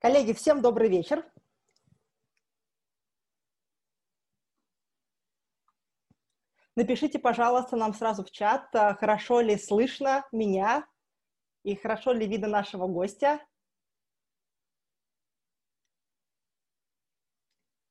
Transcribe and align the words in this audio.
Коллеги, 0.00 0.32
всем 0.32 0.62
добрый 0.62 0.88
вечер. 0.88 1.30
Напишите, 6.74 7.18
пожалуйста, 7.18 7.76
нам 7.76 7.92
сразу 7.92 8.24
в 8.24 8.30
чат, 8.30 8.74
а, 8.74 8.94
хорошо 8.94 9.42
ли 9.42 9.58
слышно 9.58 10.26
меня 10.32 10.88
и 11.64 11.76
хорошо 11.76 12.12
ли 12.12 12.26
видно 12.26 12.48
нашего 12.48 12.86
гостя. 12.86 13.46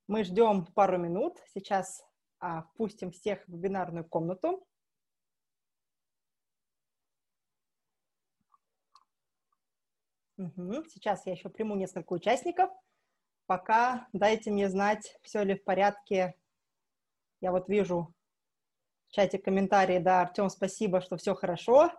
Мы 0.08 0.24
ждем 0.24 0.66
пару 0.66 0.98
минут. 0.98 1.38
Сейчас 1.54 2.04
а, 2.40 2.64
впустим 2.64 3.12
всех 3.12 3.46
в 3.46 3.52
вебинарную 3.52 4.04
комнату. 4.04 4.66
Угу. 10.40 10.86
Сейчас 10.86 11.26
я 11.26 11.34
еще 11.34 11.50
приму 11.50 11.76
несколько 11.76 12.14
участников. 12.14 12.70
Пока 13.46 14.08
дайте 14.14 14.52
мне 14.52 14.70
знать, 14.70 15.18
все 15.22 15.44
ли 15.44 15.56
в 15.56 15.64
порядке. 15.66 16.34
Я 17.42 17.52
вот 17.52 17.68
вижу 17.68 18.14
в 19.08 19.12
чате 19.12 19.38
комментарии. 19.38 20.00
Да, 20.00 20.22
Артем, 20.22 20.50
спасибо, 20.50 21.02
что 21.02 21.18
все 21.18 21.36
хорошо. 21.36 21.92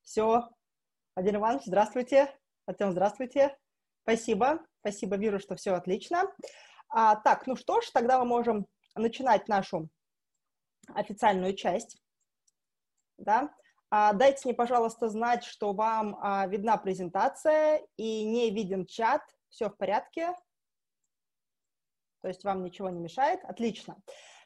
Все. 0.00 0.48
Владимир 1.14 1.40
Иванович, 1.40 1.64
здравствуйте. 1.66 2.34
Артем, 2.64 2.92
здравствуйте. 2.92 3.54
Спасибо. 4.02 4.64
Спасибо, 4.80 5.16
вижу, 5.16 5.38
что 5.38 5.54
все 5.54 5.74
отлично. 5.74 6.24
А, 6.88 7.16
так, 7.16 7.46
ну 7.46 7.54
что 7.54 7.82
ж, 7.82 7.90
тогда 7.90 8.18
мы 8.18 8.24
можем 8.24 8.66
начинать 8.94 9.46
нашу 9.46 9.90
официальную 10.88 11.54
часть. 11.54 12.02
Да? 13.18 13.54
А, 13.96 14.12
дайте 14.12 14.40
мне, 14.44 14.54
пожалуйста, 14.54 15.08
знать, 15.08 15.44
что 15.44 15.72
вам 15.72 16.18
а, 16.20 16.48
видна 16.48 16.76
презентация 16.76 17.80
и 17.96 18.24
не 18.24 18.50
виден 18.50 18.86
чат. 18.86 19.22
Все 19.50 19.70
в 19.70 19.76
порядке? 19.76 20.34
То 22.20 22.26
есть 22.26 22.42
вам 22.42 22.64
ничего 22.64 22.88
не 22.88 22.98
мешает? 22.98 23.44
Отлично. 23.44 23.96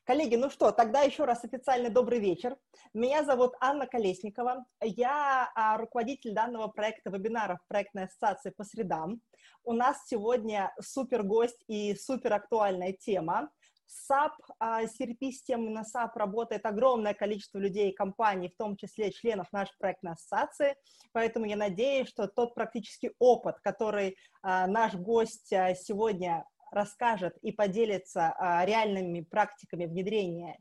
Коллеги, 0.04 0.36
ну 0.36 0.50
что, 0.50 0.70
тогда 0.70 1.00
еще 1.00 1.24
раз 1.24 1.44
официально 1.44 1.88
добрый 1.88 2.18
вечер. 2.18 2.58
Меня 2.92 3.24
зовут 3.24 3.54
Анна 3.58 3.86
Колесникова. 3.86 4.66
Я 4.82 5.50
а, 5.54 5.78
руководитель 5.78 6.34
данного 6.34 6.68
проекта 6.68 7.08
вебинаров 7.08 7.58
проектной 7.68 8.04
ассоциации 8.04 8.50
по 8.50 8.64
средам. 8.64 9.22
У 9.64 9.72
нас 9.72 10.06
сегодня 10.08 10.74
супер 10.78 11.22
гость 11.22 11.64
и 11.68 11.94
супер 11.94 12.34
актуальная 12.34 12.92
тема. 12.92 13.50
SAP, 13.88 14.32
CRP-системы 14.60 15.70
на 15.70 15.82
SAP 15.82 16.10
работает 16.14 16.66
огромное 16.66 17.14
количество 17.14 17.58
людей 17.58 17.90
и 17.90 17.94
компаний, 17.94 18.48
в 18.48 18.56
том 18.56 18.76
числе 18.76 19.10
членов 19.10 19.50
нашей 19.52 19.76
проектной 19.78 20.12
ассоциации, 20.12 20.76
поэтому 21.12 21.46
я 21.46 21.56
надеюсь, 21.56 22.08
что 22.08 22.28
тот 22.28 22.54
практический 22.54 23.12
опыт, 23.18 23.56
который 23.60 24.16
а, 24.42 24.66
наш 24.66 24.94
гость 24.94 25.52
а, 25.52 25.74
сегодня 25.74 26.44
расскажет 26.70 27.36
и 27.38 27.52
поделится 27.52 28.34
а, 28.36 28.64
реальными 28.64 29.22
практиками 29.22 29.86
внедрения 29.86 30.58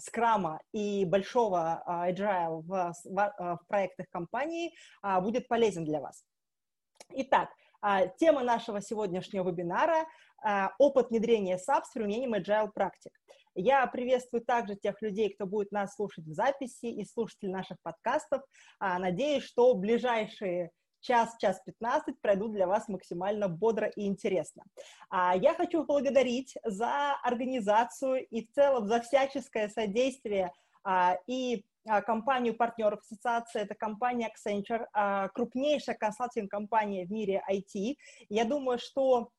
скрама 0.00 0.60
и 0.72 1.04
большого 1.04 1.82
agile 1.86 2.62
в, 2.62 2.92
в 3.04 3.60
проектах 3.68 4.06
компании 4.10 4.72
будет 5.20 5.46
полезен 5.48 5.84
для 5.84 6.00
вас. 6.00 6.24
Итак, 7.10 7.50
тема 8.18 8.42
нашего 8.42 8.80
сегодняшнего 8.80 9.48
вебинара 9.48 10.06
а, 10.42 10.72
опыт 10.78 11.10
внедрения 11.10 11.56
SAP 11.56 11.84
с 11.84 11.92
применением 11.92 12.34
Agile 12.34 12.70
практик. 12.72 13.12
Я 13.54 13.86
приветствую 13.86 14.44
также 14.44 14.76
тех 14.76 15.00
людей, 15.02 15.34
кто 15.34 15.46
будет 15.46 15.72
нас 15.72 15.94
слушать 15.94 16.24
в 16.24 16.32
записи 16.32 16.86
и 16.86 17.04
слушателей 17.04 17.52
наших 17.52 17.78
подкастов. 17.82 18.42
А, 18.78 18.98
надеюсь, 18.98 19.42
что 19.42 19.74
ближайшие 19.74 20.70
час, 21.00 21.36
час 21.38 21.60
15 21.64 22.20
пройдут 22.20 22.52
для 22.52 22.66
вас 22.68 22.88
максимально 22.88 23.48
бодро 23.48 23.88
и 23.88 24.06
интересно. 24.06 24.62
А, 25.10 25.36
я 25.36 25.54
хочу 25.54 25.84
поблагодарить 25.84 26.56
за 26.64 27.16
организацию 27.22 28.26
и 28.26 28.46
в 28.46 28.52
целом 28.52 28.86
за 28.86 29.00
всяческое 29.00 29.68
содействие 29.68 30.52
и 31.26 31.66
компанию 32.06 32.54
партнеров 32.54 33.00
ассоциации, 33.00 33.62
это 33.62 33.74
компания 33.74 34.30
Accenture, 34.30 34.86
крупнейшая 35.34 35.96
консалтинг-компания 35.96 37.06
в 37.06 37.10
мире 37.10 37.42
IT. 37.50 37.96
Я 38.28 38.44
думаю, 38.44 38.78
что 38.78 39.30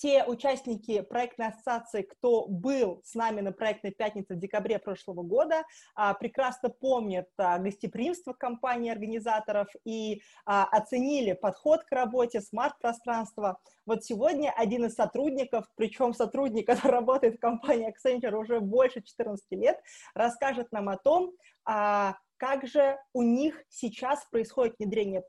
те 0.00 0.24
участники 0.24 1.02
проектной 1.02 1.48
ассоциации, 1.48 2.02
кто 2.02 2.46
был 2.46 3.02
с 3.04 3.14
нами 3.14 3.42
на 3.42 3.52
проектной 3.52 3.90
пятнице 3.90 4.34
в 4.34 4.38
декабре 4.38 4.78
прошлого 4.78 5.22
года, 5.22 5.64
а, 5.94 6.14
прекрасно 6.14 6.70
помнят 6.70 7.28
а, 7.36 7.58
гостеприимство 7.58 8.32
компании-организаторов 8.32 9.68
и 9.84 10.22
а, 10.46 10.64
оценили 10.64 11.34
подход 11.34 11.84
к 11.84 11.92
работе, 11.92 12.40
смарт-пространство. 12.40 13.58
Вот 13.84 14.02
сегодня 14.02 14.50
один 14.56 14.86
из 14.86 14.94
сотрудников, 14.94 15.66
причем 15.76 16.14
сотрудник, 16.14 16.66
который 16.66 16.92
работает 16.92 17.36
в 17.36 17.40
компании 17.40 17.92
Accenture 17.92 18.34
уже 18.34 18.60
больше 18.60 19.02
14 19.02 19.44
лет, 19.50 19.78
расскажет 20.14 20.72
нам 20.72 20.88
о 20.88 20.96
том, 20.96 21.32
как 21.64 22.66
же 22.66 22.98
у 23.12 23.22
них 23.22 23.62
сейчас 23.68 24.24
происходит 24.30 24.76
внедрение, 24.78 25.22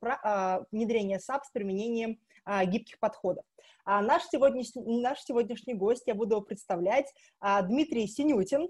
внедрение 0.72 1.18
SAP 1.18 1.42
с 1.44 1.52
применением 1.52 2.18
гибких 2.46 3.00
подходов. 3.00 3.44
А 3.86 4.02
наш, 4.02 4.24
сегодняшний, 4.26 4.84
наш 5.02 5.22
сегодняшний 5.22 5.74
гость, 5.74 6.04
я 6.06 6.16
буду 6.16 6.36
его 6.36 6.42
представлять, 6.42 7.12
а, 7.40 7.62
Дмитрий 7.62 8.08
Синютин. 8.08 8.70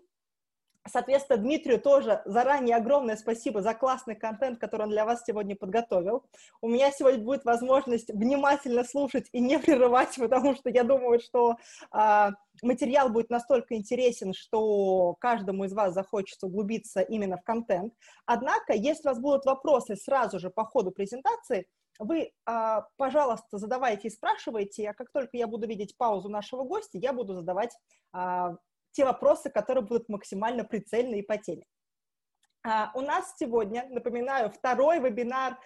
Соответственно, 0.88 1.38
Дмитрию 1.38 1.80
тоже 1.80 2.24
заранее 2.26 2.76
огромное 2.76 3.16
спасибо 3.16 3.62
за 3.62 3.76
классный 3.76 4.16
контент, 4.16 4.60
который 4.60 4.84
он 4.84 4.90
для 4.90 5.06
вас 5.06 5.24
сегодня 5.24 5.56
подготовил. 5.56 6.26
У 6.60 6.68
меня 6.68 6.92
сегодня 6.92 7.24
будет 7.24 7.46
возможность 7.46 8.10
внимательно 8.10 8.84
слушать 8.84 9.28
и 9.32 9.42
не 9.42 9.60
прерывать, 9.60 10.16
потому 10.18 10.56
что 10.56 10.72
я 10.72 10.84
думаю, 10.84 11.20
что 11.20 11.58
а, 11.92 12.32
материал 12.64 13.10
будет 13.10 13.30
настолько 13.30 13.76
интересен, 13.76 14.34
что 14.34 15.16
каждому 15.20 15.66
из 15.66 15.74
вас 15.74 15.94
захочется 15.94 16.48
углубиться 16.48 17.02
именно 17.02 17.38
в 17.38 17.44
контент. 17.44 17.94
Однако, 18.26 18.74
если 18.74 19.08
у 19.08 19.12
вас 19.12 19.20
будут 19.20 19.46
вопросы 19.46 19.96
сразу 19.96 20.40
же 20.40 20.50
по 20.50 20.66
ходу 20.66 20.90
презентации, 20.90 21.68
вы, 22.04 22.32
а, 22.46 22.88
пожалуйста, 22.98 23.58
задавайте 23.58 24.08
и 24.08 24.12
спрашивайте, 24.12 24.90
а 24.90 24.94
как 24.94 25.12
только 25.12 25.38
я 25.38 25.48
буду 25.48 25.68
видеть 25.68 25.96
паузу 25.98 26.30
нашего 26.30 26.64
гостя, 26.64 26.98
я 26.98 27.14
буду 27.14 27.34
задавать 27.34 27.78
а, 28.12 28.56
те 28.92 29.06
вопросы, 29.06 29.50
которые 29.50 29.86
будут 29.86 30.10
максимально 30.10 30.64
прицельны 30.64 31.20
и 31.20 31.22
по 31.24 31.38
теме. 31.38 31.66
Uh, 32.64 32.90
у 32.94 33.02
нас 33.02 33.34
сегодня, 33.40 33.88
напоминаю, 33.90 34.52
второй 34.52 35.00
вебинар 35.00 35.58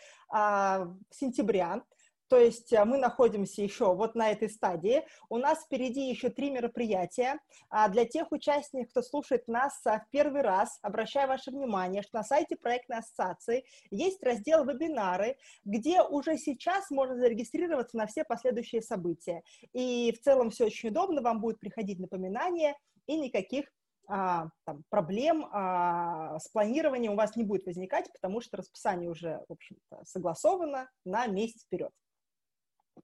сентября. 1.12 1.84
То 2.28 2.38
есть 2.38 2.74
э, 2.74 2.84
мы 2.86 2.98
находимся 2.98 3.62
еще 3.62 3.94
вот 3.94 4.16
на 4.16 4.32
этой 4.32 4.50
стадии. 4.50 5.06
У 5.30 5.38
нас 5.38 5.64
впереди 5.64 6.10
еще 6.10 6.30
три 6.30 6.50
мероприятия. 6.50 7.40
А 7.70 7.88
для 7.90 8.06
тех 8.06 8.32
участников, 8.32 8.92
кто 8.92 9.02
слушает 9.02 9.48
нас 9.48 9.80
э, 9.86 10.00
в 10.00 10.10
первый 10.12 10.42
раз, 10.42 10.80
обращаю 10.82 11.28
ваше 11.28 11.52
внимание, 11.52 12.02
что 12.02 12.18
на 12.18 12.24
сайте 12.24 12.56
проектной 12.56 13.00
ассоциации 13.00 13.66
есть 13.92 14.24
раздел 14.24 14.66
«Вебинары», 14.66 15.38
где 15.64 16.02
уже 16.02 16.38
сейчас 16.38 16.90
можно 16.90 17.16
зарегистрироваться 17.16 17.98
на 17.98 18.08
все 18.08 18.24
последующие 18.24 18.82
события. 18.82 19.44
И 19.74 20.12
в 20.14 20.22
целом 20.22 20.50
все 20.50 20.66
очень 20.66 20.90
удобно, 20.90 21.22
вам 21.22 21.42
будет 21.42 21.60
приходить 21.60 22.00
напоминание, 22.00 22.76
и 23.08 23.18
никаких 23.18 23.66
а, 24.08 24.50
там, 24.66 24.84
проблем 24.90 25.48
а, 25.52 26.40
с 26.40 26.48
планированием 26.50 27.14
у 27.14 27.16
вас 27.16 27.36
не 27.36 27.44
будет 27.44 27.66
возникать, 27.66 28.12
потому 28.14 28.42
что 28.42 28.58
расписание 28.58 29.10
уже, 29.10 29.44
в 29.48 29.54
общем-то, 29.54 30.04
согласовано 30.06 30.90
на 31.06 31.26
месяц 31.28 31.64
вперед. 31.64 31.92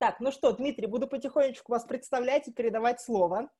Так, 0.01 0.19
ну 0.19 0.31
что, 0.31 0.51
Дмитрий, 0.51 0.88
буду 0.88 1.07
потихонечку 1.07 1.73
вас 1.73 1.84
представлять 1.84 2.47
и 2.47 2.51
передавать 2.51 3.00
слово. 3.00 3.51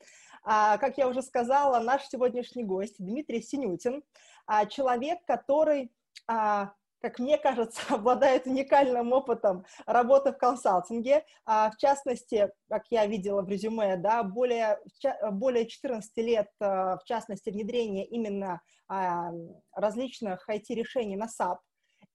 А, 0.44 0.80
как 0.80 0.98
я 0.98 1.08
уже 1.08 1.22
сказала, 1.22 1.80
наш 1.82 2.08
сегодняшний 2.08 2.64
гость 2.64 2.96
Дмитрий 2.98 3.44
Синютин, 3.44 4.02
а, 4.48 4.66
человек, 4.66 5.20
который, 5.28 5.92
а, 6.26 6.74
как 7.00 7.20
мне 7.20 7.38
кажется, 7.38 7.80
обладает 7.94 8.48
уникальным 8.48 9.14
опытом 9.14 9.66
работы 9.86 10.32
в 10.32 10.40
консалтинге. 10.40 11.26
А, 11.46 11.70
в 11.70 11.78
частности, 11.78 12.52
как 12.68 12.86
я 12.90 13.06
видела 13.06 13.44
в 13.44 13.48
резюме, 13.48 13.98
да, 13.98 14.24
более, 14.24 14.80
более 15.34 15.68
14 15.68 16.18
лет, 16.24 16.50
а, 16.60 16.98
в 16.98 17.04
частности, 17.04 17.52
внедрения 17.52 18.08
именно 18.08 18.62
а, 18.88 19.30
различных 19.76 20.50
IT-решений 20.50 21.18
на 21.18 21.28
SAP. 21.28 21.60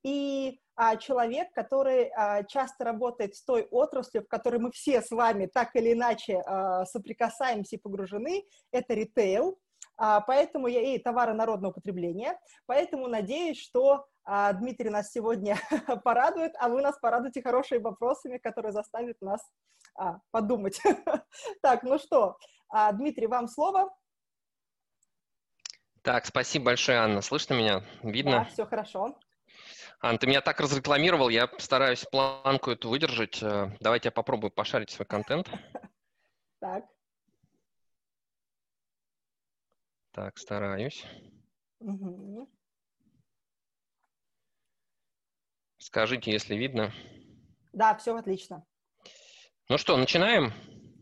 И 0.02 0.58
человек, 0.98 1.52
который 1.52 2.10
а, 2.14 2.44
часто 2.44 2.84
работает 2.84 3.34
с 3.34 3.42
той 3.42 3.66
отраслью, 3.70 4.24
в 4.24 4.28
которой 4.28 4.60
мы 4.60 4.70
все 4.72 5.00
с 5.00 5.10
вами 5.10 5.46
так 5.46 5.74
или 5.74 5.94
иначе 5.94 6.42
а, 6.44 6.84
соприкасаемся 6.84 7.76
и 7.76 7.78
погружены, 7.78 8.44
это 8.72 8.94
ритейл, 8.94 9.58
а, 9.96 10.20
поэтому 10.20 10.66
я 10.66 10.82
и 10.82 10.98
товары 10.98 11.32
народного 11.32 11.72
потребления, 11.72 12.38
поэтому 12.66 13.08
надеюсь, 13.08 13.58
что 13.58 14.06
а, 14.24 14.52
Дмитрий 14.52 14.90
нас 14.90 15.10
сегодня 15.10 15.56
порадует, 16.04 16.52
а 16.58 16.68
вы 16.68 16.82
нас 16.82 16.98
порадуете 16.98 17.42
хорошими 17.42 17.78
вопросами, 17.78 18.38
которые 18.38 18.72
заставят 18.72 19.20
нас 19.22 19.40
а, 19.94 20.18
подумать. 20.30 20.80
так, 21.62 21.82
ну 21.82 21.98
что, 21.98 22.36
а, 22.68 22.92
Дмитрий, 22.92 23.26
вам 23.26 23.48
слово. 23.48 23.90
Так, 26.02 26.26
спасибо 26.26 26.66
большое, 26.66 26.98
Анна. 26.98 27.20
Слышно 27.20 27.54
меня? 27.54 27.82
Видно? 28.02 28.30
Да, 28.30 28.44
все 28.44 28.66
хорошо. 28.66 29.18
Ан, 30.00 30.18
ты 30.18 30.26
меня 30.26 30.40
так 30.40 30.60
разрекламировал, 30.60 31.30
я 31.30 31.50
стараюсь 31.58 32.04
планку 32.04 32.70
эту 32.70 32.90
выдержать. 32.90 33.42
Э, 33.42 33.70
давайте 33.80 34.08
я 34.08 34.12
попробую 34.12 34.50
пошарить 34.50 34.90
свой 34.90 35.06
контент. 35.06 35.48
Так. 36.58 36.86
Так, 40.12 40.38
стараюсь. 40.38 41.04
Угу. 41.80 42.50
Скажите, 45.76 46.32
если 46.32 46.56
видно. 46.56 46.92
Да, 47.74 47.94
все 47.96 48.16
отлично. 48.16 48.64
Ну 49.68 49.76
что, 49.76 49.98
начинаем? 49.98 50.52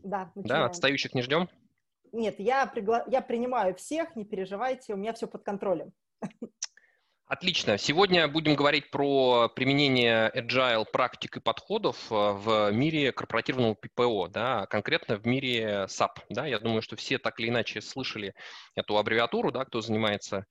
Да, 0.03 0.29
начинаем. 0.35 0.63
Да, 0.63 0.65
отстающих 0.65 1.13
не 1.13 1.21
ждем? 1.21 1.49
Нет, 2.11 2.35
я, 2.39 2.65
пригла... 2.65 3.05
я 3.07 3.21
принимаю 3.21 3.75
всех, 3.75 4.15
не 4.17 4.25
переживайте, 4.25 4.93
у 4.93 4.97
меня 4.97 5.13
все 5.13 5.25
под 5.25 5.43
контролем. 5.43 5.93
Отлично. 7.27 7.79
Сегодня 7.79 8.27
будем 8.27 8.55
говорить 8.55 8.91
про 8.91 9.49
применение 9.49 10.31
agile 10.35 10.85
практик 10.85 11.37
и 11.37 11.39
подходов 11.39 11.97
э, 12.11 12.13
в 12.13 12.71
мире 12.71 13.11
корпоративного 13.11 13.73
ППО, 13.73 14.27
да, 14.27 14.67
конкретно 14.67 15.15
в 15.17 15.25
мире 15.25 15.87
SAP. 15.87 16.19
Да. 16.29 16.45
Я 16.45 16.59
думаю, 16.59 16.83
что 16.83 16.95
все 16.95 17.17
так 17.17 17.39
или 17.39 17.49
иначе 17.49 17.81
слышали 17.81 18.35
эту 18.75 18.95
аббревиатуру, 18.99 19.51
да, 19.51 19.65
кто 19.65 19.81
занимается 19.81 20.45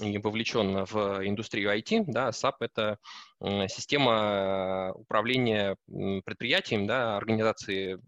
и 0.00 0.16
вовлечен 0.16 0.86
в 0.86 1.26
индустрию 1.26 1.76
IT. 1.76 2.04
Да. 2.06 2.30
SAP– 2.30 2.54
это 2.60 2.96
система 3.68 4.92
управления 4.94 5.76
предприятием, 6.24 6.86
да, 6.86 7.18
организации 7.18 8.00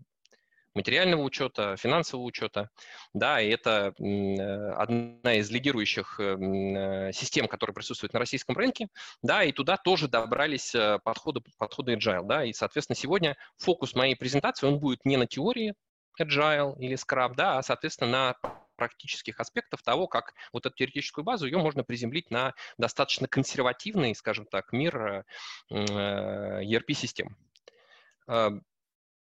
материального 0.77 1.23
учета, 1.23 1.77
финансового 1.77 2.25
учета, 2.25 2.71
да, 3.15 3.41
и 3.41 3.49
это 3.49 3.95
э, 3.99 4.71
одна 4.73 5.35
из 5.35 5.51
лидирующих 5.51 6.21
э, 6.21 6.37
э, 6.37 7.13
систем, 7.13 7.49
которые 7.49 7.75
присутствуют 7.75 8.13
на 8.13 8.21
российском 8.21 8.57
рынке, 8.57 8.89
да, 9.23 9.43
и 9.43 9.53
туда 9.53 9.79
тоже 9.79 10.07
добрались 10.07 10.77
подходы, 11.03 11.41
подходы 11.59 11.95
Agile, 11.95 12.27
да, 12.27 12.45
и, 12.45 12.53
соответственно, 12.53 12.97
сегодня 12.97 13.37
фокус 13.57 13.95
моей 13.95 14.15
презентации, 14.15 14.67
он 14.67 14.79
будет 14.79 15.05
не 15.05 15.17
на 15.17 15.27
теории 15.27 15.75
Agile 16.21 16.79
или 16.79 16.97
Scrum, 16.97 17.35
да, 17.35 17.59
а, 17.59 17.63
соответственно, 17.63 18.11
на 18.11 18.37
практических 18.77 19.41
аспектов 19.41 19.83
того, 19.83 20.07
как 20.07 20.35
вот 20.53 20.67
эту 20.67 20.77
теоретическую 20.77 21.25
базу, 21.25 21.47
ее 21.47 21.57
можно 21.57 21.83
приземлить 21.83 22.31
на 22.31 22.53
достаточно 22.77 23.27
консервативный, 23.27 24.15
скажем 24.15 24.45
так, 24.45 24.71
мир 24.73 25.25
ERP-систем 25.71 27.35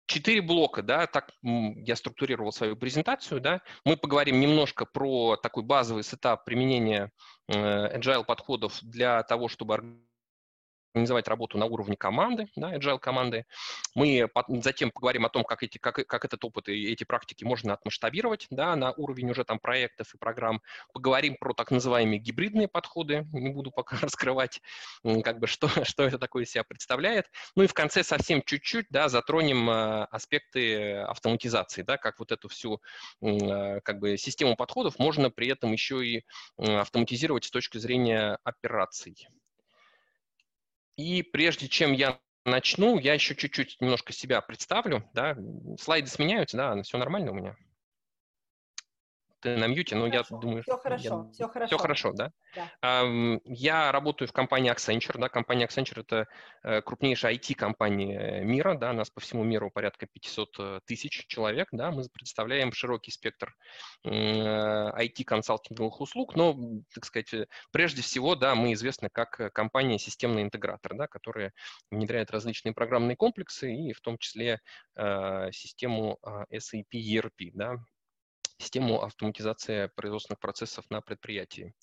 четыре 0.08 0.42
блока, 0.42 0.82
да, 0.82 1.06
так 1.06 1.32
я 1.44 1.96
структурировал 1.96 2.52
свою 2.52 2.76
презентацию, 2.76 3.40
да. 3.40 3.62
Мы 3.86 3.98
поговорим 3.98 4.40
немножко 4.40 4.86
про 4.86 5.36
такой 5.36 5.64
базовый 5.64 6.04
сетап 6.04 6.46
применения 6.46 7.12
э, 7.48 7.98
agile 7.98 8.24
подходов 8.26 8.80
для 8.82 9.22
того, 9.24 9.48
чтобы 9.48 9.76
организовать 10.98 11.28
работу 11.28 11.58
на 11.58 11.66
уровне 11.66 11.96
команды, 11.96 12.48
да, 12.56 12.76
agile 12.76 13.00
команды. 13.00 13.46
Мы 13.94 14.30
затем 14.62 14.92
поговорим 14.92 15.26
о 15.26 15.30
том, 15.30 15.44
как, 15.44 15.62
эти, 15.62 15.78
как, 15.78 15.96
как 16.08 16.26
этот 16.26 16.44
опыт 16.44 16.70
и 16.70 16.92
эти 16.92 17.04
практики 17.04 17.44
можно 17.44 17.74
отмасштабировать 17.74 18.48
да, 18.50 18.76
на 18.76 18.92
уровень 18.94 19.30
уже 19.30 19.44
там 19.44 19.60
проектов 19.60 20.14
и 20.14 20.18
программ. 20.18 20.62
Поговорим 20.94 21.38
про 21.40 21.54
так 21.54 21.70
называемые 21.70 22.20
гибридные 22.20 22.68
подходы, 22.68 23.28
не 23.32 23.50
буду 23.50 23.72
пока 23.72 23.98
раскрывать, 24.02 24.62
как 25.24 25.40
бы, 25.40 25.48
что, 25.48 25.68
что 25.86 26.04
это 26.04 26.18
такое 26.18 26.44
из 26.44 26.52
себя 26.52 26.64
представляет. 26.64 27.30
Ну 27.56 27.64
и 27.64 27.68
в 27.68 27.74
конце 27.74 28.04
совсем 28.04 28.42
чуть-чуть 28.42 28.88
да, 28.90 29.08
затронем 29.08 29.70
э, 29.70 30.06
аспекты 30.06 30.98
автоматизации, 31.02 31.84
да, 31.84 31.98
как 31.98 32.20
вот 32.20 32.32
эту 32.32 32.50
всю 32.50 32.82
э, 33.22 33.82
как 33.82 34.00
бы, 34.00 34.18
систему 34.18 34.56
подходов 34.56 34.98
можно 34.98 35.30
при 35.30 35.48
этом 35.48 35.72
еще 35.72 36.06
и 36.06 36.26
автоматизировать 36.58 37.46
с 37.46 37.52
точки 37.52 37.78
зрения 37.78 38.40
операций. 38.44 39.28
И 40.98 41.22
прежде 41.22 41.68
чем 41.68 41.94
я 41.94 42.20
начну, 42.44 43.00
я 43.00 43.14
еще 43.14 43.36
чуть-чуть 43.36 43.78
немножко 43.80 44.14
себя 44.14 44.42
представлю. 44.42 45.08
Да? 45.14 45.38
Слайды 45.80 46.08
сменяются, 46.08 46.58
да, 46.58 46.82
все 46.82 46.98
нормально 46.98 47.32
у 47.32 47.36
меня? 47.36 47.56
Ты 49.40 49.56
на 49.56 49.68
мьюте, 49.68 49.96
но 49.96 50.10
хорошо, 50.10 50.36
я 50.36 50.42
думаю... 50.42 50.64
Все 50.64 50.78
хорошо, 50.78 51.04
я, 51.04 51.32
все 51.32 51.48
хорошо. 51.48 51.68
Все 51.68 51.78
хорошо, 51.78 52.12
да? 52.14 52.32
да. 52.56 53.40
Я 53.46 53.92
работаю 53.92 54.28
в 54.28 54.32
компании 54.32 54.72
Accenture, 54.72 55.18
да, 55.20 55.30
компания 55.30 55.66
Accenture– 55.66 56.02
это 56.08 56.28
э, 56.64 56.82
крупнейшая 56.82 57.36
IT-компания 57.36 58.42
мира, 58.42 58.76
да, 58.76 58.94
нас 58.94 59.10
по 59.10 59.22
всему 59.22 59.44
миру 59.44 59.70
порядка 59.72 60.08
500 60.08 60.50
э, 60.60 60.80
тысяч 60.86 61.28
человек, 61.28 61.68
да, 61.72 61.92
мы 61.92 62.04
представляем 62.12 62.72
широкий 62.72 63.12
спектр 63.12 63.56
IT-консалтинговых 64.06 66.02
услуг, 66.02 66.36
но, 66.36 66.58
так 66.94 67.06
сказать, 67.06 67.34
э, 67.34 67.48
прежде 67.72 68.02
всего, 68.02 68.36
да, 68.36 68.56
мы 68.56 68.74
известны 68.74 69.10
как 69.10 69.54
компания 69.54 70.00
системный 70.00 70.42
интегратор, 70.42 70.96
да, 70.96 71.08
которая 71.08 71.54
внедряет 71.92 72.32
различные 72.32 72.74
программные 72.74 73.16
комплексы 73.16 73.74
и 73.74 73.94
в 73.94 74.02
том 74.02 74.18
числе 74.18 74.60
систему 75.52 76.20
SAP 76.52 76.92
ERP, 76.94 77.52
да, 77.54 77.78
систему 78.58 79.04
автоматизации 79.04 79.88
производственных 79.96 80.40
процессов 80.40 80.86
на 80.90 81.02
предприятии. 81.02 81.74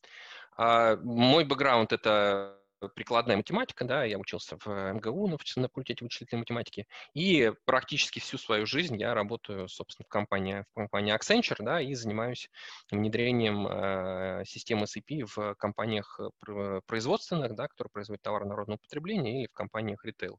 А 0.56 0.96
мой 0.96 1.44
бэкграунд– 1.44 1.92
это 1.92 2.60
прикладная 2.88 3.36
математика, 3.36 3.84
да, 3.84 4.04
я 4.04 4.18
учился 4.18 4.56
в 4.64 4.92
МГУ 4.94 5.28
на, 5.28 5.36
на 5.56 5.68
факультете 5.68 6.04
вычислительной 6.04 6.40
математики, 6.40 6.86
и 7.14 7.52
практически 7.64 8.18
всю 8.18 8.38
свою 8.38 8.66
жизнь 8.66 8.96
я 9.00 9.14
работаю, 9.14 9.68
собственно, 9.68 10.04
в 10.06 10.08
компании, 10.08 10.64
в 10.70 10.74
компании 10.74 11.14
Accenture, 11.14 11.62
да, 11.62 11.80
и 11.80 11.94
занимаюсь 11.94 12.50
внедрением 12.90 13.66
э, 13.66 14.44
системы 14.46 14.84
SAP 14.84 15.26
в 15.34 15.54
компаниях 15.54 16.20
э, 16.20 16.80
производственных, 16.86 17.54
да, 17.54 17.68
которые 17.68 17.90
производят 17.90 18.22
товары 18.22 18.46
народного 18.46 18.78
потребления, 18.78 19.40
или 19.40 19.46
в 19.46 19.52
компаниях 19.52 20.04
ритейл. 20.04 20.38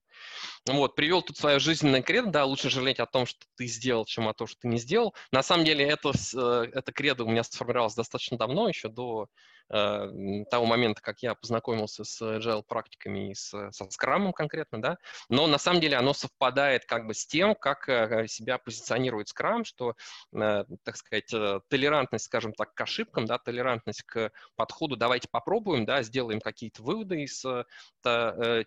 Вот, 0.67 0.95
привел 0.95 1.21
тут 1.21 1.37
свое 1.37 1.59
жизненное 1.59 2.01
кредо, 2.01 2.29
да, 2.29 2.45
лучше 2.45 2.69
жалеть 2.69 2.99
о 2.99 3.05
том, 3.05 3.25
что 3.25 3.45
ты 3.55 3.67
сделал, 3.67 4.05
чем 4.05 4.27
о 4.27 4.33
том, 4.33 4.47
что 4.47 4.59
ты 4.61 4.67
не 4.67 4.77
сделал. 4.77 5.13
На 5.31 5.43
самом 5.43 5.65
деле, 5.65 5.85
это, 5.85 6.11
э, 6.11 6.67
это 6.73 6.91
кредо 6.91 7.23
у 7.23 7.29
меня 7.29 7.43
сформировалось 7.43 7.95
достаточно 7.95 8.37
давно, 8.37 8.67
еще 8.67 8.89
до 8.89 9.15
Э, 9.15 9.27
того 9.67 10.65
момента, 10.65 11.01
как 11.01 11.23
я 11.23 11.33
познакомился 11.33 12.03
с 12.03 12.21
agile 12.21 12.63
практиками 12.63 13.31
и 13.31 13.33
с, 13.33 13.49
со 13.71 13.89
скрамом 13.89 14.31
конкретно, 14.31 14.81
да, 14.81 14.97
но 15.29 15.47
на 15.47 15.57
самом 15.57 15.81
деле 15.81 15.97
оно 15.97 16.13
совпадает 16.13 16.85
как 16.85 17.07
бы 17.07 17.13
с 17.15 17.25
тем, 17.25 17.55
как 17.55 17.89
э, 17.89 18.27
себя 18.27 18.59
позиционирует 18.59 19.29
скрам, 19.29 19.65
что, 19.65 19.95
э, 20.33 20.65
так 20.83 20.97
сказать, 20.97 21.33
толерантность, 21.67 22.25
скажем 22.25 22.53
так, 22.53 22.73
к 22.75 22.81
ошибкам, 22.81 23.25
да, 23.25 23.39
толерантность 23.39 24.03
к 24.03 24.31
подходу, 24.55 24.97
давайте 24.97 25.27
попробуем, 25.29 25.85
да, 25.85 26.03
сделаем 26.03 26.41
какие-то 26.41 26.83
выводы 26.83 27.23
из 27.23 27.43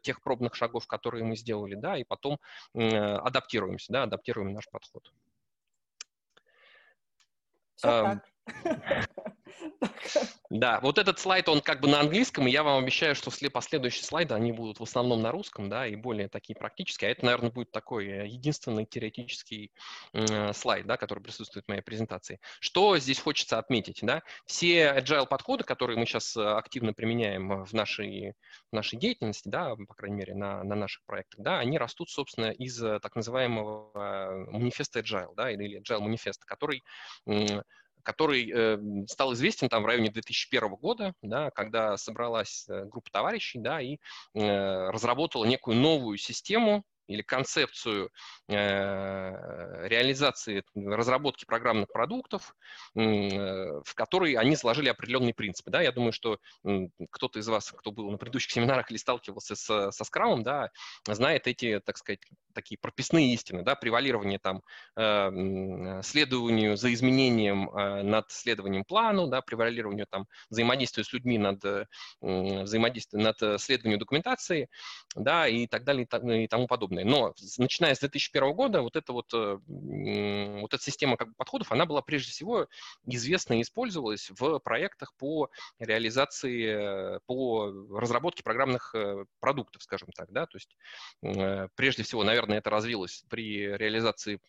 тех 0.02 0.22
пробных 0.22 0.54
шагов, 0.54 0.86
которые 0.86 1.24
мы 1.24 1.36
сделали, 1.36 1.76
да, 1.76 1.96
и 1.96 2.04
потом 2.04 2.38
адаптируемся, 2.74 3.92
да, 3.92 4.02
адаптируем 4.02 4.52
наш 4.52 4.68
подход. 4.68 5.12
Все 7.76 7.86
так. 7.86 8.28
Да, 10.50 10.80
вот 10.80 10.96
этот 10.96 11.18
слайд, 11.18 11.48
он 11.48 11.60
как 11.60 11.80
бы 11.80 11.88
на 11.88 12.00
английском, 12.00 12.46
и 12.46 12.50
я 12.50 12.62
вам 12.62 12.82
обещаю, 12.82 13.14
что 13.14 13.30
последующие 13.52 14.04
слайды, 14.04 14.34
они 14.34 14.52
будут 14.52 14.80
в 14.80 14.82
основном 14.82 15.20
на 15.20 15.30
русском, 15.30 15.68
да, 15.68 15.86
и 15.86 15.94
более 15.94 16.28
такие 16.28 16.56
практические. 16.56 17.08
А 17.08 17.12
это, 17.12 17.26
наверное, 17.26 17.50
будет 17.50 17.70
такой 17.70 18.06
э, 18.06 18.26
единственный 18.26 18.86
теоретический 18.86 19.70
э, 20.14 20.52
слайд, 20.54 20.86
да, 20.86 20.96
который 20.96 21.22
присутствует 21.22 21.66
в 21.66 21.68
моей 21.68 21.82
презентации. 21.82 22.40
Что 22.60 22.96
здесь 22.98 23.20
хочется 23.20 23.58
отметить, 23.58 23.98
да? 24.02 24.22
Все 24.46 24.94
agile 24.96 25.26
подходы, 25.26 25.64
которые 25.64 25.98
мы 25.98 26.06
сейчас 26.06 26.34
э, 26.36 26.42
активно 26.42 26.94
применяем 26.94 27.64
в 27.64 27.72
нашей, 27.74 28.32
в 28.70 28.74
нашей 28.74 28.98
деятельности, 28.98 29.48
да, 29.48 29.76
по 29.76 29.94
крайней 29.94 30.16
мере, 30.16 30.34
на, 30.34 30.64
на 30.64 30.74
наших 30.74 31.04
проектах, 31.04 31.40
да, 31.40 31.58
они 31.58 31.76
растут, 31.76 32.08
собственно, 32.08 32.50
из 32.50 32.82
э, 32.82 33.00
так 33.00 33.14
называемого 33.16 34.46
манифеста 34.50 35.00
agile, 35.00 35.34
да, 35.36 35.50
или 35.50 35.80
agile 35.80 36.00
манифеста, 36.00 36.46
который 36.46 36.82
который 38.08 38.50
э, 38.50 38.78
стал 39.06 39.34
известен 39.34 39.68
там 39.68 39.82
в 39.82 39.86
районе 39.86 40.10
2001 40.10 40.76
года, 40.76 41.12
да, 41.20 41.50
когда 41.50 41.94
собралась 41.98 42.64
э, 42.66 42.86
группа 42.86 43.10
товарищей 43.10 43.58
да, 43.58 43.82
и 43.82 43.98
э, 44.32 44.88
разработала 44.88 45.44
некую 45.44 45.76
новую 45.76 46.16
систему 46.16 46.84
или 47.08 47.22
концепцию 47.22 48.10
э, 48.48 49.88
реализации, 49.88 50.62
разработки 50.74 51.46
программных 51.46 51.88
продуктов, 51.88 52.54
э, 52.94 53.00
в 53.00 53.94
которой 53.94 54.34
они 54.34 54.56
сложили 54.56 54.88
определенные 54.88 55.34
принципы. 55.34 55.70
Да? 55.70 55.80
Я 55.80 55.90
думаю, 55.90 56.12
что 56.12 56.38
кто-то 57.10 57.38
из 57.38 57.48
вас, 57.48 57.72
кто 57.72 57.90
был 57.90 58.10
на 58.10 58.18
предыдущих 58.18 58.52
семинарах 58.52 58.90
или 58.90 58.98
сталкивался 58.98 59.56
с, 59.56 59.90
со 59.90 60.04
скрамом, 60.04 60.42
да, 60.42 60.70
знает 61.06 61.46
эти, 61.46 61.80
так 61.80 61.96
сказать, 61.96 62.20
такие 62.54 62.78
прописные 62.78 63.32
истины, 63.32 63.62
да, 63.62 63.74
превалирование 63.74 64.38
там 64.38 64.62
э, 64.96 66.02
следованию 66.02 66.76
за 66.76 66.92
изменением 66.92 67.70
над 67.74 68.30
следованием 68.30 68.84
плану, 68.84 69.28
да, 69.28 69.40
превалированию 69.40 70.06
там 70.10 70.26
взаимодействия 70.50 71.04
с 71.04 71.12
людьми 71.12 71.38
над 71.38 71.62
взаимодействием 72.20 73.24
над 73.24 73.60
следованием 73.60 73.98
документации, 73.98 74.68
да, 75.14 75.48
и 75.48 75.66
так 75.66 75.84
далее 75.84 76.06
и 76.44 76.48
тому 76.48 76.66
подобное. 76.66 76.97
Подобные. 76.98 77.04
Но 77.04 77.34
начиная 77.58 77.94
с 77.94 78.00
2001 78.00 78.52
года 78.52 78.82
вот 78.82 78.96
эта 78.96 79.12
вот, 79.12 79.32
вот 79.32 80.74
эта 80.74 80.82
система 80.82 81.16
как 81.16 81.28
бы, 81.28 81.34
подходов, 81.36 81.72
она 81.72 81.86
была 81.86 82.02
прежде 82.02 82.32
всего 82.32 82.66
известна 83.06 83.54
и 83.54 83.62
использовалась 83.62 84.30
в 84.30 84.58
проектах 84.60 85.14
по 85.16 85.50
реализации, 85.78 87.18
по 87.26 87.72
разработке 87.96 88.42
программных 88.42 88.94
продуктов, 89.40 89.82
скажем 89.82 90.08
так, 90.14 90.30
да, 90.30 90.46
то 90.46 90.56
есть 90.56 90.76
прежде 91.76 92.02
всего, 92.02 92.24
наверное, 92.24 92.58
это 92.58 92.70
развилось 92.70 93.24
при 93.28 93.66
реализации 93.76 94.40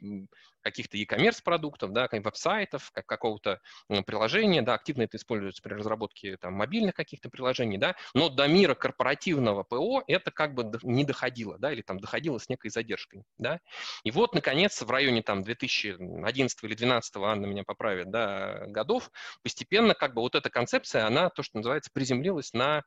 каких-то 0.62 0.98
e-commerce 0.98 1.42
продуктов, 1.44 1.94
да, 1.94 2.10
веб-сайтов, 2.12 2.92
как 2.92 3.06
какого-то 3.06 3.62
приложения, 4.06 4.62
да, 4.62 4.74
активно 4.74 5.04
это 5.04 5.16
используется 5.16 5.62
при 5.62 5.74
разработке 5.74 6.36
там, 6.38 6.54
мобильных 6.54 6.96
каких-то 6.96 7.30
приложений, 7.30 7.78
да, 7.78 7.96
но 8.14 8.30
до 8.30 8.48
мира 8.48 8.76
корпоративного 8.76 9.64
ПО 9.64 10.04
это 10.08 10.32
как 10.32 10.54
бы 10.54 10.70
не 10.84 11.06
доходило, 11.06 11.58
да, 11.58 11.72
или 11.72 11.82
там 11.82 12.00
доходило 12.00 12.39
с 12.40 12.50
некой 12.50 12.70
задержкой, 12.72 13.24
да. 13.38 13.60
И 14.04 14.12
вот, 14.12 14.34
наконец, 14.34 14.82
в 14.82 14.90
районе 14.90 15.22
там 15.22 15.44
2011 15.44 16.64
или 16.64 16.70
2012, 16.70 17.16
Анна 17.18 17.46
меня 17.46 17.64
поправит, 17.64 18.10
да, 18.10 18.66
годов, 18.68 19.12
постепенно 19.44 19.94
как 19.94 20.14
бы 20.14 20.22
вот 20.22 20.36
эта 20.36 20.50
концепция, 20.50 21.06
она, 21.06 21.30
то, 21.30 21.44
что 21.44 21.58
называется, 21.58 21.92
приземлилась 21.94 22.54
на 22.54 22.84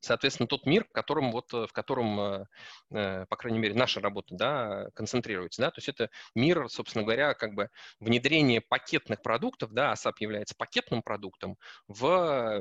соответственно, 0.00 0.46
тот 0.46 0.66
мир, 0.66 0.84
в 0.84 0.92
котором, 0.92 1.30
вот, 1.30 1.52
в 1.52 1.68
котором 1.72 2.46
э, 2.90 3.26
по 3.26 3.36
крайней 3.36 3.58
мере, 3.58 3.74
наша 3.74 4.00
работа 4.00 4.34
да, 4.34 4.88
концентрируется. 4.94 5.62
Да? 5.62 5.70
То 5.70 5.78
есть 5.78 5.88
это 5.88 6.10
мир, 6.34 6.68
собственно 6.68 7.04
говоря, 7.04 7.34
как 7.34 7.54
бы 7.54 7.68
внедрение 8.00 8.60
пакетных 8.60 9.22
продуктов, 9.22 9.72
да, 9.72 9.92
ASAP 9.92 10.14
является 10.20 10.54
пакетным 10.56 11.02
продуктом 11.02 11.56
в 11.86 12.60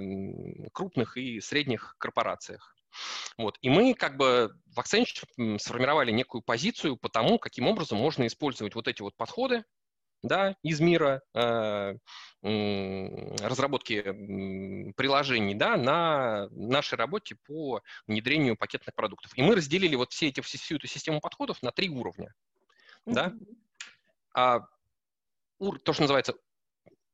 крупных 0.73 1.17
и 1.17 1.39
средних 1.39 1.95
корпорациях. 1.97 2.75
Вот. 3.37 3.57
И 3.61 3.69
мы 3.69 3.93
как 3.93 4.17
бы 4.17 4.53
в 4.67 4.79
Accenture 4.79 5.59
сформировали 5.59 6.11
некую 6.11 6.41
позицию 6.41 6.97
по 6.97 7.09
тому, 7.09 7.39
каким 7.39 7.67
образом 7.67 7.97
можно 7.97 8.27
использовать 8.27 8.75
вот 8.75 8.87
эти 8.87 9.01
вот 9.01 9.15
подходы, 9.15 9.63
да, 10.21 10.55
из 10.63 10.79
мира 10.79 11.21
э, 11.33 11.95
разработки 12.41 14.01
приложений 14.93 15.55
да, 15.55 15.77
на 15.77 16.49
нашей 16.49 16.95
работе 16.95 17.37
по 17.45 17.81
внедрению 18.07 18.57
пакетных 18.57 18.95
продуктов. 18.95 19.31
И 19.37 19.41
мы 19.41 19.55
разделили 19.55 19.95
вот 19.95 20.11
все 20.11 20.27
эти, 20.27 20.41
всю 20.41 20.75
эту 20.75 20.87
систему 20.87 21.21
подходов 21.21 21.61
на 21.61 21.71
три 21.71 21.89
уровня. 21.89 22.33
Mm-hmm. 23.05 23.13
Да? 23.13 23.33
А, 24.33 24.59
ур, 25.57 25.79
то, 25.79 25.93
что 25.93 26.03
называется 26.03 26.35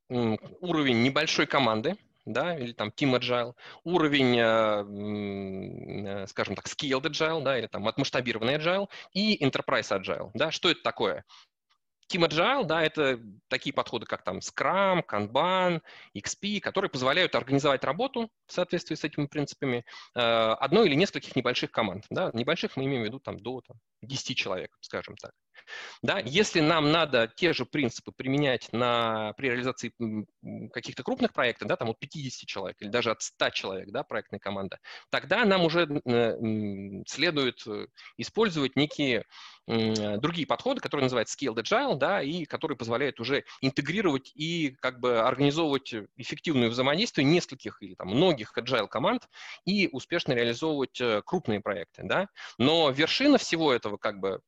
уровень 0.09 1.03
небольшой 1.03 1.47
команды, 1.47 1.97
да, 2.25 2.57
или 2.57 2.73
там 2.73 2.89
Team 2.89 3.17
Agile, 3.19 3.53
уровень, 3.83 4.37
э, 4.39 6.23
э, 6.23 6.27
скажем 6.27 6.55
так, 6.55 6.65
Scaled 6.65 7.03
Agile, 7.03 7.43
да, 7.43 7.57
или 7.57 7.67
там 7.67 7.87
отмасштабированный 7.87 8.55
Agile 8.55 8.87
и 9.13 9.43
Enterprise 9.45 9.91
Agile, 9.91 10.31
да, 10.33 10.51
что 10.51 10.69
это 10.69 10.81
такое? 10.81 11.23
Team 12.11 12.27
Agile, 12.27 12.65
да, 12.65 12.83
это 12.83 13.19
такие 13.47 13.73
подходы, 13.73 14.05
как 14.05 14.23
там 14.23 14.37
Scrum, 14.37 15.03
Kanban, 15.05 15.81
XP, 16.15 16.59
которые 16.59 16.89
позволяют 16.89 17.33
организовать 17.35 17.83
работу 17.83 18.29
в 18.47 18.53
соответствии 18.53 18.95
с 18.95 19.03
этими 19.03 19.27
принципами 19.27 19.85
э, 20.15 20.19
одной 20.19 20.87
или 20.87 20.95
нескольких 20.95 21.35
небольших 21.35 21.71
команд. 21.71 22.05
Да? 22.09 22.31
Небольших 22.33 22.77
мы 22.77 22.85
имеем 22.85 23.03
в 23.03 23.05
виду 23.05 23.19
там, 23.19 23.39
до 23.39 23.61
там, 23.61 23.77
10 24.01 24.37
человек, 24.37 24.75
скажем 24.81 25.15
так. 25.15 25.31
Да, 26.03 26.19
если 26.19 26.59
нам 26.59 26.91
надо 26.91 27.31
те 27.35 27.53
же 27.53 27.65
принципы 27.65 28.11
применять 28.15 28.71
на, 28.71 29.33
при 29.33 29.47
реализации 29.47 29.93
каких-то 30.71 31.03
крупных 31.03 31.33
проектов, 31.33 31.67
да, 31.67 31.75
там 31.75 31.89
от 31.89 31.99
50 31.99 32.47
человек 32.47 32.75
или 32.79 32.89
даже 32.89 33.11
от 33.11 33.21
100 33.21 33.49
человек, 33.51 33.91
да, 33.91 34.03
проектная 34.03 34.39
команда, 34.39 34.79
тогда 35.09 35.45
нам 35.45 35.63
уже 35.65 35.87
э, 36.05 37.03
следует 37.07 37.65
э, 37.67 37.87
использовать 38.17 38.75
некие 38.75 39.23
другие 39.67 40.45
подходы, 40.45 40.79
которые 40.79 41.05
называются 41.05 41.35
Scaled 41.35 41.55
Agile, 41.55 41.95
да, 41.95 42.21
и 42.21 42.45
которые 42.45 42.77
позволяют 42.77 43.19
уже 43.19 43.45
интегрировать 43.61 44.31
и 44.35 44.75
как 44.79 44.99
бы 44.99 45.19
организовывать 45.19 45.91
эффективное 46.17 46.69
взаимодействие 46.69 47.25
нескольких 47.25 47.81
или 47.81 47.95
там 47.95 48.09
многих 48.09 48.34
Agile 48.43 48.87
команд 48.87 49.27
и 49.65 49.89
успешно 49.91 50.33
реализовывать 50.33 50.99
э, 51.01 51.21
крупные 51.25 51.61
проекты, 51.61 52.03
да. 52.03 52.27
Но 52.57 52.89
вершина 52.89 53.37
всего 53.37 53.73
этого 53.73 53.97
как 53.97 54.19
бы 54.19 54.41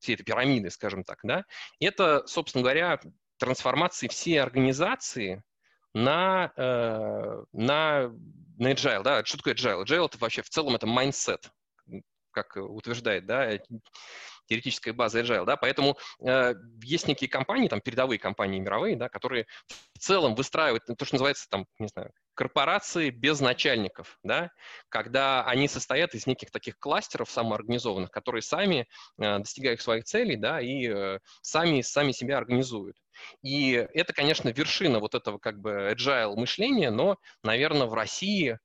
всей 0.00 0.14
этой 0.14 0.24
пирамиды, 0.24 0.70
скажем 0.70 1.04
так, 1.04 1.20
да, 1.22 1.44
это, 1.80 2.26
собственно 2.26 2.62
говоря, 2.62 3.00
трансформации 3.38 4.08
всей 4.08 4.40
организации 4.40 5.42
на, 5.94 6.52
э, 6.56 7.44
на, 7.52 8.12
на 8.58 8.72
agile. 8.72 9.02
Да? 9.02 9.24
Что 9.24 9.38
такое 9.38 9.54
agile? 9.54 9.84
Agile 9.84 10.06
это 10.06 10.18
вообще 10.18 10.42
в 10.42 10.50
целом 10.50 10.74
это 10.74 10.86
mindset, 10.86 11.48
как 12.34 12.56
утверждает 12.56 13.26
да, 13.26 13.58
теоретическая 14.46 14.92
база 14.92 15.20
agile. 15.20 15.44
Да? 15.44 15.56
Поэтому 15.56 15.96
э, 16.20 16.54
есть 16.82 17.08
некие 17.08 17.28
компании, 17.28 17.68
там 17.68 17.80
передовые 17.80 18.18
компании 18.18 18.60
мировые, 18.60 18.96
да, 18.96 19.08
которые 19.08 19.46
в 19.94 19.98
целом 19.98 20.34
выстраивают 20.34 20.84
то, 20.84 21.04
что 21.04 21.14
называется 21.14 21.48
там, 21.48 21.66
не 21.78 21.88
знаю, 21.88 22.12
корпорации 22.34 23.10
без 23.10 23.40
начальников, 23.40 24.18
да, 24.22 24.50
когда 24.88 25.44
они 25.44 25.68
состоят 25.68 26.14
из 26.14 26.26
неких 26.26 26.50
таких 26.50 26.78
кластеров 26.78 27.30
самоорганизованных, 27.30 28.10
которые 28.10 28.42
сами 28.42 28.86
э, 29.18 29.38
достигают 29.38 29.80
своих 29.80 30.04
целей, 30.04 30.36
да, 30.36 30.60
и 30.60 30.88
э, 30.88 31.18
сами, 31.42 31.80
сами 31.80 32.12
себя 32.12 32.38
организуют. 32.38 32.96
И 33.42 33.72
это, 33.94 34.12
конечно, 34.12 34.48
вершина 34.48 34.98
вот 34.98 35.14
этого 35.14 35.38
как 35.38 35.60
бы 35.60 35.94
agile 35.96 36.34
мышления, 36.34 36.90
но, 36.90 37.16
наверное, 37.42 37.86
в 37.86 37.94
России 37.94 38.58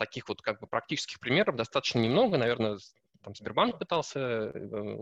таких 0.00 0.28
вот 0.28 0.40
как 0.40 0.60
бы 0.60 0.66
практических 0.66 1.20
примеров 1.20 1.56
достаточно 1.56 1.98
немного, 1.98 2.38
наверное, 2.38 2.78
там 3.22 3.34
Сбербанк 3.34 3.78
пытался 3.78 4.18
э, 4.18 4.50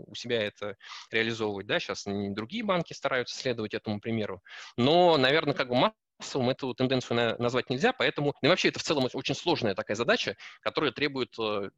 у 0.05 0.13
себя 0.13 0.43
это 0.43 0.75
реализовывать, 1.09 1.67
да, 1.67 1.79
сейчас 1.79 2.03
другие 2.05 2.65
банки 2.65 2.91
стараются 2.91 3.39
следовать 3.39 3.73
этому 3.73 4.01
примеру, 4.01 4.43
но, 4.75 5.17
наверное, 5.17 5.53
как 5.53 5.69
бы 5.69 5.75
массовым 6.19 6.49
эту 6.49 6.73
тенденцию 6.73 7.35
назвать 7.39 7.69
нельзя, 7.69 7.93
поэтому 7.93 8.35
и 8.41 8.47
вообще 8.47 8.69
это 8.69 8.79
в 8.79 8.83
целом 8.83 9.07
очень 9.13 9.35
сложная 9.35 9.73
такая 9.73 9.95
задача, 9.95 10.35
которая 10.61 10.91
требует 10.91 11.33
э, 11.39 11.69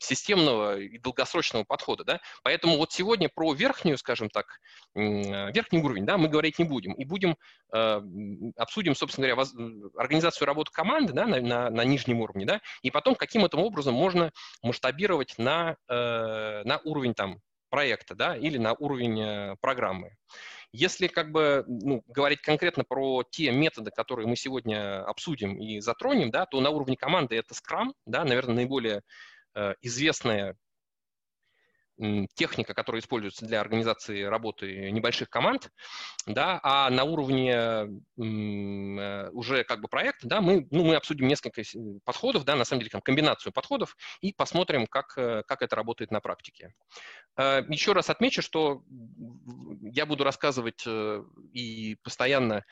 системного 0.00 0.78
и 0.78 0.98
долгосрочного 0.98 1.64
подхода, 1.64 2.04
да, 2.04 2.20
поэтому 2.42 2.76
вот 2.76 2.92
сегодня 2.92 3.28
про 3.28 3.52
верхнюю, 3.52 3.98
скажем 3.98 4.30
так, 4.30 4.60
верхний 4.94 5.80
уровень, 5.80 6.06
да, 6.06 6.16
мы 6.16 6.28
говорить 6.28 6.58
не 6.58 6.64
будем, 6.64 6.92
и 6.94 7.04
будем, 7.04 7.36
э, 7.72 8.00
обсудим, 8.56 8.94
собственно 8.94 9.28
говоря, 9.28 9.48
организацию 9.96 10.46
работы 10.46 10.70
команды, 10.72 11.12
да, 11.12 11.26
на, 11.26 11.40
на, 11.40 11.70
на 11.70 11.84
нижнем 11.84 12.20
уровне, 12.20 12.46
да, 12.46 12.60
и 12.82 12.90
потом 12.90 13.14
каким 13.14 13.44
это 13.44 13.56
образом 13.58 13.94
можно 13.94 14.32
масштабировать 14.62 15.34
на, 15.38 15.76
э, 15.88 16.62
на 16.64 16.80
уровень 16.84 17.14
там 17.14 17.40
проекта, 17.68 18.14
да, 18.14 18.36
или 18.36 18.56
на 18.56 18.72
уровень 18.72 19.56
программы. 19.60 20.16
Если 20.76 21.06
как 21.06 21.30
бы 21.30 21.64
ну, 21.68 22.02
говорить 22.08 22.40
конкретно 22.40 22.82
про 22.82 23.22
те 23.30 23.52
методы, 23.52 23.92
которые 23.92 24.26
мы 24.26 24.34
сегодня 24.34 25.04
обсудим 25.04 25.56
и 25.56 25.78
затронем, 25.78 26.32
да, 26.32 26.46
то 26.46 26.60
на 26.60 26.70
уровне 26.70 26.96
команды 26.96 27.36
это 27.36 27.54
Scrum, 27.54 27.92
да, 28.06 28.24
наверное, 28.24 28.56
наиболее 28.56 29.02
э, 29.54 29.74
известная 29.82 30.56
техника, 32.34 32.74
которая 32.74 33.00
используется 33.00 33.46
для 33.46 33.60
организации 33.60 34.22
работы 34.22 34.90
небольших 34.90 35.30
команд, 35.30 35.70
да, 36.26 36.58
а 36.62 36.90
на 36.90 37.04
уровне 37.04 37.52
э, 37.52 39.30
уже 39.30 39.64
как 39.64 39.80
бы 39.80 39.88
проекта, 39.88 40.26
да, 40.26 40.40
мы, 40.40 40.66
ну, 40.70 40.84
мы 40.84 40.96
обсудим 40.96 41.28
несколько 41.28 41.62
подходов, 42.04 42.44
да, 42.44 42.56
на 42.56 42.64
самом 42.64 42.80
деле 42.80 42.90
там 42.90 43.00
комбинацию 43.00 43.52
подходов 43.52 43.96
и 44.20 44.32
посмотрим, 44.32 44.86
как, 44.86 45.16
э, 45.16 45.42
как 45.46 45.62
это 45.62 45.76
работает 45.76 46.10
на 46.10 46.20
практике. 46.20 46.74
Э, 47.36 47.62
еще 47.68 47.92
раз 47.92 48.10
отмечу, 48.10 48.42
что 48.42 48.82
я 49.82 50.04
буду 50.06 50.24
рассказывать 50.24 50.84
и 51.52 51.96
постоянно 52.02 52.64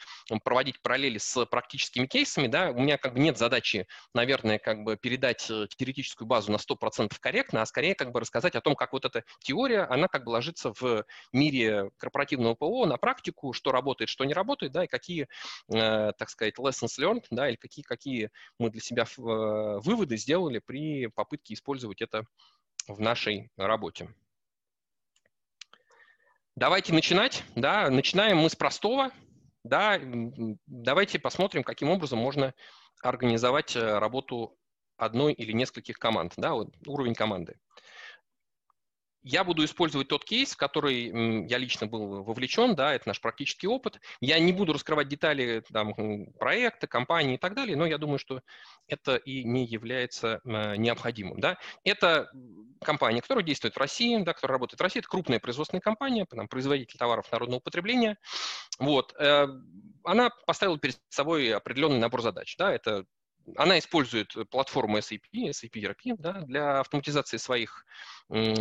проводить 0.43 0.83
параллели 0.83 1.19
с 1.19 1.47
практическими 1.47 2.07
кейсами, 2.07 2.49
да, 2.49 2.71
у 2.71 2.81
меня 2.81 2.99
как 2.99 3.15
бы 3.15 3.21
нет 3.21 3.39
задачи, 3.39 3.87
наверное, 4.15 4.59
как 4.59 4.83
бы 4.83 4.97
передать 4.97 5.47
теоретическую 5.77 6.27
базу 6.27 6.51
на 6.51 6.57
100% 6.57 7.17
корректно, 7.21 7.63
а 7.63 7.67
скорее 7.67 7.95
как 7.95 8.11
бы 8.11 8.21
рассказать 8.21 8.57
о 8.57 8.61
том, 8.61 8.75
как 8.75 8.93
вот 8.93 9.05
это 9.05 9.12
эта 9.13 9.25
теория, 9.41 9.83
она 9.83 10.09
как 10.09 10.25
бы 10.25 10.31
ложится 10.31 10.73
в 10.73 11.05
мире 11.33 11.91
корпоративного 11.99 12.55
ПО 12.55 12.87
на 12.87 12.97
практику, 12.97 13.53
что 13.53 13.73
работает, 13.73 14.09
что 14.09 14.25
не 14.25 14.35
работает, 14.35 14.73
да, 14.73 14.85
и 14.85 14.89
какие, 14.89 15.29
э, 15.73 16.13
так 16.17 16.31
сказать, 16.31 16.59
lessons 16.59 16.99
learned, 16.99 17.25
да, 17.31 17.49
или 17.49 17.57
какие, 17.57 17.83
какие 17.83 18.31
мы 18.59 18.71
для 18.71 18.81
себя 18.81 19.05
э, 19.05 19.79
выводы 19.81 20.17
сделали 20.17 20.59
при 20.59 21.09
попытке 21.09 21.55
использовать 21.55 22.03
это 22.03 22.25
в 22.89 23.01
нашей 23.01 23.51
работе. 23.57 24.09
Давайте 26.55 26.93
начинать, 26.93 27.45
да, 27.55 27.89
начинаем 27.89 28.39
мы 28.39 28.51
с 28.51 28.57
простого, 28.57 29.11
да, 29.65 29.99
давайте 30.67 31.19
посмотрим, 31.19 31.63
каким 31.63 31.89
образом 31.89 32.19
можно 32.19 32.53
организовать 33.03 33.75
э, 33.77 33.99
работу 33.99 34.57
одной 34.97 35.33
или 35.33 35.53
нескольких 35.53 35.99
команд, 35.99 36.35
да, 36.37 36.53
вот 36.53 36.69
уровень 36.87 37.15
команды. 37.15 37.57
Я 39.23 39.45
буду 39.45 39.65
использовать 39.65 40.09
тот 40.09 40.25
кейс, 40.25 40.53
в 40.53 40.57
который 40.57 41.47
я 41.49 41.59
лично 41.59 41.87
был 41.87 42.23
вовлечен, 42.23 42.75
да, 42.75 42.95
это 42.95 43.09
наш 43.09 43.21
практический 43.21 43.67
опыт. 43.67 44.01
Я 44.21 44.39
не 44.39 44.53
буду 44.53 44.73
раскрывать 44.73 45.09
детали 45.09 45.63
там, 45.73 45.95
проекта, 46.39 46.87
компании 46.87 47.35
и 47.35 47.39
так 47.39 47.55
далее, 47.55 47.77
но 47.77 47.87
я 47.87 47.99
думаю, 47.99 48.19
что 48.19 48.43
это 48.89 49.17
и 49.17 49.45
не 49.45 49.65
является 49.65 50.41
э, 50.45 50.77
необходимым. 50.77 51.41
Да. 51.41 51.59
Это 51.85 52.31
компания, 52.85 53.23
которая 53.23 53.45
действует 53.45 53.75
в 53.75 53.79
России, 53.79 54.23
да, 54.23 54.33
которая 54.33 54.55
работает 54.55 54.81
в 54.81 54.83
России, 54.83 55.01
это 55.01 55.09
крупная 55.09 55.41
производственная 55.41 55.81
компания, 55.81 56.27
там, 56.27 56.49
производитель 56.49 56.99
товаров 56.99 57.31
народного 57.31 57.61
потребления. 57.61 58.19
Вот. 58.79 59.15
Э, 59.19 59.47
она 60.05 60.31
поставила 60.47 60.79
перед 60.79 60.99
собой 61.09 61.55
определенный 61.55 61.99
набор 61.99 62.23
задач. 62.23 62.57
Да. 62.57 62.73
Это 62.73 63.05
она 63.57 63.79
использует 63.79 64.35
платформу 64.51 64.99
SAP, 64.99 65.23
SAP 65.33 65.73
ERP 65.73 66.17
да, 66.19 66.41
для 66.43 66.81
автоматизации 66.81 67.37
своих 67.37 67.85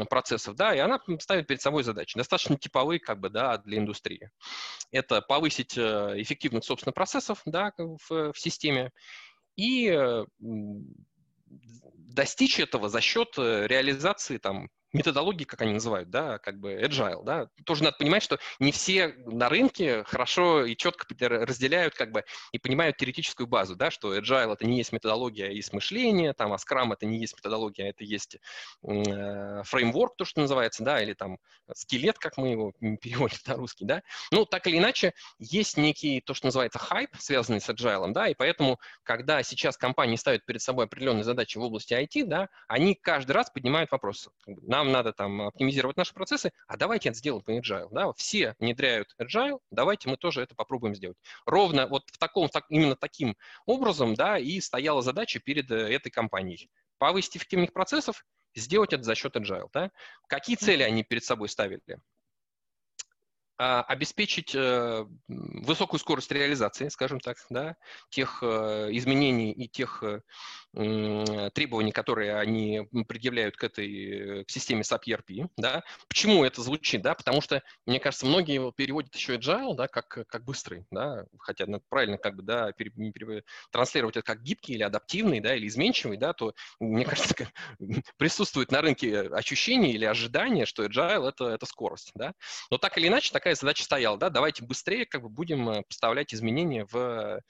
процессов, 0.10 0.56
да, 0.56 0.76
и 0.76 0.80
она 0.80 1.00
ставит 1.20 1.48
перед 1.48 1.62
собой 1.62 1.84
задачи, 1.84 2.18
достаточно 2.18 2.58
типовые 2.58 3.00
как 3.00 3.20
бы, 3.20 3.30
да, 3.30 3.58
для 3.60 3.78
индустрии. 3.78 4.30
Это 4.92 5.22
повысить 5.22 5.78
э, 5.78 6.14
эффективность, 6.18 6.68
собственно, 6.68 6.92
процессов 6.92 7.42
да, 7.46 7.72
в, 7.78 8.34
в 8.34 8.40
системе 8.40 8.92
и 9.56 9.90
достичь 12.14 12.60
этого 12.60 12.90
за 12.90 13.02
счет 13.02 13.38
э, 13.38 13.68
реализации 13.68 14.38
там, 14.38 14.70
методологии, 14.94 15.46
как 15.46 15.62
они 15.62 15.74
называют, 15.74 16.10
да, 16.10 16.38
как 16.40 16.60
бы 16.60 16.74
agile, 16.74 17.24
да, 17.24 17.48
тоже 17.66 17.84
надо 17.84 17.98
понимать, 17.98 18.24
что 18.24 18.40
не 18.60 18.72
все 18.72 19.10
на 19.26 19.50
рынке 19.50 20.04
хорошо 20.04 20.66
и 20.66 20.76
четко 20.76 21.06
разделяют 21.20 21.96
как 21.96 22.12
бы 22.12 22.24
и 22.52 22.60
понимают 22.60 22.98
теоретическую 22.98 23.48
базу, 23.48 23.76
да, 23.76 23.92
что 23.92 24.18
agile 24.18 24.54
это 24.54 24.66
не 24.66 24.78
есть 24.78 24.92
методология, 24.92 25.48
а 25.48 25.52
есть 25.52 25.74
мышление, 25.74 26.34
там, 26.34 26.54
а 26.54 26.58
Scrum 26.58 26.94
это 26.94 27.06
не 27.06 27.20
есть 27.20 27.36
методология, 27.36 27.86
а 27.86 27.90
это 27.90 28.04
есть 28.04 28.38
э, 28.88 29.64
фреймворк, 29.64 30.16
то, 30.18 30.26
что 30.26 30.42
называется, 30.42 30.84
да, 30.84 31.02
или 31.02 31.14
там 31.14 31.38
скелет, 31.74 32.18
как 32.18 32.38
мы 32.38 32.50
его 32.50 32.74
переводим 33.02 33.40
на 33.48 33.56
русский, 33.56 33.86
да. 33.86 34.02
Ну, 34.32 34.46
так 34.46 34.68
или 34.68 34.78
иначе, 34.78 35.14
есть 35.40 35.78
некий, 35.78 36.22
то, 36.22 36.34
что 36.34 36.48
называется 36.48 36.80
хайп, 36.80 37.12
связанный 37.18 37.62
с 37.62 37.70
agile, 37.70 38.12
да, 38.12 38.28
и 38.28 38.34
поэтому, 38.34 38.80
когда 39.04 39.42
сейчас 39.44 39.78
компании 39.78 40.16
ставят 40.16 40.46
перед 40.46 40.62
собой 40.62 40.86
определенные 40.86 41.24
задачи 41.24 41.58
в 41.58 41.62
области 41.62 41.94
IT, 41.94 42.26
да, 42.26 42.50
они 42.68 42.96
каждый 42.96 43.32
раз 43.32 43.50
поднимают 43.50 43.92
вопрос, 43.92 44.30
на 44.46 44.81
нам 44.84 44.92
надо 44.92 45.14
там 45.14 45.42
оптимизировать 45.42 45.98
наши 45.98 46.14
процессы, 46.14 46.52
а 46.68 46.76
давайте 46.76 47.10
это 47.10 47.18
сделаем 47.18 47.44
по 47.44 47.52
agile. 47.52 47.88
Да? 47.92 48.12
Все 48.14 48.56
внедряют 48.60 49.16
agile, 49.22 49.60
давайте 49.70 50.10
мы 50.10 50.18
тоже 50.18 50.42
это 50.42 50.56
попробуем 50.56 50.96
сделать. 50.96 51.18
Ровно 51.46 51.88
вот 51.88 52.04
в 52.12 52.18
таком, 52.18 52.50
так, 52.50 52.66
именно 52.70 52.96
таким 52.96 53.38
образом 53.66 54.16
да, 54.16 54.38
и 54.38 54.60
стояла 54.60 55.02
задача 55.02 55.40
перед 55.40 55.70
э, 55.72 55.94
этой 55.94 56.10
компанией. 56.10 56.70
Повысить 56.98 57.38
эффективность 57.38 57.74
процессов, 57.74 58.26
сделать 58.56 58.94
это 58.94 59.04
за 59.04 59.16
счет 59.16 59.36
agile. 59.36 59.70
Да? 59.72 59.92
Какие 60.28 60.56
цели 60.56 60.84
они 60.84 61.04
перед 61.04 61.24
собой 61.24 61.50
ставили? 61.50 61.82
А, 63.64 63.84
обеспечить 63.84 64.56
э, 64.56 65.06
высокую 65.28 66.00
скорость 66.00 66.32
реализации, 66.32 66.88
скажем 66.88 67.20
так, 67.20 67.38
да, 67.52 67.76
тех 68.10 68.40
э, 68.42 68.90
изменений 68.94 69.52
и 69.52 69.68
тех 69.68 70.04
требований, 70.74 71.92
которые 71.92 72.38
они 72.38 72.88
предъявляют 73.08 73.58
к 73.58 73.64
этой 73.66 74.46
к 74.46 74.50
системе 74.50 74.82
SAP 74.84 75.04
ERP. 75.06 75.50
Да. 75.58 75.84
Почему 76.08 76.46
это 76.46 76.62
звучит? 76.62 77.02
Да? 77.02 77.14
Потому 77.14 77.42
что, 77.42 77.62
мне 77.86 78.00
кажется, 78.00 78.26
многие 78.26 78.72
переводят 78.72 79.14
еще 79.14 79.36
agile, 79.36 79.76
да, 79.76 79.90
как, 79.90 80.08
как 80.08 80.46
быстрый, 80.46 80.86
да, 80.90 81.26
хотя 81.40 81.66
ну, 81.68 81.82
правильно 81.90 82.18
как 82.18 82.38
бы, 82.38 82.44
да, 82.44 82.72
пере, 82.72 82.90
пере, 82.90 83.44
транслировать 83.72 84.16
это 84.16 84.26
как 84.26 84.42
гибкий 84.44 84.76
или 84.76 84.84
адаптивный, 84.84 85.42
да, 85.42 85.56
или 85.56 85.68
изменчивый, 85.68 86.16
да, 86.16 86.32
то, 86.32 86.54
мне 86.80 87.04
кажется, 87.04 87.36
присутствует 88.18 88.72
на 88.72 88.82
рынке 88.82 89.24
ощущение 89.24 89.92
или 89.92 90.06
ожидание, 90.06 90.66
что 90.66 90.86
agile 90.86 91.28
это, 91.28 91.50
это 91.50 91.66
скорость. 91.66 92.12
Да. 92.16 92.34
Но 92.70 92.78
так 92.78 92.98
или 92.98 93.10
иначе, 93.10 93.34
такая 93.34 93.51
задача 93.56 93.84
стояла, 93.84 94.18
да, 94.18 94.30
давайте 94.30 94.64
быстрее 94.64 95.06
как 95.06 95.22
бы 95.22 95.30
будем 95.30 95.70
э, 95.70 95.84
поставлять 95.84 96.34
изменения 96.34 96.86
в 96.86 97.42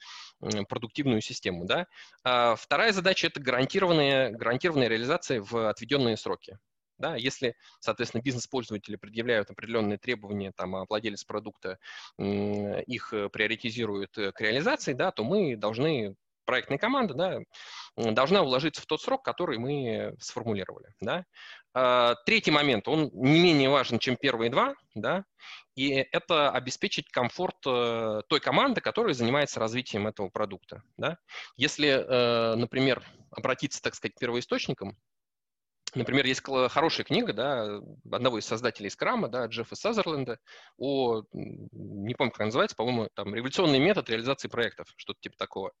продуктивную 0.68 1.20
систему. 1.20 1.64
Да. 1.64 1.86
А 2.24 2.56
вторая 2.56 2.92
задача 2.92 3.28
это 3.28 3.40
гарантированная, 3.40 4.30
гарантированная 4.30 4.88
реализация 4.88 5.40
в 5.40 5.68
отведенные 5.68 6.16
сроки. 6.16 6.58
Да, 6.98 7.16
если, 7.16 7.56
соответственно, 7.80 8.22
бизнес-пользователи 8.22 8.94
предъявляют 8.94 9.50
определенные 9.50 9.98
требования, 9.98 10.52
там, 10.54 10.76
а 10.76 10.84
владелец 10.88 11.24
продукта 11.24 11.78
их 12.18 13.12
э, 13.12 13.28
приоритизирует 13.28 14.16
э, 14.18 14.30
к 14.30 14.40
реализации, 14.40 14.92
да, 14.92 15.10
то 15.10 15.24
мы 15.24 15.56
должны 15.56 16.14
проектная 16.44 16.78
команда 16.78 17.14
да, 17.14 17.38
должна 17.96 18.42
уложиться 18.42 18.82
в 18.82 18.86
тот 18.86 19.00
срок, 19.00 19.24
который 19.24 19.58
мы 19.58 20.14
сформулировали. 20.20 20.94
Да. 21.00 21.24
А, 21.74 22.14
третий 22.26 22.50
момент, 22.50 22.86
он 22.88 23.10
не 23.14 23.40
менее 23.40 23.70
важен, 23.70 23.98
чем 23.98 24.16
первые 24.16 24.50
два, 24.50 24.74
да, 24.94 25.24
и 25.74 25.88
это 26.12 26.50
обеспечить 26.50 27.08
комфорт 27.10 27.56
э, 27.66 28.20
той 28.28 28.40
команды, 28.40 28.82
которая 28.82 29.14
занимается 29.14 29.58
развитием 29.58 30.06
этого 30.06 30.28
продукта. 30.28 30.82
Да. 30.98 31.16
Если, 31.56 31.88
э, 31.88 32.56
например, 32.56 33.02
обратиться, 33.30 33.80
так 33.80 33.94
сказать, 33.94 34.14
к 34.14 34.18
первоисточникам, 34.18 34.98
Например, 35.94 36.24
есть 36.24 36.42
хорошая 36.42 37.04
книга 37.04 37.32
да, 37.32 37.80
одного 38.10 38.38
из 38.38 38.46
создателей 38.46 38.90
скрама, 38.90 39.28
да, 39.28 39.46
Джеффа 39.46 39.76
Сазерленда, 39.76 40.38
о, 40.78 41.22
не 41.32 42.14
помню, 42.14 42.30
как 42.30 42.40
она 42.40 42.46
называется, 42.46 42.76
по-моему, 42.76 43.08
там 43.14 43.34
«Революционный 43.34 43.78
метод 43.78 44.08
реализации 44.08 44.48
проектов», 44.48 44.88
что-то 44.96 45.20
типа 45.20 45.36
такого. 45.36 45.72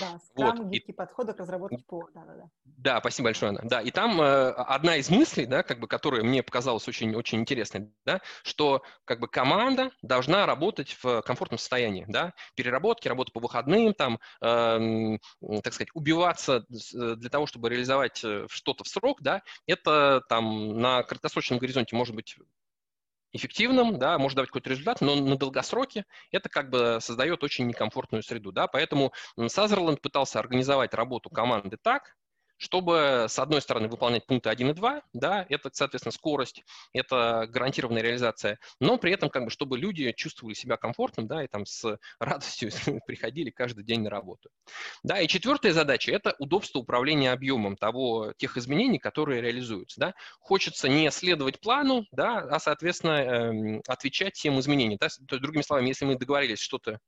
Да, 0.00 0.18
скрам, 0.18 0.56
вот. 0.56 0.66
гибкий 0.68 0.92
и... 0.92 0.94
подход 0.94 1.34
к 1.34 1.38
разработке 1.38 1.78
ПО, 1.86 2.08
да-да-да. 2.14 2.48
Да, 2.64 3.00
спасибо 3.00 3.26
большое, 3.26 3.50
Анна. 3.50 3.60
Да, 3.64 3.80
и 3.80 3.90
там 3.90 4.20
э, 4.20 4.50
одна 4.50 4.96
из 4.96 5.10
мыслей, 5.10 5.46
да, 5.46 5.62
как 5.62 5.80
бы, 5.80 5.86
которая 5.86 6.22
мне 6.22 6.42
показалась 6.42 6.88
очень, 6.88 7.14
очень 7.14 7.40
интересной, 7.40 7.92
да, 8.04 8.20
что 8.42 8.82
как 9.04 9.20
бы 9.20 9.28
команда 9.28 9.90
должна 10.02 10.46
работать 10.46 10.96
в 11.02 11.22
комфортном 11.22 11.58
состоянии, 11.58 12.04
да, 12.08 12.32
переработки, 12.54 13.08
работа 13.08 13.32
по 13.32 13.40
выходным, 13.40 13.94
там, 13.94 14.18
э, 14.40 15.18
так 15.62 15.74
сказать, 15.74 15.90
убиваться 15.94 16.64
э, 16.70 17.14
для 17.16 17.30
того, 17.30 17.46
чтобы 17.46 17.68
реализовать 17.68 18.22
э, 18.24 18.46
что-то 18.48 18.84
в 18.84 18.88
срок, 18.88 19.22
да, 19.22 19.42
это 19.66 20.22
там 20.28 20.80
на 20.80 21.02
краткосрочном 21.02 21.58
горизонте 21.58 21.96
может 21.96 22.14
быть 22.14 22.36
эффективным, 23.32 23.98
да, 23.98 24.18
может 24.18 24.36
давать 24.36 24.48
какой-то 24.48 24.70
результат, 24.70 25.00
но 25.00 25.14
на 25.14 25.36
долгосроке 25.36 26.06
это 26.30 26.48
как 26.48 26.70
бы 26.70 26.98
создает 27.00 27.42
очень 27.44 27.66
некомфортную 27.66 28.22
среду, 28.22 28.52
да, 28.52 28.66
поэтому 28.66 29.12
Сазерленд 29.48 30.00
пытался 30.00 30.38
организовать 30.38 30.94
работу 30.94 31.30
команды 31.30 31.76
так, 31.76 32.16
чтобы, 32.58 33.26
с 33.28 33.38
одной 33.38 33.62
стороны, 33.62 33.88
выполнять 33.88 34.26
пункты 34.26 34.50
1 34.50 34.70
и 34.70 34.74
2, 34.74 35.02
да, 35.14 35.46
это, 35.48 35.70
соответственно, 35.72 36.12
скорость, 36.12 36.64
это 36.92 37.46
гарантированная 37.48 38.02
реализация, 38.02 38.58
но 38.80 38.98
при 38.98 39.12
этом, 39.12 39.30
как 39.30 39.44
бы, 39.44 39.50
чтобы 39.50 39.78
люди 39.78 40.12
чувствовали 40.12 40.54
себя 40.54 40.76
комфортным, 40.76 41.26
да, 41.26 41.44
и 41.44 41.46
там 41.46 41.64
с 41.64 41.98
радостью 42.18 42.70
приходили 43.06 43.50
каждый 43.50 43.84
день 43.84 44.02
на 44.02 44.10
работу. 44.10 44.50
Да, 45.02 45.20
и 45.20 45.28
четвертая 45.28 45.72
задача– 45.72 46.12
это 46.12 46.34
удобство 46.38 46.80
управления 46.80 47.32
объемом 47.32 47.76
того, 47.76 48.32
тех 48.36 48.56
изменений, 48.56 48.98
которые 48.98 49.40
реализуются, 49.40 50.00
да. 50.00 50.14
Хочется 50.40 50.88
не 50.88 51.10
следовать 51.10 51.60
плану, 51.60 52.04
да, 52.12 52.38
а, 52.38 52.58
соответственно, 52.58 53.10
эм, 53.10 53.82
отвечать 53.86 54.34
тем 54.34 54.58
изменениям. 54.58 54.98
Да? 55.00 55.08
То 55.08 55.34
есть, 55.34 55.42
другими 55.42 55.62
словами, 55.62 55.88
если 55.88 56.04
мы 56.04 56.16
договорились 56.16 56.58
что-то 56.58 56.98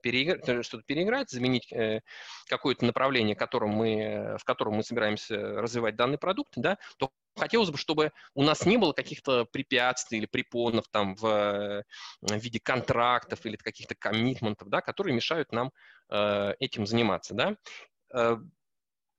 переиграть, 0.00 0.48
э, 0.48 0.62
что-то 0.62 0.82
переиграть, 0.86 1.30
заменить 1.30 1.72
э, 1.72 2.00
какое-то 2.48 2.84
направление, 2.84 3.36
которым 3.36 3.70
мы, 3.70 4.36
в 4.38 4.44
котором 4.44 4.74
мы 4.74 4.82
собираемся 4.82 5.36
развивать 5.36 5.96
данный 5.96 6.18
продукт, 6.18 6.52
да, 6.56 6.78
то 6.98 7.10
хотелось 7.38 7.70
бы, 7.70 7.78
чтобы 7.78 8.12
у 8.34 8.42
нас 8.42 8.66
не 8.66 8.76
было 8.76 8.92
каких-то 8.92 9.44
препятствий 9.46 10.18
или 10.18 10.26
препонов 10.26 10.86
там 10.90 11.14
в, 11.14 11.26
э, 11.26 11.82
в 12.20 12.36
виде 12.36 12.60
контрактов 12.60 13.44
или 13.46 13.56
каких-то 13.56 13.94
коммитментов, 13.94 14.68
да, 14.68 14.80
которые 14.80 15.14
мешают 15.14 15.52
нам 15.52 15.72
э, 16.10 16.54
этим 16.58 16.86
заниматься, 16.86 17.34
да. 17.34 17.56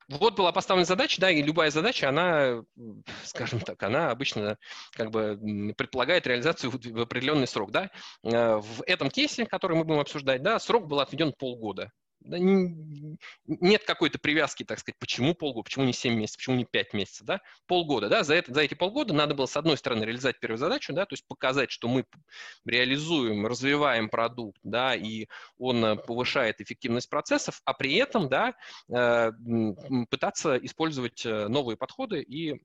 Вот 0.10 0.36
была 0.36 0.52
поставлена 0.52 0.86
задача, 0.86 1.22
да, 1.22 1.30
и 1.30 1.42
любая 1.42 1.70
задача, 1.70 2.10
она, 2.10 2.64
скажем 3.24 3.60
так, 3.60 3.82
она 3.84 4.10
обычно 4.10 4.58
как 4.94 5.12
бы 5.12 5.74
предполагает 5.78 6.26
реализацию 6.26 6.72
в 6.72 7.00
определенный 7.00 7.48
срок, 7.48 7.72
да. 7.72 7.92
Э, 8.24 8.58
в 8.58 8.82
этом 8.88 9.12
кейсе, 9.12 9.46
который 9.46 9.78
мы 9.78 9.84
будем 9.84 10.00
обсуждать, 10.00 10.42
да, 10.42 10.58
срок 10.60 10.88
был 10.88 11.00
отведен 11.00 11.32
полгода 11.38 11.92
нет 12.22 13.84
какой-то 13.86 14.20
привязки, 14.20 14.64
так 14.64 14.80
сказать, 14.80 14.98
почему 15.00 15.34
полгода, 15.34 15.64
почему 15.64 15.86
не 15.86 15.94
7 15.94 16.14
месяцев, 16.14 16.38
почему 16.38 16.56
не 16.58 16.66
5 16.66 16.94
месяцев, 16.94 17.26
да, 17.26 17.42
полгода, 17.66 18.10
да, 18.10 18.24
за, 18.24 18.36
это, 18.36 18.54
за 18.54 18.62
эти 18.62 18.74
полгода 18.74 19.14
надо 19.14 19.36
было, 19.36 19.46
с 19.46 19.56
одной 19.56 19.78
стороны, 19.78 20.04
реализовать 20.04 20.40
первую 20.40 20.58
задачу, 20.58 20.94
да, 20.94 21.06
то 21.06 21.14
есть 21.14 21.26
показать, 21.28 21.72
что 21.72 21.88
мы 21.88 22.06
реализуем, 22.66 23.46
развиваем 23.46 24.10
продукт, 24.10 24.60
да, 24.64 24.96
и 24.96 25.28
он 25.58 25.84
э, 25.84 25.96
повышает 25.96 26.62
эффективность 26.62 27.10
процессов, 27.10 27.62
а 27.66 27.74
при 27.74 27.96
этом, 27.96 28.30
да, 28.30 28.54
э, 28.90 29.32
пытаться 30.10 30.58
использовать 30.58 31.26
э, 31.26 31.48
новые 31.48 31.78
подходы 31.78 32.22
и, 32.22 32.62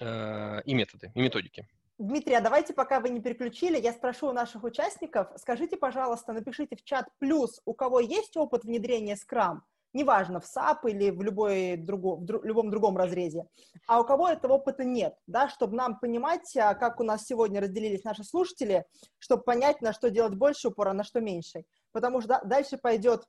и 0.00 0.74
методы, 0.74 1.12
и 1.14 1.20
методики. 1.20 1.68
Дмитрий, 1.98 2.34
а 2.34 2.40
давайте, 2.40 2.74
пока 2.74 2.98
вы 2.98 3.10
не 3.10 3.20
переключили, 3.20 3.80
я 3.80 3.92
спрошу 3.92 4.28
у 4.28 4.32
наших 4.32 4.64
участников, 4.64 5.28
скажите, 5.36 5.76
пожалуйста, 5.76 6.32
напишите 6.32 6.74
в 6.74 6.82
чат 6.82 7.06
плюс, 7.20 7.60
у 7.66 7.72
кого 7.72 8.00
есть 8.00 8.36
опыт 8.36 8.64
внедрения 8.64 9.14
Scrum, 9.14 9.60
неважно, 9.92 10.40
в 10.40 10.44
SAP 10.44 10.90
или 10.90 11.10
в, 11.10 11.22
любой 11.22 11.76
друго, 11.76 12.16
в 12.16 12.24
дру, 12.24 12.42
любом 12.42 12.70
другом 12.70 12.96
разрезе, 12.96 13.46
а 13.86 14.00
у 14.00 14.04
кого 14.04 14.28
этого 14.28 14.54
опыта 14.54 14.82
нет, 14.82 15.14
да, 15.28 15.48
чтобы 15.48 15.76
нам 15.76 15.96
понимать, 16.00 16.56
а, 16.56 16.74
как 16.74 16.98
у 16.98 17.04
нас 17.04 17.26
сегодня 17.26 17.60
разделились 17.60 18.02
наши 18.02 18.24
слушатели, 18.24 18.84
чтобы 19.20 19.44
понять, 19.44 19.80
на 19.80 19.92
что 19.92 20.10
делать 20.10 20.34
больше 20.34 20.68
упора, 20.68 20.94
на 20.94 21.04
что 21.04 21.20
меньше. 21.20 21.62
Потому 21.92 22.20
что 22.20 22.40
дальше 22.44 22.76
пойдет 22.76 23.24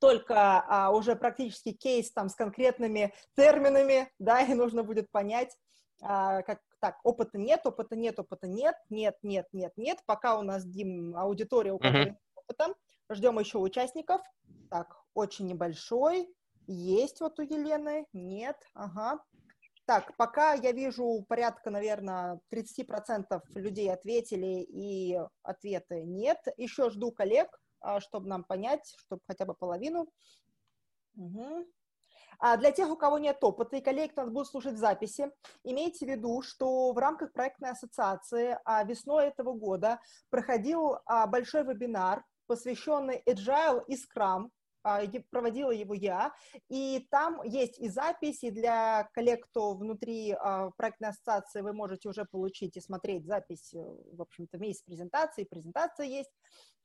только 0.00 0.34
а, 0.34 0.90
уже 0.90 1.14
практически 1.14 1.70
кейс 1.70 2.10
там 2.10 2.30
с 2.30 2.34
конкретными 2.34 3.14
терминами, 3.36 4.10
да, 4.18 4.40
и 4.40 4.54
нужно 4.54 4.82
будет 4.82 5.08
понять, 5.12 5.56
а, 6.02 6.42
как 6.42 6.60
так, 6.80 6.98
опыта 7.04 7.38
нет, 7.38 7.66
опыта 7.66 7.96
нет, 7.96 8.18
опыта 8.18 8.46
нет, 8.46 8.76
нет, 8.90 9.16
нет, 9.22 9.46
нет, 9.52 9.72
нет. 9.76 9.98
Пока 10.06 10.38
у 10.38 10.42
нас, 10.42 10.64
Дим, 10.64 11.16
аудитория, 11.16 11.72
у 11.72 11.78
которой 11.78 12.10
uh-huh. 12.10 12.16
опыта. 12.34 12.74
Ждем 13.10 13.38
еще 13.38 13.58
участников. 13.58 14.20
Так, 14.70 14.96
очень 15.14 15.46
небольшой. 15.46 16.28
Есть 16.66 17.20
вот 17.20 17.38
у 17.38 17.42
Елены? 17.42 18.06
Нет. 18.12 18.56
Ага. 18.74 19.20
Так, 19.86 20.16
пока 20.16 20.54
я 20.54 20.72
вижу 20.72 21.24
порядка, 21.28 21.70
наверное, 21.70 22.40
30% 22.52 23.40
людей 23.54 23.92
ответили, 23.92 24.62
и 24.62 25.16
ответы 25.42 26.02
нет. 26.02 26.38
Еще 26.56 26.90
жду 26.90 27.12
коллег, 27.12 27.48
а, 27.80 28.00
чтобы 28.00 28.26
нам 28.26 28.42
понять, 28.42 28.92
чтобы 28.98 29.22
хотя 29.28 29.44
бы 29.44 29.54
половину. 29.54 30.08
Угу. 31.14 31.66
А 32.38 32.56
для 32.56 32.70
тех, 32.70 32.88
у 32.90 32.96
кого 32.96 33.18
нет 33.18 33.42
опыта 33.42 33.76
и 33.76 33.80
коллег, 33.80 34.12
кто 34.12 34.22
нас 34.22 34.30
будут 34.30 34.48
слушать 34.48 34.76
записи, 34.76 35.30
имейте 35.64 36.06
в 36.06 36.08
виду, 36.08 36.42
что 36.42 36.92
в 36.92 36.98
рамках 36.98 37.32
проектной 37.32 37.70
ассоциации 37.70 38.58
а, 38.64 38.84
весной 38.84 39.26
этого 39.26 39.52
года 39.52 40.00
проходил 40.30 40.98
а, 41.06 41.26
большой 41.26 41.64
вебинар, 41.64 42.24
посвященный 42.46 43.22
Agile 43.26 43.84
и 43.86 43.96
Scrum, 43.96 44.50
проводила 45.30 45.70
его 45.70 45.94
я, 45.94 46.32
и 46.68 47.06
там 47.10 47.42
есть 47.42 47.78
и 47.78 47.88
записи 47.88 48.50
для 48.50 49.08
коллег, 49.12 49.46
кто 49.46 49.74
внутри 49.74 50.36
проектной 50.76 51.10
ассоциации, 51.10 51.60
вы 51.60 51.72
можете 51.72 52.08
уже 52.08 52.24
получить 52.24 52.76
и 52.76 52.80
смотреть 52.80 53.26
запись, 53.26 53.74
э, 53.74 53.78
в 54.12 54.22
общем-то, 54.22 54.58
вместе 54.58 54.82
с 54.82 54.84
презентацией, 54.84 55.46
презентация 55.46 56.06
есть, 56.06 56.30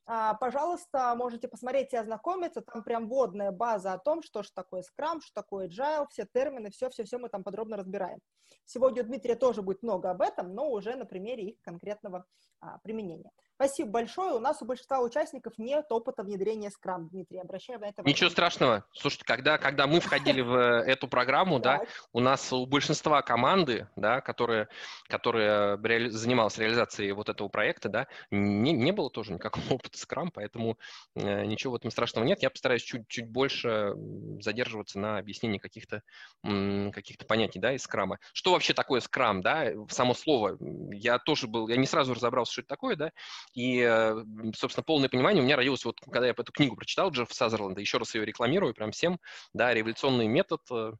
а, 0.06 0.34
пожалуйста, 0.34 1.14
можете 1.16 1.48
посмотреть 1.48 1.94
и 1.94 1.98
ознакомиться. 1.98 2.62
Там 2.62 2.84
прям 2.84 3.08
вводная 3.08 3.52
база 3.52 3.94
о 3.94 4.00
том, 4.00 4.22
что 4.24 4.44
же 4.44 4.50
такое 4.54 4.82
Scrum, 4.82 5.22
что 5.22 5.34
такое 5.34 5.68
Agile, 5.68 6.08
все 6.10 6.26
термины, 6.26 6.72
все-все-все 6.72 7.18
мы 7.18 7.30
там 7.30 7.44
подробно 7.44 7.78
разбираем. 7.78 8.20
Сегодня 8.66 9.04
у 9.04 9.06
Дмитрия 9.06 9.36
тоже 9.36 9.62
будет 9.62 9.84
много 9.84 10.10
об 10.10 10.22
этом, 10.22 10.54
но 10.54 10.70
уже 10.70 10.96
на 10.96 11.06
примере 11.06 11.52
их 11.52 11.62
конкретного 11.62 12.26
а, 12.60 12.80
применения. 12.80 13.32
Спасибо 13.56 13.92
большое. 13.92 14.34
У 14.34 14.40
нас 14.40 14.62
у 14.62 14.66
большинства 14.66 15.00
участников 15.02 15.54
нет 15.58 15.86
опыта 15.92 16.24
внедрения 16.24 16.70
Scrum, 16.70 17.10
Дмитрий. 17.10 17.40
Обращаю 17.40 17.80
на 17.80 17.90
это 17.90 18.02
Ничего 18.04 18.30
страшного. 18.30 18.86
Слушайте, 18.92 19.26
когда, 19.26 19.58
когда 19.58 19.86
мы 19.86 20.00
входили 20.00 20.42
в 20.42 20.54
э, 20.56 20.84
эту 20.86 21.08
программу, 21.08 21.60
да, 21.60 21.82
у 22.12 22.20
нас 22.20 22.52
у 22.52 22.66
большинства 22.66 23.22
команды, 23.22 23.88
да, 23.96 24.22
которая, 24.22 24.68
которая 25.08 25.78
занималась 26.10 26.58
реализацией 26.58 27.12
вот 27.12 27.30
этого 27.30 27.50
проекта, 27.50 27.90
да, 27.90 28.08
не, 28.32 28.72
не 28.72 28.92
было 28.92 29.10
тоже 29.10 29.34
никакого 29.34 29.64
опыта 29.76 29.98
Scrum, 29.98 30.30
поэтому 30.34 30.80
э, 31.16 31.46
ничего 31.46 31.74
в 31.74 31.76
этом 31.76 31.92
страшного 31.92 32.26
нет. 32.26 32.42
Я 32.42 32.50
постараюсь 32.50 32.84
чуть-чуть 32.84 33.30
больше 33.30 33.94
задерживаться 34.40 34.98
на 34.98 35.18
объяснении 35.20 35.60
каких-то 35.60 36.02
каких 36.42 37.18
понятий, 37.28 37.60
да, 37.60 37.74
из 37.74 37.86
Scrum. 37.86 38.16
Что 38.34 38.52
вообще 38.54 38.74
такое 38.74 39.02
Scrum, 39.02 39.42
да, 39.42 39.68
само 39.90 40.14
слово. 40.14 40.58
Я 40.92 41.20
тоже 41.20 41.48
был, 41.48 41.68
я 41.68 41.76
не 41.76 41.86
сразу 41.86 42.14
разобрался, 42.14 42.54
что 42.54 42.62
это 42.62 42.70
такое, 42.70 42.96
да, 42.96 43.12
и, 43.54 43.80
э, 43.80 44.24
собственно, 44.56 44.84
полное 44.84 45.10
понимание 45.10 45.42
у 45.42 45.46
меня 45.46 45.56
родилось, 45.56 45.86
вот 45.86 46.00
когда 46.02 46.26
я 46.26 46.32
эту 46.32 46.52
книгу 46.52 46.76
прочитал 46.76 47.12
Джеффа 47.12 47.34
Сазерленда, 47.34 47.82
еще 47.82 47.98
раз 47.98 48.16
ее 48.16 48.26
рекламирую 48.26 48.74
прям 48.74 48.92
всем, 48.92 49.20
да, 49.54 49.74
революционный 49.74 50.28
метод 50.28 50.62
э, 50.72 50.94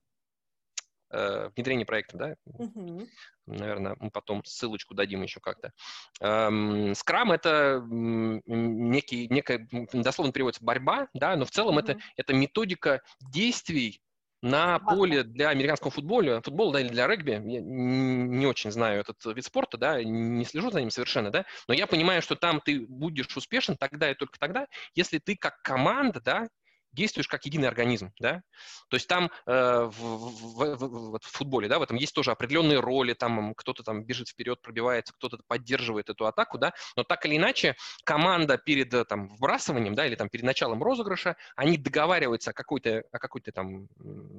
э 1.12 1.50
внедрения 1.56 1.86
проекта, 1.86 2.18
да, 2.18 2.36
mm-hmm. 2.48 3.08
наверное, 3.48 3.96
мы 4.00 4.12
потом 4.12 4.44
ссылочку 4.46 4.94
дадим 4.94 5.22
еще 5.22 5.40
как-то. 5.40 5.72
Эм, 6.20 6.94
скрам 6.96 7.32
это 7.32 7.82
некий, 7.88 9.28
некая, 9.30 9.68
дословно 9.94 10.34
переводится 10.34 10.64
борьба, 10.64 11.08
да, 11.14 11.36
но 11.36 11.46
в 11.46 11.52
целом 11.52 11.78
mm-hmm. 11.78 11.82
это, 11.84 12.00
это 12.18 12.34
методика 12.34 13.02
действий 13.32 14.02
на 14.42 14.80
поле 14.80 15.24
для 15.24 15.50
американского 15.50 15.92
футбола, 15.92 16.42
футбола, 16.42 16.74
да, 16.74 16.82
или 16.82 16.90
для 16.90 17.08
регби, 17.08 17.32
я 17.32 17.62
не 17.62 18.46
очень 18.46 18.72
знаю 18.72 19.02
этот 19.02 19.24
вид 19.36 19.46
спорта, 19.46 19.78
да, 19.78 20.04
не 20.04 20.46
слежу 20.46 20.72
за 20.72 20.82
ним 20.82 20.90
совершенно, 20.90 21.30
да, 21.30 21.46
но 21.68 21.74
я 21.74 21.88
понимаю, 21.88 22.22
что 22.22 22.36
там 22.36 22.62
ты 22.62 22.86
будешь 22.88 23.36
успешен 23.38 23.78
тогда 23.78 24.10
и 24.10 24.16
только 24.16 24.40
тогда, 24.40 24.68
если 24.96 25.20
ты 25.20 25.36
как 25.36 25.62
команда, 25.62 26.22
да, 26.22 26.48
действуешь 26.94 27.28
как 27.28 27.46
единый 27.46 27.68
организм, 27.68 28.12
да, 28.20 28.42
то 28.90 28.96
есть 28.96 29.08
там 29.08 29.32
э, 29.46 29.90
в, 29.92 29.92
в, 29.92 30.76
в, 30.76 31.20
в 31.20 31.26
футболе, 31.26 31.68
да, 31.68 31.80
в 31.80 31.82
этом 31.84 31.98
есть 31.98 32.14
тоже 32.14 32.32
определенные 32.32 32.80
роли, 32.80 33.14
там 33.14 33.54
кто-то 33.56 33.84
там 33.84 34.04
бежит 34.04 34.30
вперед, 34.30 34.62
пробивается, 34.62 35.14
кто-то 35.14 35.40
поддерживает 35.48 36.10
эту 36.10 36.26
атаку, 36.26 36.58
да, 36.58 36.74
но 36.96 37.04
так 37.04 37.26
или 37.26 37.38
иначе 37.38 37.76
команда 38.04 38.58
перед 38.58 38.94
э, 38.94 39.06
там 39.06 39.30
вбрасыванием, 39.30 39.96
да, 39.96 40.06
или 40.06 40.16
там 40.16 40.30
перед 40.30 40.44
началом 40.44 40.84
розыгрыша, 40.84 41.36
они 41.56 41.78
договариваются 41.78 42.52
о 42.52 42.54
какой-то, 42.54 43.04
о 43.12 43.20
какой-то 43.20 43.52
там 43.52 43.88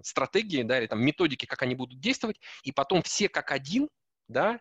стратегии, 0.03 0.63
да, 0.63 0.79
или 0.79 0.87
там 0.87 1.03
методике, 1.03 1.47
как 1.47 1.63
они 1.63 1.75
будут 1.75 2.01
действовать, 2.01 2.41
и 2.63 2.73
потом 2.73 3.03
все 3.03 3.29
как 3.29 3.51
один 3.51 3.89
да, 4.33 4.61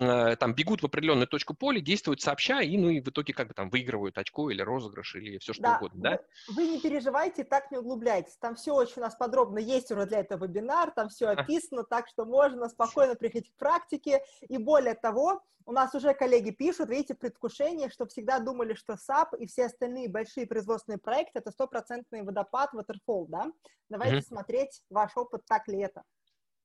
э, 0.00 0.36
там 0.36 0.54
бегут 0.54 0.82
в 0.82 0.86
определенную 0.86 1.28
точку 1.28 1.54
поля, 1.54 1.80
действуют 1.80 2.20
сообща, 2.20 2.60
и, 2.60 2.76
ну, 2.76 2.88
и 2.88 3.00
в 3.00 3.08
итоге 3.08 3.32
как 3.32 3.48
бы 3.48 3.54
там 3.54 3.70
выигрывают 3.70 4.18
очко 4.18 4.50
или 4.50 4.62
розыгрыш, 4.62 5.16
или 5.16 5.38
все 5.38 5.52
что 5.52 5.62
да, 5.62 5.76
угодно, 5.76 6.02
да? 6.02 6.20
Вы, 6.48 6.54
вы 6.54 6.68
не 6.68 6.80
переживайте, 6.80 7.44
так 7.44 7.70
не 7.70 7.78
углубляйтесь, 7.78 8.36
там 8.38 8.56
все 8.56 8.74
очень 8.74 8.94
у 8.96 9.00
нас 9.00 9.14
подробно 9.14 9.58
есть 9.58 9.90
уже 9.92 10.06
для 10.06 10.20
этого 10.20 10.46
вебинар, 10.46 10.90
там 10.90 11.08
все 11.08 11.28
описано, 11.28 11.82
а. 11.82 11.84
так 11.84 12.08
что 12.08 12.24
можно 12.24 12.68
спокойно 12.68 13.14
приходить 13.14 13.52
к 13.52 13.56
практике, 13.56 14.22
и 14.48 14.58
более 14.58 14.94
того, 14.94 15.42
у 15.66 15.72
нас 15.72 15.94
уже 15.94 16.12
коллеги 16.14 16.50
пишут, 16.50 16.90
видите, 16.90 17.14
предвкушение, 17.14 17.88
что 17.88 18.06
всегда 18.06 18.38
думали, 18.38 18.74
что 18.74 18.94
SAP 18.94 19.38
и 19.38 19.46
все 19.46 19.66
остальные 19.66 20.08
большие 20.10 20.46
производственные 20.46 20.98
проекты— 20.98 21.38
это 21.40 21.50
стопроцентный 21.50 22.22
водопад, 22.22 22.74
waterfall, 22.74 23.26
да? 23.28 23.50
Давайте 23.88 24.16
mm-hmm. 24.16 24.26
смотреть 24.26 24.82
ваш 24.90 25.16
опыт, 25.16 25.44
так 25.46 25.68
ли 25.68 25.80
это. 25.80 26.02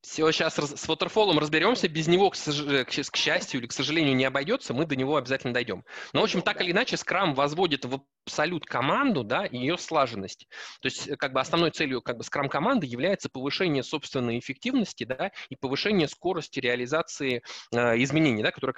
Все, 0.01 0.31
сейчас 0.31 0.55
с 0.55 0.87
waterfall 0.87 1.37
разберемся. 1.39 1.87
Без 1.87 2.07
него, 2.07 2.29
к, 2.29 2.35
к, 2.35 3.11
к 3.11 3.15
счастью 3.17 3.59
или 3.59 3.67
к 3.67 3.73
сожалению, 3.73 4.15
не 4.15 4.25
обойдется. 4.25 4.73
Мы 4.73 4.85
до 4.85 4.95
него 4.95 5.17
обязательно 5.17 5.53
дойдем. 5.53 5.83
Но, 6.13 6.21
в 6.21 6.23
общем, 6.23 6.41
так 6.41 6.61
или 6.61 6.71
иначе, 6.71 6.95
Scrum 6.95 7.33
возводит 7.33 7.85
в 7.85 8.01
абсолют 8.25 8.65
команду, 8.65 9.23
да, 9.23 9.45
и 9.45 9.57
ее 9.57 9.77
слаженность. 9.77 10.47
То 10.81 10.85
есть, 10.85 11.17
как 11.17 11.33
бы 11.33 11.39
основной 11.39 11.71
целью 11.71 12.01
как 12.01 12.17
бы 12.17 12.23
Scrum 12.23 12.47
команды 12.47 12.85
является 12.85 13.27
повышение 13.27 13.81
собственной 13.81 14.37
эффективности, 14.37 15.03
да, 15.03 15.31
и 15.49 15.55
повышение 15.55 16.07
скорости 16.07 16.59
реализации 16.59 17.41
э, 17.73 18.03
изменений, 18.03 18.43
да, 18.43 18.51
которые 18.51 18.75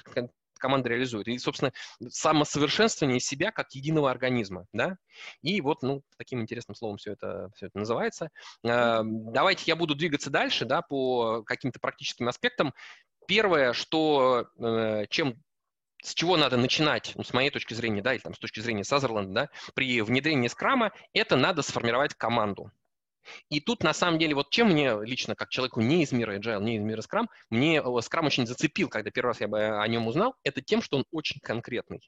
команда 0.61 0.89
реализует. 0.89 1.27
И, 1.27 1.37
собственно, 1.37 1.73
самосовершенствование 2.07 3.19
себя 3.19 3.51
как 3.51 3.73
единого 3.73 4.09
организма, 4.09 4.65
да. 4.71 4.97
И 5.41 5.59
вот, 5.61 5.81
ну, 5.81 6.03
таким 6.17 6.41
интересным 6.41 6.75
словом 6.75 6.97
все 6.97 7.13
это, 7.13 7.49
все 7.55 7.67
это 7.67 7.79
называется. 7.79 8.29
Э, 8.63 9.01
давайте 9.03 9.63
я 9.67 9.75
буду 9.75 9.95
двигаться 9.95 10.29
дальше, 10.29 10.65
да, 10.65 10.81
по 10.81 11.43
каким-то 11.43 11.79
практическим 11.79 12.27
аспектам. 12.27 12.73
Первое, 13.27 13.73
что, 13.73 14.47
э, 14.59 15.05
чем 15.09 15.41
с 16.03 16.13
чего 16.13 16.35
надо 16.35 16.57
начинать, 16.57 17.13
ну, 17.15 17.23
с 17.23 17.33
моей 17.33 17.49
точки 17.49 17.73
зрения, 17.73 18.01
да, 18.01 18.13
или 18.13 18.21
там 18.21 18.33
с 18.33 18.39
точки 18.39 18.59
зрения 18.59 18.83
Сазерленда, 18.83 19.33
да, 19.33 19.49
при 19.75 20.01
внедрении 20.01 20.47
скрама, 20.47 20.91
это 21.13 21.35
надо 21.35 21.61
сформировать 21.61 22.15
команду. 22.15 22.71
И 23.49 23.59
тут, 23.59 23.83
на 23.83 23.93
самом 23.93 24.19
деле, 24.19 24.35
вот 24.35 24.49
чем 24.49 24.69
мне 24.69 24.95
лично, 25.01 25.35
как 25.35 25.49
человеку 25.49 25.81
не 25.81 26.03
из 26.03 26.11
мира 26.11 26.37
Agile, 26.37 26.63
не 26.63 26.77
из 26.77 26.81
мира 26.81 27.01
Scrum, 27.01 27.27
мне 27.49 27.77
Scrum 27.77 28.25
очень 28.25 28.47
зацепил, 28.47 28.89
когда 28.89 29.11
первый 29.11 29.29
раз 29.29 29.41
я 29.41 29.47
бы 29.47 29.81
о 29.81 29.87
нем 29.87 30.07
узнал, 30.07 30.35
это 30.43 30.61
тем, 30.61 30.81
что 30.81 30.97
он 30.97 31.05
очень 31.11 31.39
конкретный. 31.41 32.01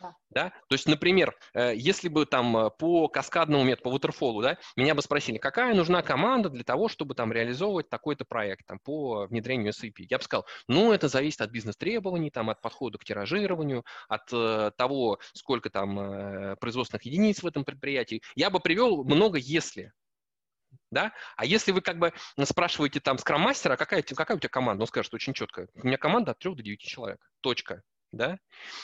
Да. 0.00 0.14
да. 0.30 0.48
То 0.68 0.74
есть, 0.74 0.86
например, 0.86 1.36
э, 1.52 1.74
если 1.76 2.08
бы 2.08 2.24
там 2.24 2.56
э, 2.56 2.70
по 2.70 3.08
каскадному 3.08 3.64
методу, 3.64 3.90
по 3.90 3.96
waterfall, 3.96 4.42
да, 4.42 4.58
меня 4.76 4.94
бы 4.94 5.02
спросили, 5.02 5.38
какая 5.38 5.74
нужна 5.74 6.02
команда 6.02 6.48
для 6.48 6.64
того, 6.64 6.88
чтобы 6.88 7.14
там 7.14 7.32
реализовывать 7.32 7.90
такой-то 7.90 8.24
проект 8.24 8.66
там, 8.66 8.78
по 8.78 9.26
внедрению 9.26 9.72
SAP, 9.72 10.06
я 10.08 10.18
бы 10.18 10.24
сказал, 10.24 10.46
ну, 10.68 10.92
это 10.92 11.08
зависит 11.08 11.42
от 11.42 11.50
бизнес-требований, 11.50 12.30
там, 12.30 12.48
от 12.50 12.62
подхода 12.62 12.98
к 12.98 13.04
тиражированию, 13.04 13.84
от 14.08 14.32
э, 14.32 14.70
того, 14.76 15.18
сколько 15.34 15.68
там 15.68 16.00
э, 16.00 16.56
производственных 16.56 17.04
единиц 17.04 17.42
в 17.42 17.46
этом 17.46 17.64
предприятии. 17.64 18.22
Я 18.34 18.50
бы 18.50 18.60
привел 18.60 19.04
много 19.04 19.38
«если» 19.38 19.92
да? 20.90 21.12
А 21.36 21.44
если 21.44 21.72
вы 21.72 21.80
как 21.80 21.98
бы 21.98 22.12
спрашиваете 22.42 23.00
там 23.00 23.18
скрам-мастера, 23.18 23.76
какая, 23.76 24.02
какая 24.02 24.36
у 24.36 24.40
тебя 24.40 24.48
команда, 24.48 24.82
он 24.82 24.88
скажет 24.88 25.12
очень 25.14 25.32
четко, 25.32 25.68
у 25.74 25.86
меня 25.86 25.96
команда 25.96 26.32
от 26.32 26.38
3 26.38 26.54
до 26.54 26.62
9 26.62 26.80
человек, 26.80 27.20
точка. 27.40 27.82
Да, 28.12 28.38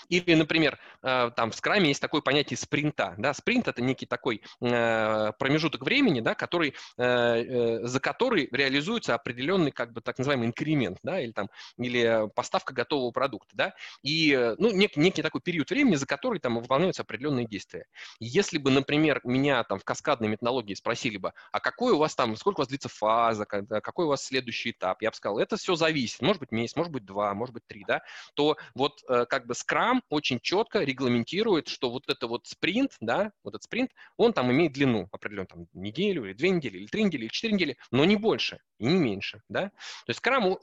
или, 0.08 0.34
например, 0.34 0.78
э, 1.02 1.30
там 1.36 1.50
в 1.50 1.54
скраме 1.54 1.88
есть 1.88 2.00
такое 2.00 2.20
понятие 2.20 2.56
спринта, 2.56 3.14
да, 3.18 3.34
спринт 3.34 3.68
это 3.68 3.82
некий 3.82 4.06
такой 4.06 4.42
э, 4.60 5.32
промежуток 5.38 5.82
времени, 5.82 6.20
да, 6.20 6.34
который, 6.34 6.74
э, 6.96 7.86
за 7.86 8.00
который 8.00 8.48
реализуется 8.52 9.14
определенный, 9.14 9.72
как 9.72 9.92
бы, 9.92 10.00
так 10.00 10.18
называемый 10.18 10.48
инкремент, 10.48 10.98
да, 11.02 11.20
или 11.20 11.32
там, 11.32 11.50
или 11.78 12.28
поставка 12.34 12.72
готового 12.72 13.10
продукта, 13.10 13.50
да, 13.54 13.74
и, 14.02 14.54
ну, 14.58 14.70
некий, 14.70 15.00
некий 15.00 15.22
такой 15.22 15.40
период 15.40 15.70
времени, 15.70 15.96
за 15.96 16.06
который 16.06 16.38
там 16.38 16.58
выполняются 16.60 17.02
определенные 17.02 17.46
действия. 17.46 17.86
Если 18.20 18.58
бы, 18.58 18.70
например, 18.70 19.20
меня 19.24 19.62
там 19.64 19.78
в 19.78 19.84
каскадной 19.84 20.28
методологии 20.28 20.74
спросили 20.74 21.16
бы, 21.16 21.32
а 21.52 21.60
какой 21.60 21.92
у 21.92 21.98
вас 21.98 22.14
там, 22.14 22.36
сколько 22.36 22.60
у 22.60 22.62
вас 22.62 22.68
длится 22.68 22.88
фаза, 22.88 23.44
какой 23.44 24.06
у 24.06 24.08
вас 24.08 24.24
следующий 24.24 24.70
этап, 24.70 25.02
я 25.02 25.10
бы 25.10 25.16
сказал, 25.16 25.38
это 25.38 25.56
все 25.56 25.74
зависит, 25.74 26.22
может 26.22 26.40
быть 26.40 26.52
месяц, 26.52 26.76
может 26.76 26.92
быть 26.92 27.04
два, 27.04 27.34
может 27.34 27.54
быть 27.54 27.66
три, 27.66 27.84
да, 27.86 28.02
то 28.34 28.56
вот 28.74 29.02
как 29.24 29.46
бы 29.46 29.54
Scrum 29.54 30.00
очень 30.10 30.40
четко 30.40 30.80
регламентирует, 30.80 31.68
что 31.68 31.90
вот 31.90 32.08
это 32.08 32.26
вот 32.26 32.46
спринт, 32.46 32.96
да, 33.00 33.32
вот 33.42 33.54
этот 33.54 33.62
спринт, 33.62 33.90
он 34.16 34.34
там 34.34 34.50
имеет 34.50 34.74
длину 34.74 35.08
определенную, 35.12 35.46
там, 35.46 35.66
неделю 35.72 36.26
или 36.26 36.34
две 36.34 36.50
недели, 36.50 36.78
или 36.78 36.86
три 36.86 37.04
недели, 37.04 37.22
или 37.22 37.30
четыре 37.30 37.54
недели, 37.54 37.76
но 37.90 38.04
не 38.04 38.16
больше 38.16 38.58
и 38.78 38.86
не 38.86 38.98
меньше, 38.98 39.40
да. 39.48 39.70
То 39.70 40.08
есть 40.08 40.20
Scrum 40.20 40.58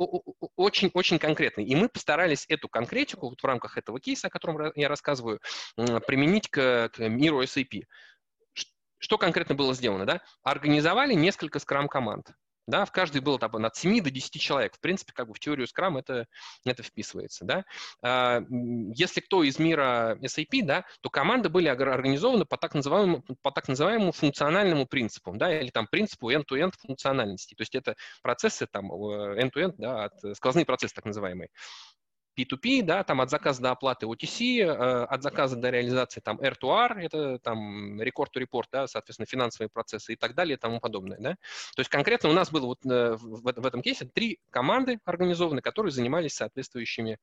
очень-очень 0.55 1.17
конкретный, 1.17 1.65
и 1.65 1.75
мы 1.75 1.89
постарались 1.89 2.45
эту 2.49 2.69
конкретику 2.69 3.29
вот 3.29 3.41
в 3.41 3.45
рамках 3.45 3.77
этого 3.77 3.99
кейса, 3.99 4.27
о 4.27 4.29
котором 4.29 4.71
я 4.75 4.87
рассказываю, 4.87 5.39
применить 5.75 6.49
к, 6.49 6.89
к 6.89 6.99
миру 6.99 7.41
SAP. 7.41 7.83
Что 8.99 9.17
конкретно 9.17 9.55
было 9.55 9.73
сделано, 9.73 10.05
да? 10.05 10.21
Организовали 10.43 11.13
несколько 11.13 11.59
Scrum-команд. 11.59 12.31
Да, 12.65 12.85
в 12.85 12.91
каждой 12.91 13.21
было 13.21 13.37
там, 13.39 13.55
от 13.65 13.75
7 13.75 14.01
до 14.01 14.09
10 14.09 14.41
человек. 14.41 14.75
В 14.75 14.79
принципе, 14.79 15.11
как 15.13 15.27
бы 15.27 15.33
в 15.33 15.39
теорию 15.39 15.67
Scrum 15.67 15.99
это, 15.99 16.27
это 16.65 16.81
вписывается. 16.81 17.43
Да? 17.43 17.65
А, 18.01 18.41
если 18.95 19.19
кто 19.19 19.43
из 19.43 19.59
мира 19.59 20.17
SAP, 20.21 20.63
да, 20.63 20.85
то 21.01 21.09
команды 21.09 21.49
были 21.49 21.67
организованы 21.67 22.45
по 22.45 22.57
так 22.57 22.73
называемому, 22.73 23.23
по 23.41 23.51
так 23.51 23.67
называемому 23.67 24.13
функциональному 24.13 24.85
принципу, 24.85 25.33
да, 25.35 25.59
или 25.59 25.69
там 25.71 25.87
принципу 25.87 26.31
end-to-end 26.31 26.73
функциональности. 26.79 27.53
То 27.55 27.61
есть 27.61 27.75
это 27.75 27.95
процессы 28.21 28.65
там 28.65 28.91
end-to-end, 28.93 29.75
да, 29.77 30.05
от, 30.05 30.37
сквозные 30.37 30.65
процессы 30.65 30.95
так 30.95 31.05
называемые. 31.05 31.49
P2P, 32.37 32.83
да, 32.83 33.03
там 33.03 33.21
от 33.21 33.29
заказа 33.29 33.61
до 33.61 33.71
оплаты 33.71 34.05
OTC, 34.05 34.59
э, 34.59 35.03
от 35.03 35.23
заказа 35.23 35.55
до 35.55 35.69
реализации 35.69 36.19
там 36.19 36.39
R2R, 36.39 36.99
это 36.99 37.39
там 37.39 38.01
report, 38.01 38.65
да, 38.71 38.87
соответственно, 38.87 39.25
финансовые 39.25 39.69
процессы 39.69 40.13
и 40.13 40.15
так 40.15 40.35
далее 40.35 40.55
и 40.55 40.59
тому 40.59 40.79
подобное, 40.79 41.17
да. 41.19 41.31
То 41.75 41.79
есть 41.79 41.89
конкретно 41.89 42.29
у 42.29 42.33
нас 42.33 42.51
было 42.51 42.65
вот 42.65 42.85
э, 42.85 43.15
в, 43.15 43.41
в 43.43 43.65
этом 43.65 43.81
кейсе 43.81 44.05
три 44.05 44.39
команды 44.49 44.99
организованы, 45.05 45.61
которые 45.61 45.91
занимались 45.91 46.33
соответствующими 46.33 47.19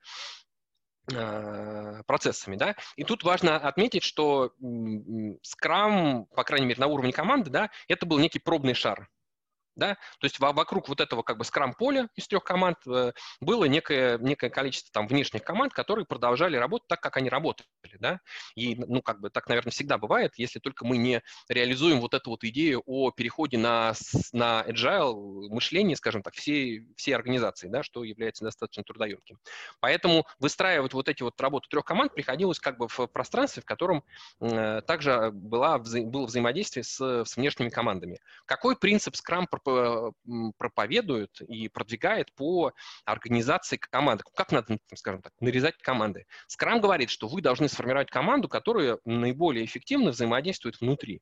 э, 1.12 2.02
процессами, 2.06 2.56
да. 2.56 2.76
И 2.96 3.04
тут 3.04 3.24
важно 3.24 3.56
отметить, 3.56 4.02
что 4.02 4.52
Scrum, 4.60 6.26
по 6.34 6.44
крайней 6.44 6.66
мере, 6.66 6.80
на 6.80 6.86
уровне 6.86 7.12
команды, 7.12 7.50
да, 7.50 7.70
это 7.88 8.06
был 8.06 8.18
некий 8.18 8.38
пробный 8.38 8.74
шар, 8.74 9.08
да? 9.80 9.94
То 10.20 10.26
есть 10.26 10.38
вокруг 10.38 10.88
вот 10.88 11.00
этого 11.00 11.22
как 11.22 11.38
бы 11.38 11.44
скрам-поля 11.44 12.08
из 12.14 12.28
трех 12.28 12.44
команд 12.44 12.76
э, 12.86 13.12
было 13.40 13.64
некое, 13.64 14.18
некое 14.18 14.50
количество 14.50 14.92
там 14.92 15.08
внешних 15.08 15.42
команд, 15.42 15.72
которые 15.72 16.04
продолжали 16.04 16.56
работать 16.56 16.86
так, 16.86 17.00
как 17.00 17.16
они 17.16 17.28
работали. 17.28 17.66
Да? 17.98 18.20
И, 18.54 18.76
ну, 18.76 19.02
как 19.02 19.20
бы 19.20 19.30
так, 19.30 19.48
наверное, 19.48 19.72
всегда 19.72 19.98
бывает, 19.98 20.34
если 20.36 20.60
только 20.60 20.86
мы 20.86 20.98
не 20.98 21.22
реализуем 21.48 22.00
вот 22.00 22.14
эту 22.14 22.30
вот 22.30 22.44
идею 22.44 22.82
о 22.86 23.10
переходе 23.10 23.58
на, 23.58 23.94
на 24.32 24.62
agile 24.68 25.48
мышление, 25.48 25.96
скажем 25.96 26.22
так, 26.22 26.34
всей, 26.34 26.86
всей 26.96 27.12
организации, 27.12 27.68
да, 27.68 27.82
что 27.82 28.04
является 28.04 28.44
достаточно 28.44 28.84
трудоемким. 28.84 29.38
Поэтому 29.80 30.26
выстраивать 30.38 30.92
вот 30.92 31.08
эти 31.08 31.22
вот 31.22 31.40
работу 31.40 31.68
трех 31.68 31.84
команд 31.84 32.12
приходилось 32.14 32.60
как 32.60 32.76
бы 32.76 32.86
в 32.88 33.06
пространстве, 33.06 33.62
в 33.62 33.64
котором 33.64 34.04
э, 34.40 34.82
также 34.86 35.30
была, 35.32 35.78
вза 35.78 36.02
было 36.02 36.26
взаимодействие 36.26 36.84
с, 36.84 37.00
с 37.24 37.36
внешними 37.36 37.70
командами. 37.70 38.18
Какой 38.44 38.76
принцип 38.76 39.14
Scrum 39.14 39.46
проповедует 40.58 41.40
и 41.42 41.68
продвигает 41.68 42.32
по 42.34 42.72
организации 43.04 43.76
команды. 43.76 44.24
Как 44.34 44.52
надо, 44.52 44.78
скажем 44.94 45.22
так, 45.22 45.32
нарезать 45.40 45.76
команды. 45.78 46.26
Скрам 46.46 46.80
говорит, 46.80 47.10
что 47.10 47.28
вы 47.28 47.42
должны 47.42 47.68
сформировать 47.68 48.10
команду, 48.10 48.48
которая 48.48 48.98
наиболее 49.04 49.64
эффективно 49.64 50.10
взаимодействует 50.10 50.80
внутри. 50.80 51.20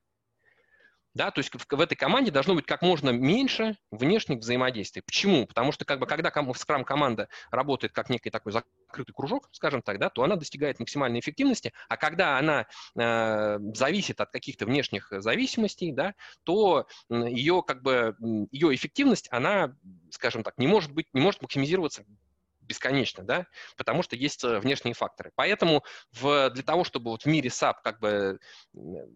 Да, 1.15 1.31
то 1.31 1.39
есть 1.39 1.51
в, 1.53 1.65
в 1.69 1.81
этой 1.81 1.95
команде 1.95 2.31
должно 2.31 2.53
быть 2.53 2.65
как 2.65 2.81
можно 2.81 3.09
меньше 3.09 3.77
внешних 3.89 4.39
взаимодействий. 4.39 5.01
Почему? 5.01 5.47
Потому 5.47 5.71
что 5.71 5.83
как 5.83 5.99
бы, 5.99 6.05
когда 6.05 6.29
Scrum 6.29 6.83
команда 6.83 7.29
работает 7.49 7.93
как 7.93 8.09
некий 8.09 8.29
такой 8.29 8.51
закрытый 8.51 9.13
кружок, 9.13 9.49
скажем 9.51 9.81
так, 9.81 9.97
да, 9.99 10.09
то 10.09 10.23
она 10.23 10.35
достигает 10.35 10.79
максимальной 10.79 11.19
эффективности, 11.19 11.73
а 11.87 11.97
когда 11.97 12.37
она 12.37 12.67
э, 12.95 13.57
зависит 13.73 14.21
от 14.21 14.29
каких-то 14.31 14.65
внешних 14.65 15.11
зависимостей, 15.11 15.91
да, 15.91 16.13
то 16.43 16.87
ее 17.09 17.63
как 17.65 17.81
бы 17.81 18.15
ее 18.51 18.73
эффективность, 18.75 19.27
она, 19.31 19.75
скажем 20.11 20.43
так, 20.43 20.57
не 20.57 20.67
может 20.67 20.93
быть, 20.93 21.07
не 21.13 21.21
может 21.21 21.41
максимизироваться 21.41 22.03
бесконечно, 22.69 23.23
да, 23.23 23.47
потому 23.75 24.03
что 24.03 24.15
есть 24.15 24.43
э, 24.43 24.59
внешние 24.59 24.93
факторы. 24.93 25.31
Поэтому 25.35 25.83
в, 26.13 26.51
для 26.51 26.63
того, 26.63 26.83
чтобы 26.83 27.09
вот 27.11 27.23
в 27.23 27.25
мире 27.25 27.49
SAP, 27.49 27.75
как 27.83 27.99
бы, 27.99 28.39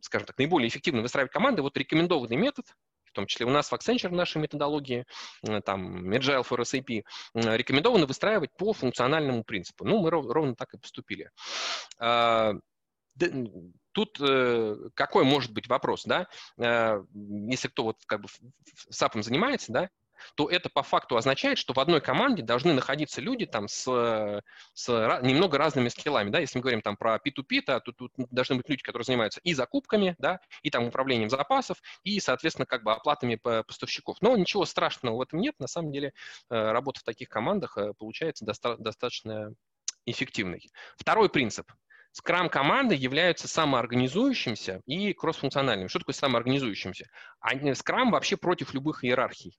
скажем 0.01 0.25
так, 0.25 0.37
наиболее 0.37 0.67
эффективно 0.67 1.01
выстраивать 1.01 1.31
команды, 1.31 1.61
вот 1.61 1.77
рекомендованный 1.77 2.35
метод, 2.35 2.65
в 3.05 3.11
том 3.13 3.27
числе 3.27 3.45
у 3.45 3.51
нас 3.51 3.71
в 3.71 3.73
Accenture 3.73 4.09
в 4.09 4.13
нашей 4.13 4.41
методологии, 4.41 5.05
э, 5.47 5.61
там, 5.61 6.11
Agile 6.11 6.43
for 6.43 6.59
SAP, 6.61 7.03
рекомендовано 7.35 8.07
выстраивать 8.07 8.51
по 8.57 8.73
функциональному 8.73 9.43
принципу. 9.43 9.85
Ну, 9.85 9.99
мы 9.99 10.09
ров, 10.09 10.25
ровно 10.27 10.55
так 10.55 10.73
и 10.73 10.79
поступили. 10.79 11.29
А, 11.99 12.53
тут 13.91 14.17
э, 14.19 14.75
какой 14.95 15.23
может 15.23 15.53
быть 15.53 15.67
вопрос, 15.67 16.05
да? 16.05 16.27
Если 16.57 17.67
кто 17.67 17.83
вот 17.83 17.97
как 18.07 18.21
бы 18.21 18.27
SAP 18.91 19.21
занимается, 19.21 19.71
да, 19.71 19.89
то 20.35 20.49
это 20.49 20.69
по 20.69 20.83
факту 20.83 21.17
означает, 21.17 21.57
что 21.57 21.73
в 21.73 21.79
одной 21.79 22.01
команде 22.01 22.43
должны 22.43 22.73
находиться 22.73 23.21
люди 23.21 23.45
там 23.45 23.67
с, 23.67 24.41
с 24.73 25.19
немного 25.21 25.57
разными 25.57 25.89
скиллами. 25.89 26.29
Да? 26.29 26.39
Если 26.39 26.57
мы 26.57 26.61
говорим 26.61 26.81
там 26.81 26.97
про 26.97 27.15
P2P, 27.17 27.61
то 27.61 27.79
тут, 27.79 27.97
тут 27.97 28.27
должны 28.31 28.55
быть 28.55 28.69
люди, 28.69 28.83
которые 28.83 29.05
занимаются 29.05 29.39
и 29.43 29.53
закупками, 29.53 30.15
да, 30.19 30.39
и 30.61 30.69
там 30.69 30.85
управлением 30.85 31.29
запасов, 31.29 31.77
и, 32.03 32.19
соответственно, 32.19 32.65
как 32.65 32.83
бы 32.83 32.91
оплатами 32.91 33.35
поставщиков. 33.35 34.17
Но 34.21 34.35
ничего 34.37 34.65
страшного 34.65 35.17
в 35.17 35.21
этом 35.21 35.39
нет. 35.39 35.55
На 35.59 35.67
самом 35.67 35.91
деле 35.91 36.13
э, 36.49 36.71
работа 36.71 36.99
в 36.99 37.03
таких 37.03 37.29
командах 37.29 37.77
э, 37.77 37.93
получается 37.93 38.45
доста- 38.45 38.77
достаточно 38.77 39.53
эффективной. 40.05 40.69
Второй 40.97 41.29
принцип. 41.29 41.71
Скрам-команды 42.11 42.93
являются 42.93 43.47
самоорганизующимся 43.47 44.81
и 44.85 45.13
кроссфункциональными. 45.13 45.87
Что 45.87 45.99
такое 45.99 46.13
самоорганизующимся? 46.13 47.09
Скрам 47.73 48.11
вообще 48.11 48.37
против 48.37 48.73
любых 48.75 49.03
иерархий. 49.03 49.57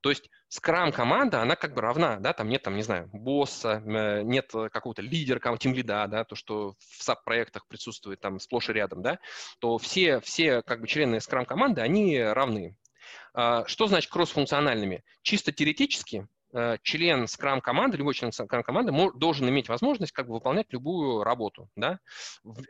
То 0.00 0.10
есть 0.10 0.30
скрам-команда, 0.48 1.42
она 1.42 1.56
как 1.56 1.74
бы 1.74 1.80
равна, 1.80 2.16
да, 2.18 2.32
там 2.32 2.48
нет, 2.48 2.62
там, 2.62 2.76
не 2.76 2.82
знаю, 2.82 3.08
босса, 3.12 3.82
э, 3.84 4.22
нет 4.22 4.50
какого-то 4.72 5.02
лидера, 5.02 5.40
тем 5.56 5.74
лида, 5.74 6.06
да, 6.08 6.24
то, 6.24 6.34
что 6.34 6.74
в 6.78 7.02
SAP-проектах 7.02 7.66
присутствует 7.66 8.20
там 8.20 8.40
сплошь 8.40 8.68
и 8.70 8.72
рядом, 8.72 9.02
да, 9.02 9.18
то 9.58 9.78
все, 9.78 10.20
все 10.20 10.62
как 10.62 10.80
бы 10.80 10.88
члены 10.88 11.20
скрам-команды, 11.20 11.80
они 11.80 12.20
равны. 12.20 12.76
А, 13.34 13.64
что 13.66 13.86
значит 13.86 14.10
кроссфункциональными? 14.10 15.04
Чисто 15.22 15.52
теоретически 15.52 16.26
член 16.82 17.24
Scrum 17.24 17.60
команды, 17.60 17.96
любой 17.96 18.14
член 18.14 18.30
Scrum 18.30 18.62
команды 18.62 18.92
должен 19.14 19.48
иметь 19.48 19.68
возможность 19.68 20.12
как 20.12 20.26
бы 20.26 20.34
выполнять 20.34 20.66
любую 20.70 21.22
работу. 21.22 21.68
Да? 21.76 22.00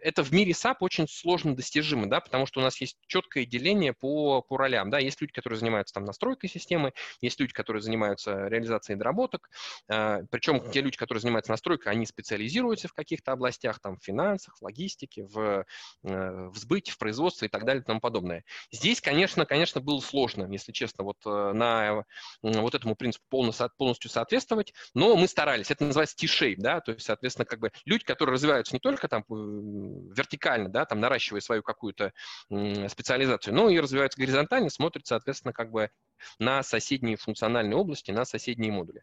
Это 0.03 0.23
в 0.23 0.33
мире 0.33 0.53
SAP 0.53 0.77
очень 0.81 1.09
сложно 1.09 1.55
достижимо, 1.55 2.09
да, 2.09 2.21
потому 2.21 2.47
что 2.47 2.61
у 2.61 2.63
нас 2.63 2.81
есть 2.81 2.99
четкое 3.07 3.47
деление 3.47 3.93
по, 3.93 4.43
по 4.43 4.57
ролям. 4.57 4.91
Да? 4.91 4.99
Есть 4.99 5.21
люди, 5.21 5.33
которые 5.33 5.59
занимаются 5.59 5.95
там 5.95 6.05
настройкой 6.05 6.51
системы, 6.51 6.93
есть 7.21 7.41
люди, 7.41 7.53
которые 7.53 7.83
занимаются 7.83 8.49
реализацией 8.49 8.99
доработок, 8.99 9.49
э, 9.89 10.25
причем 10.31 10.71
те 10.71 10.81
люди, 10.81 10.97
которые 10.97 11.21
занимаются 11.23 11.53
настройкой, 11.53 11.93
они 11.93 12.07
специализируются 12.07 12.89
в 12.89 12.93
каких-то 12.93 13.33
областях, 13.33 13.81
там, 13.81 13.97
в 13.97 14.05
финансах, 14.05 14.57
в 14.59 14.63
логистике, 14.63 15.25
в, 15.25 15.65
э, 16.03 16.49
в 16.49 16.57
сбыте, 16.57 16.93
в 16.93 16.99
производстве 16.99 17.49
и 17.49 17.51
так 17.51 17.65
далее 17.65 17.83
и 17.83 17.85
тому 17.85 18.01
подобное. 18.01 18.45
Здесь, 18.71 19.01
конечно, 19.01 19.47
конечно, 19.47 19.81
было 19.81 20.01
сложно, 20.01 20.51
если 20.51 20.73
честно, 20.73 21.05
вот 21.05 21.25
на 21.25 22.05
вот 22.43 22.75
этому 22.75 22.95
принципу 22.95 23.25
полностью 23.29 23.70
полностью 23.77 24.11
соответствовать, 24.11 24.73
но 24.95 25.17
мы 25.17 25.29
старались. 25.29 25.71
Это 25.71 25.85
называется 25.85 26.17
T-shape, 26.17 26.57
да, 26.59 26.81
то 26.81 26.93
есть, 26.93 27.05
соответственно, 27.05 27.47
как 27.47 27.61
бы 27.61 27.71
люди, 27.85 28.05
которые 28.05 28.35
развиваются 28.35 28.75
не 28.75 28.81
только 28.81 29.09
там 29.09 29.25
вертикально, 29.29 30.69
да, 30.69 30.85
там 30.85 31.01
наращивая 31.01 31.41
свою 31.41 31.63
какую-то 31.63 32.13
специализацию, 32.49 33.55
но 33.55 33.69
и 33.69 33.79
развиваются 33.79 34.21
горизонтально, 34.21 34.71
смотрят, 34.71 35.07
соответственно, 35.07 35.53
как 35.53 35.71
бы 35.71 35.91
на 36.39 36.63
соседние 36.63 37.17
функциональные 37.17 37.77
области, 37.77 38.11
на 38.11 38.25
соседние 38.25 38.73
модули. 38.73 39.03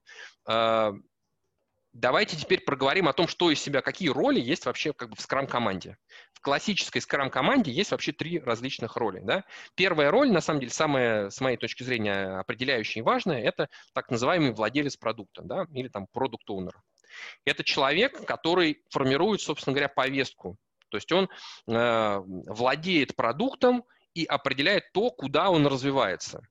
Давайте 1.99 2.37
теперь 2.37 2.61
проговорим 2.61 3.07
о 3.07 3.13
том, 3.13 3.27
что 3.27 3.49
из 3.49 3.59
себя, 3.59 3.81
какие 3.81 4.09
роли 4.09 4.39
есть 4.39 4.67
вообще 4.67 4.93
как 4.93 5.09
бы 5.09 5.15
в 5.15 5.19
скрам-команде. 5.21 5.97
В 6.31 6.41
классической 6.41 7.01
скрам-команде 7.01 7.71
есть 7.71 7.89
вообще 7.89 8.11
три 8.11 8.37
различных 8.37 8.97
роли. 8.97 9.19
Да? 9.23 9.45
Первая 9.73 10.11
роль, 10.11 10.31
на 10.31 10.39
самом 10.39 10.59
деле, 10.59 10.71
самая, 10.71 11.31
с 11.31 11.41
моей 11.41 11.57
точки 11.57 11.81
зрения, 11.81 12.37
определяющая 12.37 13.01
и 13.01 13.03
важная, 13.03 13.41
это 13.41 13.67
так 13.95 14.11
называемый 14.11 14.53
владелец 14.53 14.95
продукта 14.95 15.41
да? 15.43 15.65
или 15.73 15.87
там 15.87 16.05
продукт 16.13 16.47
оунер 16.47 16.79
Это 17.45 17.63
человек, 17.63 18.27
который 18.27 18.83
формирует, 18.91 19.41
собственно 19.41 19.73
говоря, 19.73 19.89
повестку. 19.89 20.55
То 20.89 20.97
есть 20.97 21.11
он 21.11 21.27
э, 21.67 22.19
владеет 22.23 23.15
продуктом 23.15 23.83
и 24.13 24.23
определяет 24.23 24.91
то, 24.93 25.09
куда 25.09 25.49
он 25.49 25.65
развивается. 25.65 26.41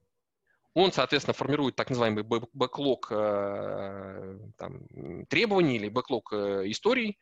Он, 0.77 0.91
соответственно, 0.91 1.33
формирует 1.33 1.75
так 1.75 1.89
называемый 1.89 2.23
бэклог 2.23 3.07
э, 3.09 4.37
требований 5.27 5.77
или 5.77 5.89
бэклог 5.89 6.31
э, 6.31 6.69
историй, 6.69 7.17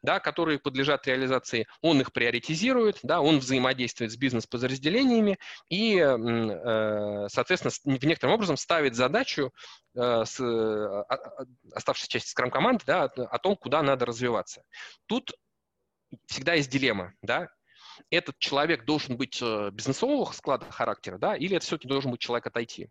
да, 0.00 0.20
которые 0.20 0.60
подлежат 0.60 1.08
реализации. 1.08 1.66
Он 1.80 2.00
их 2.00 2.12
приоритизирует, 2.12 3.00
да, 3.02 3.20
он 3.20 3.40
взаимодействует 3.40 4.12
с 4.12 4.16
бизнес-подразделениями 4.16 5.40
и, 5.68 5.96
э, 5.96 7.26
соответственно, 7.30 7.72
в 7.98 8.04
некотором 8.04 8.34
образом 8.34 8.56
ставит 8.56 8.94
задачу 8.94 9.52
с 9.92 10.40
оставшейся 11.74 12.08
части 12.08 12.30
скрам-команды 12.30 12.84
да, 12.86 13.06
о 13.06 13.38
том, 13.40 13.56
куда 13.56 13.82
надо 13.82 14.06
развиваться. 14.06 14.62
Тут 15.06 15.32
всегда 16.26 16.54
есть 16.54 16.70
дилемма, 16.70 17.14
да, 17.22 17.48
этот 18.08 18.38
человек 18.38 18.84
должен 18.84 19.16
быть 19.16 19.42
бизнесового 19.42 20.30
склада 20.30 20.70
характера, 20.70 21.18
да, 21.18 21.34
или 21.34 21.56
это 21.56 21.66
все-таки 21.66 21.88
должен 21.88 22.12
быть 22.12 22.20
человек 22.20 22.46
от 22.46 22.56
IT. 22.56 22.88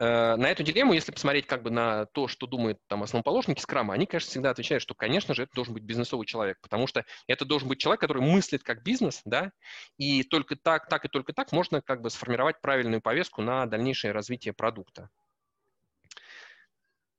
Э, 0.00 0.36
на 0.36 0.46
эту 0.46 0.62
дилемму, 0.62 0.92
если 0.92 1.10
посмотреть 1.10 1.46
как 1.46 1.62
бы 1.62 1.70
на 1.70 2.06
то, 2.06 2.28
что 2.28 2.46
думают 2.46 2.78
там 2.86 3.02
основоположники 3.02 3.60
скрама, 3.60 3.94
они, 3.94 4.06
конечно, 4.06 4.30
всегда 4.30 4.50
отвечают, 4.50 4.82
что, 4.82 4.94
конечно 4.94 5.34
же, 5.34 5.42
это 5.42 5.52
должен 5.54 5.74
быть 5.74 5.82
бизнесовый 5.82 6.26
человек, 6.26 6.58
потому 6.60 6.86
что 6.86 7.04
это 7.26 7.44
должен 7.44 7.68
быть 7.68 7.80
человек, 7.80 8.00
который 8.00 8.22
мыслит 8.22 8.62
как 8.62 8.84
бизнес, 8.84 9.22
да, 9.24 9.50
и 9.96 10.22
только 10.22 10.54
так, 10.54 10.88
так 10.88 11.04
и 11.04 11.08
только 11.08 11.32
так 11.32 11.50
можно 11.50 11.82
как 11.82 12.00
бы 12.00 12.10
сформировать 12.10 12.60
правильную 12.60 13.00
повестку 13.00 13.42
на 13.42 13.66
дальнейшее 13.66 14.12
развитие 14.12 14.54
продукта. 14.54 15.08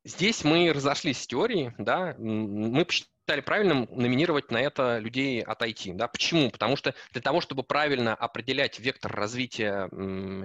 Здесь 0.06 0.46
мы 0.46 0.72
разошлись 0.72 1.22
с 1.22 1.28
теорией, 1.28 1.74
да, 1.78 2.16
мы 2.18 2.86
посчитали 2.86 3.42
правильным 3.42 3.90
номинировать 3.92 4.50
на 4.52 4.62
это 4.62 5.00
людей 5.00 5.42
от 5.44 5.62
IT. 5.62 5.94
Да? 5.96 6.08
Почему? 6.08 6.50
Потому 6.50 6.78
что 6.78 6.96
для 7.12 7.22
того, 7.22 7.42
чтобы 7.42 7.64
правильно 7.64 8.16
определять 8.16 8.80
вектор 8.80 9.12
развития 9.14 9.90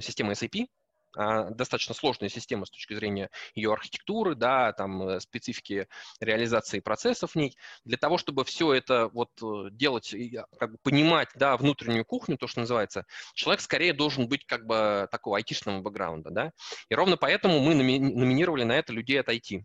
системы 0.01 0.33
SAP, 0.33 0.67
достаточно 1.14 1.94
сложная 1.94 2.29
система 2.29 2.66
с 2.66 2.70
точки 2.70 2.94
зрения 2.94 3.31
ее 3.55 3.72
архитектуры, 3.72 4.35
да, 4.35 4.72
там 4.72 5.03
э, 5.09 5.20
специфики 5.20 5.88
реализации 6.20 6.81
процессов 6.81 7.33
в 7.33 7.37
ней. 7.37 7.57
Для 7.85 7.96
того, 7.96 8.18
чтобы 8.18 8.44
все 8.44 8.72
это 8.72 9.09
вот 9.09 9.31
э, 9.42 9.70
делать, 9.70 10.14
а, 10.14 10.46
как 10.59 10.72
бы 10.72 10.79
понимать, 10.83 11.29
да, 11.35 11.57
внутреннюю 11.57 12.05
кухню, 12.05 12.37
то, 12.37 12.46
что 12.46 12.61
называется, 12.61 13.07
человек 13.35 13.61
скорее 13.61 13.92
должен 13.92 14.29
быть 14.29 14.44
как 14.46 14.66
бы 14.66 15.09
такого 15.11 15.37
айтишного 15.37 15.81
бэкграунда, 15.81 16.31
да. 16.31 16.53
И 16.88 16.94
ровно 16.94 17.16
поэтому 17.16 17.61
мы 17.61 17.74
номинировали 17.74 18.64
на 18.64 18.72
это 18.72 18.92
людей 18.92 19.20
от 19.20 19.29
IT 19.29 19.64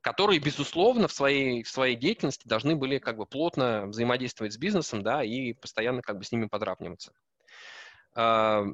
которые, 0.00 0.40
безусловно, 0.40 1.08
в 1.08 1.12
своей, 1.12 1.62
в 1.62 1.68
своей 1.68 1.96
деятельности 1.96 2.48
должны 2.48 2.74
были 2.74 2.98
как 2.98 3.16
бы 3.16 3.26
плотно 3.26 3.86
взаимодействовать 3.86 4.54
с 4.54 4.58
бизнесом, 4.58 5.02
да, 5.02 5.22
и 5.22 5.52
постоянно 5.52 6.02
как 6.02 6.18
бы 6.18 6.24
с 6.24 6.32
ними 6.32 6.46
подравниваться. 6.46 7.12
А, 8.14 8.64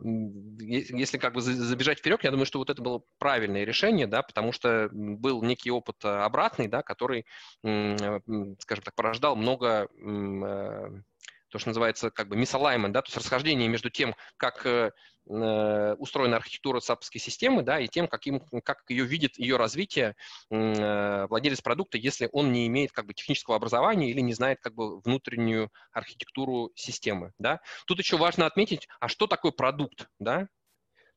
если 0.58 1.18
как 1.18 1.34
бы 1.34 1.40
забежать 1.42 1.98
вперед, 1.98 2.24
я 2.24 2.30
думаю, 2.30 2.46
что 2.46 2.58
вот 2.58 2.70
это 2.70 2.80
было 2.80 3.02
правильное 3.18 3.64
решение, 3.64 4.06
да, 4.06 4.22
потому 4.22 4.52
что 4.52 4.88
был 4.92 5.42
некий 5.42 5.70
опыт 5.70 5.96
а, 6.04 6.24
обратный, 6.24 6.68
да, 6.68 6.82
который, 6.82 7.26
скажем 7.60 8.84
так, 8.84 8.94
порождал 8.94 9.36
много 9.36 9.88
э, 10.00 11.02
то, 11.48 11.58
что 11.58 11.70
называется 11.70 12.10
как 12.10 12.28
бы 12.28 12.36
misalignment, 12.36 12.90
да, 12.90 13.02
то 13.02 13.08
есть 13.08 13.16
расхождение 13.16 13.68
между 13.68 13.90
тем, 13.90 14.14
как 14.36 14.66
э, 14.66 14.90
э 15.28 15.94
устроена 15.98 16.36
архитектура 16.36 16.80
сапской 16.80 17.20
системы, 17.20 17.62
да, 17.62 17.80
и 17.80 17.88
тем, 17.88 18.08
каким, 18.08 18.40
как 18.64 18.82
ее 18.88 19.04
видит 19.04 19.38
ее 19.38 19.56
развитие 19.56 20.14
э, 20.50 21.26
владелец 21.26 21.60
продукта, 21.60 21.98
если 21.98 22.28
он 22.32 22.52
не 22.52 22.66
имеет 22.66 22.92
как 22.92 23.06
бы 23.06 23.14
технического 23.14 23.56
образования 23.56 24.10
или 24.10 24.20
не 24.20 24.34
знает 24.34 24.58
как 24.60 24.74
бы 24.74 25.00
внутреннюю 25.00 25.70
архитектуру 25.92 26.70
системы, 26.74 27.32
да. 27.38 27.60
Тут 27.86 27.98
еще 27.98 28.16
важно 28.16 28.46
отметить, 28.46 28.88
а 29.00 29.08
что 29.08 29.26
такое 29.26 29.52
продукт, 29.52 30.08
да, 30.18 30.48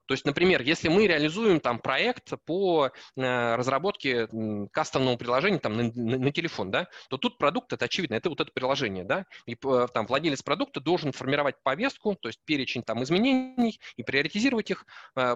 то 0.10 0.14
есть, 0.14 0.26
например, 0.26 0.64
если 0.64 0.90
мы 0.90 1.06
реализуем 1.06 1.60
там 1.60 1.78
проект 1.78 2.34
по 2.44 2.88
э, 2.88 3.56
разработке 3.56 4.28
кастомного 4.72 5.18
приложения 5.18 5.60
там, 5.60 5.78
на, 5.78 5.84
на, 5.84 6.18
на 6.18 6.32
телефон, 6.32 6.72
да, 6.72 6.88
то 7.12 7.18
тут 7.18 7.38
продукт, 7.38 7.74
это 7.74 7.86
очевидно, 7.86 8.16
это 8.16 8.32
вот 8.32 8.42
это 8.42 8.52
приложение, 8.52 9.04
да, 9.04 9.28
и 9.46 9.54
там 9.54 10.08
владелец 10.08 10.42
продукта 10.42 10.80
должен 10.80 11.12
формировать 11.12 11.62
повестку, 11.62 12.16
то 12.16 12.28
есть 12.28 12.40
перечень 12.44 12.82
там 12.82 13.04
изменений 13.04 13.80
и 13.98 14.02
приоритизировать 14.02 14.72
их 14.72 14.88
э, 15.16 15.36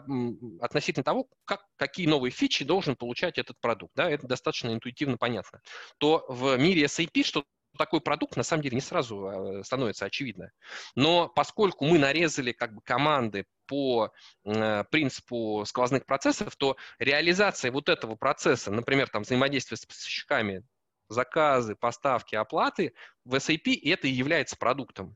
относительно 0.59 1.03
того, 1.03 1.27
как, 1.45 1.67
какие 1.75 2.07
новые 2.07 2.31
фичи 2.31 2.65
должен 2.65 2.95
получать 2.95 3.38
этот 3.38 3.59
продукт, 3.62 3.93
да, 3.95 4.09
это 4.09 4.25
достаточно 4.25 4.73
интуитивно 4.73 5.17
понятно. 5.17 5.62
То 5.99 6.25
в 6.27 6.57
мире 6.57 6.86
SAP, 6.86 7.23
что 7.23 7.43
такой 7.77 8.01
продукт 8.01 8.36
на 8.38 8.43
самом 8.43 8.63
деле 8.63 8.75
не 8.75 8.81
сразу 8.81 9.62
становится 9.63 10.05
очевидно. 10.05 10.51
Но 10.95 11.27
поскольку 11.27 11.86
мы 11.86 11.97
нарезали 11.99 12.51
как 12.51 12.73
бы 12.73 12.81
команды 12.81 13.45
по 13.65 14.12
э, 14.45 14.83
принципу 14.91 15.63
сквозных 15.65 16.05
процессов, 16.05 16.55
то 16.55 16.77
реализация 16.99 17.71
вот 17.71 17.89
этого 17.89 18.15
процесса, 18.15 18.71
например, 18.71 19.09
там 19.09 19.23
взаимодействие 19.23 19.77
с 19.77 19.86
поставщиками, 19.86 20.63
заказы, 21.09 21.75
поставки, 21.75 22.36
оплаты 22.36 22.93
в 23.25 23.36
SAP, 23.36 23.79
это 23.83 24.07
и 24.07 24.12
является 24.12 24.57
продуктом. 24.57 25.15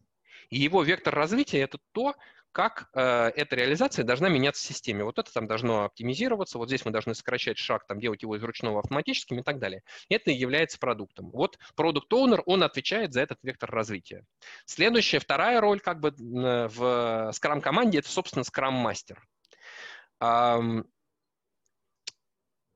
И 0.50 0.58
его 0.58 0.84
вектор 0.84 1.14
развития– 1.14 1.60
это 1.62 1.78
то, 1.92 2.16
как 2.58 2.90
э, 2.96 3.32
эта 3.36 3.56
реализация 3.56 4.04
должна 4.04 4.30
меняться 4.30 4.64
в 4.64 4.66
системе. 4.66 5.04
Вот 5.04 5.20
это 5.20 5.32
там 5.32 5.46
должно 5.46 5.84
оптимизироваться, 5.84 6.58
вот 6.58 6.70
здесь 6.70 6.84
мы 6.86 6.92
должны 6.92 7.14
сокращать 7.14 7.60
шаг, 7.60 7.86
там, 7.86 8.00
делать 8.00 8.24
его 8.24 8.36
из 8.36 8.42
ручного 8.44 8.80
автоматическим 8.80 9.40
и 9.40 9.44
так 9.44 9.60
далее. 9.60 9.84
Это 10.10 10.32
и 10.32 10.34
является 10.34 10.80
продуктом. 10.80 11.30
Вот 11.30 11.60
продукт 11.76 12.12
оунер 12.12 12.42
он 12.48 12.64
отвечает 12.64 13.14
за 13.14 13.22
этот 13.22 13.38
вектор 13.44 13.70
развития. 13.70 14.26
Следующая, 14.66 15.20
вторая 15.20 15.62
роль 15.62 15.80
как 15.80 16.00
бы 16.00 16.10
в 16.18 17.32
Scrum-команде– 17.32 18.00
это, 18.00 18.10
собственно, 18.10 18.42
Scrum-мастер 18.42 19.22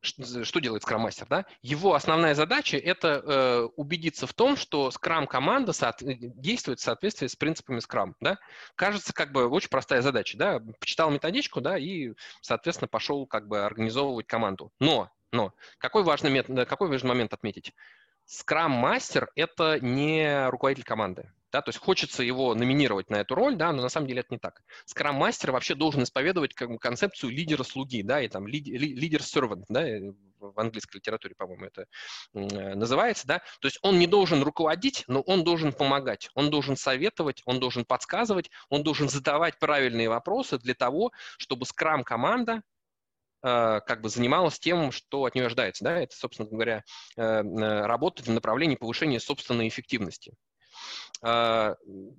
что 0.01 0.59
делает 0.59 0.83
Master, 0.83 1.25
да? 1.29 1.45
Его 1.61 1.93
основная 1.93 2.33
задача– 2.35 2.77
это 2.77 3.21
э, 3.23 3.69
убедиться 3.75 4.25
в 4.25 4.33
том, 4.33 4.57
что 4.57 4.89
Scrum 4.89 5.27
команда 5.27 5.73
соот... 5.73 6.01
Э, 6.01 6.15
действует 6.19 6.79
в 6.79 6.83
соответствии 6.83 7.27
с 7.27 7.35
принципами 7.35 7.79
Scrum, 7.79 8.13
да? 8.19 8.37
Кажется, 8.75 9.13
как 9.13 9.31
бы 9.31 9.47
очень 9.47 9.69
простая 9.69 10.01
задача, 10.01 10.37
да? 10.37 10.59
Почитал 10.79 11.11
методичку, 11.11 11.61
да, 11.61 11.77
и, 11.77 12.13
соответственно, 12.41 12.87
пошел 12.87 13.25
как 13.27 13.47
бы 13.47 13.63
организовывать 13.63 14.27
команду. 14.27 14.71
Но, 14.79 15.11
но, 15.31 15.53
какой 15.77 16.03
важный, 16.03 16.31
мет... 16.31 16.47
какой 16.67 16.89
важный 16.89 17.09
момент 17.09 17.33
отметить? 17.33 17.73
Master– 18.47 19.27
это 19.35 19.79
не 19.79 20.49
руководитель 20.49 20.85
команды. 20.85 21.31
Да, 21.51 21.61
то 21.61 21.69
есть 21.69 21.79
хочется 21.79 22.23
его 22.23 22.55
номинировать 22.55 23.09
на 23.09 23.17
эту 23.17 23.35
роль, 23.35 23.55
да, 23.57 23.71
но 23.73 23.81
на 23.81 23.89
самом 23.89 24.07
деле 24.07 24.21
это 24.21 24.29
не 24.31 24.39
так. 24.39 24.61
Скрам-мастер 24.85 25.51
вообще 25.51 25.75
должен 25.75 26.03
исповедовать 26.03 26.53
как 26.53 26.69
бы, 26.69 26.79
концепцию 26.79 27.31
лидера-слуги, 27.31 28.03
да, 28.03 28.21
и 28.21 28.29
там 28.29 28.47
лидер-сервант, 28.47 29.65
да, 29.67 29.85
в 30.39 30.59
английской 30.59 30.97
литературе, 30.97 31.35
по-моему, 31.35 31.65
это 31.65 31.85
э, 32.33 32.75
называется, 32.75 33.27
да, 33.27 33.39
то 33.59 33.67
есть 33.67 33.79
он 33.81 33.99
не 33.99 34.07
должен 34.07 34.41
руководить, 34.43 35.03
но 35.07 35.21
он 35.21 35.43
должен 35.43 35.73
помогать, 35.73 36.29
он 36.35 36.49
должен 36.49 36.75
советовать, 36.75 37.41
он 37.45 37.59
должен 37.59 37.85
подсказывать, 37.85 38.49
он 38.69 38.83
должен 38.83 39.09
задавать 39.09 39.59
правильные 39.59 40.09
вопросы 40.09 40.57
для 40.57 40.73
того, 40.73 41.11
чтобы 41.37 41.65
скрам-команда 41.65 42.63
э, 43.43 43.81
как 43.85 44.01
бы 44.01 44.09
занималась 44.09 44.57
тем, 44.57 44.91
что 44.91 45.25
от 45.25 45.35
нее 45.35 45.47
ожидается, 45.47 45.83
да, 45.83 45.99
это, 45.99 46.15
собственно 46.15 46.49
говоря, 46.49 46.83
э, 47.17 47.41
работать 47.41 48.27
в 48.27 48.31
направлении 48.31 48.75
повышения 48.75 49.19
собственной 49.19 49.67
эффективности. 49.67 50.33
А, 51.21 51.75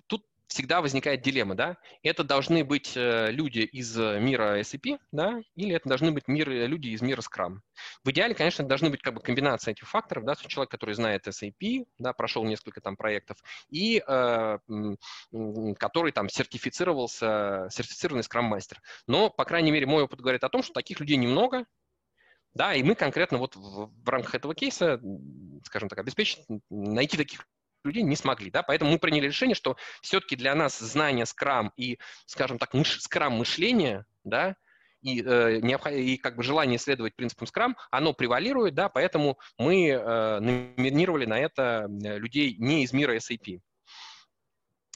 тут 0.06 0.24
всегда 0.52 0.82
возникает 0.82 1.22
дилемма, 1.22 1.54
да, 1.54 1.76
это 2.02 2.24
должны 2.24 2.62
быть 2.62 2.92
э, 2.94 3.30
люди 3.30 3.60
из 3.60 3.96
мира 3.96 4.60
SAP, 4.60 4.98
да, 5.10 5.40
или 5.54 5.74
это 5.74 5.88
должны 5.88 6.12
быть 6.12 6.28
мир, 6.28 6.50
люди 6.50 6.88
из 6.88 7.00
мира 7.00 7.22
Scrum. 7.22 7.60
В 8.04 8.10
идеале, 8.10 8.34
конечно, 8.34 8.66
должны 8.66 8.90
быть 8.90 9.00
как 9.00 9.14
бы 9.14 9.22
комбинация 9.22 9.72
этих 9.72 9.88
факторов, 9.88 10.24
да, 10.24 10.34
человек, 10.34 10.70
который 10.70 10.94
знает 10.94 11.26
SAP, 11.26 11.86
да, 11.98 12.12
прошел 12.12 12.44
несколько 12.44 12.82
там 12.82 12.96
проектов, 12.96 13.38
и 13.70 14.02
э, 14.06 14.58
который 15.78 16.12
там 16.12 16.28
сертифицировался, 16.28 17.68
сертифицированный 17.70 18.22
Scrum 18.22 18.42
мастер. 18.42 18.80
Но, 19.06 19.30
по 19.30 19.46
крайней 19.46 19.70
мере, 19.70 19.86
мой 19.86 20.02
опыт 20.02 20.20
говорит 20.20 20.44
о 20.44 20.50
том, 20.50 20.62
что 20.62 20.74
таких 20.74 21.00
людей 21.00 21.16
немного, 21.16 21.64
да, 22.52 22.74
и 22.74 22.82
мы 22.82 22.94
конкретно 22.94 23.38
вот 23.38 23.56
в, 23.56 23.90
в 23.90 24.08
рамках 24.08 24.34
этого 24.34 24.54
кейса, 24.54 25.00
скажем 25.64 25.88
так, 25.88 25.98
обеспечить, 25.98 26.44
найти 26.68 27.16
таких 27.16 27.46
людей 27.84 28.02
не 28.02 28.16
смогли, 28.16 28.50
да, 28.50 28.62
поэтому 28.62 28.92
мы 28.92 28.98
приняли 28.98 29.26
решение, 29.26 29.54
что 29.54 29.76
все-таки 30.00 30.36
для 30.36 30.54
нас 30.54 30.78
знание 30.78 31.26
скрам 31.26 31.72
и, 31.76 31.98
скажем 32.26 32.58
так, 32.58 32.74
мыш, 32.74 33.00
скрам 33.00 33.34
мышления, 33.34 34.06
да, 34.24 34.56
и, 35.02 35.20
э, 35.20 35.58
необход... 35.62 35.92
и 35.92 36.16
как 36.16 36.36
бы 36.36 36.42
желание 36.42 36.78
следовать 36.78 37.16
принципам 37.16 37.46
скрам, 37.46 37.76
оно 37.90 38.12
превалирует, 38.12 38.74
да, 38.74 38.88
поэтому 38.88 39.38
мы 39.58 39.88
э, 39.88 40.38
номинировали 40.40 41.26
на 41.26 41.38
это 41.38 41.86
людей 41.88 42.56
не 42.58 42.84
из 42.84 42.92
мира 42.92 43.16
SAP. 43.16 43.60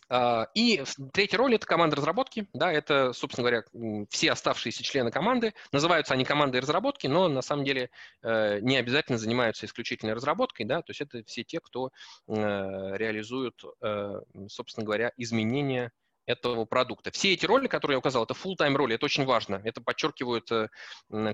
А, 0.08 0.46
и 0.54 0.82
третья 1.12 1.38
роль– 1.38 1.54
это 1.56 1.66
команда 1.66 1.96
разработки. 1.96 2.48
Да, 2.52 2.72
это, 2.72 3.12
собственно 3.12 3.48
говоря, 3.48 4.06
все 4.08 4.32
оставшиеся 4.32 4.82
члены 4.82 5.10
команды. 5.10 5.54
Называются 5.72 6.14
они 6.14 6.24
командой 6.24 6.60
разработки, 6.60 7.06
но 7.06 7.28
на 7.28 7.42
самом 7.42 7.64
деле 7.64 7.90
э, 8.22 8.60
не 8.60 8.76
обязательно 8.76 9.18
занимаются 9.18 9.66
исключительно 9.66 10.14
разработкой. 10.14 10.66
Да, 10.66 10.82
то 10.82 10.90
есть 10.90 11.00
это 11.00 11.22
все 11.26 11.42
те, 11.42 11.60
кто 11.60 11.90
э, 12.28 12.32
реализует, 12.32 13.60
э, 13.82 14.20
собственно 14.48 14.84
говоря, 14.84 15.12
изменения 15.16 15.92
этого 16.26 16.64
продукта. 16.64 17.10
Все 17.10 17.32
эти 17.32 17.46
роли, 17.46 17.66
которые 17.68 17.96
я 17.96 17.98
указал, 17.98 18.24
это 18.24 18.34
full-time 18.34 18.74
роли, 18.74 18.94
это 18.96 19.06
очень 19.06 19.24
важно. 19.24 19.60
Это 19.64 19.80
подчеркивают 19.80 20.50
э, 20.50 20.68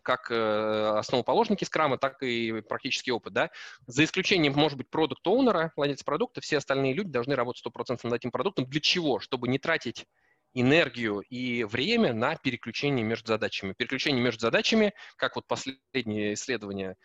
как 0.02 0.30
э, 0.30 0.98
основоположники 0.98 1.64
скрама, 1.64 1.98
так 1.98 2.22
и 2.22 2.60
практический 2.62 3.10
опыт. 3.10 3.32
Да? 3.32 3.50
За 3.86 4.04
исключением, 4.04 4.52
может 4.54 4.78
быть, 4.78 4.88
продукт-оунера, 4.90 5.72
владельца 5.76 6.04
продукта, 6.04 6.40
все 6.40 6.58
остальные 6.58 6.94
люди 6.94 7.10
должны 7.10 7.34
работать 7.34 7.64
100% 7.66 8.00
над 8.04 8.12
этим 8.12 8.30
продуктом. 8.30 8.66
Для 8.66 8.80
чего? 8.80 9.18
Чтобы 9.18 9.48
не 9.48 9.58
тратить 9.58 10.06
энергию 10.54 11.20
и 11.20 11.64
время 11.64 12.12
на 12.12 12.36
переключение 12.36 13.04
между 13.04 13.28
задачами. 13.28 13.72
Переключение 13.72 14.22
между 14.22 14.40
задачами, 14.40 14.92
как 15.16 15.36
вот 15.36 15.46
последние 15.46 16.34
исследования, 16.34 16.96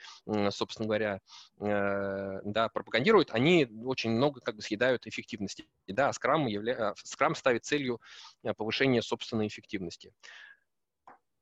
собственно 0.50 0.88
говоря, 0.88 1.20
э, 1.60 2.40
да, 2.44 2.70
пропагандируют, 2.70 3.32
они 3.32 3.68
очень 3.84 4.12
много 4.12 4.42
как 4.42 4.56
бы 4.56 4.62
съедают 4.62 5.08
эффективности. 5.08 5.68
Да, 5.88 6.12
Scrum, 6.12 6.48
явля... 6.50 6.94
Scrum 7.06 7.36
ставит 7.36 7.66
целью 7.66 8.02
э, 8.44 8.54
повышения 8.54 9.02
собственной 9.02 9.48
эффективности. 9.48 10.12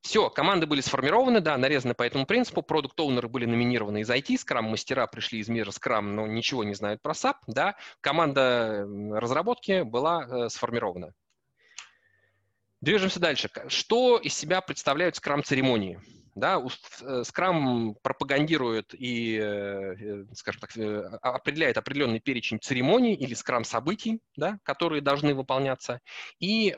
Все, 0.06 0.30
команды 0.30 0.68
были 0.68 0.82
сформированы, 0.82 1.42
да, 1.42 1.58
нарезаны 1.58 1.96
по 1.96 2.04
этому 2.04 2.28
принципу, 2.28 2.62
продукт-оунеры 2.62 3.28
были 3.28 3.48
номинированы 3.48 4.02
из 4.02 4.10
IT, 4.12 4.38
скрам-мастера 4.38 5.08
пришли 5.08 5.40
из 5.40 5.50
мира 5.50 5.72
скрам, 5.72 6.16
но 6.16 6.28
ничего 6.28 6.64
не 6.64 6.76
знают 6.76 7.02
про 7.02 7.14
SAP, 7.14 7.38
да, 7.48 7.76
команда 8.02 8.86
разработки 9.14 9.82
была 9.82 10.28
э, 10.28 10.50
сформирована. 10.50 11.16
Движемся 12.86 13.20
дальше. 13.20 13.50
Что 13.68 14.20
из 14.20 14.36
себя 14.36 14.62
представляют 14.62 15.16
скрам-церемонии? 15.16 16.00
Да, 16.36 16.62
скрам 17.24 17.92
э, 17.92 17.94
пропагандирует 18.04 18.94
и, 18.94 19.38
э, 19.38 19.96
э, 20.00 20.26
скажем 20.36 20.62
так, 20.62 20.70
определяет 21.24 21.78
определенный 21.78 22.20
перечень 22.20 22.60
церемоний 22.62 23.16
или 23.16 23.34
скрам-событий, 23.34 24.20
да, 24.36 24.60
которые 24.62 25.02
должны 25.02 25.34
выполняться. 25.34 26.00
И, 26.40 26.76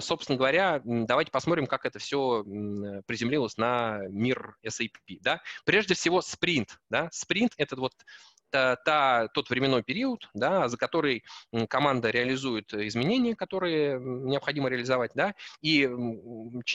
собственно 0.00 0.38
говоря, 0.38 0.80
давайте 0.82 1.30
посмотрим, 1.30 1.66
как 1.66 1.84
это 1.84 1.98
все 1.98 2.42
приземлилось 3.06 3.58
на 3.58 3.98
мир 4.08 4.56
SAP. 4.66 5.18
Да. 5.20 5.42
Прежде 5.66 5.92
всего, 5.92 6.22
спринт. 6.22 6.78
Да. 6.88 7.10
Спринт– 7.12 7.52
это 7.58 7.76
вот 7.76 7.92
та, 8.50 8.76
та, 8.76 9.28
тот 9.28 9.50
временной 9.50 9.82
период, 9.82 10.28
да, 10.34 10.68
за 10.68 10.76
который 10.76 11.24
команда 11.68 12.10
реализует 12.10 12.72
изменения, 12.74 13.34
которые 13.34 13.98
необходимо 14.00 14.68
реализовать, 14.68 15.12
да, 15.14 15.34
и, 15.62 15.88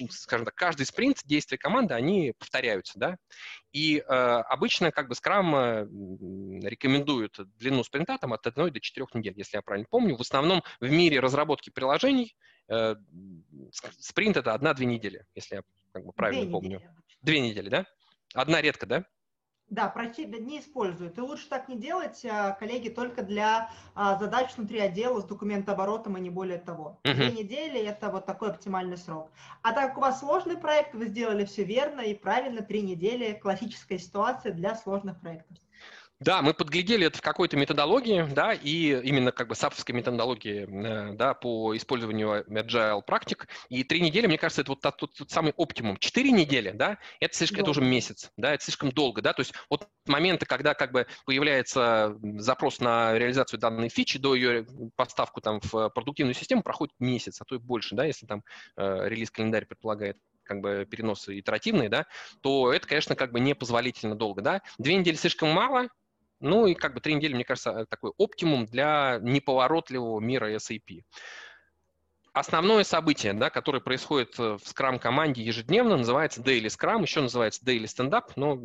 скажем 0.10 0.46
так, 0.46 0.56
каждый 0.56 0.86
спринт 0.86 1.22
действия 1.26 1.58
команды, 1.58 1.94
они 1.94 2.34
повторяются, 2.38 2.98
да, 2.98 3.18
и 3.72 3.98
э, 3.98 4.02
обычно 4.04 4.92
как 4.92 5.10
бы 5.10 5.16
Scrum 5.16 5.54
э, 5.54 6.68
рекомендует 6.68 7.38
длину 7.58 7.84
спринта 7.84 8.18
там, 8.18 8.32
от 8.32 8.48
1 8.48 8.72
до 8.72 8.80
4 8.80 9.08
недель, 9.16 9.34
если 9.36 9.58
я 9.58 9.62
правильно 9.62 9.88
помню. 9.90 10.16
В 10.16 10.22
основном 10.22 10.64
в 10.80 10.90
мире 10.90 11.20
разработки 11.20 11.72
приложений 11.72 12.38
э, 12.70 12.96
спринт 14.00 14.38
это 14.38 14.54
одна-две 14.54 14.86
недели, 14.86 15.26
если 15.36 15.56
я 15.56 15.62
как 15.92 16.06
бы 16.06 16.14
правильно 16.14 16.44
Две 16.44 16.52
помню. 16.52 16.78
Недели. 16.78 16.92
Две 17.22 17.40
недели, 17.42 17.70
да? 17.70 17.86
Одна 18.34 18.62
редко, 18.62 18.86
да? 18.86 19.06
Да, 19.70 19.90
прочи, 19.90 20.22
не 20.22 20.60
используют. 20.60 21.18
И 21.18 21.22
лучше 21.22 21.50
так 21.50 21.68
не 21.68 21.76
делать, 21.76 22.24
а, 22.24 22.52
коллеги, 22.52 22.90
только 22.90 23.24
для 23.24 23.72
а, 23.96 24.16
задач 24.20 24.56
внутри 24.56 24.80
отдела 24.80 25.20
с 25.22 25.26
документооборотом 25.26 26.18
и 26.18 26.22
не 26.22 26.30
более 26.30 26.60
того. 26.60 27.00
Uh-huh. 27.04 27.14
Две 27.16 27.32
недели– 27.32 27.80
это 27.82 28.10
вот 28.10 28.28
такой 28.28 28.52
оптимальный 28.52 28.98
срок. 28.98 29.32
А 29.64 29.74
так 29.74 29.90
как 29.90 29.98
у 29.98 30.02
вас 30.02 30.20
сложный 30.20 30.58
проект, 30.58 30.94
вы 30.94 31.08
сделали 31.08 31.46
все 31.46 31.64
верно 31.64 32.02
и 32.02 32.14
правильно, 32.14 32.62
три 32.62 32.84
недели– 32.84 33.34
классическая 33.42 33.98
ситуация 33.98 34.54
для 34.54 34.76
сложных 34.76 35.20
проектов. 35.20 35.58
Да, 36.22 36.42
мы 36.42 36.54
подглядели 36.54 37.08
это 37.08 37.18
в 37.18 37.22
какой-то 37.22 37.58
методологии, 37.58 38.26
да, 38.32 38.54
и 38.54 39.02
именно 39.04 39.34
как 39.34 39.50
бы 39.50 39.56
саповской 39.56 39.94
методологии, 39.94 40.64
э, 40.64 41.14
да, 41.14 41.34
по 41.34 41.76
использованию 41.76 42.46
agile 42.48 43.02
практик. 43.02 43.50
И 43.68 43.84
три 43.84 44.00
недели, 44.00 44.26
мне 44.26 44.38
кажется, 44.38 44.62
это 44.62 44.72
вот 44.72 44.82
тот, 44.82 45.14
тот, 45.14 45.30
самый 45.30 45.52
оптимум. 45.58 45.98
Четыре 45.98 46.32
недели, 46.32 46.72
да, 46.72 47.00
это 47.20 47.36
слишком, 47.36 47.62
это 47.62 47.72
уже 47.72 47.82
месяц, 47.82 48.32
да, 48.38 48.54
это 48.54 48.64
слишком 48.64 48.92
долго, 48.92 49.22
да, 49.22 49.34
то 49.34 49.42
есть 49.42 49.54
от 49.68 49.90
момента, 50.06 50.46
когда 50.46 50.74
как 50.74 50.94
бы 50.94 51.06
появляется 51.26 52.18
запрос 52.38 52.80
на 52.80 53.18
реализацию 53.18 53.60
данной 53.60 53.90
фичи 53.90 54.18
до 54.18 54.36
ее 54.36 54.66
поставку 54.96 55.42
там 55.42 55.60
в 55.62 55.90
продуктивную 55.90 56.34
систему 56.34 56.64
проходит 56.64 56.96
месяц, 56.98 57.42
а 57.42 57.46
то 57.46 57.56
и 57.56 57.60
больше, 57.60 57.94
да, 57.94 58.06
если 58.06 58.26
там 58.26 58.46
э, 58.78 59.10
релиз-календарь 59.10 59.66
предполагает 59.66 60.18
как 60.44 60.62
бы 60.62 60.88
переносы 60.90 61.40
итеративные, 61.40 61.90
да, 61.90 62.06
то 62.42 62.72
это, 62.72 62.88
конечно, 62.88 63.16
как 63.16 63.34
бы 63.34 63.42
непозволительно 63.42 64.16
долго, 64.16 64.42
да. 64.42 64.62
Две 64.78 64.96
недели 64.96 65.16
слишком 65.16 65.50
мало, 65.50 65.90
ну 66.46 66.68
и 66.68 66.76
как 66.76 66.94
бы 66.94 67.02
три 67.02 67.16
недели, 67.16 67.34
мне 67.34 67.44
кажется, 67.44 67.72
э, 67.72 67.86
такой 67.90 68.12
оптимум 68.18 68.66
для 68.66 69.20
неповоротливого 69.22 70.20
мира 70.20 70.54
SAP. 70.56 71.02
Основное 72.34 72.84
событие, 72.84 73.34
да, 73.34 73.50
которое 73.50 73.80
происходит 73.80 74.38
э, 74.40 74.58
в 74.58 74.62
Scrum-команде 74.62 75.42
ежедневно, 75.42 75.98
называется 75.98 76.42
Daily 76.42 76.68
Scrum, 76.68 77.02
еще 77.02 77.22
называется 77.22 77.64
Daily 77.66 77.86
Stand-Up. 77.86 78.34
Но 78.36 78.60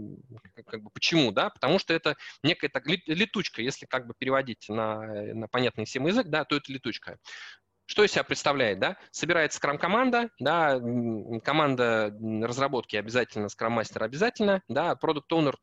как 0.66 0.82
бы 0.82 0.90
почему? 0.90 1.32
Да? 1.32 1.50
Потому 1.50 1.78
что 1.78 1.94
это 1.94 2.16
некая 2.42 2.68
так, 2.68 2.86
летучка, 2.86 3.62
если 3.62 3.86
как 3.86 4.06
бы 4.06 4.14
переводить 4.18 4.68
на, 4.68 5.04
э, 5.04 5.34
на 5.34 5.48
понятный 5.48 5.86
всем 5.86 6.06
язык, 6.06 6.26
да, 6.26 6.44
то 6.44 6.56
это 6.56 6.72
летучка. 6.72 7.16
Что 7.86 8.04
из 8.04 8.12
себя 8.12 8.24
представляет? 8.24 8.78
Да? 8.78 8.96
Собирается 9.10 9.56
скрам-команда, 9.56 10.30
да, 10.38 10.78
команда 11.42 12.14
разработки 12.42 12.96
обязательно, 12.96 13.48
скрам-мастер 13.48 14.02
обязательно, 14.02 14.62
да, 14.68 14.94
продукт-оунер 14.96 15.56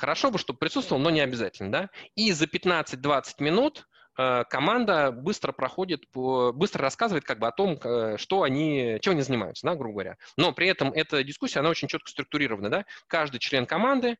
Хорошо 0.00 0.30
бы, 0.30 0.38
чтобы 0.38 0.58
присутствовал, 0.58 1.02
но 1.02 1.10
не 1.10 1.20
обязательно, 1.20 1.70
да. 1.70 1.90
И 2.14 2.32
за 2.32 2.46
15-20 2.46 3.34
минут 3.40 3.86
э, 4.16 4.44
команда 4.48 5.12
быстро 5.12 5.52
проходит, 5.52 6.04
быстро 6.14 6.80
рассказывает 6.80 7.24
как 7.24 7.38
бы 7.38 7.46
о 7.46 7.52
том, 7.52 7.78
э, 7.84 8.16
что 8.16 8.42
они, 8.42 8.96
чем 9.02 9.12
они 9.12 9.20
занимаются, 9.20 9.66
да, 9.66 9.74
грубо 9.74 9.92
говоря. 9.92 10.16
Но 10.38 10.52
при 10.52 10.68
этом 10.68 10.90
эта 10.90 11.22
дискуссия, 11.22 11.60
она 11.60 11.68
очень 11.68 11.86
четко 11.86 12.08
структурирована, 12.08 12.70
да. 12.70 12.86
Каждый 13.08 13.40
член 13.40 13.66
команды 13.66 14.16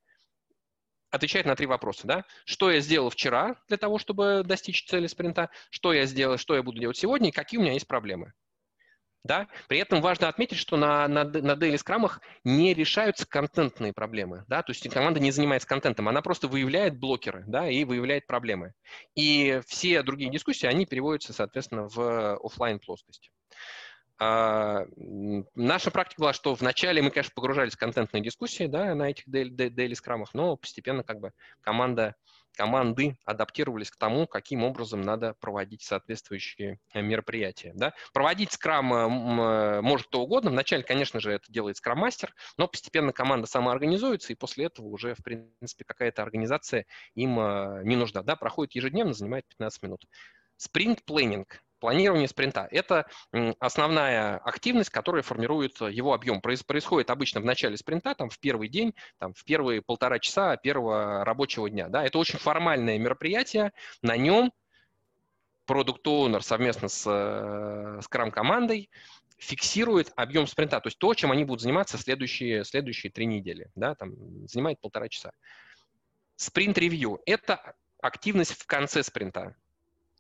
отвечает 1.09 1.47
на 1.47 1.57
три 1.57 1.65
вопроса, 1.65 2.07
да. 2.07 2.25
Что 2.45 2.71
я 2.71 2.81
сделал 2.81 3.09
вчера 3.09 3.57
для 3.69 3.79
того, 3.79 3.99
чтобы 3.99 4.43
достичь 4.45 4.87
цели 4.87 5.07
спринта, 5.07 5.49
что 5.71 5.95
я 5.95 6.05
сделал, 6.05 6.37
что 6.37 6.57
я 6.57 6.63
буду 6.63 6.79
делать 6.79 6.99
сегодня 6.99 7.31
и 7.31 7.33
какие 7.33 7.59
у 7.59 7.63
меня 7.63 7.73
есть 7.73 7.89
проблемы. 7.89 8.35
Да? 9.23 9.49
При 9.69 9.79
этом 9.79 10.01
важно 10.01 10.29
отметить, 10.29 10.57
что 10.57 10.77
на, 10.77 11.07
на, 11.07 11.25
на 11.25 11.53
daily 11.53 11.77
скрамах 11.77 12.21
не 12.45 12.73
решаются 12.73 13.27
контентные 13.27 13.93
проблемы. 13.93 14.45
Да? 14.49 14.63
То 14.63 14.71
есть 14.73 14.89
команда 14.89 15.21
не 15.21 15.31
занимается 15.31 15.69
контентом, 15.69 16.09
она 16.09 16.23
просто 16.23 16.49
выявляет 16.49 16.99
блокеры 16.99 17.45
да, 17.47 17.69
и 17.69 17.85
выявляет 17.85 18.27
проблемы. 18.27 18.73
И 19.15 19.61
все 19.67 20.03
другие 20.03 20.31
дискуссии, 20.31 20.67
они 20.67 20.87
переводятся, 20.87 21.33
соответственно, 21.33 21.89
в 21.89 22.39
офлайн 22.39 22.79
плоскость. 22.79 23.31
А, 24.23 24.87
наша 25.55 25.91
практика 25.91 26.21
была, 26.21 26.33
что 26.35 26.55
вначале 26.55 27.01
мы, 27.01 27.11
конечно, 27.11 27.33
погружались 27.35 27.73
в 27.73 27.79
контентные 27.79 28.23
дискуссии 28.23 28.67
да, 28.67 28.95
на 28.95 29.11
этих 29.11 29.27
daily, 29.27 29.51
daily 29.51 29.95
скрамах, 29.95 30.35
но 30.35 30.57
постепенно 30.57 31.03
как 31.03 31.21
бы 31.21 31.33
команда 31.63 32.17
команды 32.57 33.17
адаптировались 33.25 33.91
к 33.91 33.97
тому, 33.97 34.27
каким 34.27 34.65
образом 34.65 35.01
надо 35.01 35.35
проводить 35.41 35.83
соответствующие 35.83 36.79
э, 36.93 37.03
мероприятия. 37.03 37.73
Да? 37.75 37.95
Проводить 38.13 38.53
скрам 38.53 38.93
э, 38.93 39.79
э, 39.79 39.81
может 39.81 40.09
кто 40.09 40.23
угодно. 40.23 40.51
Вначале, 40.51 40.83
конечно 40.83 41.21
же, 41.21 41.33
это 41.33 41.51
делает 41.53 41.77
скрам-мастер, 41.77 42.35
но 42.57 42.69
постепенно 42.69 43.13
команда 43.13 43.47
самоорганизуется, 43.47 44.33
и 44.33 44.37
после 44.37 44.67
этого 44.67 44.87
уже, 44.87 45.15
в 45.15 45.23
принципе, 45.23 45.85
какая-то 45.85 46.23
организация 46.23 46.87
им 47.15 47.35
не 47.85 47.97
нужна. 47.97 48.23
Да? 48.23 48.37
Проходит 48.37 48.75
ежедневно, 48.75 49.13
занимает 49.13 49.47
15 49.49 49.83
минут. 49.83 50.05
Спринт-планинг 50.57 51.63
Планирование 51.81 52.29
спринта– 52.29 52.69
это 52.71 53.07
основная 53.59 54.37
активность, 54.37 54.91
которая 54.91 55.23
формирует 55.23 55.81
его 55.81 56.13
объем. 56.13 56.43
Происходит 56.43 57.11
обычно 57.11 57.41
в 57.41 57.45
начале 57.47 57.79
спринта, 57.79 58.15
там, 58.15 58.29
в 58.29 58.39
первый 58.39 58.69
день, 58.69 58.95
там, 59.19 59.33
в 59.33 59.45
первые 59.45 59.81
полтора 59.81 60.19
часа 60.19 60.59
первого 60.59 61.25
рабочего 61.25 61.71
дня. 61.71 61.89
Да? 61.89 62.05
Это 62.05 62.19
очень 62.19 62.39
формальное 62.39 62.99
мероприятие. 62.99 63.73
На 64.03 64.19
нем 64.19 64.53
продукт 65.65 66.07
оунер 66.07 66.43
совместно 66.43 66.89
с 66.89 67.07
э, 67.07 68.01
Scrum-командой 68.03 68.91
фиксирует 69.39 70.13
объем 70.17 70.47
спринта, 70.47 70.81
то 70.81 70.89
есть 70.89 70.99
то, 70.99 71.15
чем 71.15 71.33
они 71.33 71.45
будут 71.45 71.63
заниматься 71.63 71.97
следующие, 71.97 72.63
следующие 72.65 73.11
три 73.11 73.25
недели. 73.25 73.71
Да? 73.75 73.95
Там, 73.95 74.13
занимает 74.47 74.79
полтора 74.81 75.09
часа. 75.09 75.33
Спринт-ревью– 76.37 77.21
это 77.25 77.75
активность 78.03 78.53
в 78.53 78.67
конце 78.67 79.03
спринта 79.03 79.57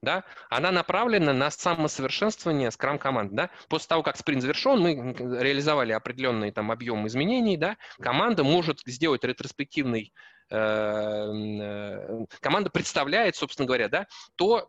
да, 0.03 0.25
она 0.49 0.71
направлена 0.71 1.33
на 1.33 1.51
самосовершенствование 1.51 2.71
скрам 2.71 2.99
команд. 2.99 3.33
Да. 3.33 3.51
После 3.69 3.89
того, 3.89 4.03
как 4.03 4.17
спринт 4.17 4.43
завершен, 4.43 4.81
мы 4.81 5.15
реализовали 5.41 5.93
определенный 5.93 6.53
там 6.53 6.71
объем 6.71 7.07
изменений, 7.07 7.57
да, 7.57 7.77
команда 8.01 8.43
может 8.43 8.81
сделать 8.87 9.25
ретроспективный, 9.25 10.13
э, 10.51 10.57
э, 10.57 12.27
команда 12.41 12.71
представляет, 12.71 13.37
собственно 13.37 13.67
говоря, 13.67 13.89
да, 13.89 14.07
то, 14.37 14.69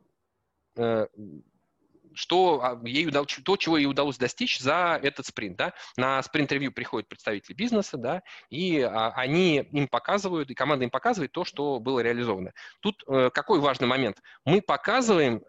что 2.13 2.61
а, 2.63 2.81
ей 2.87 3.07
удалось, 3.07 3.39
то, 3.43 3.57
чего 3.57 3.77
ей 3.77 3.85
удалось 3.85 4.17
достичь 4.17 4.59
за 4.59 4.99
этот 5.01 5.25
спринт. 5.25 5.57
Да? 5.57 5.73
На 5.97 6.21
спринт-ревью 6.21 6.71
приходят 6.71 7.07
представители 7.07 7.53
бизнеса, 7.53 7.97
да, 7.97 8.21
и 8.49 8.81
а, 8.81 9.09
они 9.15 9.57
им 9.57 9.87
показывают, 9.87 10.49
и 10.49 10.55
команда 10.55 10.85
им 10.85 10.91
показывает 10.91 11.31
то, 11.31 11.45
что 11.45 11.79
было 11.79 11.99
реализовано. 11.99 12.53
Тут 12.79 13.03
э, 13.07 13.29
какой 13.33 13.59
важный 13.59 13.87
момент? 13.87 14.21
Мы 14.45 14.61
показываем 14.61 15.43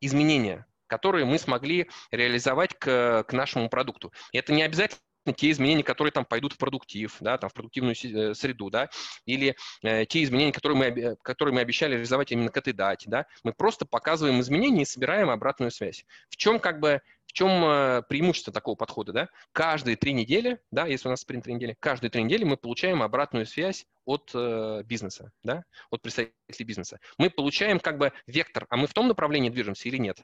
изменения, 0.00 0.66
которые 0.86 1.24
мы 1.24 1.38
смогли 1.38 1.88
реализовать 2.10 2.78
к, 2.78 3.24
к 3.24 3.32
нашему 3.32 3.68
продукту. 3.68 4.12
Это 4.32 4.52
не 4.52 4.62
обязательно 4.62 5.00
те 5.32 5.50
изменения, 5.50 5.82
которые 5.82 6.12
там 6.12 6.24
пойдут 6.24 6.52
в 6.52 6.58
продуктив, 6.58 7.16
да, 7.20 7.38
там, 7.38 7.50
в 7.50 7.54
продуктивную 7.54 7.94
э, 7.94 8.34
среду, 8.34 8.70
да, 8.70 8.90
или 9.24 9.56
э, 9.82 10.04
те 10.06 10.22
изменения, 10.22 10.52
которые 10.52 10.78
мы, 10.78 11.16
которые 11.22 11.54
мы 11.54 11.60
обещали 11.60 11.94
реализовать 11.94 12.32
именно 12.32 12.50
к 12.50 12.56
этой 12.56 12.72
дате, 12.72 13.08
да, 13.08 13.26
мы 13.42 13.52
просто 13.52 13.86
показываем 13.86 14.40
изменения 14.40 14.82
и 14.82 14.86
собираем 14.86 15.30
обратную 15.30 15.70
связь. 15.70 16.04
В 16.28 16.36
чем 16.36 16.58
как 16.58 16.80
бы 16.80 17.00
в 17.26 17.32
чем 17.32 17.64
э, 17.64 18.02
преимущество 18.08 18.52
такого 18.52 18.76
подхода, 18.76 19.12
да? 19.12 19.28
Каждые 19.52 19.96
три 19.96 20.12
недели, 20.12 20.60
да, 20.70 20.86
если 20.86 21.08
у 21.08 21.10
нас 21.10 21.20
спринт 21.20 21.44
три 21.44 21.54
недели, 21.54 21.76
каждые 21.80 22.10
три 22.10 22.22
недели 22.22 22.44
мы 22.44 22.56
получаем 22.56 23.02
обратную 23.02 23.46
связь 23.46 23.86
от 24.04 24.30
э, 24.34 24.82
бизнеса, 24.84 25.32
да, 25.42 25.64
от 25.90 26.02
представителей 26.02 26.66
бизнеса. 26.66 27.00
Мы 27.18 27.30
получаем 27.30 27.80
как 27.80 27.98
бы 27.98 28.12
вектор, 28.26 28.66
а 28.68 28.76
мы 28.76 28.86
в 28.86 28.94
том 28.94 29.08
направлении 29.08 29.50
движемся 29.50 29.88
или 29.88 29.96
нет. 29.96 30.20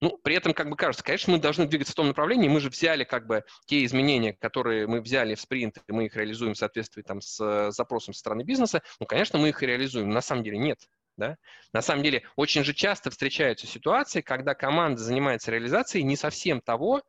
Ну, 0.00 0.18
при 0.22 0.34
этом, 0.34 0.54
как 0.54 0.70
бы 0.70 0.76
кажется, 0.76 1.04
конечно, 1.04 1.32
мы 1.32 1.38
должны 1.38 1.66
двигаться 1.66 1.92
в 1.92 1.96
том 1.96 2.08
направлении. 2.08 2.48
Мы 2.48 2.60
же 2.60 2.70
взяли 2.70 3.04
как 3.04 3.26
бы 3.26 3.44
те 3.66 3.84
изменения, 3.84 4.32
которые 4.32 4.86
мы 4.86 5.02
взяли 5.02 5.34
в 5.34 5.40
спринт, 5.40 5.78
и 5.86 5.92
мы 5.92 6.06
их 6.06 6.16
реализуем 6.16 6.54
в 6.54 6.58
соответствии 6.58 7.02
там 7.02 7.20
с 7.20 7.38
э, 7.40 7.70
запросом 7.70 8.14
со 8.14 8.20
стороны 8.20 8.42
бизнеса. 8.42 8.82
Ну, 8.98 9.06
конечно, 9.06 9.38
мы 9.38 9.50
их 9.50 9.62
реализуем. 9.62 10.08
На 10.08 10.22
самом 10.22 10.42
деле 10.42 10.58
нет. 10.58 10.78
Да? 11.18 11.36
На 11.74 11.82
самом 11.82 12.02
деле, 12.02 12.22
очень 12.36 12.64
же 12.64 12.72
часто 12.72 13.10
встречаются 13.10 13.66
ситуации, 13.66 14.22
когда 14.22 14.54
команда 14.54 15.02
занимается 15.02 15.50
реализацией 15.50 16.04
не 16.04 16.16
совсем 16.16 16.62
того, 16.62 17.02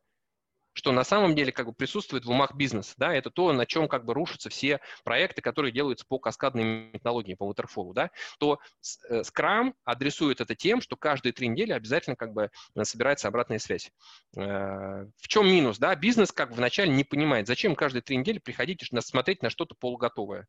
что 0.72 0.92
на 0.92 1.04
самом 1.04 1.34
деле 1.34 1.52
как 1.52 1.66
бы 1.66 1.72
присутствует 1.72 2.24
в 2.24 2.30
умах 2.30 2.54
бизнеса. 2.54 2.94
Да? 2.96 3.14
Это 3.14 3.30
то, 3.30 3.52
на 3.52 3.66
чем 3.66 3.88
как 3.88 4.04
бы 4.04 4.14
рушатся 4.14 4.50
все 4.50 4.80
проекты, 5.04 5.42
которые 5.42 5.72
делаются 5.72 6.06
по 6.06 6.18
каскадной 6.18 6.90
методологии, 6.92 7.34
по 7.34 7.50
waterfall. 7.50 7.92
Да? 7.94 8.10
То 8.38 8.58
э, 9.08 9.22
Scrum 9.22 9.74
адресует 9.84 10.40
это 10.40 10.54
тем, 10.54 10.80
что 10.80 10.96
каждые 10.96 11.32
три 11.32 11.48
недели 11.48 11.72
обязательно 11.72 12.16
как 12.16 12.32
бы 12.32 12.50
э, 12.74 12.84
собирается 12.84 13.28
обратная 13.28 13.58
связь. 13.58 13.90
Э, 14.36 15.06
в 15.18 15.28
чем 15.28 15.46
минус? 15.46 15.78
Да? 15.78 15.94
Бизнес 15.94 16.32
как 16.32 16.50
бы 16.50 16.56
вначале 16.56 16.90
не 16.90 17.04
понимает, 17.04 17.46
зачем 17.46 17.74
каждые 17.74 18.02
три 18.02 18.16
недели 18.16 18.38
приходить 18.38 18.82
и 18.82 19.00
смотреть 19.00 19.42
на 19.42 19.50
что-то 19.50 19.74
полуготовое. 19.74 20.46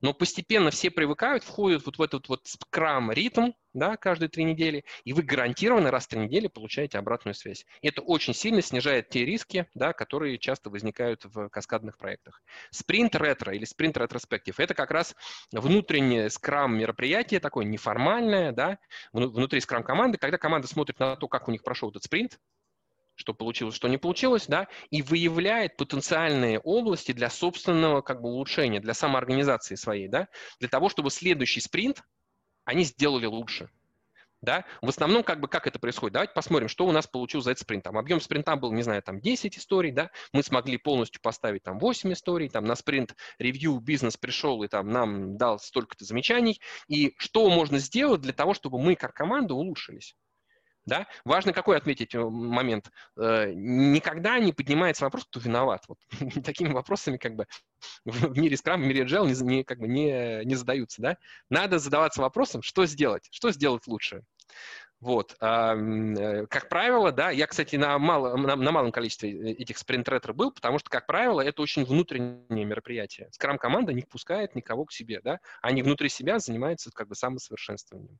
Но 0.00 0.14
постепенно 0.14 0.70
все 0.70 0.90
привыкают, 0.90 1.44
входят 1.44 1.84
вот 1.84 1.98
в 1.98 2.02
этот 2.02 2.28
вот 2.28 2.46
скрам-ритм, 2.46 3.52
да, 3.72 3.96
каждые 3.96 4.28
три 4.28 4.44
недели, 4.44 4.84
и 5.04 5.12
вы 5.12 5.22
гарантированно 5.22 5.90
раз 5.90 6.06
в 6.06 6.08
три 6.08 6.20
недели 6.20 6.48
получаете 6.48 6.98
обратную 6.98 7.34
связь. 7.34 7.66
И 7.82 7.88
это 7.88 8.02
очень 8.02 8.34
сильно 8.34 8.62
снижает 8.62 9.10
те 9.10 9.24
риски, 9.24 9.66
да, 9.74 9.92
которые 9.92 10.38
часто 10.38 10.70
возникают 10.70 11.24
в 11.24 11.48
каскадных 11.48 11.98
проектах. 11.98 12.42
Спринт 12.70 13.14
ретро 13.14 13.54
или 13.54 13.64
спринт 13.64 13.96
ретроспектив– 13.96 14.54
это 14.58 14.74
как 14.74 14.90
раз 14.90 15.14
внутреннее 15.52 16.30
скрам 16.30 16.78
мероприятие, 16.78 17.40
такое 17.40 17.64
неформальное, 17.64 18.52
да, 18.52 18.78
внутри 19.12 19.60
скрам 19.60 19.84
команды, 19.84 20.18
когда 20.18 20.38
команда 20.38 20.66
смотрит 20.66 20.98
на 20.98 21.16
то, 21.16 21.28
как 21.28 21.48
у 21.48 21.52
них 21.52 21.62
прошел 21.62 21.90
этот 21.90 22.04
спринт, 22.04 22.38
что 23.20 23.34
получилось, 23.34 23.74
что 23.74 23.86
не 23.86 23.98
получилось, 23.98 24.46
да, 24.46 24.66
и 24.88 25.02
выявляет 25.02 25.76
потенциальные 25.76 26.58
области 26.58 27.12
для 27.12 27.28
собственного 27.28 28.00
как 28.00 28.22
бы 28.22 28.30
улучшения, 28.30 28.80
для 28.80 28.94
самоорганизации 28.94 29.74
своей, 29.74 30.08
да, 30.08 30.28
для 30.58 30.68
того, 30.68 30.88
чтобы 30.88 31.10
следующий 31.10 31.60
спринт 31.60 32.02
они 32.64 32.82
сделали 32.84 33.26
лучше. 33.26 33.68
Да? 34.40 34.64
В 34.80 34.88
основном, 34.88 35.22
как 35.22 35.38
бы, 35.38 35.48
как 35.48 35.66
это 35.66 35.78
происходит? 35.78 36.14
Давайте 36.14 36.32
посмотрим, 36.32 36.68
что 36.68 36.86
у 36.86 36.92
нас 36.92 37.06
получилось 37.06 37.44
за 37.44 37.50
этот 37.50 37.64
спринт. 37.64 37.84
Там, 37.84 37.98
объем 37.98 38.22
спринта 38.22 38.56
был, 38.56 38.72
не 38.72 38.82
знаю, 38.82 39.02
там 39.02 39.20
10 39.20 39.58
историй, 39.58 39.92
да? 39.92 40.08
мы 40.32 40.42
смогли 40.42 40.78
полностью 40.78 41.20
поставить 41.20 41.62
там 41.62 41.78
8 41.78 42.10
историй, 42.14 42.48
там 42.48 42.64
на 42.64 42.74
спринт 42.74 43.14
ревью 43.38 43.78
бизнес 43.80 44.16
пришел 44.16 44.62
и 44.62 44.68
там 44.68 44.88
нам 44.88 45.36
дал 45.36 45.58
столько-то 45.58 46.06
замечаний. 46.06 46.58
И 46.88 47.12
что 47.18 47.50
можно 47.50 47.78
сделать 47.78 48.22
для 48.22 48.32
того, 48.32 48.54
чтобы 48.54 48.80
мы 48.80 48.94
как 48.94 49.12
команда 49.12 49.52
улучшились? 49.52 50.16
Да? 50.90 51.06
Важно 51.24 51.52
какой 51.52 51.76
отметить 51.76 52.16
э, 52.16 52.18
момент. 52.18 52.90
Э, 53.16 53.52
никогда 53.54 54.40
не 54.40 54.52
поднимается 54.52 55.04
вопрос, 55.04 55.24
кто 55.24 55.38
виноват. 55.38 55.84
Вот. 55.86 55.98
Такими 56.44 56.72
вопросами 56.72 57.16
как 57.16 57.36
бы 57.36 57.46
в 58.04 58.36
мире 58.36 58.56
Scrum, 58.56 58.78
в 58.78 58.86
мире 58.86 59.04
Agile 59.04 59.26
не, 59.28 59.56
не, 59.56 59.64
как 59.64 59.78
бы 59.78 59.86
не, 59.86 60.44
не 60.44 60.56
задаются. 60.56 61.00
Да? 61.00 61.16
Надо 61.48 61.78
задаваться 61.78 62.20
вопросом, 62.20 62.62
что 62.62 62.86
сделать, 62.86 63.28
что 63.30 63.52
сделать 63.52 63.86
лучше. 63.86 64.22
Вот. 64.98 65.36
Э, 65.40 66.46
как 66.50 66.68
правило, 66.68 67.12
да, 67.12 67.30
я, 67.30 67.46
кстати, 67.46 67.76
на, 67.76 67.96
мало, 68.00 68.36
на, 68.36 68.56
на 68.56 68.72
малом 68.72 68.90
количестве 68.90 69.52
этих 69.52 69.78
спринт-ретро 69.78 70.32
был, 70.32 70.50
потому 70.50 70.80
что, 70.80 70.90
как 70.90 71.06
правило, 71.06 71.40
это 71.40 71.62
очень 71.62 71.84
внутреннее 71.84 72.64
мероприятие. 72.64 73.28
Скрам-команда 73.30 73.92
не 73.92 74.02
впускает 74.02 74.56
никого 74.56 74.86
к 74.86 74.92
себе, 74.92 75.20
да, 75.22 75.38
они 75.62 75.84
внутри 75.84 76.08
себя 76.08 76.40
занимаются 76.40 76.90
как 76.92 77.06
бы 77.06 77.14
самосовершенствованием. 77.14 78.18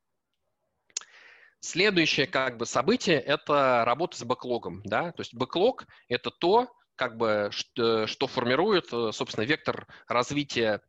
Следующее 1.61 2.25
как 2.25 2.57
бы 2.57 2.65
событие– 2.65 3.19
это 3.21 3.83
работа 3.85 4.17
с 4.17 4.23
бэклогом. 4.23 4.81
Да? 4.83 5.11
То 5.11 5.21
есть 5.21 5.33
бэклог– 5.33 5.85
это 6.09 6.31
то, 6.31 6.67
как 7.01 7.17
бы, 7.17 7.49
что, 7.49 8.05
что 8.05 8.27
формирует, 8.27 8.93
э, 8.93 9.09
собственно, 9.11 9.43
вектор 9.43 9.87
развития 10.07 10.81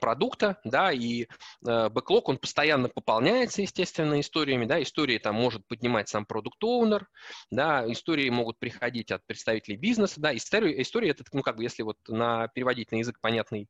продукта, 0.00 0.60
да, 0.62 0.92
и 0.92 1.26
э, 1.66 1.88
бэклог, 1.88 2.28
он 2.28 2.38
постоянно 2.38 2.88
пополняется, 2.88 3.60
естественно, 3.60 4.20
историями, 4.20 4.64
да, 4.64 4.80
истории 4.80 5.18
там 5.18 5.34
может 5.34 5.66
поднимать 5.66 6.08
сам 6.08 6.24
продукт 6.24 6.62
оунер 6.62 7.08
да, 7.50 7.84
истории 7.90 8.30
могут 8.30 8.60
приходить 8.60 9.10
от 9.10 9.26
представителей 9.26 9.76
бизнеса, 9.76 10.20
да, 10.20 10.36
история, 10.36 10.80
история 10.80 11.10
это, 11.10 11.24
ну, 11.32 11.42
как 11.42 11.56
бы, 11.56 11.64
если 11.64 11.82
вот 11.82 11.96
на, 12.06 12.46
переводить 12.46 12.92
на 12.92 12.96
язык 12.96 13.18
понятный 13.20 13.68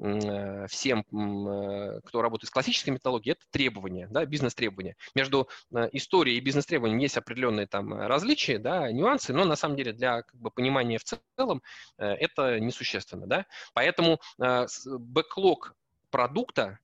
э, 0.00 0.66
всем, 0.68 1.02
кто 2.04 2.20
работает 2.20 2.48
с 2.48 2.52
классической 2.52 2.90
методологией, 2.90 3.32
это 3.32 3.44
требования, 3.50 4.06
да, 4.10 4.26
бизнес-требования. 4.26 4.96
Между 5.14 5.48
историей 5.92 6.36
и 6.36 6.40
бизнес-требованием 6.40 6.98
есть 6.98 7.16
определенные 7.16 7.66
там 7.66 7.94
различия, 7.94 8.58
да, 8.58 8.92
нюансы, 8.92 9.32
но 9.32 9.46
на 9.46 9.56
самом 9.56 9.76
деле 9.76 9.94
для 9.94 10.22
как 10.22 10.38
бы, 10.38 10.50
понимания 10.50 10.98
в 10.98 11.04
целом 11.04 11.21
целом 11.36 11.62
э, 11.98 12.06
это 12.06 12.60
несущественно. 12.60 13.26
Да? 13.26 13.46
Поэтому 13.74 14.20
э, 14.42 14.66
бэклог 14.86 15.74
продукта, 16.10 16.78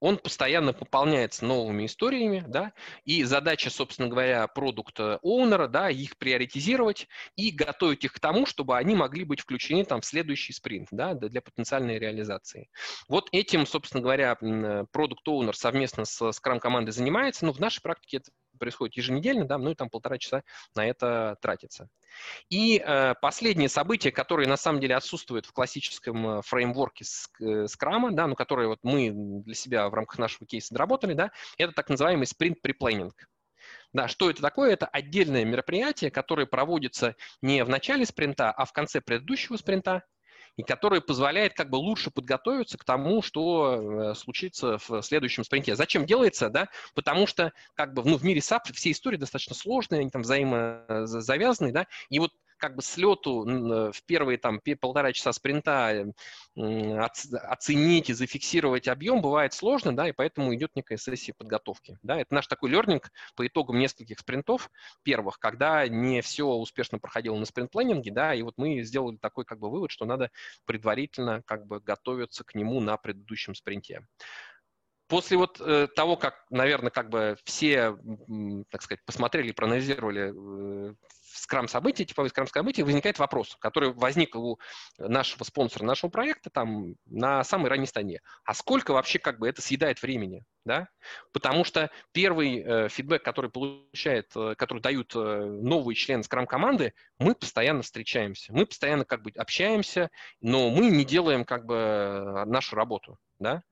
он 0.00 0.16
постоянно 0.16 0.72
пополняется 0.72 1.44
новыми 1.44 1.84
историями, 1.84 2.42
да, 2.48 2.72
и 3.04 3.22
задача, 3.24 3.68
собственно 3.68 4.08
говоря, 4.08 4.46
продукта 4.46 5.18
оунера, 5.22 5.68
да, 5.68 5.90
их 5.90 6.16
приоритизировать 6.16 7.06
и 7.36 7.50
готовить 7.50 8.04
их 8.04 8.14
к 8.14 8.18
тому, 8.18 8.46
чтобы 8.46 8.78
они 8.78 8.94
могли 8.94 9.24
быть 9.24 9.40
включены 9.40 9.84
там 9.84 10.00
в 10.00 10.06
следующий 10.06 10.54
спринт, 10.54 10.88
да, 10.90 11.12
для 11.12 11.42
потенциальной 11.42 11.98
реализации. 11.98 12.70
Вот 13.08 13.28
этим, 13.32 13.66
собственно 13.66 14.02
говоря, 14.02 14.36
продукт 14.90 15.28
оунер 15.28 15.54
совместно 15.54 16.06
с 16.06 16.22
Scrum 16.22 16.60
командой 16.60 16.92
занимается, 16.92 17.44
но 17.44 17.52
в 17.52 17.60
нашей 17.60 17.82
практике 17.82 18.18
это 18.18 18.30
происходит 18.60 18.96
еженедельно, 18.96 19.44
да, 19.46 19.58
ну 19.58 19.70
и 19.70 19.74
там 19.74 19.90
полтора 19.90 20.18
часа 20.18 20.44
на 20.76 20.86
это 20.86 21.36
тратится. 21.40 21.88
И 22.48 22.78
э, 22.78 23.14
последнее 23.20 23.68
событие, 23.68 24.12
которое 24.12 24.46
на 24.46 24.56
самом 24.56 24.80
деле 24.80 24.94
отсутствует 24.94 25.46
в 25.46 25.52
классическом 25.52 26.38
э, 26.38 26.42
фреймворке 26.42 27.04
скрама, 27.66 28.12
да, 28.12 28.26
ну, 28.26 28.34
которое 28.34 28.68
вот 28.68 28.78
мы 28.82 29.10
для 29.12 29.54
себя 29.54 29.88
в 29.88 29.94
рамках 29.94 30.18
нашего 30.18 30.46
кейса 30.46 30.72
доработали, 30.74 31.14
да, 31.14 31.32
это 31.58 31.72
так 31.72 31.88
называемый 31.88 32.26
спринт-приплейнинг. 32.26 33.28
Да, 33.92 34.06
что 34.06 34.30
это 34.30 34.40
такое? 34.40 34.72
Это 34.72 34.86
отдельное 34.86 35.44
мероприятие, 35.44 36.10
которое 36.10 36.46
проводится 36.46 37.16
не 37.42 37.64
в 37.64 37.68
начале 37.68 38.06
спринта, 38.06 38.52
а 38.52 38.64
в 38.64 38.72
конце 38.72 39.00
предыдущего 39.00 39.56
спринта, 39.56 40.04
и 40.56 40.62
который 40.62 41.00
позволяет 41.00 41.54
как 41.54 41.70
бы 41.70 41.76
лучше 41.76 42.10
подготовиться 42.10 42.78
к 42.78 42.84
тому, 42.84 43.22
что 43.22 44.10
э, 44.10 44.14
случится 44.14 44.78
в 44.78 45.02
следующем 45.02 45.44
спринте. 45.44 45.76
Зачем 45.76 46.06
делается, 46.06 46.50
да? 46.50 46.68
Потому 46.94 47.26
что 47.26 47.52
как 47.74 47.94
бы 47.94 48.02
ну, 48.04 48.16
в 48.16 48.24
мире 48.24 48.40
SAP 48.40 48.72
все 48.74 48.90
истории 48.90 49.16
достаточно 49.16 49.54
сложные, 49.54 50.00
они 50.00 50.10
там 50.10 50.22
взаимозавязаны, 50.22 51.72
да, 51.72 51.86
и 52.08 52.18
вот 52.18 52.32
как 52.60 52.76
бы 52.76 52.82
слету 52.82 53.46
э, 53.48 53.92
в 53.92 54.04
первые 54.04 54.38
там 54.38 54.60
полтора 54.80 55.12
часа 55.12 55.32
спринта 55.32 56.12
оценить 56.54 58.10
и 58.10 58.12
зафиксировать 58.12 58.86
объем 58.88 59.22
бывает 59.22 59.52
сложно, 59.54 59.96
да, 59.96 60.08
и 60.08 60.12
поэтому 60.12 60.54
идет 60.54 60.76
некая 60.76 60.98
сессия 60.98 61.32
подготовки. 61.36 61.98
Да, 62.02 62.20
это 62.20 62.34
наш 62.34 62.46
такой 62.46 62.70
лернинг 62.70 63.10
по 63.34 63.46
итогам 63.46 63.78
нескольких 63.78 64.18
спринтов 64.20 64.70
первых, 65.02 65.38
когда 65.38 65.88
не 65.88 66.20
все 66.20 66.46
успешно 66.46 66.98
проходило 66.98 67.36
на 67.36 67.46
спринт-планинге, 67.46 68.12
да, 68.12 68.34
и 68.34 68.42
вот 68.42 68.54
мы 68.56 68.82
сделали 68.82 69.16
такой 69.16 69.44
как 69.44 69.58
бы 69.58 69.70
вывод, 69.70 69.90
что 69.90 70.04
надо 70.04 70.30
предварительно 70.66 71.42
как 71.42 71.66
бы 71.66 71.80
готовиться 71.80 72.44
к 72.44 72.54
нему 72.54 72.80
на 72.80 72.96
предыдущем 72.96 73.54
спринте. 73.54 74.06
После 75.10 75.36
вот 75.36 75.60
э, 75.60 75.88
того, 75.88 76.16
как, 76.16 76.46
наверное, 76.50 76.90
как 76.90 77.08
бы 77.08 77.36
все, 77.42 77.96
так 78.70 78.80
сказать, 78.80 79.04
посмотрели, 79.04 79.50
проанализировали 79.50 80.32
э, 80.32 80.94
скрам-событие, 81.32 82.06
типовые 82.06 82.30
скрам-события, 82.30 82.84
возникает 82.84 83.18
вопрос, 83.18 83.56
который 83.60 83.92
возник 83.92 84.34
у 84.36 84.58
нашего 84.98 85.44
спонсора 85.44 85.84
нашего 85.84 86.10
проекта 86.10 86.50
там 86.50 86.94
на 87.06 87.44
самой 87.44 87.70
ранней 87.70 87.86
стадии. 87.86 88.20
А 88.44 88.54
сколько 88.54 88.92
вообще 88.92 89.18
как 89.18 89.38
бы 89.38 89.48
это 89.48 89.62
съедает 89.62 90.02
времени? 90.02 90.44
Да? 90.64 90.88
Потому 91.32 91.64
что 91.64 91.90
первый 92.12 92.60
э, 92.60 92.88
фидбэк, 92.88 93.22
который 93.22 93.50
получает, 93.50 94.30
э, 94.36 94.54
который 94.56 94.80
дают 94.80 95.14
э, 95.14 95.18
новые 95.18 95.94
члены 95.94 96.22
скрам-команды, 96.22 96.92
мы 97.18 97.34
постоянно 97.34 97.82
встречаемся, 97.82 98.52
мы 98.52 98.66
постоянно 98.66 99.04
как 99.04 99.22
бы 99.22 99.30
общаемся, 99.36 100.10
но 100.40 100.70
мы 100.70 100.90
не 100.90 101.04
делаем 101.04 101.44
как 101.44 101.64
бы 101.64 102.44
нашу 102.46 102.76
работу. 102.76 103.18
Да? 103.38 103.62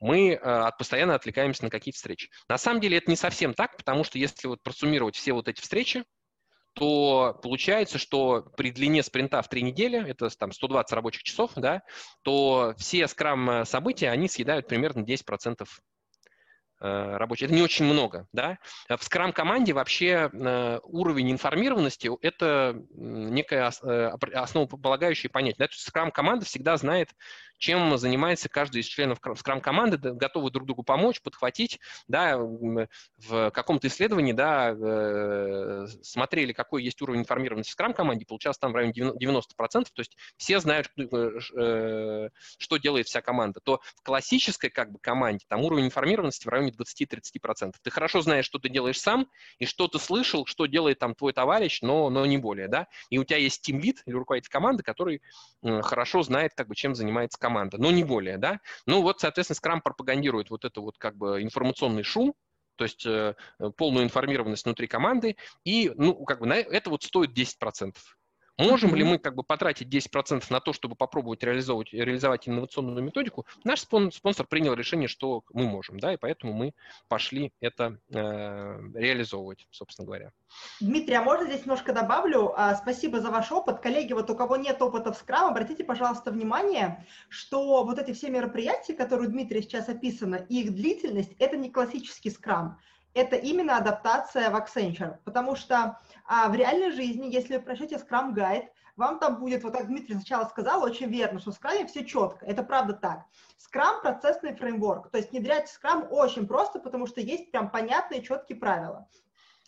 мы 0.00 0.32
э, 0.32 0.70
постоянно 0.78 1.14
отвлекаемся 1.14 1.64
на 1.64 1.70
какие-то 1.70 1.96
встречи. 1.96 2.30
На 2.48 2.58
самом 2.58 2.80
деле 2.80 2.98
это 2.98 3.10
не 3.10 3.16
совсем 3.16 3.54
так, 3.54 3.76
потому 3.76 4.04
что 4.04 4.18
если 4.18 4.46
вот 4.46 4.62
просуммировать 4.62 5.16
все 5.16 5.32
вот 5.32 5.48
эти 5.48 5.60
встречи, 5.60 6.04
то 6.76 7.38
получается, 7.42 7.98
что 7.98 8.42
при 8.56 8.70
длине 8.70 9.02
спринта 9.02 9.40
в 9.40 9.48
три 9.48 9.62
недели, 9.62 10.08
это 10.08 10.28
там 10.36 10.52
120 10.52 10.92
рабочих 10.92 11.22
часов, 11.22 11.52
да, 11.56 11.82
то 12.22 12.74
все 12.76 13.08
скрам-события, 13.08 14.10
они 14.10 14.28
съедают 14.28 14.68
примерно 14.68 15.00
10% 15.00 15.66
Э, 16.78 17.16
рабочий. 17.16 17.46
Это 17.46 17.54
не 17.54 17.62
очень 17.62 17.86
много. 17.86 18.26
Да? 18.32 18.58
В 18.88 19.00
Scrum-команде 19.00 19.72
вообще 19.72 20.30
э, 20.30 20.78
уровень 20.82 21.32
информированности– 21.32 22.10
это 22.20 22.76
некое 22.94 23.72
э, 23.82 24.10
основополагающее 24.34 25.30
понятие. 25.30 25.66
Да? 25.66 25.72
Scrum-команда 25.72 26.44
всегда 26.44 26.76
знает, 26.76 27.08
чем 27.58 27.96
занимается 27.98 28.48
каждый 28.48 28.80
из 28.80 28.86
членов 28.86 29.18
Scrum-команды, 29.20 29.96
готовы 30.12 30.50
друг 30.50 30.66
другу 30.66 30.82
помочь, 30.82 31.20
подхватить. 31.20 31.80
Да? 32.08 32.38
В 32.38 33.50
каком-то 33.50 33.88
исследовании 33.88 34.32
да, 34.32 35.86
смотрели, 36.02 36.52
какой 36.52 36.82
есть 36.84 37.00
уровень 37.02 37.20
информированности 37.20 37.72
в 37.72 37.80
Scrum-команде, 37.80 38.26
получалось 38.26 38.58
там 38.58 38.72
в 38.72 38.74
районе 38.74 38.92
90%, 38.92 39.42
то 39.68 39.84
есть 39.98 40.16
все 40.36 40.60
знают, 40.60 40.90
что 42.58 42.76
делает 42.76 43.06
вся 43.06 43.20
команда. 43.22 43.60
То 43.60 43.80
в 43.96 44.02
классической 44.02 44.70
как 44.70 44.92
бы, 44.92 44.98
команде 44.98 45.44
там 45.48 45.62
уровень 45.62 45.86
информированности 45.86 46.46
в 46.46 46.50
районе 46.50 46.72
20-30%. 46.72 47.74
Ты 47.82 47.90
хорошо 47.90 48.20
знаешь, 48.20 48.44
что 48.44 48.58
ты 48.58 48.68
делаешь 48.68 49.00
сам, 49.00 49.28
и 49.58 49.66
что 49.66 49.88
ты 49.88 49.98
слышал, 49.98 50.46
что 50.46 50.66
делает 50.66 50.98
там 50.98 51.14
твой 51.14 51.32
товарищ, 51.32 51.80
но, 51.82 52.10
но 52.10 52.26
не 52.26 52.38
более, 52.38 52.68
да. 52.68 52.86
И 53.10 53.18
у 53.18 53.24
тебя 53.24 53.38
есть 53.38 53.62
тимлид 53.62 54.02
или 54.06 54.14
руководитель 54.14 54.50
команды, 54.50 54.82
который 54.82 55.22
хорошо 55.62 56.22
знает, 56.22 56.52
как 56.54 56.68
бы, 56.68 56.74
чем 56.74 56.94
занимается 56.94 57.38
команда, 57.38 57.45
но 57.78 57.90
не 57.90 58.04
более, 58.04 58.38
да. 58.38 58.60
Ну 58.86 59.02
вот, 59.02 59.20
соответственно, 59.20 59.58
Scrum 59.58 59.80
пропагандирует 59.82 60.50
вот 60.50 60.64
это 60.64 60.80
вот 60.80 60.98
как 60.98 61.16
бы 61.16 61.42
информационный 61.42 62.02
шум, 62.02 62.34
то 62.76 62.84
есть 62.84 63.06
э, 63.06 63.34
полную 63.76 64.04
информированность 64.04 64.64
внутри 64.64 64.86
команды, 64.86 65.36
и, 65.64 65.92
ну, 65.96 66.24
как 66.24 66.40
бы 66.40 66.46
на 66.46 66.54
это 66.54 66.90
вот 66.90 67.02
стоит 67.02 67.32
10%. 67.32 67.94
Можем 68.58 68.94
ли 68.94 69.04
мы 69.04 69.18
как 69.18 69.34
бы 69.34 69.42
потратить 69.42 69.88
10% 69.88 70.44
на 70.50 70.60
то, 70.60 70.72
чтобы 70.72 70.94
попробовать 70.96 71.42
реализовывать, 71.42 71.92
реализовать 71.92 72.48
инновационную 72.48 73.04
методику? 73.04 73.46
Наш 73.64 73.80
спонсор 73.80 74.46
принял 74.46 74.74
решение, 74.74 75.08
что 75.08 75.42
мы 75.52 75.66
можем, 75.66 76.00
да, 76.00 76.14
и 76.14 76.16
поэтому 76.16 76.54
мы 76.54 76.72
пошли 77.08 77.52
это 77.60 77.98
э, 78.08 78.18
реализовывать, 78.94 79.66
собственно 79.70 80.06
говоря. 80.06 80.32
Дмитрий, 80.80 81.14
а 81.14 81.22
можно 81.22 81.46
здесь 81.46 81.62
немножко 81.62 81.92
добавлю? 81.92 82.52
А, 82.56 82.74
спасибо 82.76 83.20
за 83.20 83.30
ваш 83.30 83.52
опыт. 83.52 83.80
Коллеги, 83.80 84.14
вот 84.14 84.30
у 84.30 84.34
кого 84.34 84.56
нет 84.56 84.80
опыта 84.80 85.12
в 85.12 85.22
Scrum, 85.22 85.48
обратите, 85.48 85.84
пожалуйста, 85.84 86.30
внимание, 86.30 87.04
что 87.28 87.84
вот 87.84 87.98
эти 87.98 88.12
все 88.12 88.30
мероприятия, 88.30 88.94
которые 88.94 89.28
у 89.28 89.32
Дмитрия 89.32 89.62
сейчас 89.62 89.88
описаны, 89.88 90.46
их 90.48 90.74
длительность– 90.74 91.32
это 91.38 91.56
не 91.56 91.70
классический 91.70 92.30
Scrum 92.30 92.76
это 93.16 93.36
именно 93.36 93.78
адаптация 93.78 94.50
в 94.50 94.54
Accenture, 94.54 95.16
потому 95.24 95.56
что 95.56 95.98
а, 96.26 96.48
в 96.50 96.54
реальной 96.54 96.90
жизни, 96.90 97.32
если 97.32 97.56
вы 97.56 97.62
прочтете 97.62 97.96
Scrum 97.96 98.34
Guide, 98.34 98.66
вам 98.96 99.18
там 99.18 99.40
будет, 99.40 99.64
вот 99.64 99.72
как 99.72 99.86
Дмитрий 99.86 100.14
сначала 100.14 100.44
сказал, 100.44 100.82
очень 100.82 101.08
верно, 101.08 101.40
что 101.40 101.50
в 101.50 101.58
Scrum 101.58 101.86
все 101.86 102.04
четко, 102.04 102.44
это 102.44 102.62
правда 102.62 102.92
так. 102.92 103.24
Scrum– 103.58 104.00
процессный 104.02 104.54
фреймворк, 104.54 105.10
то 105.10 105.16
есть 105.16 105.30
внедрять 105.30 105.74
Scrum 105.74 106.08
очень 106.08 106.46
просто, 106.46 106.78
потому 106.78 107.06
что 107.06 107.22
есть 107.22 107.50
прям 107.50 107.70
понятные 107.70 108.22
четкие 108.22 108.58
правила. 108.58 109.08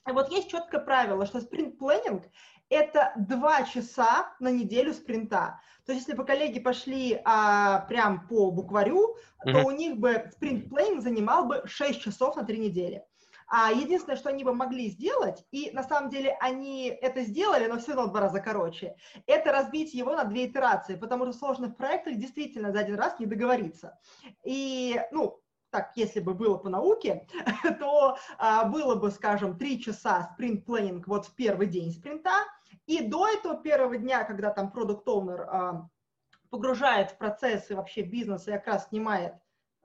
И 0.07 0.13
вот 0.13 0.31
есть 0.31 0.51
четкое 0.51 0.83
правило, 0.83 1.25
что 1.25 1.41
спринт-планинг– 1.41 2.25
это 2.69 3.15
два 3.17 3.63
часа 3.63 4.35
на 4.41 4.49
неделю 4.49 4.93
спринта. 4.93 5.59
То 5.87 5.93
есть 5.93 6.07
если 6.07 6.19
бы 6.19 6.27
коллеги 6.27 6.61
пошли 6.61 7.19
а, 7.25 7.81
прям 7.89 8.27
по 8.29 8.51
букварю, 8.51 9.17
mm-hmm. 9.47 9.53
то 9.53 9.67
у 9.67 9.71
них 9.71 9.97
бы 9.97 10.31
спринт-планинг 10.35 11.03
занимал 11.03 11.47
бы 11.47 11.63
6 11.65 12.03
часов 12.03 12.37
на 12.37 12.45
три 12.45 12.59
недели. 12.59 13.05
А 13.49 13.73
единственное, 13.73 14.17
что 14.17 14.29
они 14.29 14.45
бы 14.45 14.55
могли 14.55 14.89
сделать, 14.91 15.45
и 15.51 15.71
на 15.73 15.83
самом 15.83 16.11
деле 16.11 16.37
они 16.41 16.89
это 16.89 17.23
сделали, 17.23 17.67
но 17.67 17.79
все 17.79 17.95
равно 17.95 18.09
в 18.09 18.11
два 18.11 18.21
раза 18.21 18.41
короче, 18.41 18.95
это 19.27 19.53
разбить 19.53 19.95
его 19.95 20.15
на 20.15 20.25
две 20.25 20.47
итерации, 20.47 20.97
потому 20.97 21.25
что 21.25 21.33
в 21.33 21.37
сложных 21.37 21.77
проектах 21.77 22.17
действительно 22.17 22.73
за 22.73 22.81
один 22.81 22.97
раз 22.97 23.19
не 23.19 23.27
договориться. 23.27 23.99
И, 24.45 25.01
ну, 25.13 25.41
так, 25.71 25.93
если 25.97 26.21
бы 26.21 26.35
было 26.35 26.57
по 26.57 26.69
науке, 26.69 27.27
то 27.81 28.19
а, 28.39 28.65
было 28.65 28.95
бы, 28.95 29.11
скажем, 29.11 29.57
три 29.57 29.83
часа 29.83 30.31
спринт-планинг 30.35 31.07
вот 31.07 31.27
в 31.27 31.35
первый 31.35 31.67
день 31.67 31.93
спринта, 31.93 32.45
и 32.87 33.03
до 33.03 33.29
этого 33.29 33.57
первого 33.57 33.97
дня, 33.97 34.25
когда 34.25 34.51
там 34.51 34.71
продукт-оунер 34.71 35.41
а, 35.43 35.89
погружает 36.51 37.11
в 37.11 37.19
процессы 37.19 37.77
вообще 37.77 38.03
бизнеса 38.03 38.51
и 38.51 38.55
как 38.55 38.67
раз 38.67 38.89
снимает 38.89 39.35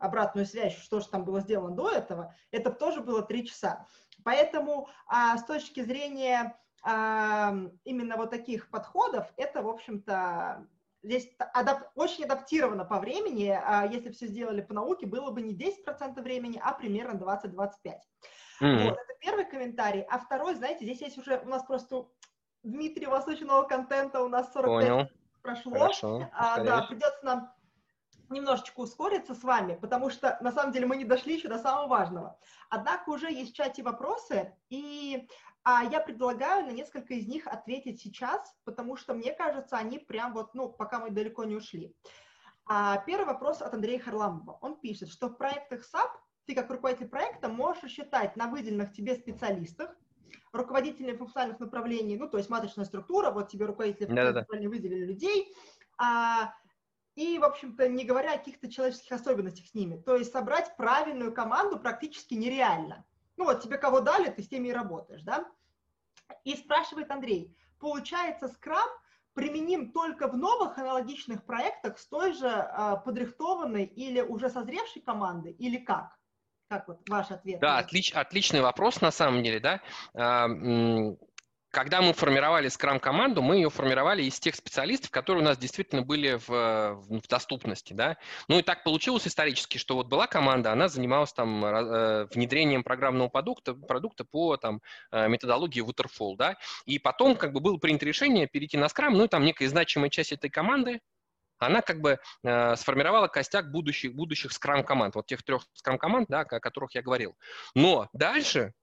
обратную 0.04 0.46
связь, 0.46 0.78
что 0.78 1.00
же 1.00 1.08
там 1.08 1.24
было 1.24 1.40
сделано 1.40 1.76
до 1.76 1.90
этого, 1.90 2.36
это 2.52 2.72
тоже 2.72 3.02
было 3.02 3.22
три 3.22 3.48
часа. 3.48 3.88
Поэтому 4.24 4.90
а, 5.08 5.38
с 5.38 5.46
точки 5.46 5.82
зрения 5.82 6.58
а, 6.84 7.56
именно 7.86 8.18
вот 8.18 8.30
таких 8.30 8.70
подходов, 8.70 9.26
это, 9.38 9.62
в 9.62 9.70
общем-то, 9.70 10.68
здесь 11.02 11.30
адап 11.54 11.92
очень 11.96 12.26
адаптировано 12.26 12.84
по 12.84 13.00
времени. 13.00 13.48
А 13.50 13.86
если 13.86 14.12
все 14.12 14.28
сделали 14.28 14.62
по 14.62 14.74
науке, 14.74 15.06
было 15.06 15.32
бы 15.32 15.42
не 15.42 15.56
10% 15.56 16.22
времени, 16.22 16.62
а 16.62 16.74
примерно 16.74 17.18
20-25%. 17.18 17.70
Mm-hmm. 18.62 18.84
Вот, 18.84 18.94
это 18.94 19.14
первый 19.22 19.46
комментарий. 19.46 20.02
А 20.10 20.20
второй, 20.20 20.56
знаете, 20.56 20.84
здесь 20.84 21.02
есть 21.02 21.18
уже 21.18 21.40
у 21.40 21.50
нас 21.50 21.64
просто 21.64 22.08
Дмитрий, 22.64 23.08
у 23.08 23.12
вас 23.12 23.28
очень 23.28 23.46
много 23.46 23.68
контента, 23.68 24.22
у 24.22 24.30
нас 24.30 24.52
45 24.54 24.66
Понял. 24.66 25.10
прошло. 25.42 25.72
Хорошо, 25.74 26.30
а, 26.34 26.62
да, 26.62 26.82
придется 26.84 27.20
нам 27.24 27.54
немножечко 28.30 28.80
ускориться 28.82 29.36
с 29.36 29.44
вами, 29.44 29.76
потому 29.76 30.10
что 30.10 30.38
на 30.42 30.52
самом 30.52 30.72
деле 30.72 30.86
мы 30.86 30.98
не 30.98 31.06
дошли 31.06 31.36
еще 31.36 31.48
до 31.48 31.60
самого 31.60 31.88
важного. 31.88 32.40
Однако 32.70 33.10
уже 33.10 33.32
есть 33.32 33.54
в 33.54 33.56
чате 33.56 33.84
вопросы, 33.84 34.56
и 34.70 35.28
а, 35.64 35.84
я 35.84 36.00
предлагаю 36.00 36.66
на 36.66 36.72
несколько 36.72 37.14
из 37.14 37.28
них 37.28 37.48
ответить 37.48 38.02
сейчас, 38.02 38.56
потому 38.66 38.98
что 38.98 39.14
мне 39.14 39.34
кажется, 39.34 39.78
они 39.78 40.00
прям 40.00 40.34
вот, 40.34 40.54
ну, 40.54 40.70
пока 40.70 41.00
мы 41.00 41.10
далеко 41.10 41.44
не 41.44 41.56
ушли. 41.56 41.96
А, 42.66 42.98
первый 43.06 43.26
вопрос 43.26 43.62
от 43.62 43.74
Андрея 43.74 44.00
Харламова. 44.00 44.58
Он 44.62 44.80
пишет, 44.80 45.10
что 45.10 45.28
в 45.30 45.38
проектах 45.38 45.82
SAP 45.82 46.10
ты 46.46 46.56
как 46.56 46.70
руководитель 46.70 47.08
проекта 47.08 47.50
можешь 47.50 47.84
рассчитать 47.84 48.36
на 48.36 48.48
выделенных 48.48 48.92
тебе 48.94 49.16
специалистах, 49.16 49.96
руководителей 50.52 51.16
функциональных 51.16 51.60
направлений, 51.60 52.18
ну, 52.18 52.30
то 52.30 52.38
есть 52.38 52.50
матричная 52.50 52.86
структура, 52.86 53.32
вот 53.32 53.50
тебе 53.50 53.66
руководители 53.66 54.06
функциональных 54.06 54.42
направлений 54.42 54.68
выделили 54.68 55.06
людей, 55.06 55.56
а, 55.98 56.54
и, 57.16 57.38
в 57.38 57.44
общем-то, 57.44 57.88
не 57.88 58.06
говоря 58.06 58.34
о 58.34 58.38
каких-то 58.38 58.72
человеческих 58.72 59.12
особенностях 59.12 59.68
с 59.68 59.74
ними. 59.74 59.98
То 59.98 60.16
есть 60.16 60.32
собрать 60.32 60.76
правильную 60.78 61.34
команду 61.34 61.80
практически 61.80 62.34
нереально. 62.34 63.06
Ну 63.38 63.46
вот 63.46 63.62
тебе 63.62 63.78
кого 63.78 64.00
дали, 64.00 64.30
ты 64.30 64.44
с 64.44 64.48
теми 64.48 64.70
и 64.70 64.74
работаешь, 64.74 65.22
да? 65.24 65.46
И 66.44 66.56
спрашивает 66.56 67.12
Андрей, 67.12 67.56
получается, 67.80 68.48
скрам 68.48 68.88
применим 69.34 69.92
только 69.92 70.28
в 70.28 70.38
новых 70.38 70.78
аналогичных 70.78 71.44
проектах 71.46 71.98
с 71.98 72.08
той 72.08 72.34
же 72.34 72.48
э, 72.48 72.98
подрихтованной 73.04 73.86
или 73.86 74.22
уже 74.22 74.50
созревшей 74.50 75.02
командой, 75.02 75.54
или 75.54 75.78
как? 75.78 76.18
Как 76.70 76.88
вот 76.88 77.08
ваш 77.10 77.32
ответ? 77.32 77.60
Да, 77.60 77.80
отлич, 77.80 78.14
отличный 78.14 78.62
вопрос 78.62 79.02
на 79.02 79.12
самом 79.12 79.44
деле, 79.44 79.60
да. 79.60 79.82
Когда 81.74 82.04
мы 82.04 82.14
формировали 82.14 82.70
Scrum-команду, 82.70 83.42
мы 83.42 83.56
ее 83.56 83.72
формировали 83.72 84.22
из 84.22 84.40
тех 84.40 84.54
специалистов, 84.54 85.10
которые 85.10 85.42
у 85.42 85.46
нас 85.46 85.58
действительно 85.58 86.04
были 86.04 86.36
в, 86.36 86.94
в 86.94 87.28
доступности. 87.28 87.94
Да? 87.94 88.18
Ну 88.48 88.60
и 88.60 88.62
так 88.62 88.84
получилось 88.84 89.28
исторически, 89.28 89.80
что 89.80 89.96
вот 89.96 90.06
была 90.06 90.28
команда, 90.28 90.72
она 90.72 90.88
занималась 90.88 91.34
там 91.34 91.66
э, 91.66 92.26
внедрением 92.26 92.84
программного 92.84 93.28
продукта, 93.28 93.74
продукта 93.74 94.24
по 94.24 94.56
там, 94.56 94.84
э, 95.12 95.28
методологии 95.28 95.84
Waterfall. 95.84 96.36
Да? 96.38 96.58
И 96.86 97.00
потом 97.00 97.36
как 97.36 97.54
бы 97.54 97.60
было 97.60 97.78
принято 97.78 98.06
решение 98.06 98.46
перейти 98.46 98.78
на 98.78 98.86
Scrum, 98.86 99.10
ну 99.10 99.26
и 99.26 99.28
там 99.28 99.44
некая 99.44 99.68
значимая 99.68 100.12
часть 100.12 100.32
этой 100.32 100.52
команды, 100.52 101.00
она 101.58 101.82
как 101.82 102.02
бы 102.02 102.20
э, 102.44 102.76
сформировала 102.76 103.28
костяк 103.28 103.72
будущих, 103.72 104.14
будущих 104.14 104.52
скрам-команд, 104.52 105.16
вот 105.16 105.26
тех 105.26 105.42
трех 105.42 105.64
скрам-команд, 105.74 106.28
да, 106.30 106.42
о 106.42 106.60
которых 106.60 106.94
я 106.94 107.02
говорил. 107.02 107.36
Но 107.74 108.10
дальше 108.14 108.74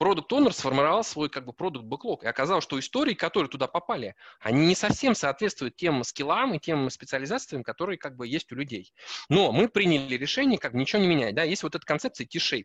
продукт 0.00 0.32
Owner 0.32 0.50
сформировал 0.50 1.04
свой 1.04 1.28
как 1.28 1.44
бы 1.44 1.52
продукт 1.52 1.84
бэклог 1.84 2.24
и 2.24 2.26
оказалось, 2.26 2.64
что 2.64 2.78
истории, 2.78 3.12
которые 3.12 3.50
туда 3.50 3.66
попали, 3.68 4.16
они 4.40 4.66
не 4.66 4.74
совсем 4.74 5.14
соответствуют 5.14 5.76
тем 5.76 6.02
скиллам 6.04 6.54
и 6.54 6.58
тем 6.58 6.88
специализациям, 6.88 7.62
которые 7.62 7.98
как 7.98 8.16
бы 8.16 8.26
есть 8.26 8.50
у 8.50 8.54
людей. 8.54 8.94
Но 9.28 9.52
мы 9.52 9.68
приняли 9.68 10.16
решение 10.16 10.58
как 10.58 10.72
бы 10.72 10.78
ничего 10.78 11.02
не 11.02 11.06
менять. 11.06 11.34
Да? 11.34 11.42
Есть 11.42 11.62
вот 11.62 11.74
эта 11.74 11.84
концепция 11.84 12.26
T-shape. 12.26 12.64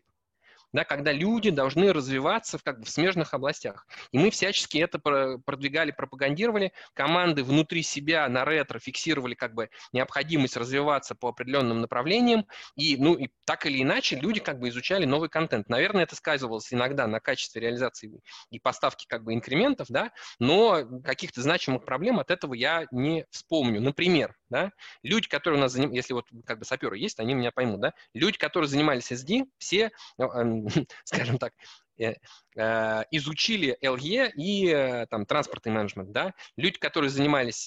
Да, 0.72 0.84
когда 0.84 1.12
люди 1.12 1.50
должны 1.50 1.92
развиваться 1.92 2.58
в, 2.58 2.62
как 2.62 2.80
бы, 2.80 2.84
в 2.84 2.90
смежных 2.90 3.34
областях. 3.34 3.86
И 4.12 4.18
мы 4.18 4.30
всячески 4.30 4.78
это 4.78 4.98
продвигали, 4.98 5.90
пропагандировали. 5.90 6.72
Команды 6.94 7.44
внутри 7.44 7.82
себя 7.82 8.28
на 8.28 8.44
ретро 8.44 8.78
фиксировали 8.78 9.34
как 9.34 9.54
бы 9.54 9.70
необходимость 9.92 10.56
развиваться 10.56 11.14
по 11.14 11.28
определенным 11.28 11.80
направлениям. 11.80 12.46
И, 12.76 12.96
ну, 12.96 13.14
и 13.14 13.28
так 13.44 13.66
или 13.66 13.82
иначе 13.82 14.16
люди 14.16 14.40
как 14.40 14.58
бы 14.58 14.68
изучали 14.68 15.04
новый 15.04 15.28
контент. 15.28 15.68
Наверное, 15.68 16.02
это 16.02 16.16
сказывалось 16.16 16.72
иногда 16.72 17.06
на 17.06 17.20
качестве 17.20 17.60
реализации 17.62 18.20
и 18.50 18.58
поставки 18.58 19.06
как 19.06 19.24
бы 19.24 19.34
инкрементов, 19.34 19.86
да, 19.88 20.12
но 20.38 20.84
каких-то 21.02 21.42
значимых 21.42 21.84
проблем 21.84 22.18
от 22.18 22.30
этого 22.30 22.54
я 22.54 22.86
не 22.90 23.24
вспомню. 23.30 23.80
Например, 23.80 24.34
да, 24.50 24.70
люди, 25.02 25.28
которые 25.28 25.58
у 25.58 25.62
нас 25.62 25.72
занимались, 25.72 25.96
если 25.96 26.12
вот 26.12 26.26
как 26.44 26.58
бы 26.58 26.64
саперы 26.64 26.98
есть, 26.98 27.18
они 27.18 27.34
меня 27.34 27.50
поймут, 27.52 27.80
да, 27.80 27.92
люди, 28.14 28.38
которые 28.38 28.68
занимались 28.68 29.10
SD, 29.10 29.44
все, 29.58 29.90
ну, 30.18 30.55
скажем 31.04 31.38
так, 31.38 31.52
э, 31.98 32.14
э, 32.56 33.02
изучили 33.10 33.76
LE 33.82 34.32
и 34.32 34.68
э, 34.68 35.06
там 35.06 35.26
транспортный 35.26 35.72
менеджмент, 35.72 36.12
да, 36.12 36.34
люди, 36.56 36.78
которые 36.78 37.10
занимались 37.10 37.66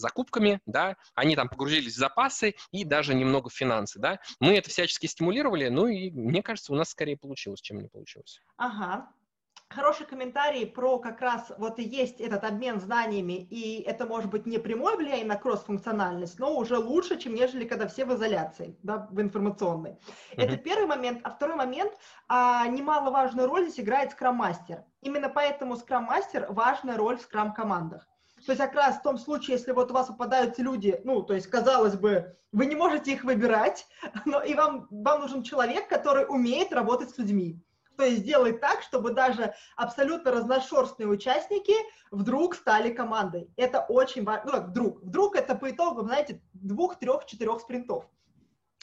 закупками, 0.00 0.60
да, 0.66 0.96
они 1.14 1.36
там 1.36 1.48
погрузились 1.48 1.94
в 1.94 1.98
запасы 1.98 2.54
и 2.70 2.84
даже 2.84 3.14
немного 3.14 3.48
в 3.48 3.54
финансы, 3.54 3.98
да, 3.98 4.18
мы 4.40 4.56
это 4.56 4.70
всячески 4.70 5.06
стимулировали, 5.06 5.68
ну 5.68 5.86
и 5.86 6.10
мне 6.10 6.42
кажется, 6.42 6.72
у 6.72 6.76
нас 6.76 6.90
скорее 6.90 7.16
получилось, 7.16 7.60
чем 7.60 7.80
не 7.80 7.88
получилось. 7.88 8.40
Ага, 8.56 9.08
хороший 9.72 10.06
комментарий 10.06 10.66
про 10.66 10.98
как 10.98 11.20
раз 11.20 11.50
вот 11.58 11.78
и 11.78 11.82
есть 11.82 12.20
этот 12.20 12.44
обмен 12.44 12.80
знаниями, 12.80 13.46
и 13.50 13.82
это 13.82 14.06
может 14.06 14.30
быть 14.30 14.46
не 14.46 14.58
прямое 14.58 14.96
влияние 14.96 15.26
на 15.26 15.36
кросс-функциональность, 15.36 16.38
но 16.38 16.56
уже 16.56 16.78
лучше, 16.78 17.18
чем 17.18 17.34
нежели 17.34 17.64
когда 17.66 17.88
все 17.88 18.04
в 18.04 18.14
изоляции, 18.14 18.76
да, 18.82 19.08
в 19.10 19.20
информационной. 19.20 19.92
Uh-huh. 19.92 20.44
Это 20.44 20.56
первый 20.56 20.86
момент. 20.86 21.20
А 21.24 21.30
второй 21.30 21.56
момент, 21.56 21.92
а, 22.28 22.66
немаловажную 22.68 23.48
роль 23.48 23.64
здесь 23.64 23.80
играет 23.80 24.12
скрам-мастер. 24.12 24.84
Именно 25.00 25.28
поэтому 25.28 25.76
скрам-мастер 25.76 26.46
важная 26.50 26.96
роль 26.96 27.18
в 27.18 27.22
скрам-командах. 27.22 28.06
То 28.46 28.52
есть 28.52 28.60
как 28.60 28.74
раз 28.74 28.96
в 28.96 29.02
том 29.02 29.18
случае, 29.18 29.56
если 29.56 29.72
вот 29.72 29.90
у 29.90 29.94
вас 29.94 30.08
попадаются 30.08 30.62
люди, 30.62 31.00
ну, 31.04 31.22
то 31.22 31.34
есть, 31.34 31.46
казалось 31.46 31.94
бы, 31.94 32.36
вы 32.50 32.66
не 32.66 32.74
можете 32.74 33.12
их 33.12 33.24
выбирать, 33.24 33.86
но 34.24 34.42
и 34.42 34.54
вам, 34.54 34.88
вам 34.90 35.20
нужен 35.20 35.42
человек, 35.42 35.88
который 35.88 36.26
умеет 36.28 36.72
работать 36.72 37.10
с 37.10 37.18
людьми 37.18 37.62
то 38.02 38.06
есть 38.06 38.22
сделать 38.22 38.60
так, 38.60 38.82
чтобы 38.82 39.12
даже 39.12 39.54
абсолютно 39.76 40.32
разношерстные 40.32 41.06
участники 41.06 41.72
вдруг 42.10 42.56
стали 42.56 42.92
командой. 42.92 43.48
Это 43.56 43.86
очень 43.88 44.24
важно. 44.24 44.50
Ну, 44.50 44.60
вдруг. 44.62 45.02
Вдруг 45.02 45.36
это 45.36 45.54
по 45.54 45.70
итогам, 45.70 46.06
знаете, 46.06 46.42
двух, 46.52 46.98
трех, 46.98 47.26
четырех 47.26 47.60
спринтов. 47.60 48.08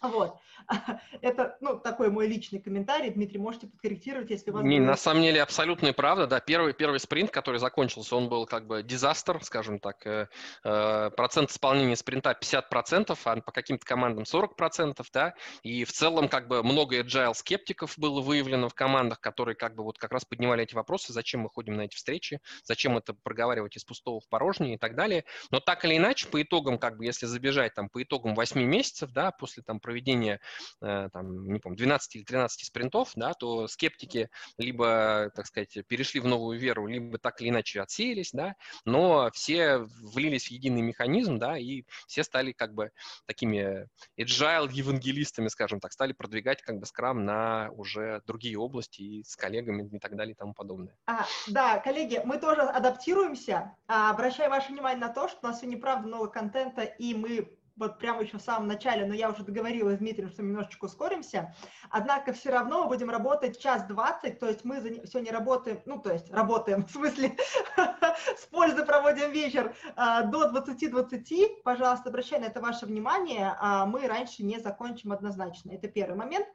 Вот. 0.01 0.37
Это, 1.21 1.57
ну, 1.59 1.79
такой 1.79 2.09
мой 2.09 2.27
личный 2.27 2.59
комментарий. 2.61 3.09
Дмитрий, 3.09 3.39
можете 3.39 3.67
подкорректировать, 3.67 4.29
если 4.29 4.51
вас... 4.51 4.63
Не, 4.63 4.79
на 4.79 4.95
самом 4.95 5.23
деле, 5.23 5.41
абсолютная 5.41 5.93
правда. 5.93 6.27
Да, 6.27 6.39
первый, 6.39 6.73
первый 6.73 6.99
спринт, 6.99 7.31
который 7.31 7.59
закончился, 7.59 8.15
он 8.15 8.29
был 8.29 8.45
как 8.45 8.67
бы 8.67 8.83
дизастер, 8.83 9.43
скажем 9.43 9.79
так. 9.79 10.05
Э, 10.05 10.27
э, 10.63 11.09
процент 11.15 11.51
исполнения 11.51 11.95
спринта 11.95 12.37
50%, 12.39 13.17
а 13.25 13.41
по 13.41 13.51
каким-то 13.51 13.85
командам 13.85 14.23
40%, 14.23 15.03
да. 15.13 15.33
И 15.63 15.83
в 15.83 15.91
целом 15.91 16.29
как 16.29 16.47
бы 16.47 16.63
много 16.63 16.99
agile 16.99 17.33
скептиков 17.33 17.97
было 17.97 18.21
выявлено 18.21 18.69
в 18.69 18.73
командах, 18.73 19.19
которые 19.19 19.55
как 19.55 19.75
бы 19.75 19.83
вот 19.83 19.97
как 19.97 20.11
раз 20.11 20.23
поднимали 20.23 20.63
эти 20.63 20.75
вопросы, 20.75 21.11
зачем 21.11 21.41
мы 21.41 21.49
ходим 21.49 21.75
на 21.75 21.81
эти 21.81 21.95
встречи, 21.95 22.39
зачем 22.63 22.97
это 22.97 23.13
проговаривать 23.13 23.75
из 23.75 23.83
пустого 23.83 24.21
в 24.21 24.29
порожнее 24.29 24.75
и 24.75 24.77
так 24.77 24.95
далее. 24.95 25.25
Но 25.51 25.59
так 25.59 25.83
или 25.83 25.97
иначе, 25.97 26.27
по 26.27 26.41
итогам, 26.41 26.77
как 26.77 26.97
бы, 26.97 27.05
если 27.05 27.25
забежать 27.25 27.73
там 27.73 27.89
по 27.89 28.01
итогам 28.01 28.35
8 28.35 28.61
месяцев, 28.61 29.11
да, 29.11 29.31
после 29.31 29.63
там 29.63 29.79
проведения, 29.89 30.39
э, 30.81 31.09
там, 31.11 31.51
не 31.51 31.59
помню, 31.59 31.77
12 31.77 32.15
или 32.15 32.23
13 32.23 32.67
спринтов, 32.67 33.11
да, 33.15 33.33
то 33.33 33.67
скептики 33.67 34.29
либо, 34.59 35.31
так 35.35 35.47
сказать, 35.47 35.79
перешли 35.87 36.19
в 36.19 36.25
новую 36.25 36.59
веру, 36.59 36.85
либо 36.85 37.17
так 37.17 37.41
или 37.41 37.49
иначе 37.49 37.81
отсеялись, 37.81 38.29
да, 38.31 38.53
но 38.85 39.31
все 39.33 39.79
влились 39.79 40.49
в 40.49 40.51
единый 40.51 40.83
механизм, 40.83 41.39
да, 41.39 41.57
и 41.57 41.85
все 42.05 42.23
стали 42.23 42.51
как 42.51 42.75
бы 42.75 42.91
такими 43.25 43.87
agile 44.15 44.71
евангелистами, 44.71 45.47
скажем 45.47 45.79
так, 45.79 45.91
стали 45.91 46.13
продвигать 46.13 46.61
как 46.61 46.77
бы 46.77 46.85
скрам 46.85 47.25
на 47.25 47.71
уже 47.71 48.21
другие 48.27 48.59
области 48.59 49.01
и 49.01 49.23
с 49.23 49.35
коллегами 49.35 49.89
и 49.91 49.97
так 49.97 50.15
далее 50.15 50.33
и 50.33 50.37
тому 50.37 50.53
подобное. 50.53 50.95
А, 51.07 51.25
да, 51.47 51.79
коллеги, 51.79 52.21
мы 52.23 52.37
тоже 52.37 52.61
адаптируемся. 52.61 53.75
А, 53.87 54.11
обращаю 54.11 54.51
ваше 54.51 54.71
внимание 54.71 54.99
на 54.99 55.11
то, 55.11 55.27
что 55.27 55.39
у 55.41 55.47
нас 55.47 55.61
сегодня 55.61 55.81
правда 55.81 56.07
много 56.07 56.27
контента, 56.27 56.83
и 56.83 57.15
мы 57.15 57.58
вот 57.79 57.97
прямо 57.97 58.21
еще 58.21 58.37
в 58.37 58.41
самом 58.41 58.67
начале, 58.67 59.05
но 59.05 59.13
я 59.13 59.29
уже 59.29 59.43
договорилась 59.43 59.95
с 59.95 59.99
Дмитрием, 59.99 60.29
что 60.29 60.43
мы 60.43 60.49
немножечко 60.49 60.85
ускоримся. 60.85 61.55
Однако 61.89 62.33
все 62.33 62.51
равно 62.51 62.83
мы 62.83 62.89
будем 62.89 63.09
работать 63.09 63.59
час 63.59 63.83
двадцать, 63.87 64.39
то 64.39 64.47
есть 64.47 64.65
мы 64.65 65.01
сегодня 65.05 65.31
работаем, 65.31 65.81
ну, 65.85 65.99
то 65.99 66.11
есть 66.11 66.31
работаем, 66.31 66.85
в 66.87 66.91
смысле, 66.91 67.35
с 68.37 68.45
пользой 68.47 68.85
проводим 68.85 69.31
вечер 69.31 69.73
а, 69.95 70.23
до 70.23 70.49
20-20. 70.49 71.63
Пожалуйста, 71.63 72.09
обращай 72.09 72.39
на 72.39 72.45
это 72.45 72.59
ваше 72.59 72.85
внимание, 72.85 73.55
а 73.59 73.85
мы 73.85 74.07
раньше 74.07 74.43
не 74.43 74.59
закончим 74.59 75.13
однозначно. 75.13 75.71
Это 75.71 75.87
первый 75.87 76.17
момент. 76.17 76.47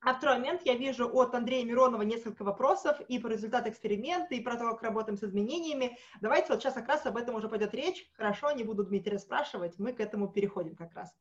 А 0.00 0.14
второй 0.14 0.36
момент, 0.36 0.62
я 0.64 0.74
вижу 0.74 1.10
от 1.12 1.34
Андрея 1.34 1.64
Миронова 1.64 2.02
несколько 2.02 2.44
вопросов 2.44 3.00
и 3.08 3.18
по 3.18 3.26
результату 3.26 3.68
эксперимента, 3.68 4.34
и 4.34 4.40
про 4.40 4.56
то, 4.56 4.70
как 4.70 4.82
работаем 4.82 5.18
с 5.18 5.24
изменениями. 5.24 5.98
Давайте 6.20 6.52
вот 6.52 6.62
сейчас 6.62 6.74
как 6.74 6.86
раз 6.86 7.04
об 7.04 7.16
этом 7.16 7.34
уже 7.34 7.48
пойдет 7.48 7.74
речь. 7.74 8.08
Хорошо, 8.14 8.52
не 8.52 8.62
буду 8.62 8.84
Дмитрия 8.84 9.18
спрашивать, 9.18 9.78
мы 9.78 9.92
к 9.92 10.00
этому 10.00 10.28
переходим 10.28 10.76
как 10.76 10.94
раз. 10.94 11.12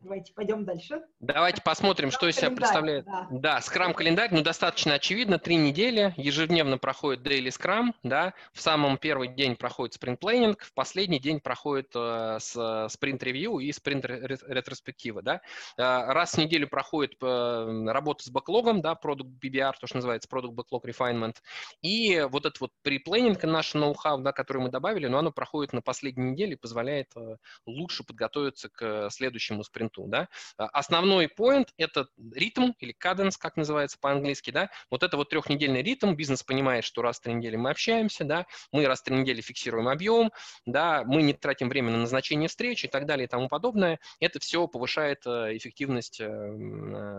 Давайте 0.00 0.32
пойдем 0.32 0.64
дальше. 0.64 1.02
Давайте 1.18 1.60
посмотрим, 1.60 2.12
что 2.12 2.28
из 2.28 2.36
себя 2.36 2.50
представляет. 2.50 3.04
Да, 3.04 3.26
да 3.30 3.60
скрам-календарь, 3.60 4.28
ну, 4.32 4.42
достаточно 4.42 4.94
очевидно, 4.94 5.40
три 5.40 5.56
недели, 5.56 6.14
ежедневно 6.16 6.78
проходит 6.78 7.26
daily 7.26 7.50
скрам, 7.50 7.94
да, 8.04 8.32
в 8.52 8.60
самом 8.60 8.96
первый 8.96 9.26
день 9.28 9.56
проходит 9.56 9.94
спринт-плейнинг, 9.94 10.62
в 10.62 10.72
последний 10.72 11.18
день 11.18 11.40
проходит 11.40 11.90
э, 11.96 12.38
спринт-ревью 12.40 13.58
и 13.58 13.72
спринт-ретроспектива, 13.72 15.22
да. 15.22 15.40
Э, 15.76 16.12
раз 16.12 16.34
в 16.34 16.38
неделю 16.38 16.68
проходит 16.68 17.16
э, 17.20 17.84
работа 17.88 18.22
с 18.22 18.30
бэклогом, 18.30 18.80
да, 18.80 18.94
продукт 18.94 19.32
BBR, 19.44 19.72
то, 19.80 19.88
что 19.88 19.96
называется 19.96 20.28
Product 20.30 20.54
Backlog 20.54 20.84
Refinement, 20.84 21.34
и 21.82 22.24
вот 22.30 22.46
этот 22.46 22.60
вот 22.60 22.70
pre-плейнинг, 22.84 23.44
наш 23.44 23.74
ноу-хау, 23.74 24.20
да, 24.20 24.30
который 24.30 24.62
мы 24.62 24.68
добавили, 24.68 25.08
но 25.08 25.18
оно 25.18 25.32
проходит 25.32 25.72
на 25.72 25.82
последней 25.82 26.30
неделе, 26.30 26.56
позволяет 26.56 27.10
э, 27.16 27.36
лучше 27.66 28.04
подготовиться 28.04 28.68
к 28.68 29.10
следующему 29.10 29.64
спринту 29.64 29.87
спринту, 29.88 30.04
да. 30.08 30.28
А, 30.56 30.66
основной 30.66 31.26
point– 31.26 31.68
это 31.76 32.08
ритм 32.32 32.72
или 32.78 32.92
каденс, 32.92 33.36
как 33.36 33.56
называется 33.56 33.98
по-английски, 34.00 34.50
да. 34.50 34.70
Вот 34.90 35.02
это 35.02 35.16
вот 35.16 35.30
трехнедельный 35.30 35.82
ритм, 35.82 36.14
бизнес 36.14 36.42
понимает, 36.42 36.84
что 36.84 37.02
раз 37.02 37.18
в 37.18 37.22
три 37.22 37.34
недели 37.34 37.56
мы 37.56 37.70
общаемся, 37.70 38.24
да, 38.24 38.46
мы 38.72 38.86
раз 38.86 39.00
в 39.00 39.04
три 39.04 39.16
недели 39.16 39.40
фиксируем 39.40 39.88
объем, 39.88 40.30
да, 40.66 41.04
мы 41.04 41.22
не 41.22 41.32
тратим 41.32 41.68
время 41.68 41.90
на 41.90 41.98
назначение 41.98 42.48
встреч 42.48 42.84
и 42.84 42.88
так 42.88 43.06
далее 43.06 43.24
и 43.26 43.28
тому 43.28 43.48
подобное. 43.48 43.98
Это 44.20 44.38
все 44.40 44.66
повышает 44.68 45.26
э, 45.26 45.56
эффективность 45.56 46.20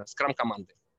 скрам-команды. 0.06 0.74
Э, 0.74 0.90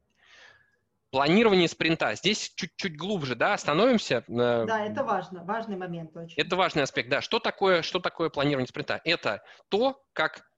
Планирование 1.11 1.67
спринта. 1.67 2.15
Здесь 2.15 2.53
чуть-чуть 2.55 2.97
глубже, 2.97 3.35
да, 3.35 3.55
остановимся. 3.55 4.23
Э, 4.29 4.65
да, 4.65 4.85
это 4.87 5.03
важно, 5.03 5.43
важный 5.43 5.77
момент 5.77 6.17
очень. 6.17 6.41
Это 6.41 6.55
важный 6.55 6.85
аспект, 6.85 7.09
да. 7.09 7.21
Что 7.21 7.41
такое, 7.41 7.83
что 7.83 7.99
такое 7.99 8.31
планирование 8.31 8.69
спринта? 8.69 9.01
Это 9.05 9.43
то, 9.71 10.01
как 10.13 10.50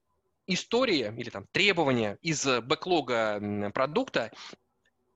история 0.46 1.14
или 1.16 1.30
там 1.30 1.46
требования 1.52 2.18
из 2.22 2.44
бэклога 2.44 3.70
продукта 3.74 4.32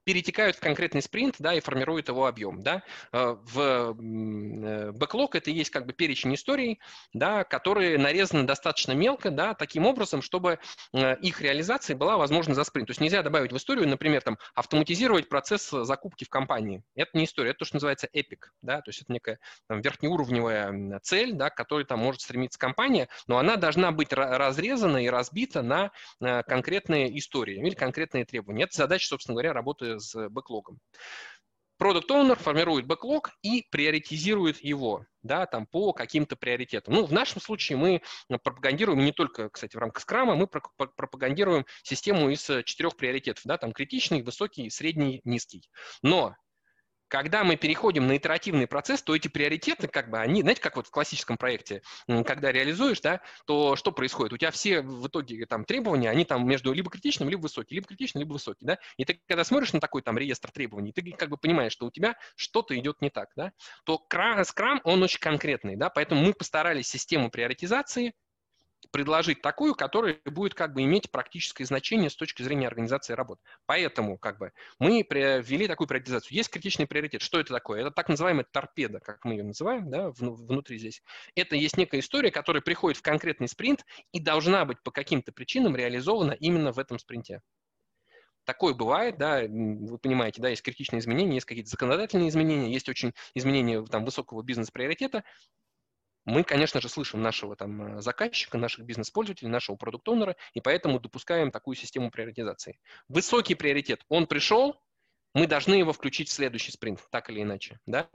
перетекают 0.07 0.54
в 0.54 0.61
конкретный 0.61 1.02
спринт, 1.02 1.34
да, 1.40 1.52
и 1.52 1.61
формируют 1.61 2.09
его 2.09 2.26
объем, 2.26 2.62
да. 2.62 2.84
Э, 3.12 3.36
в 3.42 3.61
э, 3.61 4.92
бэклог 4.92 5.34
это 5.34 5.50
есть 5.50 5.70
как 5.70 5.84
бы 5.84 5.92
перечень 5.92 6.32
историй, 6.36 6.78
да, 7.12 7.42
которые 7.42 7.98
нарезаны 7.98 8.44
достаточно 8.44 8.92
мелко, 8.92 9.32
да, 9.32 9.54
таким 9.54 9.84
образом, 9.84 10.22
чтобы 10.22 10.61
э, 10.92 11.16
их 11.18 11.40
реализация 11.40 11.96
была 11.96 12.16
возможна 12.18 12.54
за 12.54 12.62
спринт. 12.62 12.86
То 12.86 12.92
есть 12.92 13.00
нельзя 13.00 13.24
добавить 13.24 13.52
в 13.52 13.57
историю, 13.57 13.88
например, 13.88 14.22
там, 14.22 14.38
автоматизировать 14.54 15.28
процесс 15.28 15.68
закупки 15.70 16.22
в 16.22 16.28
компании. 16.28 16.84
Это 16.94 17.18
не 17.18 17.24
история, 17.24 17.50
это 17.50 17.59
то, 17.59 17.64
что 17.64 17.74
называется 17.74 18.09
эпик, 18.12 18.54
да, 18.62 18.82
то 18.82 18.90
есть 18.90 19.02
это 19.02 19.12
некая 19.12 19.40
там, 19.66 19.80
верхнеуровневая 19.80 21.00
цель, 21.00 21.32
да, 21.32 21.50
к 21.50 21.57
которой 21.57 21.84
там 21.84 21.98
может 21.98 22.20
стремиться 22.20 22.61
компания, 22.61 23.09
но 23.26 23.38
она 23.38 23.57
должна 23.57 23.90
быть 23.90 24.12
разрезана 24.12 24.98
и 24.98 25.09
разбита 25.09 25.62
на 25.62 25.90
конкретные 26.44 27.18
истории 27.18 27.57
или 27.57 27.74
конкретные 27.74 28.24
требования. 28.24 28.64
Это 28.64 28.76
задача, 28.76 29.09
собственно 29.09 29.34
говоря, 29.34 29.52
работы 29.52 29.95
с 29.99 30.28
бэклогом. 30.28 30.78
Продукт 31.78 32.11
Owner 32.11 32.36
формирует 32.36 32.86
бэклог 32.86 33.32
и 33.42 33.66
приоритизирует 33.70 34.64
его, 34.64 35.05
да, 35.22 35.44
там 35.44 35.66
по 35.66 35.92
каким-то 35.92 36.34
приоритетам. 36.34 36.94
Ну, 36.94 37.05
в 37.05 37.12
нашем 37.12 37.42
случае 37.42 37.76
мы 37.76 38.03
пропагандируем 38.28 39.05
не 39.05 39.12
только, 39.12 39.51
кстати, 39.51 39.76
в 39.76 39.80
рамках 39.80 40.01
скрама, 40.03 40.36
мы 40.36 40.47
пропагандируем 40.47 41.66
систему 41.82 42.30
из 42.30 42.51
четырех 42.64 42.97
приоритетов, 42.97 43.42
да, 43.44 43.59
там 43.59 43.72
критичный, 43.72 44.22
высокий, 44.22 44.70
средний, 44.70 45.20
низкий. 45.24 45.68
Но 46.01 46.34
когда 47.09 47.44
мы 47.44 47.57
переходим 47.57 48.07
на 48.07 48.16
итеративный 48.16 48.66
процесс, 48.66 49.02
то 49.02 49.14
эти 49.14 49.28
приоритеты, 49.28 49.88
как 49.88 50.11
бы, 50.11 50.18
они, 50.18 50.42
знаете, 50.42 50.61
как 50.61 50.76
вот 50.76 50.86
в 50.86 50.90
классическом 50.90 51.36
проекте, 51.36 51.82
когда 52.24 52.52
реализуешь, 52.52 53.00
да, 53.00 53.20
то 53.46 53.76
что 53.76 53.92
происходит? 53.92 54.32
У 54.32 54.36
тебя 54.36 54.50
все 54.50 54.80
в 54.80 55.07
итоге 55.07 55.46
там 55.46 55.64
требования, 55.64 56.11
они 56.11 56.24
там 56.24 56.46
между 56.46 56.72
либо 56.72 56.90
критичным, 56.90 57.28
либо 57.28 57.42
высоким, 57.42 57.76
либо 57.76 57.86
критичным, 57.86 58.20
либо 58.20 58.32
высоким, 58.32 58.66
да, 58.66 58.78
и 58.96 59.04
ты 59.04 59.20
когда 59.26 59.44
смотришь 59.44 59.72
на 59.72 59.80
такой 59.80 60.02
там 60.02 60.18
реестр 60.18 60.50
требований, 60.50 60.92
ты 60.92 61.02
как 61.12 61.28
бы 61.28 61.36
понимаешь, 61.36 61.72
что 61.72 61.86
у 61.86 61.90
тебя 61.90 62.16
что-то 62.36 62.78
идет 62.78 63.00
не 63.00 63.11
так, 63.11 63.30
да, 63.36 63.52
то 63.84 64.04
Scrum, 64.11 64.80
он 64.84 65.02
очень 65.02 65.20
конкретный, 65.20 65.76
да, 65.76 65.90
поэтому 65.90 66.22
мы 66.22 66.32
постарались 66.32 66.88
систему 66.88 67.30
приоритизации 67.30 68.14
предложить 68.91 69.43
такую, 69.43 69.74
которая 69.74 70.18
будет 70.24 70.55
как 70.55 70.74
бы 70.74 70.82
иметь 70.82 71.11
практическое 71.11 71.64
значение 71.64 72.11
с 72.11 72.16
точки 72.16 72.43
зрения 72.43 72.66
организации 72.66 73.14
работ. 73.14 73.41
Поэтому 73.66 74.18
как 74.18 74.39
бы 74.39 74.53
мы 74.78 75.07
ввели 75.09 75.66
такую 75.68 75.89
приоритизацию. 75.89 76.37
Есть 76.37 76.51
критичный 76.51 76.87
приоритет. 76.87 77.22
Что 77.22 77.41
это 77.41 77.53
такое? 77.53 77.80
Это 77.80 77.91
так 77.91 78.09
называемая 78.09 78.47
торпеда, 78.51 79.01
как 79.01 79.24
мы 79.24 79.34
ее 79.34 79.45
называем, 79.45 79.91
да, 79.91 80.11
внутри 80.11 80.78
здесь. 80.78 81.03
Это 81.34 81.57
есть 81.57 81.76
некая 81.76 82.01
история, 82.01 82.30
которая 82.30 82.62
приходит 82.62 82.99
в 82.99 83.03
конкретный 83.03 83.49
спринт 83.49 83.84
и 84.12 84.20
должна 84.20 84.64
быть 84.64 84.82
по 84.82 84.91
каким-то 84.91 85.32
причинам 85.32 85.76
реализована 85.76 86.32
именно 86.32 86.72
в 86.72 86.78
этом 86.78 86.99
спринте. 86.99 87.43
Такое 88.45 88.74
бывает, 88.74 89.18
да, 89.18 89.41
вы 89.41 89.99
понимаете, 89.99 90.41
да, 90.41 90.49
есть 90.49 90.62
критичные 90.62 91.01
изменения, 91.01 91.34
есть 91.34 91.47
какие-то 91.47 91.68
законодательные 91.68 92.28
изменения, 92.28 92.72
есть 92.72 92.89
очень 92.89 93.12
изменения 93.34 93.84
там, 93.87 94.05
высокого 94.05 94.41
бизнес-приоритета, 94.43 95.24
мы, 96.27 96.43
конечно 96.43 96.81
же, 96.81 96.89
слышим 96.89 97.22
нашего 97.22 97.57
там 97.57 97.99
э, 97.99 98.03
заказчика, 98.03 98.59
наших 98.59 98.85
бизнес-пользователей, 98.85 99.49
нашего 99.49 99.77
продукт-оунера, 99.77 100.37
и 100.53 100.61
поэтому 100.61 101.01
допускаем 101.01 101.51
такую 101.51 101.77
систему 101.77 102.11
приоритизации. 102.11 102.79
Высокий 103.09 103.55
приоритет, 103.55 104.05
он 104.09 104.27
пришел, 104.27 104.83
мы 105.35 105.47
должны 105.47 105.74
его 105.74 105.93
включить 105.93 106.29
в 106.29 106.33
следующий 106.33 106.72
спринт, 106.72 107.01
так 107.11 107.31
или 107.31 107.43
иначе. 107.43 107.79
Да? 107.87 108.09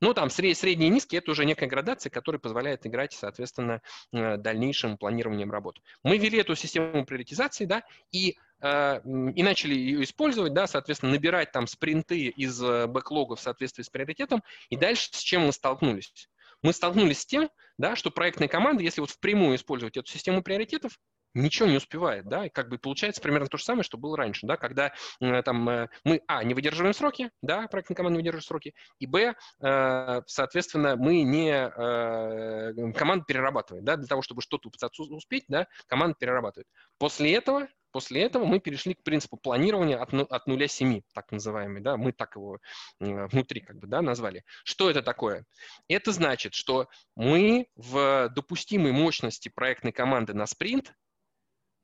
Ну, 0.00 0.14
там 0.14 0.30
сред, 0.30 0.56
средний 0.56 0.86
и 0.86 0.90
низкий– 0.90 1.16
это 1.18 1.30
уже 1.30 1.44
некая 1.44 1.66
градация, 1.66 2.08
которая 2.08 2.38
позволяет 2.38 2.86
играть, 2.86 3.12
соответственно, 3.12 3.82
э, 4.12 4.38
дальнейшим 4.38 4.96
планированием 4.96 5.50
работ. 5.50 5.78
Мы 6.02 6.16
ввели 6.16 6.38
эту 6.38 6.54
систему 6.56 7.04
приоритизации, 7.04 7.66
да, 7.66 7.82
и 8.12 8.38
э, 8.62 9.00
и 9.04 9.42
начали 9.42 9.74
ее 9.74 10.02
использовать, 10.04 10.54
да, 10.54 10.66
соответственно, 10.66 11.12
набирать 11.12 11.52
там 11.52 11.66
спринты 11.66 12.28
из 12.28 12.60
бэклога 12.60 13.36
в 13.36 13.40
соответствии 13.40 13.82
с 13.82 13.90
приоритетом, 13.90 14.42
и 14.70 14.76
дальше 14.76 15.10
с 15.12 15.18
чем 15.18 15.42
мы 15.42 15.52
столкнулись? 15.52 16.30
Мы 16.62 16.72
столкнулись 16.72 17.20
с 17.20 17.26
тем, 17.26 17.50
да, 17.78 17.96
что 17.96 18.10
проектная 18.10 18.48
команда, 18.48 18.82
если 18.82 19.00
вот 19.00 19.10
впрямую 19.10 19.56
использовать 19.56 19.96
эту 19.96 20.10
систему 20.10 20.42
приоритетов, 20.42 20.98
ничего 21.34 21.68
не 21.68 21.76
успевает, 21.76 22.26
да, 22.26 22.46
и 22.46 22.48
как 22.48 22.68
бы 22.68 22.78
получается 22.78 23.20
примерно 23.20 23.46
то 23.48 23.58
же 23.58 23.64
самое, 23.64 23.82
что 23.82 23.98
было 23.98 24.16
раньше, 24.16 24.46
да, 24.46 24.56
когда 24.56 24.92
э, 25.20 25.42
там 25.42 25.68
э, 25.68 25.88
мы, 26.04 26.22
а, 26.26 26.42
не 26.42 26.54
выдерживаем 26.54 26.94
сроки, 26.94 27.30
да, 27.42 27.66
проектная 27.68 27.96
команда 27.96 28.16
не 28.16 28.20
выдерживает 28.20 28.46
сроки, 28.46 28.74
и, 28.98 29.06
б, 29.06 29.34
э, 29.60 30.22
соответственно, 30.26 30.96
мы 30.96 31.22
не, 31.22 31.52
э, 31.52 32.92
команда 32.92 33.24
перерабатывает, 33.26 33.84
да, 33.84 33.96
для 33.96 34.06
того, 34.06 34.22
чтобы 34.22 34.42
что-то 34.42 34.70
успеть, 35.10 35.44
да, 35.48 35.66
команда 35.86 36.16
перерабатывает. 36.18 36.66
После 36.98 37.34
этого 37.34 37.68
После 37.90 38.22
этого 38.22 38.44
мы 38.44 38.60
перешли 38.60 38.94
к 38.94 39.02
принципу 39.02 39.36
планирования 39.36 40.00
от, 40.00 40.12
от 40.12 40.46
нуля 40.46 40.68
семи, 40.68 41.04
так 41.14 41.32
называемый, 41.32 41.80
да, 41.80 41.96
мы 41.96 42.12
так 42.12 42.36
его 42.36 42.58
внутри 43.00 43.60
как 43.60 43.78
бы, 43.78 43.86
да, 43.86 44.02
назвали. 44.02 44.44
Что 44.64 44.90
это 44.90 45.02
такое? 45.02 45.46
Это 45.88 46.12
значит, 46.12 46.54
что 46.54 46.88
мы 47.16 47.68
в 47.76 48.28
допустимой 48.34 48.92
мощности 48.92 49.48
проектной 49.48 49.92
команды 49.92 50.34
на 50.34 50.46
спринт 50.46 50.94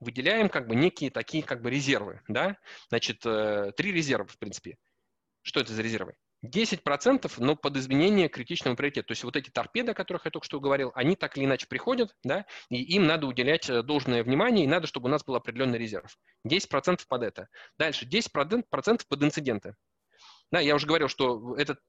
выделяем 0.00 0.48
как 0.48 0.68
бы 0.68 0.76
некие 0.76 1.10
такие 1.10 1.42
как 1.42 1.62
бы 1.62 1.70
резервы, 1.70 2.20
да, 2.28 2.58
значит, 2.88 3.24
э, 3.24 3.72
три 3.76 3.92
резерва, 3.92 4.26
в 4.26 4.38
принципе. 4.38 4.76
Что 5.42 5.60
это 5.60 5.72
за 5.72 5.82
резервы? 5.82 6.14
10%, 6.44 7.32
но 7.38 7.56
под 7.56 7.76
изменение 7.76 8.28
критичного 8.28 8.76
приоритета. 8.76 9.08
То 9.08 9.12
есть 9.12 9.24
вот 9.24 9.36
эти 9.36 9.50
торпеды, 9.50 9.92
о 9.92 9.94
которых 9.94 10.26
я 10.26 10.30
только 10.30 10.44
что 10.44 10.60
говорил, 10.60 10.92
они 10.94 11.16
так 11.16 11.36
или 11.36 11.44
иначе 11.44 11.66
приходят, 11.66 12.14
да, 12.22 12.44
и 12.68 12.82
им 12.82 13.06
надо 13.06 13.26
уделять 13.26 13.68
э, 13.68 13.82
должное 13.82 14.22
внимание, 14.22 14.64
и 14.64 14.68
надо, 14.68 14.86
чтобы 14.86 15.08
у 15.08 15.10
нас 15.10 15.24
был 15.24 15.34
определенный 15.34 15.78
резерв. 15.78 16.18
10% 16.46 17.00
под 17.08 17.22
это. 17.22 17.48
Дальше 17.78 18.06
10% 18.06 18.64
под 19.08 19.22
инциденты. 19.22 19.74
Да, 20.52 20.60
я 20.60 20.74
уже 20.74 20.86
говорил, 20.86 21.08
что 21.08 21.56
этот 21.56 21.80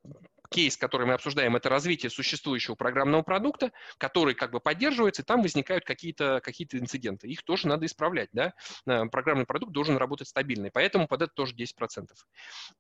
кейс, 0.49 0.77
который 0.77 1.05
мы 1.05 1.13
обсуждаем, 1.13 1.55
это 1.55 1.69
развитие 1.69 2.09
существующего 2.09 2.75
программного 2.75 3.21
продукта, 3.21 3.71
который 3.97 4.35
как 4.35 4.51
бы 4.51 4.59
поддерживается, 4.59 5.21
и 5.21 5.25
там 5.25 5.41
возникают 5.41 5.85
какие-то 5.85 6.39
какие 6.43 6.67
инциденты. 6.71 7.27
Их 7.27 7.43
тоже 7.43 7.67
надо 7.67 7.85
исправлять. 7.85 8.29
Да? 8.31 8.53
Э, 8.87 9.05
программный 9.05 9.45
продукт 9.45 9.73
должен 9.73 9.97
работать 9.97 10.27
стабильно, 10.27 10.69
поэтому 10.73 11.07
под 11.07 11.23
это 11.23 11.33
тоже 11.33 11.55
10%. 11.55 12.07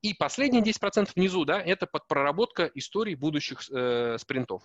И 0.01 0.13
последние 0.13 0.63
10% 0.63 1.09
внизу, 1.15 1.45
да, 1.45 1.61
это 1.61 1.87
под 1.87 2.07
проработка 2.07 2.69
истории 2.73 3.15
будущих 3.15 3.61
э, 3.69 4.17
спринтов. 4.19 4.63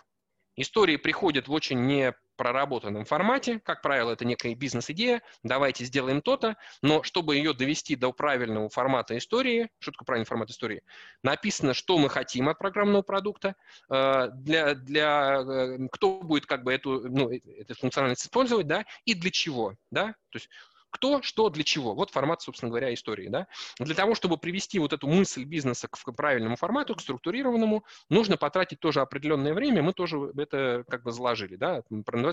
Истории 0.56 0.96
приходят 0.96 1.48
в 1.48 1.52
очень 1.52 1.86
непроработанном 1.86 3.04
формате. 3.04 3.60
Как 3.64 3.82
правило, 3.82 4.12
это 4.12 4.24
некая 4.24 4.54
бизнес-идея. 4.54 5.22
Давайте 5.42 5.84
сделаем 5.84 6.22
то-то. 6.22 6.56
Но 6.82 7.02
чтобы 7.02 7.36
ее 7.36 7.54
довести 7.54 7.96
до 7.96 8.12
правильного 8.12 8.68
формата 8.68 9.16
истории, 9.16 9.70
что 9.78 9.92
такое 9.92 10.06
правильный 10.06 10.26
формат 10.26 10.50
истории? 10.50 10.82
Написано, 11.22 11.74
что 11.74 11.98
мы 11.98 12.08
хотим 12.08 12.48
от 12.48 12.58
программного 12.58 13.02
продукта, 13.02 13.54
э, 13.90 14.28
для, 14.34 14.74
для, 14.74 15.42
э, 15.42 15.88
кто 15.92 16.20
будет 16.20 16.46
как 16.46 16.64
бы 16.64 16.72
эту, 16.72 17.08
ну, 17.08 17.30
э, 17.30 17.40
эту 17.58 17.74
функциональность 17.74 18.24
использовать, 18.24 18.66
да, 18.66 18.84
и 19.04 19.14
для 19.14 19.30
чего, 19.30 19.74
да. 19.90 20.14
То 20.30 20.36
есть 20.36 20.48
кто, 20.90 21.22
что, 21.22 21.48
для 21.50 21.64
чего. 21.64 21.94
Вот 21.94 22.10
формат, 22.10 22.42
собственно 22.42 22.70
говоря, 22.70 22.92
истории. 22.92 23.28
Да? 23.28 23.46
Для 23.78 23.94
того, 23.94 24.14
чтобы 24.14 24.36
привести 24.36 24.78
вот 24.78 24.92
эту 24.92 25.06
мысль 25.08 25.44
бизнеса 25.44 25.88
к 25.88 26.12
правильному 26.12 26.56
формату, 26.56 26.94
к 26.94 27.00
структурированному, 27.00 27.84
нужно 28.08 28.36
потратить 28.36 28.80
тоже 28.80 29.00
определенное 29.00 29.54
время. 29.54 29.82
Мы 29.82 29.92
тоже 29.92 30.18
это 30.36 30.84
как 30.88 31.02
бы 31.02 31.12
заложили. 31.12 31.56
Да? 31.56 31.82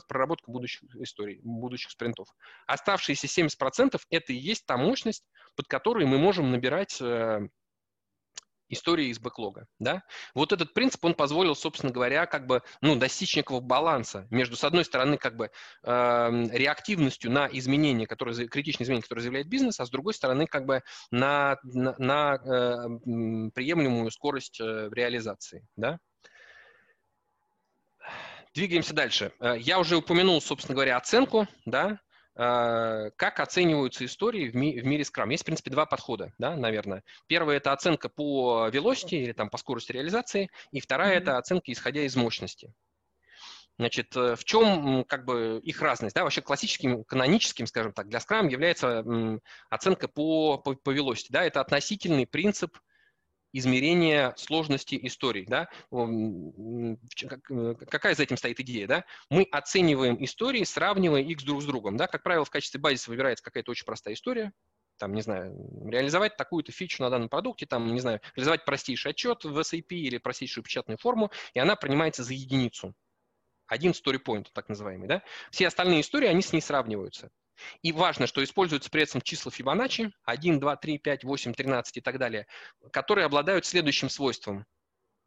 Проработка 0.07 0.51
будущих 0.51 0.83
историй, 0.95 1.39
будущих 1.43 1.91
спринтов. 1.91 2.27
Оставшиеся 2.65 3.27
70% 3.27 3.99
это 4.09 4.33
и 4.33 4.35
есть 4.35 4.65
та 4.65 4.77
мощность, 4.77 5.23
под 5.55 5.67
которой 5.67 6.05
мы 6.05 6.17
можем 6.17 6.51
набирать 6.51 6.97
э, 7.01 7.47
истории 8.69 9.07
из 9.07 9.19
бэклога, 9.19 9.67
да? 9.79 10.03
Вот 10.33 10.53
этот 10.53 10.73
принцип, 10.73 11.03
он 11.05 11.13
позволил, 11.13 11.55
собственно 11.55 11.91
говоря, 11.91 12.25
как 12.25 12.47
бы, 12.47 12.61
ну, 12.81 12.95
достичь 12.95 13.35
некого 13.35 13.59
баланса 13.59 14.27
между, 14.29 14.55
с 14.55 14.63
одной 14.63 14.85
стороны, 14.85 15.17
как 15.17 15.35
бы 15.35 15.51
э, 15.83 16.47
реактивностью 16.51 17.31
на 17.31 17.47
изменения, 17.51 18.07
которые, 18.07 18.47
критичные 18.47 18.85
изменения, 18.85 19.03
которые 19.03 19.23
заявляет 19.23 19.47
бизнес, 19.47 19.79
а 19.79 19.85
с 19.85 19.89
другой 19.89 20.13
стороны, 20.13 20.47
как 20.47 20.65
бы 20.65 20.83
на, 21.11 21.57
на, 21.63 21.95
на 21.97 22.35
э, 22.35 23.49
приемлемую 23.53 24.11
скорость 24.11 24.59
э, 24.59 24.89
реализации, 24.91 25.65
да? 25.75 25.99
Двигаемся 28.53 28.93
дальше. 28.93 29.31
Э, 29.39 29.55
я 29.59 29.79
уже 29.79 29.97
упомянул, 29.97 30.41
собственно 30.41 30.75
говоря, 30.75 30.97
оценку, 30.97 31.47
да, 31.65 31.99
как 32.37 33.39
оцениваются 33.39 34.05
истории 34.05 34.49
в, 34.49 34.55
ми- 34.55 34.79
в 34.79 34.85
мире 34.85 35.03
Scrum? 35.03 35.31
Есть, 35.31 35.41
в 35.41 35.45
принципе, 35.47 35.71
два 35.71 35.87
подхода, 35.87 36.31
да, 36.37 36.55
наверное. 36.55 37.03
Первое– 37.25 37.57
это 37.57 37.73
оценка 37.73 38.09
по 38.09 38.69
velocity 38.71 39.17
или 39.17 39.31
там, 39.31 39.49
по 39.49 39.57
скорости 39.57 39.91
реализации, 39.91 40.51
и 40.71 40.79
вторая 40.79 41.15
mm-hmm.– 41.15 41.21
это 41.23 41.37
оценка, 41.39 41.71
исходя 41.71 42.01
из 42.01 42.15
мощности. 42.15 42.71
Значит, 43.79 44.15
э, 44.15 44.35
в 44.35 44.43
чем 44.43 45.03
как 45.05 45.25
бы 45.25 45.59
их 45.63 45.81
разность? 45.81 46.15
Да, 46.15 46.23
вообще 46.23 46.41
классическим, 46.41 47.03
каноническим, 47.03 47.65
скажем 47.65 47.93
так, 47.93 48.07
для 48.07 48.19
Scrum 48.19 48.49
является 48.49 49.03
оценка 49.69 50.07
по, 50.07 50.57
по, 50.57 50.75
по 50.75 50.95
velocity. 50.95 51.27
Да, 51.29 51.43
это 51.43 51.61
относительный 51.61 52.27
принцип 52.27 52.77
измерения 53.57 54.33
сложности 54.37 54.99
историй. 55.03 55.45
Да? 55.45 55.69
Э, 55.91 57.75
какая 57.89 58.15
за 58.15 58.23
этим 58.23 58.37
стоит 58.37 58.59
идея? 58.59 58.87
Да? 58.87 59.05
Мы 59.29 59.43
оцениваем 59.51 60.23
истории, 60.23 60.63
сравнивая 60.63 61.21
их 61.21 61.43
друг 61.43 61.61
с 61.61 61.65
другом. 61.65 61.97
Да? 61.97 62.07
Как 62.07 62.23
правило, 62.23 62.45
в 62.45 62.49
качестве 62.49 62.79
базиса 62.79 63.09
выбирается 63.09 63.43
какая-то 63.43 63.71
очень 63.71 63.85
простая 63.85 64.13
история, 64.13 64.53
там, 64.97 65.13
не 65.13 65.21
знаю, 65.21 65.55
реализовать 65.89 66.37
такую-то 66.37 66.71
фичу 66.71 67.03
на 67.03 67.09
данном 67.09 67.29
продукте, 67.29 67.65
там, 67.65 67.93
не 67.93 67.99
знаю, 67.99 68.19
реализовать 68.35 68.65
простейший 68.65 69.11
отчет 69.11 69.43
в 69.43 69.57
SAP 69.59 69.87
или 69.89 70.17
простейшую 70.17 70.63
печатную 70.63 70.97
форму, 70.97 71.31
и 71.53 71.59
она 71.59 71.75
принимается 71.75 72.23
за 72.23 72.33
единицу. 72.33 72.95
Один 73.67 73.91
story 73.91 74.21
point, 74.23 74.47
так 74.53 74.69
называемый, 74.69 75.07
да? 75.07 75.23
Все 75.51 75.67
остальные 75.67 76.01
истории, 76.01 76.27
они 76.27 76.41
с 76.41 76.53
ней 76.53 76.61
сравниваются. 76.61 77.29
И 77.81 77.91
важно, 77.91 78.27
что 78.27 78.43
используются 78.43 78.89
при 78.89 79.03
этом 79.03 79.21
числа 79.21 79.51
Фибоначчи 79.51 80.11
1, 80.25 80.59
2, 80.59 80.75
3, 80.75 80.97
5, 80.97 81.23
8, 81.23 81.53
13 81.53 81.97
и 81.97 82.01
так 82.01 82.17
далее, 82.17 82.47
которые 82.91 83.25
обладают 83.25 83.65
следующим 83.65 84.09
свойством. 84.09 84.65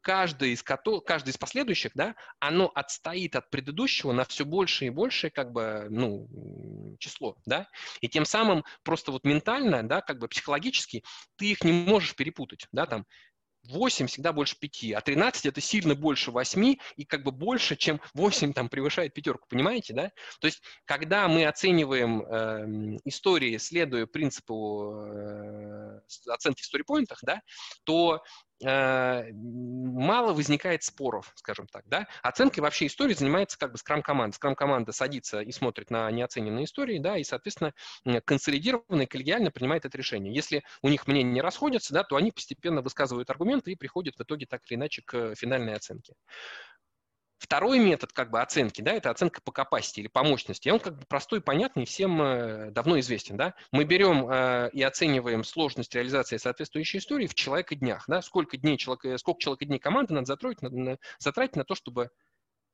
Каждый 0.01 0.53
из, 0.53 0.63
каждый 0.63 1.29
из 1.29 1.37
последующих, 1.37 1.91
да, 1.93 2.15
оно 2.39 2.71
отстоит 2.73 3.35
от 3.35 3.51
предыдущего 3.51 4.11
на 4.11 4.25
все 4.25 4.45
больше 4.45 4.85
и 4.85 4.89
больше 4.89 5.29
как 5.29 5.51
бы, 5.51 5.85
ну, 5.91 6.27
число, 6.99 7.37
да, 7.45 7.67
и 7.99 8.09
тем 8.09 8.25
самым 8.25 8.63
просто 8.81 9.11
вот 9.11 9.23
ментально, 9.25 9.87
да, 9.87 10.01
как 10.01 10.17
бы 10.17 10.27
психологически 10.27 11.03
ты 11.35 11.51
их 11.51 11.63
не 11.63 11.71
можешь 11.71 12.15
перепутать, 12.15 12.65
да, 12.71 12.87
там 12.87 13.05
8 13.63 14.07
всегда 14.07 14.33
больше 14.33 14.57
5, 14.59 14.93
а 14.93 15.01
13 15.01 15.45
это 15.45 15.61
сильно 15.61 15.95
больше 15.95 16.31
8 16.31 16.75
и 16.95 17.05
как 17.05 17.23
бы 17.23 17.31
больше, 17.31 17.75
чем 17.75 18.01
8 18.13 18.53
там 18.53 18.69
превышает 18.69 19.13
пятерку, 19.13 19.47
понимаете, 19.49 19.93
да? 19.93 20.11
То 20.39 20.47
есть, 20.47 20.61
когда 20.85 21.27
мы 21.27 21.45
оцениваем 21.45 22.21
э, 22.21 22.99
истории, 23.05 23.57
следуя 23.57 24.05
принципу 24.05 25.05
э, 25.05 26.01
оценки 26.27 26.61
в 26.61 26.65
сторипоинтах, 26.65 27.19
да, 27.23 27.41
то 27.83 28.23
мало 28.63 30.33
возникает 30.33 30.83
споров, 30.83 31.31
скажем 31.35 31.67
так, 31.67 31.83
да. 31.87 32.07
Оценкой 32.21 32.61
вообще 32.61 32.85
истории 32.87 33.13
занимается 33.13 33.57
как 33.57 33.71
бы 33.71 33.77
скрам-команда. 33.77 34.35
Скрам-команда 34.35 34.91
садится 34.91 35.41
и 35.41 35.51
смотрит 35.51 35.89
на 35.89 36.09
неоцененные 36.11 36.65
истории, 36.65 36.99
да, 36.99 37.17
и, 37.17 37.23
соответственно, 37.23 37.73
консолидированно 38.25 39.03
и 39.03 39.05
коллегиально 39.07 39.51
принимает 39.51 39.85
это 39.85 39.97
решение. 39.97 40.33
Если 40.33 40.63
у 40.81 40.89
них 40.89 41.07
мнения 41.07 41.31
не 41.31 41.41
расходятся, 41.41 41.93
да, 41.93 42.03
то 42.03 42.15
они 42.15 42.31
постепенно 42.31 42.81
высказывают 42.81 43.29
аргументы 43.29 43.71
и 43.71 43.75
приходят 43.75 44.15
в 44.17 44.21
итоге 44.21 44.45
так 44.45 44.61
или 44.69 44.75
иначе 44.77 45.01
к 45.05 45.35
финальной 45.35 45.73
оценке. 45.73 46.13
Второй 47.41 47.79
метод 47.79 48.13
как 48.13 48.29
бы 48.29 48.39
оценки, 48.39 48.83
да, 48.83 48.93
это 48.93 49.09
оценка 49.09 49.41
по 49.41 49.49
capacity 49.49 50.01
или 50.01 50.07
по 50.07 50.23
мощности. 50.23 50.67
И 50.67 50.71
он 50.71 50.79
как 50.79 50.95
бы 50.99 51.05
простой, 51.07 51.41
понятный, 51.41 51.85
всем 51.85 52.21
э, 52.21 52.69
давно 52.69 52.99
известен, 52.99 53.35
да. 53.35 53.55
Мы 53.71 53.83
берем 53.83 54.29
э, 54.29 54.69
и 54.73 54.83
оцениваем 54.83 55.43
сложность 55.43 55.95
реализации 55.95 56.37
соответствующей 56.37 56.99
истории 56.99 57.25
в 57.25 57.33
человека 57.33 57.73
днях, 57.73 58.03
да, 58.07 58.21
сколько 58.21 58.57
дней 58.57 58.77
человек, 58.77 59.05
э, 59.05 59.17
сколько 59.17 59.41
человека 59.41 59.65
дней 59.65 59.79
команды 59.79 60.13
надо 60.13 60.27
затратить 60.27 60.61
на, 60.61 60.69
на, 60.69 60.97
затратить 61.17 61.55
на 61.55 61.63
то, 61.63 61.73
чтобы 61.73 62.11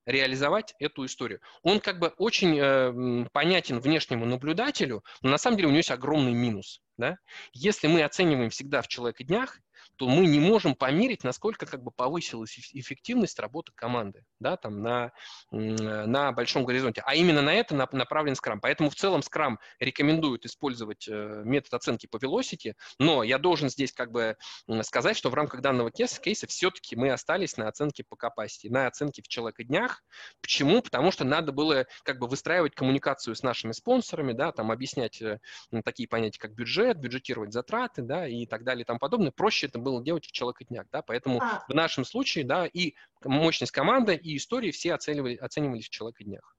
реализовать 0.06 0.76
эту 0.80 1.06
историю. 1.06 1.40
Он 1.64 1.80
как 1.80 2.00
бы 2.00 2.10
очень 2.18 2.60
э, 2.60 3.26
понятен 3.32 3.80
внешнему 3.80 4.26
наблюдателю, 4.26 5.02
но 5.22 5.30
на 5.30 5.38
самом 5.38 5.56
деле 5.56 5.68
у 5.68 5.72
него 5.72 5.78
есть 5.78 5.92
огромный 5.92 6.34
минус. 6.34 6.82
Да? 6.98 7.18
Если 7.54 7.88
мы 7.88 8.04
оцениваем 8.04 8.50
всегда 8.50 8.82
в 8.82 8.90
человека 8.90 9.24
днях, 9.24 9.60
то 9.98 10.08
мы 10.08 10.28
не 10.28 10.40
можем 10.40 10.76
померить, 10.76 11.24
насколько 11.24 11.66
как 11.66 11.84
бы 11.84 11.92
повысилась 11.92 12.58
эффективность 12.74 13.40
работы 13.40 13.72
команды, 13.76 14.24
да, 14.40 14.58
там 14.58 14.82
на, 14.82 15.12
на 15.52 16.32
большом 16.32 16.66
горизонте. 16.66 17.02
А 17.06 17.16
именно 17.16 17.42
на 17.42 17.54
это 17.54 17.76
направлен 17.76 18.34
Scrum. 18.34 18.60
Поэтому 18.62 18.90
в 18.90 18.96
целом 18.96 19.22
Scrum 19.22 19.56
рекомендует 19.80 20.46
использовать 20.46 21.08
э, 21.08 21.42
метод 21.44 21.74
оценки 21.74 22.08
по 22.08 22.18
velocity, 22.18 22.74
но 23.00 23.24
я 23.24 23.38
должен 23.38 23.70
здесь 23.70 23.92
как 23.92 24.12
бы 24.12 24.38
сказать, 24.82 25.18
что 25.18 25.30
в 25.30 25.34
рамках 25.34 25.62
данного 25.62 25.92
кейса, 25.92 26.22
кейса 26.22 26.48
все-таки 26.48 26.96
мы 26.96 27.12
остались 27.12 27.58
на 27.58 27.68
оценке 27.68 28.04
по 28.08 28.16
capacity, 28.16 28.70
на 28.70 28.88
оценке 28.88 29.22
в 29.22 29.28
человека 29.28 29.64
днях. 29.64 30.04
Почему? 30.42 30.82
Потому 30.82 31.12
что 31.12 31.24
надо 31.24 31.52
было 31.52 31.86
как 32.04 32.20
бы 32.20 32.28
выстраивать 32.28 32.76
коммуникацию 32.76 33.36
с 33.36 33.44
нашими 33.44 33.72
спонсорами, 33.72 34.34
да, 34.34 34.52
там 34.52 34.72
объяснять 34.72 35.22
э, 35.22 35.40
такие 35.84 36.08
понятия, 36.08 36.40
как 36.40 36.54
бюджет, 36.54 36.98
бюджетировать 36.98 37.52
затраты, 37.54 38.04
да, 38.04 38.28
и 38.28 38.46
так 38.46 38.64
далее 38.64 38.84
и 38.84 38.86
тому 38.86 39.00
подобное. 39.00 39.32
Проще 39.32 39.68
это 39.68 39.80
было 39.88 40.04
делать 40.04 40.24
человекотняк, 40.24 40.88
да, 40.92 41.02
поэтому 41.02 41.40
а. 41.42 41.64
в 41.68 41.74
нашем 41.74 42.04
случае, 42.04 42.44
да, 42.46 42.66
и 42.66 42.96
мощность 43.24 43.72
команды, 43.72 44.16
и 44.16 44.36
истории 44.36 44.72
все 44.72 44.94
оценивали, 44.94 45.36
оценивались 45.36 45.88
в 45.88 45.92
человекотнях. 45.92 46.56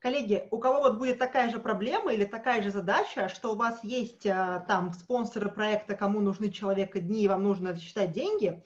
Коллеги, 0.00 0.48
у 0.50 0.58
кого 0.58 0.80
вот 0.80 0.98
будет 0.98 1.18
такая 1.18 1.48
же 1.50 1.60
проблема 1.60 2.12
или 2.12 2.24
такая 2.24 2.60
же 2.60 2.70
задача, 2.70 3.28
что 3.28 3.52
у 3.52 3.56
вас 3.56 3.84
есть 3.84 4.26
а, 4.26 4.64
там 4.66 4.92
спонсоры 4.92 5.48
проекта, 5.48 5.94
кому 5.94 6.20
нужны 6.20 6.50
человека 6.50 7.00
дни, 7.00 7.22
и 7.22 7.28
вам 7.28 7.44
нужно 7.44 7.78
считать 7.78 8.12
деньги, 8.12 8.62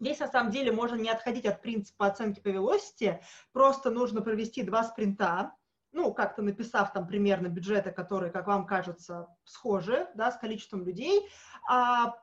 Здесь, 0.00 0.18
на 0.18 0.28
самом 0.28 0.50
деле, 0.50 0.72
можно 0.72 0.96
не 0.96 1.08
отходить 1.08 1.46
от 1.46 1.62
принципа 1.62 2.06
оценки 2.06 2.40
по 2.40 2.48
velocity, 2.48 3.20
просто 3.52 3.90
нужно 3.90 4.22
провести 4.22 4.64
два 4.64 4.82
спринта, 4.82 5.54
ну, 5.94 6.12
как-то 6.12 6.42
написав 6.42 6.92
там 6.92 7.06
примерно 7.06 7.46
бюджеты, 7.46 7.92
которые, 7.92 8.32
как 8.32 8.48
вам 8.48 8.66
кажется, 8.66 9.28
схожи, 9.44 10.08
да, 10.14 10.32
с 10.32 10.36
количеством 10.36 10.84
людей, 10.84 11.30
а 11.68 12.16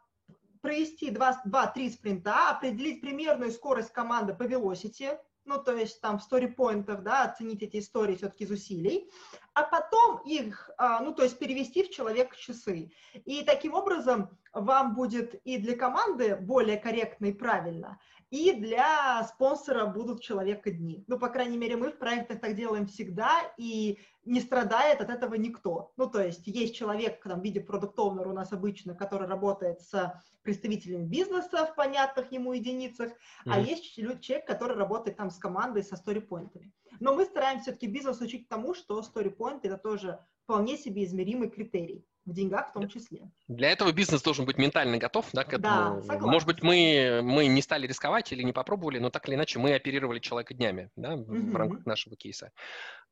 провести 0.62 1.12
2-3 1.12 1.90
спринта, 1.90 2.50
определить 2.50 3.02
примерную 3.02 3.52
скорость 3.52 3.92
команды 3.92 4.34
по 4.34 4.44
velocity, 4.44 5.18
ну, 5.46 5.62
то 5.62 5.76
есть 5.76 6.00
там 6.02 6.20
в 6.20 6.24
сторипоинтах, 6.24 7.02
да, 7.02 7.24
оценить 7.24 7.64
эти 7.64 7.78
истории 7.80 8.16
все-таки 8.16 8.44
из 8.44 8.52
усилий, 8.52 9.10
а 9.54 9.64
потом 9.64 10.20
их, 10.26 10.70
а, 10.78 11.00
ну, 11.02 11.14
то 11.14 11.24
есть 11.24 11.40
перевести 11.40 11.84
в 11.84 11.90
человек 11.90 12.36
часы. 12.36 12.92
И 13.26 13.44
таким 13.44 13.74
образом 13.74 14.38
вам 14.54 14.94
будет 14.94 15.34
и 15.44 15.58
для 15.58 15.76
команды 15.76 16.36
более 16.36 16.78
корректно 16.78 17.28
и 17.28 17.34
правильно, 17.34 18.00
и 18.32 18.54
для 18.54 19.24
спонсора 19.26 19.86
будут 19.86 20.22
человека 20.22 20.72
дни. 20.72 21.04
Ну, 21.08 21.20
по 21.20 21.28
крайней 21.28 21.58
мере, 21.58 21.76
мы 21.76 21.92
в 21.92 22.00
проектах 22.00 22.40
так 22.40 22.56
делаем 22.56 22.88
всегда, 22.88 23.30
и 23.58 24.00
не 24.24 24.40
страдает 24.40 25.02
от 25.02 25.10
этого 25.10 25.36
никто. 25.36 25.92
Ну, 25.98 26.10
то 26.10 26.24
есть 26.24 26.48
есть 26.48 26.74
человек 26.76 27.22
там, 27.22 27.42
в 27.42 27.44
виде 27.44 27.60
продукт 27.60 28.00
у 28.00 28.32
нас 28.32 28.54
обычно, 28.54 28.96
который 28.96 29.28
работает 29.28 29.82
с 29.82 30.14
представителями 30.44 31.06
бизнеса 31.06 31.66
в 31.66 31.76
понятных 31.76 32.32
ему 32.32 32.54
единицах, 32.54 33.10
mm-hmm. 33.10 33.52
а 33.52 33.60
есть 33.60 33.94
человек, 33.94 34.48
который 34.48 34.78
работает 34.78 35.18
там 35.18 35.30
с 35.30 35.38
командой, 35.38 35.84
со 35.84 35.98
сторипоинтами. 35.98 36.72
Но 37.02 37.14
мы 37.14 37.26
стараемся 37.26 37.64
все-таки 37.64 37.88
бизнес 37.88 38.22
учить 38.22 38.48
тому, 38.48 38.74
что 38.74 39.02
сторипоинт 39.04 39.66
это 39.66 39.78
тоже 39.78 40.20
вполне 40.44 40.78
себе 40.78 41.04
измеримый 41.04 41.50
критерий 41.50 42.06
в 42.26 42.34
деньгах 42.34 42.70
в 42.70 42.74
том 42.74 42.88
числе. 42.88 43.30
Для 43.48 43.72
этого 43.72 43.92
бизнес 43.92 44.22
должен 44.22 44.46
быть 44.46 44.58
ментально 44.58 44.98
готов, 44.98 45.30
да, 45.34 45.44
к 45.44 45.54
этому. 45.54 45.62
Да, 45.96 46.02
согласна. 46.02 46.28
Может 46.28 46.48
быть, 46.48 46.64
мы, 46.64 47.22
мы 47.24 47.48
не 47.48 47.62
стали 47.62 47.88
рисковать 47.88 48.32
или 48.32 48.44
не 48.44 48.54
попробовали, 48.54 49.00
но 49.00 49.10
так 49.10 49.28
или 49.28 49.36
иначе 49.36 49.60
мы 49.60 49.74
оперировали 49.74 50.20
человека 50.20 50.54
днями, 50.54 50.90
да, 50.96 51.14
mm-hmm. 51.14 51.52
в 51.52 51.56
рамках 51.56 51.86
нашего 51.86 52.16
кейса. 52.16 52.52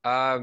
А, 0.03 0.39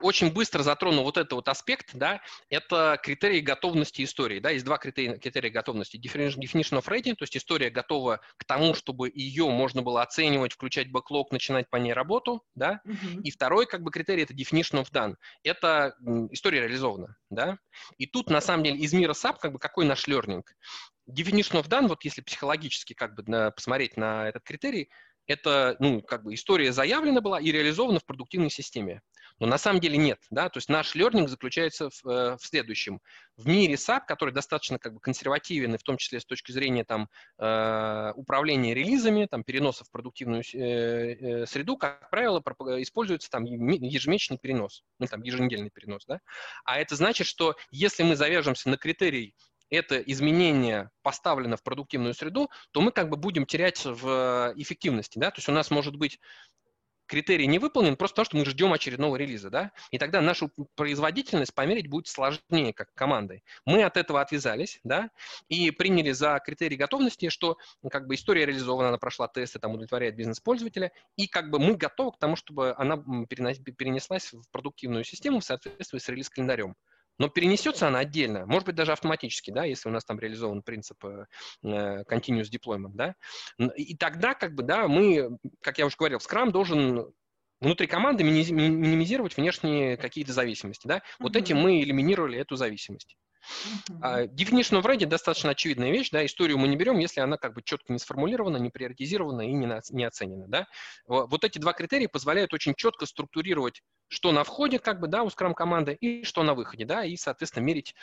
очень 0.00 0.32
быстро 0.32 0.62
затрону 0.62 1.02
вот 1.02 1.16
этот 1.16 1.32
вот 1.32 1.48
аспект, 1.48 1.90
да, 1.94 2.20
это 2.48 2.98
критерии 3.02 3.40
готовности 3.40 4.02
истории, 4.02 4.40
да, 4.40 4.50
есть 4.50 4.64
два 4.64 4.78
критерия, 4.78 5.18
критерия 5.18 5.50
готовности. 5.50 5.96
Definition 5.96 6.80
of 6.80 6.86
ready, 6.86 7.14
то 7.14 7.24
есть 7.24 7.36
история 7.36 7.70
готова 7.70 8.20
к 8.36 8.44
тому, 8.44 8.74
чтобы 8.74 9.10
ее 9.12 9.50
можно 9.50 9.82
было 9.82 10.02
оценивать, 10.02 10.52
включать 10.52 10.90
бэклог, 10.90 11.32
начинать 11.32 11.68
по 11.68 11.76
ней 11.76 11.92
работу, 11.92 12.42
да, 12.54 12.80
mm-hmm. 12.86 13.22
и 13.22 13.30
второй, 13.30 13.66
как 13.66 13.82
бы, 13.82 13.90
критерий– 13.90 14.22
это 14.24 14.34
definition 14.34 14.82
of 14.82 14.90
done, 14.92 15.16
это 15.42 15.94
история 16.30 16.60
реализована, 16.60 17.16
да, 17.28 17.58
и 17.98 18.06
тут, 18.06 18.30
на 18.30 18.40
самом 18.40 18.64
деле, 18.64 18.78
из 18.78 18.92
мира 18.92 19.12
SAP, 19.12 19.36
как 19.40 19.52
бы, 19.52 19.58
какой 19.58 19.84
наш 19.84 20.08
learning? 20.08 20.42
Definition 21.10 21.60
of 21.60 21.68
done, 21.68 21.88
вот 21.88 22.04
если 22.04 22.22
психологически, 22.22 22.94
как 22.94 23.14
бы, 23.14 23.24
на, 23.26 23.50
посмотреть 23.50 23.96
на 23.96 24.28
этот 24.28 24.44
критерий, 24.44 24.88
это, 25.30 25.76
ну, 25.78 26.02
как 26.02 26.24
бы 26.24 26.34
история 26.34 26.72
заявлена 26.72 27.20
была 27.20 27.40
и 27.40 27.52
реализована 27.52 28.00
в 28.00 28.04
продуктивной 28.04 28.50
системе. 28.50 29.00
Но 29.38 29.46
на 29.46 29.58
самом 29.58 29.80
деле 29.80 29.96
нет, 29.96 30.18
да, 30.30 30.48
то 30.48 30.58
есть 30.58 30.68
наш 30.68 30.94
learning 30.96 31.28
заключается 31.28 31.88
в, 31.88 32.06
э, 32.06 32.36
в 32.36 32.44
следующем. 32.44 33.00
В 33.36 33.46
мире 33.46 33.74
SAP, 33.74 34.02
который 34.06 34.34
достаточно 34.34 34.78
как 34.78 34.94
бы 34.94 35.00
консервативен, 35.00 35.74
и 35.74 35.78
в 35.78 35.82
том 35.82 35.96
числе 35.96 36.20
с 36.20 36.26
точки 36.26 36.50
зрения 36.50 36.84
там 36.84 37.08
э, 37.38 38.12
управления 38.16 38.74
релизами, 38.74 39.26
там 39.30 39.44
переноса 39.44 39.84
в 39.84 39.90
продуктивную 39.90 40.42
э, 40.42 41.46
среду, 41.46 41.76
как 41.76 42.10
правило, 42.10 42.42
используется 42.82 43.30
там 43.30 43.44
ежемесячный 43.44 44.36
перенос, 44.36 44.82
ну 44.98 45.06
там 45.06 45.22
еженедельный 45.22 45.70
перенос, 45.70 46.04
да. 46.06 46.18
А 46.64 46.78
это 46.78 46.96
значит, 46.96 47.26
что 47.26 47.54
если 47.70 48.02
мы 48.02 48.16
завяжемся 48.16 48.68
на 48.68 48.76
критерий 48.76 49.34
это 49.70 49.98
изменение 49.98 50.90
поставлено 51.02 51.56
в 51.56 51.62
продуктивную 51.62 52.14
среду, 52.14 52.50
то 52.72 52.80
мы 52.80 52.92
как 52.92 53.08
бы 53.08 53.16
будем 53.16 53.46
терять 53.46 53.84
в 53.84 54.52
эффективности, 54.56 55.18
да, 55.18 55.30
то 55.30 55.38
есть 55.38 55.48
у 55.48 55.52
нас 55.52 55.70
может 55.70 55.96
быть 55.96 56.18
критерий 57.10 57.48
не 57.48 57.58
выполнен 57.58 57.96
просто 57.96 58.14
потому, 58.14 58.26
что 58.26 58.36
мы 58.36 58.44
ждем 58.44 58.72
очередного 58.72 59.16
релиза, 59.16 59.50
да, 59.50 59.72
и 59.90 59.98
тогда 59.98 60.20
нашу 60.20 60.48
производительность 60.76 61.52
померить 61.52 61.88
будет 61.88 62.06
сложнее 62.06 62.72
как 62.72 62.94
командой. 62.94 63.42
Мы 63.64 63.82
от 63.82 63.96
этого 63.96 64.20
отвязались, 64.20 64.78
да, 64.84 65.10
и 65.48 65.72
приняли 65.72 66.12
за 66.12 66.38
критерий 66.38 66.76
готовности, 66.76 67.28
что 67.28 67.58
как 67.90 68.06
бы 68.06 68.14
история 68.14 68.46
реализована, 68.46 68.90
она 68.90 68.98
прошла 68.98 69.26
тесты, 69.26 69.58
там 69.58 69.72
удовлетворяет 69.72 70.14
бизнес-пользователя, 70.14 70.92
и 71.16 71.26
как 71.26 71.50
бы 71.50 71.58
мы 71.58 71.74
готовы 71.74 72.12
к 72.12 72.18
тому, 72.18 72.36
чтобы 72.36 72.74
она 72.78 72.96
перенеслась 72.96 74.32
в 74.32 74.48
продуктивную 74.52 75.02
систему 75.02 75.40
в 75.40 75.44
соответствии 75.44 75.98
с 75.98 76.08
релиз-календарем. 76.08 76.76
Но 77.20 77.28
перенесется 77.28 77.86
она 77.86 77.98
отдельно, 77.98 78.46
может 78.46 78.64
быть, 78.64 78.76
даже 78.76 78.92
автоматически, 78.92 79.50
да, 79.50 79.64
если 79.64 79.90
у 79.90 79.92
нас 79.92 80.06
там 80.06 80.18
реализован 80.18 80.62
принцип 80.62 81.04
э, 81.04 81.26
э, 81.62 82.02
continuous 82.04 82.46
deployment, 82.50 82.92
да. 82.94 83.14
И 83.76 83.94
тогда, 83.94 84.32
как 84.32 84.54
бы, 84.54 84.62
да, 84.62 84.88
мы, 84.88 85.36
как 85.60 85.76
я 85.76 85.84
уже 85.84 85.96
говорил, 85.98 86.16
Scrum 86.16 86.50
должен 86.50 87.12
внутри 87.60 87.88
команды 87.88 88.24
минимизировать 88.24 89.36
внешние 89.36 89.98
какие-то 89.98 90.32
зависимости, 90.32 90.86
да. 90.86 91.02
Вот 91.18 91.36
mm-hmm. 91.36 91.40
этим 91.40 91.58
мы 91.58 91.82
элиминировали 91.82 92.38
эту 92.38 92.56
зависимость. 92.56 93.18
Uh-huh. 93.88 94.28
Definition 94.34 94.80
of 94.80 94.84
ready 94.84 95.06
достаточно 95.06 95.50
очевидная 95.50 95.90
вещь, 95.90 96.10
да, 96.10 96.24
историю 96.24 96.58
мы 96.58 96.68
не 96.68 96.76
берем, 96.76 96.98
если 96.98 97.20
она 97.20 97.36
как 97.36 97.54
бы 97.54 97.62
четко 97.62 97.92
не 97.92 97.98
сформулирована, 97.98 98.56
не 98.58 98.70
приоритизирована 98.70 99.42
и 99.42 99.52
не, 99.52 99.66
на, 99.66 99.80
не 99.90 100.04
оценена, 100.04 100.46
да. 100.48 100.66
Вот 101.06 101.44
эти 101.44 101.58
два 101.58 101.72
критерия 101.72 102.08
позволяют 102.08 102.52
очень 102.54 102.74
четко 102.74 103.06
структурировать, 103.06 103.82
что 104.08 104.32
на 104.32 104.44
входе, 104.44 104.78
как 104.78 105.00
бы, 105.00 105.08
да, 105.08 105.22
у 105.22 105.28
Scrum 105.28 105.54
команды 105.54 105.94
и 105.94 106.24
что 106.24 106.42
на 106.42 106.54
выходе, 106.54 106.84
да, 106.84 107.04
и, 107.04 107.16
соответственно, 107.16 107.64
мерить, 107.64 107.94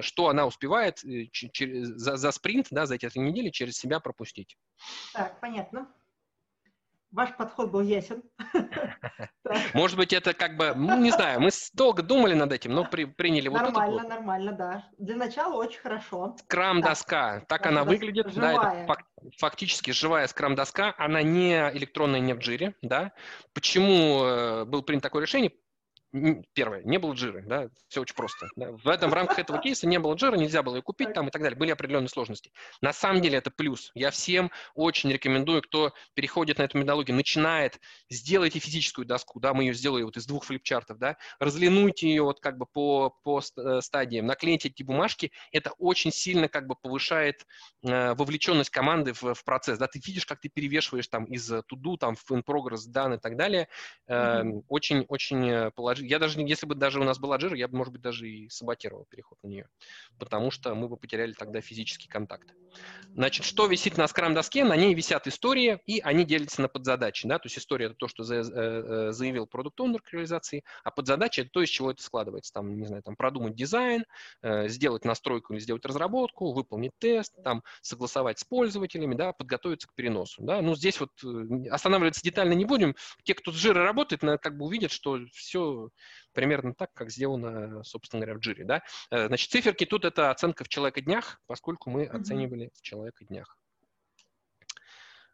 что 0.00 0.28
она 0.28 0.46
успевает 0.46 1.04
э, 1.04 1.26
за, 1.62 2.16
за 2.16 2.30
спринт, 2.32 2.68
да, 2.70 2.86
за 2.86 2.94
эти 2.94 3.08
три 3.08 3.20
недели 3.20 3.50
через 3.50 3.76
себя 3.76 4.00
пропустить. 4.00 4.56
Так, 5.12 5.40
понятно. 5.40 5.92
Ваш 7.10 7.34
подход 7.36 7.70
был 7.70 7.80
ясен. 7.80 8.22
Может 9.74 9.96
быть, 9.96 10.12
это 10.12 10.34
как 10.34 10.56
бы, 10.56 10.74
ну, 10.76 11.00
не 11.00 11.10
знаю, 11.10 11.40
мы 11.40 11.50
долго 11.72 12.02
думали 12.02 12.34
над 12.34 12.52
этим, 12.52 12.72
но 12.72 12.84
при, 12.84 13.06
приняли 13.06 13.48
вот 13.48 13.62
Нормально, 13.62 14.02
вот. 14.02 14.08
нормально, 14.08 14.52
да. 14.52 14.88
Для 14.98 15.16
начала 15.16 15.54
очень 15.54 15.80
хорошо. 15.80 16.36
Скрам-доска, 16.44 17.44
так 17.48 17.66
она 17.66 17.84
выглядит, 17.84 18.34
да, 18.34 18.52
это 18.52 18.96
фактически 19.38 19.90
живая 19.90 20.26
скрам-доска, 20.26 20.94
она 20.98 21.22
не 21.22 21.54
электронная, 21.76 22.20
не 22.20 22.34
в 22.34 22.38
джире, 22.38 22.74
да. 22.82 23.12
Почему 23.54 24.22
э, 24.24 24.64
был 24.66 24.82
принято 24.82 25.04
такое 25.04 25.22
решение? 25.22 25.52
Первое, 26.54 26.82
не 26.84 26.98
было 26.98 27.12
джиры, 27.12 27.42
да, 27.46 27.68
все 27.88 28.00
очень 28.00 28.14
просто. 28.14 28.48
Да. 28.56 28.72
В 28.72 28.88
этом 28.88 29.10
в 29.10 29.14
рамках 29.14 29.38
этого 29.38 29.60
кейса 29.60 29.86
не 29.86 29.98
было 29.98 30.14
джира, 30.14 30.36
нельзя 30.36 30.62
было 30.62 30.76
ее 30.76 30.82
купить 30.82 31.12
там 31.12 31.28
и 31.28 31.30
так 31.30 31.42
далее, 31.42 31.58
были 31.58 31.70
определенные 31.70 32.08
сложности. 32.08 32.50
На 32.80 32.92
самом 32.92 33.20
деле 33.20 33.38
это 33.38 33.50
плюс. 33.50 33.90
Я 33.94 34.10
всем 34.10 34.50
очень 34.74 35.12
рекомендую, 35.12 35.62
кто 35.62 35.92
переходит 36.14 36.58
на 36.58 36.62
эту 36.62 36.78
методологию, 36.78 37.16
начинает, 37.16 37.78
сделайте 38.08 38.58
физическую 38.58 39.06
доску, 39.06 39.38
да, 39.38 39.52
мы 39.52 39.64
ее 39.64 39.74
сделали 39.74 40.02
вот 40.02 40.16
из 40.16 40.26
двух 40.26 40.44
флипчартов, 40.44 40.98
да, 40.98 41.16
разлинуйте 41.40 42.08
ее 42.08 42.22
вот 42.22 42.40
как 42.40 42.56
бы 42.56 42.66
по, 42.66 43.10
по 43.22 43.40
э, 43.40 43.80
стадиям, 43.82 44.26
наклейте 44.26 44.68
эти 44.68 44.82
бумажки, 44.82 45.30
это 45.52 45.72
очень 45.78 46.10
сильно 46.10 46.48
как 46.48 46.66
бы 46.66 46.74
повышает 46.74 47.46
э, 47.82 48.14
вовлеченность 48.14 48.70
команды 48.70 49.12
в, 49.12 49.34
в 49.34 49.44
процесс, 49.44 49.78
да, 49.78 49.86
ты 49.86 50.00
видишь, 50.04 50.24
как 50.24 50.40
ты 50.40 50.48
перевешиваешь 50.48 51.08
там 51.08 51.24
из 51.26 51.52
туду, 51.66 51.98
там 51.98 52.16
в 52.16 52.30
in 52.30 52.42
progress 52.42 52.86
дан 52.86 53.14
и 53.14 53.18
так 53.18 53.36
далее, 53.36 53.68
очень-очень 54.06 55.48
э, 55.48 55.52
mm-hmm. 55.52 55.70
положительно 55.72 55.97
я 56.04 56.18
даже, 56.18 56.40
если 56.40 56.66
бы 56.66 56.74
даже 56.74 57.00
у 57.00 57.04
нас 57.04 57.18
была 57.18 57.38
Jira, 57.38 57.56
я 57.56 57.68
бы, 57.68 57.76
может 57.76 57.92
быть, 57.92 58.02
даже 58.02 58.28
и 58.28 58.48
саботировал 58.48 59.06
переход 59.08 59.38
на 59.42 59.48
нее, 59.48 59.68
потому 60.18 60.50
что 60.50 60.74
мы 60.74 60.88
бы 60.88 60.96
потеряли 60.96 61.32
тогда 61.32 61.60
физический 61.60 62.08
контакт. 62.08 62.54
Значит, 63.14 63.44
что 63.44 63.66
висит 63.66 63.96
на 63.96 64.06
скрам-доске? 64.06 64.64
На 64.64 64.76
ней 64.76 64.94
висят 64.94 65.26
истории, 65.26 65.80
и 65.86 66.00
они 66.00 66.24
делятся 66.24 66.62
на 66.62 66.68
подзадачи. 66.68 67.26
Да? 67.26 67.38
То 67.38 67.46
есть 67.46 67.58
история– 67.58 67.86
это 67.86 67.94
то, 67.94 68.08
что 68.08 68.22
э, 68.22 68.42
э, 68.42 69.12
заявил 69.12 69.46
продукт 69.46 69.80
оунер 69.80 70.02
к 70.02 70.12
реализации, 70.12 70.62
а 70.84 70.90
подзадача– 70.90 71.42
это 71.42 71.50
то, 71.50 71.62
из 71.62 71.68
чего 71.68 71.90
это 71.90 72.02
складывается. 72.02 72.52
Там, 72.52 72.78
не 72.78 72.86
знаю, 72.86 73.02
там 73.02 73.16
продумать 73.16 73.54
дизайн, 73.54 74.04
э, 74.42 74.68
сделать 74.68 75.04
настройку 75.04 75.52
или 75.52 75.60
сделать 75.60 75.84
разработку, 75.84 76.52
выполнить 76.52 76.92
тест, 76.98 77.34
там, 77.42 77.64
согласовать 77.80 78.38
с 78.38 78.44
пользователями, 78.44 79.14
да, 79.14 79.32
подготовиться 79.32 79.88
к 79.88 79.94
переносу. 79.94 80.42
Да? 80.42 80.62
Ну, 80.62 80.76
здесь 80.76 81.00
вот 81.00 81.10
останавливаться 81.70 82.22
детально 82.22 82.52
не 82.52 82.64
будем. 82.64 82.94
Те, 83.24 83.34
кто 83.34 83.50
с 83.50 83.56
Jira 83.56 83.82
работает, 83.82 84.20
как 84.20 84.56
бы 84.56 84.66
увидят, 84.66 84.92
что 84.92 85.18
все 85.32 85.87
примерно 86.32 86.74
так, 86.74 86.92
как 86.94 87.10
сделано, 87.10 87.82
собственно 87.84 88.20
говоря, 88.20 88.38
в 88.38 88.40
джире. 88.40 88.64
Да? 88.64 88.82
Э, 89.10 89.26
значит, 89.26 89.50
циферки 89.50 89.86
тут 89.86 90.04
это 90.04 90.30
оценка 90.30 90.64
в 90.64 90.68
человека 90.68 91.00
днях, 91.00 91.40
поскольку 91.46 91.90
мы 91.90 92.04
mm-hmm. 92.04 92.20
оценивали 92.20 92.70
в 92.74 92.82
человека 92.82 93.24
днях. 93.24 93.58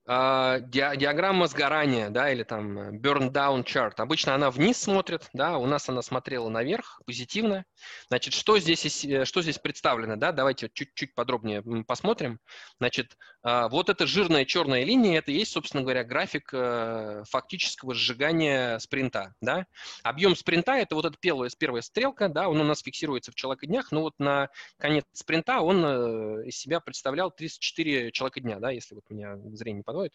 Uh, 0.07 0.61
диаграмма 0.69 1.47
сгорания, 1.47 2.11
да, 2.11 2.31
или 2.31 2.43
там 2.43 2.79
э, 2.79 2.91
burn 2.91 3.33
down 3.33 3.65
chart. 3.65 3.95
Обычно 3.97 4.35
она 4.35 4.51
вниз 4.51 4.77
смотрит, 4.77 5.31
да, 5.33 5.57
у 5.57 5.65
нас 5.65 5.89
она 5.89 6.03
смотрела 6.03 6.51
наверх, 6.51 7.01
позитивно. 7.07 7.65
Значит, 8.09 8.35
что 8.35 8.59
здесь, 8.59 9.03
э, 9.07 9.25
что 9.25 9.41
здесь 9.41 9.59
представлено, 9.59 10.17
да, 10.17 10.33
давайте 10.33 10.69
чуть-чуть 10.71 11.15
подробнее 11.15 11.63
посмотрим. 11.85 12.39
Значит, 12.79 13.17
uh, 13.47 13.71
вот 13.71 13.89
эта 13.89 14.07
жирная 14.07 14.45
черная 14.45 14.85
линия, 14.85 15.21
это 15.21 15.33
есть, 15.33 15.53
собственно 15.53 15.83
говоря, 15.83 16.05
график 16.05 16.53
uh, 16.53 17.25
фактического 17.31 17.95
сжигания 17.95 18.79
спринта, 18.81 19.33
да. 19.41 19.65
Объем 20.03 20.37
спринта, 20.37 20.73
это 20.73 20.97
вот 20.97 21.07
эта 21.07 21.17
первая, 21.19 21.49
первая 21.59 21.81
стрелка, 21.81 22.29
да, 22.29 22.51
он 22.51 22.61
у 22.61 22.65
нас 22.65 22.83
фиксируется 22.83 23.33
в 23.33 23.37
человека 23.37 23.67
днях, 23.67 23.91
но 23.91 24.03
вот 24.03 24.19
на 24.19 24.51
конец 24.79 25.07
спринта 25.15 25.63
он 25.63 26.43
из 26.43 26.59
себя 26.59 26.81
представлял 26.81 27.31
34 27.31 28.13
человека 28.13 28.41
дня, 28.41 28.59
да, 28.59 28.71
если 28.71 28.97
вот 28.97 29.05
у 29.09 29.15
меня 29.15 29.39
зрение 29.55 29.79
не 29.79 29.83
подводит. 29.95 30.13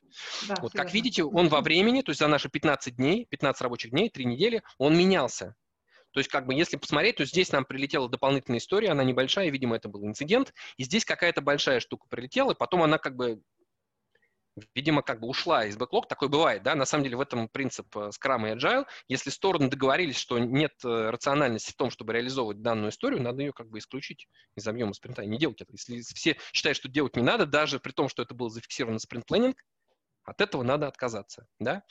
Да, 0.48 0.56
вот 0.62 0.74
как 0.74 0.94
видите, 0.94 1.24
он 1.24 1.48
во 1.48 1.62
времени, 1.62 2.02
то 2.02 2.12
есть 2.12 2.20
за 2.20 2.28
наши 2.28 2.50
15 2.50 2.96
дней, 2.96 3.26
15 3.30 3.62
рабочих 3.62 3.92
дней, 3.92 4.10
3 4.10 4.26
недели, 4.26 4.62
он 4.78 4.98
менялся. 4.98 5.56
То 6.12 6.20
есть, 6.20 6.30
как 6.30 6.48
бы, 6.48 6.56
если 6.56 6.76
посмотреть, 6.76 7.18
то 7.18 7.26
здесь 7.26 7.52
нам 7.52 7.66
прилетела 7.66 8.10
дополнительная 8.10 8.60
история, 8.60 8.90
она 8.90 9.04
небольшая, 9.04 9.50
видимо, 9.52 9.76
это 9.76 9.90
был 9.90 10.06
инцидент, 10.06 10.54
и 10.78 10.84
здесь 10.84 11.06
какая-то 11.06 11.42
большая 11.42 11.80
штука 11.80 12.08
прилетела, 12.10 12.52
и 12.52 12.58
потом 12.58 12.82
она 12.82 12.98
как 12.98 13.16
бы 13.16 13.42
видимо, 14.76 15.02
как 15.02 15.20
бы 15.20 15.28
ушла 15.28 15.66
из 15.66 15.78
бэклог. 15.78 16.08
Такое 16.08 16.30
бывает, 16.30 16.64
да? 16.64 16.76
На 16.76 16.86
самом 16.86 17.04
деле 17.04 17.18
в 17.18 17.22
этом 17.22 17.48
принцип 17.50 17.96
э, 17.96 18.10
Scrum 18.10 18.50
и 18.50 18.56
Agile. 18.56 18.86
Если 19.08 19.30
стороны 19.30 19.70
договорились, 19.70 20.18
что 20.18 20.40
нет 20.40 20.74
э, 20.84 21.10
рациональности 21.10 21.72
в 21.72 21.76
том, 21.76 21.92
чтобы 21.92 22.14
реализовывать 22.14 22.62
данную 22.62 22.90
историю, 22.90 23.22
надо 23.22 23.42
ее 23.42 23.54
как 23.54 23.70
бы 23.70 23.80
исключить 23.80 24.28
из 24.56 24.68
объема 24.68 24.94
спринта 24.94 25.24
и 25.24 25.28
не 25.28 25.38
делать 25.38 25.62
это. 25.62 25.72
Если 25.74 26.02
все 26.02 26.38
считают, 26.54 26.78
что 26.78 26.90
делать 26.90 27.16
не 27.16 27.24
надо, 27.24 27.46
даже 27.46 27.80
при 27.80 27.92
том, 27.92 28.10
что 28.10 28.22
это 28.24 28.34
был 28.34 28.50
зафиксирован 28.50 29.00
спринт-планинг, 29.00 29.58
от 30.30 30.42
этого 30.42 30.64
надо 30.64 30.88
отказаться, 30.88 31.48
да. 31.60 31.84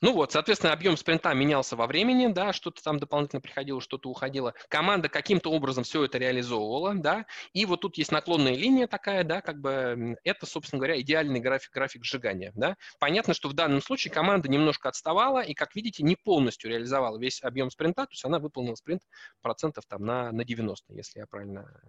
Ну 0.00 0.12
вот, 0.12 0.32
соответственно, 0.32 0.72
объем 0.72 0.96
спринта 0.96 1.32
менялся 1.34 1.76
во 1.76 1.86
времени, 1.86 2.28
да, 2.28 2.52
что-то 2.52 2.82
там 2.82 2.98
дополнительно 2.98 3.40
приходило, 3.40 3.80
что-то 3.80 4.08
уходило. 4.08 4.54
Команда 4.68 5.08
каким-то 5.08 5.50
образом 5.50 5.84
все 5.84 6.04
это 6.04 6.18
реализовывала, 6.18 6.94
да, 6.94 7.26
и 7.52 7.66
вот 7.66 7.80
тут 7.80 7.98
есть 7.98 8.12
наклонная 8.12 8.54
линия 8.54 8.86
такая, 8.86 9.24
да, 9.24 9.40
как 9.40 9.60
бы 9.60 10.16
это, 10.24 10.46
собственно 10.46 10.78
говоря, 10.78 11.00
идеальный 11.00 11.40
график, 11.40 11.72
график 11.72 12.04
сжигания, 12.04 12.52
да. 12.54 12.76
Понятно, 12.98 13.34
что 13.34 13.48
в 13.48 13.52
данном 13.52 13.80
случае 13.80 14.12
команда 14.12 14.48
немножко 14.48 14.88
отставала 14.88 15.40
и, 15.40 15.54
как 15.54 15.74
видите, 15.74 16.02
не 16.02 16.16
полностью 16.16 16.70
реализовала 16.70 17.18
весь 17.18 17.42
объем 17.42 17.70
спринта, 17.70 18.04
то 18.04 18.12
есть 18.12 18.24
она 18.24 18.38
выполнила 18.38 18.74
спринт 18.74 19.02
процентов 19.42 19.84
там 19.86 20.04
на, 20.04 20.32
на 20.32 20.44
90, 20.44 20.94
если 20.94 21.20
я 21.20 21.26
правильно 21.26 21.64
Э, 21.84 21.88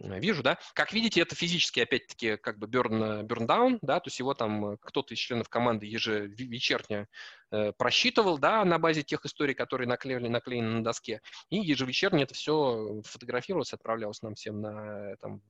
вижу, 0.00 0.42
да. 0.42 0.58
Как 0.74 0.92
видите, 0.92 1.20
это 1.20 1.34
физически, 1.34 1.80
опять-таки, 1.80 2.36
как 2.36 2.58
бы 2.58 2.66
burn, 2.66 3.22
burn 3.22 3.46
down, 3.46 3.78
да, 3.80 4.00
то 4.00 4.08
есть 4.08 4.18
его 4.18 4.34
там 4.34 4.72
э, 4.72 4.76
кто-то 4.80 5.14
из 5.14 5.18
членов 5.18 5.48
команды 5.48 5.86
ежевечерне 5.86 7.06
э, 7.50 7.72
просчитывал, 7.72 8.38
да, 8.38 8.64
на 8.64 8.78
базе 8.78 9.02
тех 9.02 9.24
историй, 9.24 9.54
которые 9.54 9.86
наклеили, 9.86 10.28
наклеены 10.28 10.68
на 10.70 10.84
доске, 10.84 11.20
и 11.50 11.58
ежевечерне 11.58 12.24
это 12.24 12.34
все 12.34 13.02
фотографировалось, 13.04 13.72
отправлялось 13.72 14.22
нам 14.22 14.34
всем 14.34 14.60
на, 14.60 15.16
там, 15.20 15.42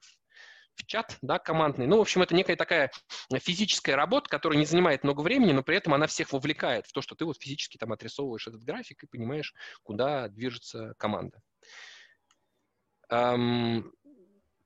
в 0.74 0.84
чат, 0.86 1.16
да, 1.22 1.38
командный. 1.38 1.86
Ну, 1.86 1.98
в 1.98 2.00
общем, 2.02 2.22
это 2.22 2.34
некая 2.34 2.56
такая 2.56 2.90
физическая 3.32 3.96
работа, 3.96 4.28
которая 4.28 4.58
не 4.58 4.66
занимает 4.66 5.04
много 5.04 5.20
времени, 5.22 5.52
но 5.52 5.62
при 5.62 5.76
этом 5.76 5.94
она 5.94 6.06
всех 6.06 6.32
вовлекает 6.32 6.86
в 6.86 6.92
то, 6.92 7.00
что 7.00 7.14
ты 7.14 7.24
вот 7.24 7.40
физически 7.40 7.76
там 7.78 7.92
отрисовываешь 7.92 8.46
этот 8.46 8.62
график 8.62 9.04
и 9.04 9.06
понимаешь, 9.06 9.54
куда 9.82 10.28
движется 10.28 10.94
команда. 10.98 11.40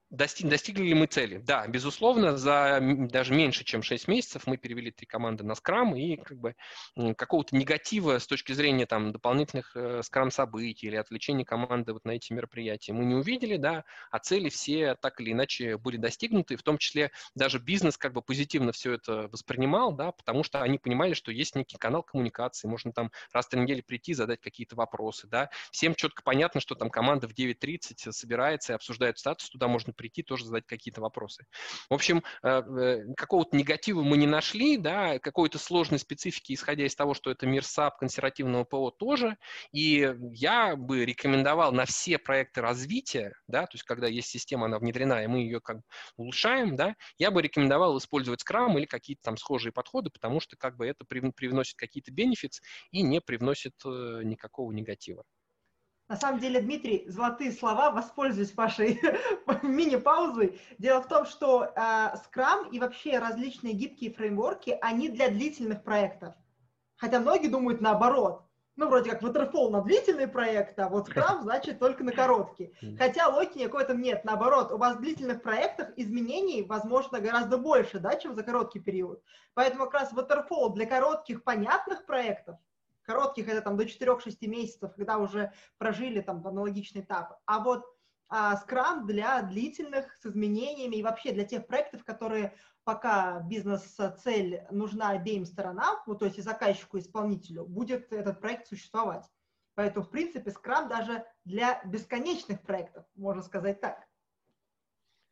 Достигли 0.09 0.83
ли 0.85 0.93
мы 0.93 1.05
цели? 1.05 1.37
Да, 1.37 1.67
безусловно, 1.67 2.35
за 2.35 2.79
даже 2.81 3.33
меньше, 3.33 3.63
чем 3.63 3.83
6 3.83 4.07
месяцев 4.07 4.47
мы 4.47 4.57
перевели 4.57 4.91
три 4.91 5.05
команды 5.05 5.43
на 5.43 5.53
скрам, 5.53 5.95
и 5.95 6.17
как 6.17 6.37
бы 6.37 6.55
какого-то 7.15 7.55
негатива 7.55 8.17
с 8.17 8.25
точки 8.25 8.53
зрения 8.53 8.87
там, 8.87 9.11
дополнительных 9.11 9.75
э, 9.75 10.01
Scrum-событий 10.03 10.87
или 10.87 10.95
отвлечения 10.95 11.45
команды 11.45 11.93
вот 11.93 12.05
на 12.05 12.11
эти 12.11 12.33
мероприятия 12.33 12.93
мы 12.93 13.05
не 13.05 13.13
увидели, 13.13 13.57
да, 13.57 13.85
а 14.09 14.19
цели 14.19 14.49
все 14.49 14.95
так 14.95 15.21
или 15.21 15.31
иначе 15.31 15.77
были 15.77 15.97
достигнуты, 15.97 16.55
в 16.55 16.63
том 16.63 16.79
числе 16.79 17.11
даже 17.35 17.59
бизнес 17.59 17.97
как 17.97 18.13
бы 18.13 18.21
позитивно 18.23 18.71
все 18.71 18.93
это 18.93 19.27
воспринимал, 19.31 19.93
да, 19.93 20.11
потому 20.11 20.43
что 20.43 20.61
они 20.61 20.79
понимали, 20.79 21.13
что 21.13 21.31
есть 21.31 21.55
некий 21.55 21.77
канал 21.77 22.01
коммуникации, 22.01 22.67
можно 22.67 22.91
там 22.91 23.11
раз 23.31 23.45
в 23.45 23.49
три 23.49 23.61
недели 23.61 23.81
прийти, 23.81 24.15
задать 24.15 24.41
какие-то 24.41 24.75
вопросы, 24.75 25.27
да, 25.27 25.51
всем 25.71 25.93
четко 25.93 26.23
понятно, 26.23 26.61
что 26.61 26.73
там 26.73 26.89
команда 26.89 27.27
в 27.27 27.33
9.30 27.33 28.11
собирается 28.11 28.73
и 28.73 28.75
обсуждает 28.75 29.19
статус, 29.19 29.49
туда 29.49 29.67
можно 29.67 29.93
прийти, 29.99 30.23
тоже 30.23 30.45
задать 30.45 30.65
какие-то 30.65 31.01
вопросы. 31.01 31.45
В 31.89 31.93
общем, 31.93 32.23
э, 32.41 32.47
э, 32.47 33.13
какого-то 33.17 33.57
негатива 33.57 34.01
мы 34.01 34.15
не 34.15 34.27
нашли, 34.27 34.77
да, 34.77 35.19
какой-то 35.19 35.59
сложной 35.59 35.99
специфики, 35.99 36.53
исходя 36.53 36.85
из 36.85 36.95
того, 36.95 37.13
что 37.13 37.31
это 37.31 37.45
мир 37.45 37.65
SAP, 37.65 37.99
консервативного 37.99 38.63
ПО 38.63 38.91
тоже, 38.91 39.37
и 39.73 40.15
я 40.31 40.77
бы 40.77 41.03
рекомендовал 41.03 41.73
на 41.73 41.85
все 41.85 42.17
проекты 42.17 42.61
развития, 42.61 43.33
да, 43.47 43.63
то 43.63 43.75
есть 43.75 43.83
когда 43.83 44.07
есть 44.07 44.29
система, 44.29 44.67
она 44.67 44.79
внедрена, 44.79 45.21
и 45.23 45.27
мы 45.27 45.39
ее 45.39 45.59
как 45.59 45.79
улучшаем, 46.15 46.77
да, 46.77 46.95
я 47.17 47.29
бы 47.29 47.41
рекомендовал 47.41 47.97
использовать 47.97 48.41
Scrum 48.41 48.77
или 48.77 48.85
какие-то 48.85 49.23
там 49.23 49.37
схожие 49.37 49.73
подходы, 49.73 50.09
потому 50.09 50.39
что 50.39 50.55
как 50.55 50.77
бы 50.77 50.87
это 50.87 51.03
привносит 51.05 51.75
какие-то 51.75 52.11
бенефиты 52.11 52.59
и 52.91 53.01
не 53.01 53.19
привносит 53.19 53.73
э, 53.85 54.21
никакого 54.23 54.71
негатива. 54.71 55.23
На 56.09 56.15
самом 56.15 56.39
деле, 56.39 56.59
Дмитрий, 56.59 57.05
золотые 57.07 57.51
слова, 57.51 57.91
воспользуюсь 57.91 58.55
вашей 58.55 58.99
мини-паузой. 59.61 60.59
Дело 60.79 61.03
в 61.03 61.07
том, 61.07 61.27
что 61.27 61.65
э, 61.65 61.79
Scrum 61.79 62.71
и 62.71 62.79
вообще 62.79 63.19
различные 63.19 63.75
гибкие 63.75 64.11
фреймворки, 64.11 64.75
они 64.81 65.09
для 65.09 65.29
длительных 65.29 65.83
проектов. 65.83 66.33
Хотя 66.97 67.19
многие 67.19 67.47
думают 67.47 67.79
наоборот. 67.79 68.43
Ну, 68.75 68.87
вроде 68.87 69.11
как 69.11 69.21
Waterfall 69.21 69.69
на 69.69 69.81
длительные 69.81 70.27
проекты, 70.27 70.81
а 70.81 70.89
вот 70.89 71.09
Scrum 71.09 71.41
значит 71.43 71.77
только 71.77 72.03
на 72.03 72.11
короткие. 72.11 72.71
Хотя 72.97 73.27
логики 73.27 73.59
никакой 73.59 73.85
там 73.85 74.01
нет. 74.01 74.25
Наоборот, 74.25 74.71
у 74.71 74.77
вас 74.77 74.95
в 74.95 75.01
длительных 75.01 75.43
проектах 75.43 75.89
изменений, 75.95 76.63
возможно, 76.63 77.19
гораздо 77.19 77.59
больше, 77.59 77.99
да, 77.99 78.15
чем 78.15 78.33
за 78.33 78.41
короткий 78.41 78.79
период. 78.79 79.21
Поэтому 79.53 79.83
как 79.85 79.93
раз 79.93 80.13
Waterfall 80.13 80.73
для 80.73 80.87
коротких, 80.87 81.43
понятных 81.43 82.07
проектов 82.07 82.57
коротких 83.09 83.47
это 83.47 83.61
там 83.61 83.75
до 83.75 83.85
4-6 83.85 84.45
месяцев, 84.45 84.93
когда 84.95 85.17
уже 85.17 85.51
прожили 85.79 86.21
там 86.21 86.45
аналогичный 86.45 87.01
этап. 87.01 87.39
А 87.47 87.59
вот 87.59 87.83
а, 88.27 88.55
Scrum 88.55 89.05
для 89.05 89.41
длительных 89.41 90.15
с 90.15 90.27
изменениями 90.27 90.97
и 90.97 91.03
вообще 91.03 91.31
для 91.31 91.43
тех 91.43 91.65
проектов, 91.65 92.03
которые 92.03 92.53
пока 92.83 93.39
бизнес-цель 93.41 94.63
нужна 94.69 95.09
обеим 95.09 95.45
сторонам, 95.45 95.97
ну, 96.05 96.15
то 96.15 96.25
есть 96.25 96.37
и 96.37 96.43
заказчику, 96.43 96.97
и 96.97 97.01
исполнителю, 97.01 97.65
будет 97.65 98.13
этот 98.13 98.39
проект 98.39 98.67
существовать. 98.67 99.25
Поэтому, 99.73 100.05
в 100.05 100.11
принципе, 100.11 100.51
Scrum 100.51 100.87
даже 100.87 101.25
для 101.45 101.83
бесконечных 101.85 102.61
проектов, 102.61 103.05
можно 103.15 103.41
сказать 103.41 103.81
так. 103.81 104.07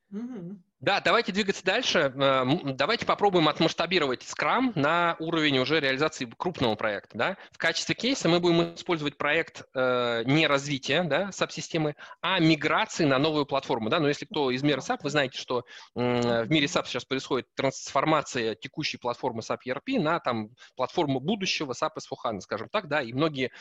Угу. 0.10 0.60
Да, 0.80 1.02
давайте 1.02 1.32
двигаться 1.32 1.66
дальше. 1.66 2.14
Э, 2.16 2.46
давайте 2.74 3.08
попробуем 3.08 3.48
отмасштабировать 3.48 4.22
Scrum 4.22 4.74
на 4.76 5.16
уровень 5.18 5.58
уже 5.58 5.80
реализации 5.80 6.32
крупного 6.38 6.76
проекта. 6.76 7.18
Да? 7.18 7.38
В 7.52 7.58
качестве 7.58 7.96
кейса 7.96 8.30
мы 8.30 8.40
будем 8.40 8.76
использовать 8.76 9.18
проект 9.18 9.64
э, 9.74 10.22
не 10.26 10.46
развития 10.46 11.02
да, 11.02 11.30
SAP-системы, 11.30 11.96
а 12.22 12.38
миграции 12.38 13.06
на 13.06 13.18
новую 13.18 13.48
платформу. 13.48 13.90
Да? 13.90 14.00
Но 14.00 14.08
если 14.08 14.26
кто 14.26 14.52
из 14.52 14.62
мира 14.62 14.80
SAP, 14.80 15.00
вы 15.02 15.10
знаете, 15.10 15.40
что 15.40 15.66
э, 15.96 16.44
в 16.44 16.52
мире 16.52 16.68
SAP 16.68 16.86
сейчас 16.86 17.06
происходит 17.06 17.48
трансформация 17.56 18.54
текущей 18.54 18.98
платформы 18.98 19.40
SAP 19.40 19.62
ERP 19.66 20.00
на 20.00 20.20
там, 20.20 20.52
платформу 20.76 21.20
будущего 21.20 21.74
SAP 21.74 21.94
S4HANA, 21.98 22.42
скажем 22.42 22.70
так. 22.70 22.88
Да? 22.88 23.02
И 23.02 23.14
многие 23.14 23.52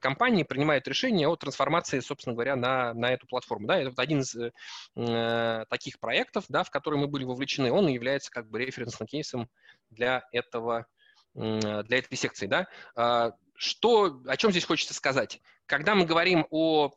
компании 0.00 0.42
принимают 0.42 0.88
решение 0.88 1.28
о 1.28 1.36
трансформации, 1.36 2.00
собственно 2.00 2.32
говоря, 2.32 2.56
на, 2.56 2.94
на 2.94 3.12
эту 3.12 3.26
платформу. 3.26 3.66
Да? 3.66 3.76
Это 3.76 3.90
вот 3.90 3.98
один 3.98 4.20
из 4.20 4.34
э, 4.34 5.64
таких 5.68 6.00
проектов, 6.00 6.46
да, 6.48 6.61
в 6.64 6.70
который 6.70 6.98
мы 6.98 7.06
были 7.06 7.24
вовлечены, 7.24 7.72
он 7.72 7.88
является 7.88 8.30
как 8.30 8.48
бы 8.48 8.58
референсным 8.58 9.06
кейсом 9.06 9.48
для 9.90 10.24
этого, 10.32 10.86
для 11.34 11.98
этой 11.98 12.16
секции. 12.16 12.46
Да? 12.46 12.66
А, 12.94 13.32
что, 13.54 14.20
о 14.26 14.36
чем 14.36 14.50
здесь 14.50 14.64
хочется 14.64 14.94
сказать? 14.94 15.40
Когда 15.66 15.94
мы 15.94 16.04
говорим 16.04 16.46
о 16.50 16.90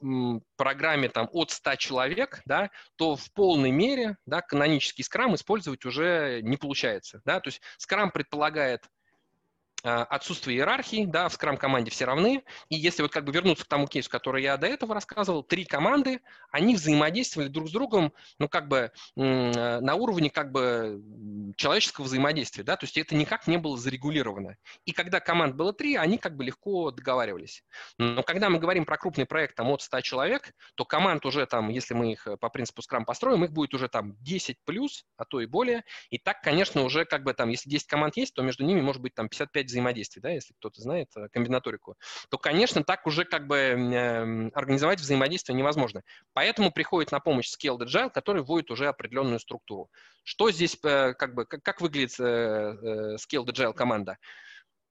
программе 0.58 1.10
там, 1.10 1.30
от 1.32 1.52
100 1.52 1.76
человек, 1.76 2.42
да, 2.46 2.72
то 2.96 3.16
в 3.16 3.32
полной 3.34 3.72
мере 3.72 4.18
да, 4.26 4.42
канонический 4.42 5.04
скрам 5.04 5.36
использовать 5.36 5.86
уже 5.86 6.42
не 6.42 6.58
получается. 6.58 7.22
Да? 7.24 7.40
То 7.40 7.50
есть 7.50 7.62
скрам 7.78 8.12
предполагает 8.12 8.84
отсутствие 9.86 10.58
иерархии, 10.58 11.06
да, 11.06 11.30
в 11.30 11.34
скрам-команде 11.34 11.92
все 11.92 12.06
равны. 12.06 12.44
И 12.70 12.76
если 12.76 13.02
вот 13.02 13.12
как 13.12 13.26
бы 13.26 13.32
вернуться 13.32 13.66
к 13.66 13.68
тому 13.68 13.88
кейсу, 13.88 14.10
который 14.10 14.44
я 14.44 14.58
до 14.58 14.68
этого 14.68 14.94
рассказывал, 14.94 15.44
три 15.44 15.66
команды, 15.66 16.22
они 16.52 16.76
взаимодействовали 16.76 17.50
друг 17.50 17.70
с 17.70 17.72
другом, 17.72 18.14
ну, 18.40 18.50
как 18.50 18.68
бы 18.68 18.92
на 19.16 19.96
уровне 19.96 20.30
как 20.30 20.52
бы 20.52 21.02
человеческого 21.58 22.06
взаимодействия, 22.06 22.64
да, 22.64 22.76
то 22.76 22.86
есть 22.86 22.98
это 22.98 23.16
никак 23.16 23.48
не 23.48 23.58
было 23.58 23.78
зарегулировано. 23.78 24.58
И 24.86 24.92
когда 24.92 25.20
команд 25.20 25.56
было 25.56 25.74
три, 25.74 25.96
они 25.96 26.18
как 26.18 26.36
бы 26.36 26.44
легко 26.44 26.92
договаривались. 26.92 27.64
Но 27.98 28.24
когда 28.24 28.50
мы 28.50 28.60
говорим 28.60 28.86
про 28.86 28.98
крупный 28.98 29.26
проект 29.26 29.56
там 29.56 29.70
от 29.70 29.82
100 29.82 30.02
человек, 30.02 30.54
то 30.76 30.86
команд 30.86 31.26
уже 31.26 31.46
там, 31.46 31.70
если 31.70 31.94
мы 31.94 32.12
их 32.14 32.28
э, 32.28 32.38
по 32.38 32.50
принципу 32.50 32.82
скрам 32.82 33.06
построим, 33.06 33.44
их 33.44 33.52
будет 33.52 33.74
уже 33.74 33.88
там 33.88 34.16
10 34.22 34.58
плюс, 34.66 35.06
а 35.18 35.26
то 35.26 35.42
и 35.42 35.46
более. 35.46 35.84
И 36.10 36.18
так, 36.18 36.42
конечно, 36.42 36.84
уже 36.84 37.06
как 37.06 37.24
бы 37.24 37.34
там, 37.34 37.50
если 37.50 37.70
10 37.70 37.88
команд 37.88 38.18
есть, 38.18 38.34
то 38.34 38.42
между 38.42 38.64
ними 38.64 38.82
может 38.82 39.02
быть 39.02 39.14
там 39.14 39.30
55 39.30 39.70
взаимодействий, 39.76 40.22
да, 40.22 40.30
если 40.30 40.54
кто-то 40.54 40.82
знает 40.82 41.10
э, 41.16 41.28
комбинаторику, 41.32 41.96
то, 42.30 42.38
конечно, 42.38 42.84
так 42.84 43.06
уже 43.06 43.26
как 43.26 43.48
бы 43.48 43.58
э, 43.58 44.50
организовать 44.54 45.00
взаимодействие 45.00 45.56
невозможно. 45.56 46.02
Поэтому 46.34 46.72
приходит 46.72 47.12
на 47.12 47.20
помощь 47.20 47.52
Scaled 47.54 47.86
Agile, 47.86 48.10
который 48.10 48.42
вводит 48.44 48.72
уже 48.72 48.88
определенную 48.88 49.40
структуру. 49.40 49.90
Что 50.24 50.50
здесь, 50.52 50.78
э, 50.84 51.14
как 51.14 51.36
бы, 51.36 51.46
как, 51.46 51.82
выглядит 51.82 52.20
э, 52.20 53.18
Scaled 53.18 53.48
Agile 53.48 53.74
команда? 53.74 54.18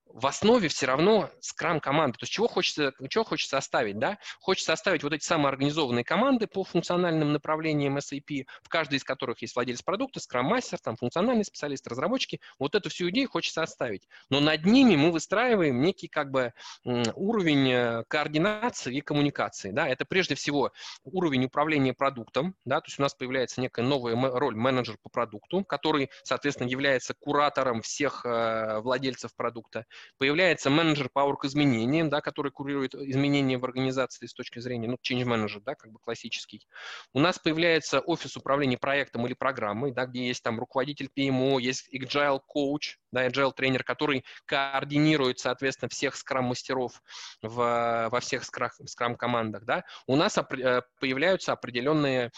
В 0.07 0.27
основе 0.27 0.69
все 0.69 0.87
равно 0.87 1.31
скрам 1.41 1.81
команды. 1.81 2.19
То 2.19 2.25
есть 2.25 2.33
чего 2.33 2.47
хочется, 2.47 2.93
чего 3.09 3.25
хочется 3.25 3.59
оставить? 3.59 3.99
Да? 3.99 4.19
Хочется 4.41 4.73
оставить 4.73 5.03
вот 5.03 5.13
эти 5.13 5.25
самоорганизованные 5.25 6.05
команды 6.05 6.47
по 6.47 6.63
функциональным 6.65 7.33
направлениям 7.33 7.97
SAP, 7.99 8.47
в 8.63 8.69
каждой 8.69 8.97
из 8.97 9.05
которых 9.05 9.43
есть 9.43 9.57
владелец 9.57 9.83
продукта, 9.83 10.21
скрам-мастер, 10.21 10.79
там, 10.79 10.97
функциональный 10.97 11.45
специалист, 11.45 11.87
разработчики. 11.89 12.41
Вот 12.59 12.75
эту 12.75 12.91
всю 12.91 13.11
идею 13.11 13.29
хочется 13.29 13.63
оставить. 13.63 14.09
Но 14.31 14.41
над 14.41 14.65
ними 14.65 14.95
мы 14.95 15.11
выстраиваем 15.11 15.81
некий 15.81 16.09
как 16.09 16.31
бы 16.31 16.53
уровень 16.85 17.71
э, 17.71 18.05
координации 18.07 18.97
и 18.97 19.01
коммуникации. 19.01 19.73
Да? 19.73 19.89
Это 19.89 20.05
прежде 20.05 20.37
всего 20.37 20.73
уровень 21.05 21.47
управления 21.47 21.93
продуктом. 21.93 22.55
Да? 22.65 22.81
То 22.81 22.87
есть 22.87 22.99
у 22.99 23.03
нас 23.03 23.15
появляется 23.15 23.61
некая 23.61 23.83
новая 23.83 24.15
роль 24.15 24.55
менеджер 24.55 24.97
по 25.03 25.09
продукту, 25.09 25.65
который, 25.65 26.11
соответственно, 26.23 26.69
является 26.69 27.15
куратором 27.15 27.83
всех 27.83 28.25
э, 28.25 28.81
владельцев 28.81 29.35
продукта. 29.35 29.87
Появляется 30.19 30.71
менеджер 30.71 31.09
по 31.13 31.21
орг-изменениям, 31.21 32.09
да, 32.11 32.21
который 32.21 32.51
курирует 32.51 32.95
изменения 32.95 33.59
в 33.59 33.65
организации 33.65 34.27
с 34.27 34.35
точки 34.35 34.59
зрения, 34.59 34.89
ну, 34.89 34.97
change 34.97 35.25
manager, 35.25 35.61
да, 35.61 35.75
как 35.75 35.93
бы 35.93 35.99
классический. 35.99 36.67
У 37.13 37.21
нас 37.21 37.39
появляется 37.39 38.01
офис 38.01 38.37
управления 38.37 38.79
проектом 38.79 39.27
или 39.27 39.35
программой, 39.35 39.93
да, 39.93 40.07
где 40.07 40.27
есть 40.27 40.43
там 40.43 40.59
руководитель 40.59 41.09
PMO, 41.17 41.61
есть 41.61 41.89
agile 41.95 42.41
coach, 42.55 42.97
да, 43.13 43.27
agile 43.27 43.53
тренер, 43.55 43.85
который 43.85 44.25
координирует, 44.47 45.39
соответственно, 45.39 45.89
всех 45.89 46.17
скрам-мастеров 46.17 47.03
в, 47.43 48.09
во 48.11 48.21
всех 48.21 48.45
скрам-командах, 48.45 49.65
да. 49.65 49.85
У 50.07 50.17
нас 50.17 50.37
э, 50.39 50.83
появляются 51.01 51.53
определенные 51.53 52.31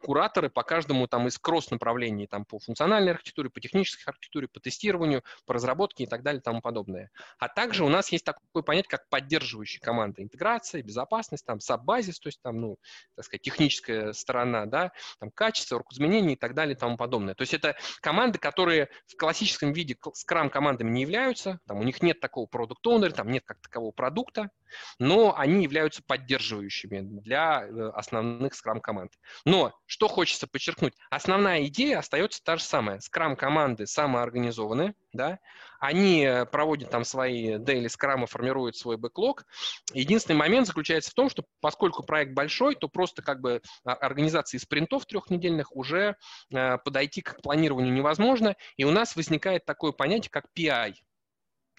кураторы 0.00 0.50
по 0.50 0.62
каждому 0.62 1.06
там 1.06 1.26
из 1.28 1.38
кросс-направлений, 1.38 2.26
там 2.26 2.44
по 2.44 2.58
функциональной 2.58 3.12
архитектуре, 3.12 3.50
по 3.50 3.60
технической 3.60 4.04
архитектуре, 4.06 4.48
по 4.48 4.60
тестированию, 4.60 5.22
по 5.46 5.54
разработке 5.54 6.04
и 6.04 6.06
так 6.06 6.22
далее 6.22 6.40
и 6.40 6.42
тому 6.42 6.60
подобное 6.60 6.83
подобное. 6.84 7.10
А 7.38 7.48
также 7.48 7.84
у 7.84 7.88
нас 7.88 8.10
есть 8.10 8.24
такое 8.24 8.62
понятие, 8.62 8.90
как 8.90 9.08
поддерживающие 9.08 9.80
команды. 9.80 10.22
Интеграция, 10.22 10.82
безопасность, 10.82 11.44
там, 11.44 11.60
саббазис, 11.60 12.18
то 12.20 12.28
есть 12.28 12.40
там, 12.42 12.60
ну, 12.60 12.76
так 13.16 13.24
сказать, 13.24 13.42
техническая 13.42 14.12
сторона, 14.12 14.66
да, 14.66 14.92
там, 15.18 15.30
качество, 15.30 15.82
изменений 15.90 16.34
и 16.34 16.36
так 16.36 16.54
далее 16.54 16.74
и 16.74 16.78
тому 16.78 16.96
подобное. 16.96 17.34
То 17.34 17.42
есть 17.42 17.54
это 17.54 17.76
команды, 18.00 18.38
которые 18.38 18.88
в 19.06 19.16
классическом 19.16 19.72
виде 19.72 19.96
скрам-командами 20.14 20.90
не 20.90 21.02
являются, 21.02 21.60
там, 21.66 21.78
у 21.78 21.82
них 21.82 22.02
нет 22.02 22.20
такого 22.20 22.46
продукт 22.46 22.86
оунера 22.86 23.10
там 23.10 23.30
нет 23.30 23.44
как 23.46 23.60
такового 23.60 23.92
продукта, 23.92 24.50
но 24.98 25.36
они 25.36 25.62
являются 25.62 26.02
поддерживающими 26.06 27.00
для 27.00 27.64
э, 27.66 27.90
основных 27.94 28.54
скрам-команд. 28.54 29.12
Но, 29.44 29.72
что 29.86 30.08
хочется 30.08 30.46
подчеркнуть, 30.46 30.94
основная 31.10 31.64
идея 31.66 31.98
остается 31.98 32.42
та 32.42 32.56
же 32.56 32.62
самая. 32.62 33.00
Скрам-команды 33.00 33.86
самоорганизованы, 33.86 34.94
да, 35.12 35.38
они 35.80 36.24
э, 36.24 36.46
проводят 36.46 36.90
там 36.90 37.04
свои 37.04 37.56
daily 37.56 37.88
скрамы, 37.88 38.26
формируют 38.26 38.76
свой 38.76 38.96
бэклог. 38.96 39.44
Единственный 39.92 40.36
момент 40.36 40.66
заключается 40.66 41.10
в 41.10 41.14
том, 41.14 41.28
что 41.28 41.44
поскольку 41.60 42.02
проект 42.02 42.32
большой, 42.32 42.74
то 42.74 42.88
просто 42.88 43.22
как 43.22 43.40
бы 43.40 43.60
организации 43.84 44.58
спринтов 44.58 45.06
трехнедельных 45.06 45.74
уже 45.76 46.16
э, 46.50 46.78
подойти 46.78 47.22
к 47.22 47.40
планированию 47.42 47.92
невозможно, 47.92 48.56
и 48.76 48.84
у 48.84 48.90
нас 48.90 49.16
возникает 49.16 49.64
такое 49.64 49.92
понятие, 49.92 50.30
как 50.30 50.46
PI. 50.56 50.94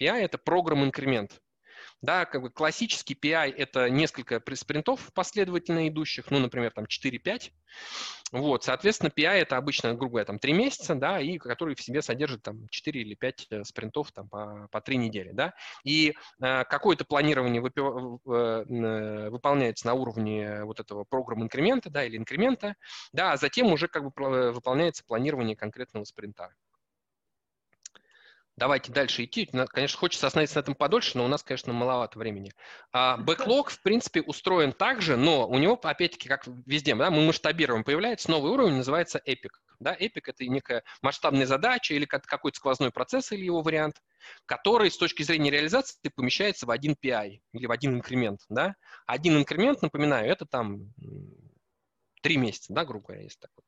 PI– 0.00 0.18
это 0.20 0.38
программ 0.38 0.84
инкремент. 0.84 1.40
Да, 2.02 2.26
как 2.26 2.42
бы 2.42 2.50
классический 2.50 3.14
PI– 3.14 3.54
это 3.56 3.88
несколько 3.88 4.42
спринтов 4.54 5.12
последовательно 5.14 5.88
идущих, 5.88 6.30
ну, 6.30 6.38
например, 6.38 6.70
там 6.70 6.84
4-5. 6.84 7.52
Вот, 8.32 8.64
соответственно, 8.64 9.08
PI– 9.08 9.32
это 9.42 9.56
обычно, 9.56 9.94
грубо 9.94 10.10
говоря, 10.10 10.26
там 10.26 10.38
3 10.38 10.52
месяца, 10.52 10.94
да, 10.94 11.20
и 11.20 11.38
который 11.38 11.74
в 11.74 11.80
себе 11.80 12.02
содержит 12.02 12.42
там 12.42 12.68
4 12.68 13.00
или 13.00 13.14
5 13.14 13.46
э, 13.50 13.64
спринтов 13.64 14.12
там 14.12 14.28
по, 14.28 14.68
по 14.70 14.80
3 14.80 14.98
недели, 14.98 15.30
да. 15.32 15.54
И 15.84 16.14
э, 16.40 16.64
какое-то 16.64 17.04
планирование 17.06 17.62
выпи- 17.62 18.20
э, 18.26 19.30
выполняется 19.30 19.86
на 19.86 19.94
уровне 19.94 20.64
вот 20.64 20.80
этого 20.80 21.04
программ 21.04 21.44
инкремента, 21.44 21.88
да, 21.88 22.04
или 22.04 22.18
инкремента, 22.18 22.74
да, 23.12 23.32
а 23.32 23.36
затем 23.38 23.72
уже 23.72 23.88
как 23.88 24.04
бы 24.04 24.52
выполняется 24.52 25.02
планирование 25.04 25.56
конкретного 25.56 26.04
спринта. 26.04 26.50
Давайте 28.58 28.90
дальше 28.90 29.24
идти. 29.24 29.44
Конечно, 29.68 29.98
хочется 29.98 30.26
остановиться 30.26 30.56
на 30.56 30.62
этом 30.62 30.74
подольше, 30.74 31.18
но 31.18 31.26
у 31.26 31.28
нас, 31.28 31.42
конечно, 31.42 31.74
маловато 31.74 32.18
времени. 32.18 32.52
А 32.90 33.18
бэклог, 33.18 33.68
в 33.68 33.82
принципе, 33.82 34.22
устроен 34.22 34.72
так 34.72 35.02
же, 35.02 35.18
но 35.18 35.46
у 35.46 35.58
него, 35.58 35.78
опять-таки, 35.82 36.26
как 36.26 36.46
везде, 36.64 36.94
да, 36.94 37.10
мы 37.10 37.26
масштабируем, 37.26 37.84
появляется 37.84 38.30
новый 38.30 38.50
уровень, 38.52 38.76
называется 38.76 39.20
Epic. 39.26 39.50
Да, 39.78 39.94
Epic– 39.94 40.22
это 40.24 40.46
некая 40.46 40.84
масштабная 41.02 41.44
задача 41.44 41.92
или 41.92 42.06
какой-то 42.06 42.56
сквозной 42.56 42.90
процесс 42.90 43.30
или 43.30 43.44
его 43.44 43.60
вариант, 43.60 44.00
который 44.46 44.90
с 44.90 44.96
точки 44.96 45.22
зрения 45.22 45.50
реализации 45.50 46.08
помещается 46.14 46.64
в 46.64 46.70
один 46.70 46.94
PI 46.94 47.40
или 47.52 47.66
в 47.66 47.70
один 47.70 47.96
инкремент. 47.96 48.40
Да? 48.48 48.74
Один 49.06 49.36
инкремент, 49.36 49.82
напоминаю, 49.82 50.30
это 50.30 50.46
там 50.46 50.94
три 52.22 52.38
месяца, 52.38 52.72
да, 52.72 52.86
грубо 52.86 53.08
говоря, 53.08 53.24
если 53.24 53.40
так 53.40 53.50
вот 53.54 53.66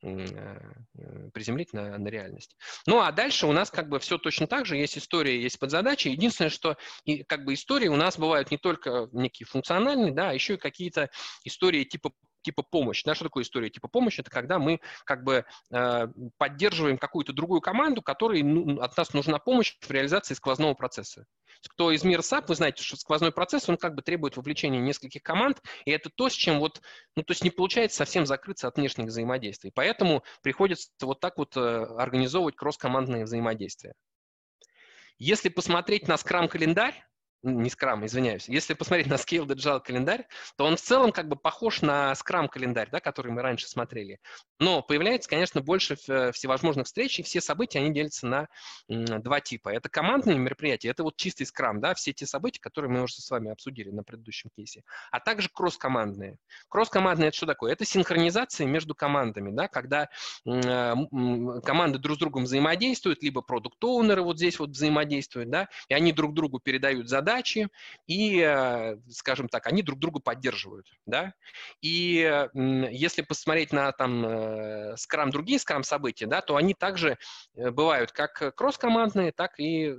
приземлить 0.00 1.72
на, 1.72 1.98
на 1.98 2.08
реальность. 2.08 2.56
Ну 2.86 3.00
а 3.00 3.10
дальше 3.12 3.46
у 3.46 3.52
нас 3.52 3.70
как 3.70 3.88
бы 3.88 3.98
все 3.98 4.18
точно 4.18 4.46
так 4.46 4.66
же, 4.66 4.76
есть 4.76 4.96
история, 4.96 5.40
есть 5.40 5.58
подзадачи. 5.58 6.08
Единственное, 6.08 6.50
что 6.50 6.76
и, 7.04 7.24
как 7.24 7.44
бы 7.44 7.54
истории 7.54 7.88
у 7.88 7.96
нас 7.96 8.18
бывают 8.18 8.50
не 8.50 8.58
только 8.58 9.08
некие 9.12 9.46
функциональные, 9.46 10.12
да, 10.12 10.30
а 10.30 10.34
еще 10.34 10.54
и 10.54 10.58
какие-то 10.58 11.10
истории 11.44 11.84
типа 11.84 12.12
типа 12.48 12.62
помощь. 12.62 13.00
Что 13.00 13.14
такое 13.14 13.42
история 13.42 13.68
типа 13.68 13.88
помощь? 13.88 14.18
Это 14.18 14.30
когда 14.30 14.58
мы 14.58 14.80
как 15.04 15.22
бы 15.22 15.44
э, 15.70 16.06
поддерживаем 16.38 16.96
какую-то 16.96 17.34
другую 17.34 17.60
команду, 17.60 18.00
которой 18.00 18.42
ну, 18.42 18.80
от 18.80 18.96
нас 18.96 19.12
нужна 19.12 19.38
помощь 19.38 19.76
в 19.80 19.90
реализации 19.90 20.32
сквозного 20.32 20.72
процесса. 20.72 21.26
Кто 21.68 21.90
из 21.90 22.04
мира 22.04 22.22
SAP, 22.22 22.46
вы 22.48 22.54
знаете, 22.54 22.82
что 22.82 22.96
сквозной 22.96 23.32
процесс, 23.32 23.68
он 23.68 23.76
как 23.76 23.94
бы 23.94 24.00
требует 24.00 24.36
вовлечения 24.36 24.80
нескольких 24.80 25.22
команд, 25.22 25.60
и 25.84 25.90
это 25.90 26.08
то, 26.08 26.30
с 26.30 26.32
чем 26.32 26.58
вот, 26.60 26.80
ну, 27.16 27.22
то 27.22 27.32
есть 27.32 27.44
не 27.44 27.50
получается 27.50 27.98
совсем 27.98 28.24
закрыться 28.24 28.68
от 28.68 28.76
внешних 28.76 29.06
взаимодействий. 29.06 29.70
Поэтому 29.74 30.22
приходится 30.42 30.88
вот 31.02 31.20
так 31.20 31.36
вот 31.36 31.54
э, 31.56 31.60
организовывать 31.60 32.56
кросс-командные 32.56 33.24
взаимодействия. 33.24 33.92
Если 35.18 35.48
посмотреть 35.50 36.08
на 36.08 36.16
скрам-календарь, 36.16 36.94
не 37.42 37.68
Scrum, 37.68 38.04
извиняюсь. 38.04 38.48
Если 38.48 38.74
посмотреть 38.74 39.06
на 39.06 39.14
Scaled 39.14 39.48
Agile 39.48 39.80
календарь, 39.80 40.26
то 40.56 40.64
он 40.64 40.76
в 40.76 40.80
целом 40.80 41.12
как 41.12 41.28
бы 41.28 41.36
похож 41.36 41.82
на 41.82 42.12
Scrum 42.12 42.48
календарь, 42.48 42.88
да, 42.90 43.00
который 43.00 43.32
мы 43.32 43.42
раньше 43.42 43.68
смотрели. 43.68 44.18
Но 44.58 44.82
появляется, 44.82 45.28
конечно, 45.28 45.60
больше 45.60 45.96
всевозможных 45.96 46.86
встреч, 46.86 47.20
и 47.20 47.22
все 47.22 47.40
события, 47.40 47.78
они 47.78 47.92
делятся 47.92 48.26
на 48.26 48.48
два 48.88 49.40
типа. 49.40 49.68
Это 49.68 49.88
командные 49.88 50.38
мероприятия, 50.38 50.88
это 50.88 51.04
вот 51.04 51.16
чистый 51.16 51.44
Scrum, 51.44 51.78
да, 51.78 51.94
все 51.94 52.12
те 52.12 52.26
события, 52.26 52.60
которые 52.60 52.90
мы 52.90 53.02
уже 53.02 53.14
с 53.14 53.30
вами 53.30 53.50
обсудили 53.50 53.90
на 53.90 54.02
предыдущем 54.02 54.50
кейсе, 54.56 54.82
а 55.10 55.20
также 55.20 55.48
кросс-командные. 55.48 56.38
Кросс-командные 56.68 57.28
это 57.28 57.36
что 57.36 57.46
такое? 57.46 57.72
Это 57.72 57.84
синхронизация 57.84 58.66
между 58.66 58.94
командами, 58.94 59.50
да, 59.54 59.68
когда 59.68 60.08
э, 60.44 60.94
команды 61.64 61.98
друг 61.98 62.16
с 62.16 62.18
другом 62.18 62.44
взаимодействуют, 62.44 63.22
либо 63.22 63.42
продукт-оунеры 63.42 64.22
вот 64.22 64.38
здесь 64.38 64.58
вот 64.58 64.70
взаимодействуют, 64.70 65.50
да, 65.50 65.68
и 65.88 65.94
они 65.94 66.12
друг 66.12 66.34
другу 66.34 66.58
передают 66.58 67.08
задачи, 67.08 67.27
задачи, 67.28 67.68
и, 68.06 68.40
э, 68.40 68.96
скажем 69.10 69.48
так, 69.48 69.66
они 69.66 69.82
друг 69.82 69.98
друга 69.98 70.20
поддерживают, 70.20 70.86
да. 71.06 71.34
И 71.82 72.48
если 72.90 73.22
посмотреть 73.22 73.72
на 73.72 73.92
там 73.92 74.96
скрам, 74.96 75.30
другие 75.30 75.58
скрам 75.58 75.82
события, 75.82 76.26
да, 76.26 76.40
то 76.40 76.56
они 76.56 76.74
также 76.74 77.18
э, 77.54 77.70
бывают 77.70 78.12
как 78.12 78.54
кросс-командные, 78.56 79.32
так 79.32 79.58
и 79.58 79.94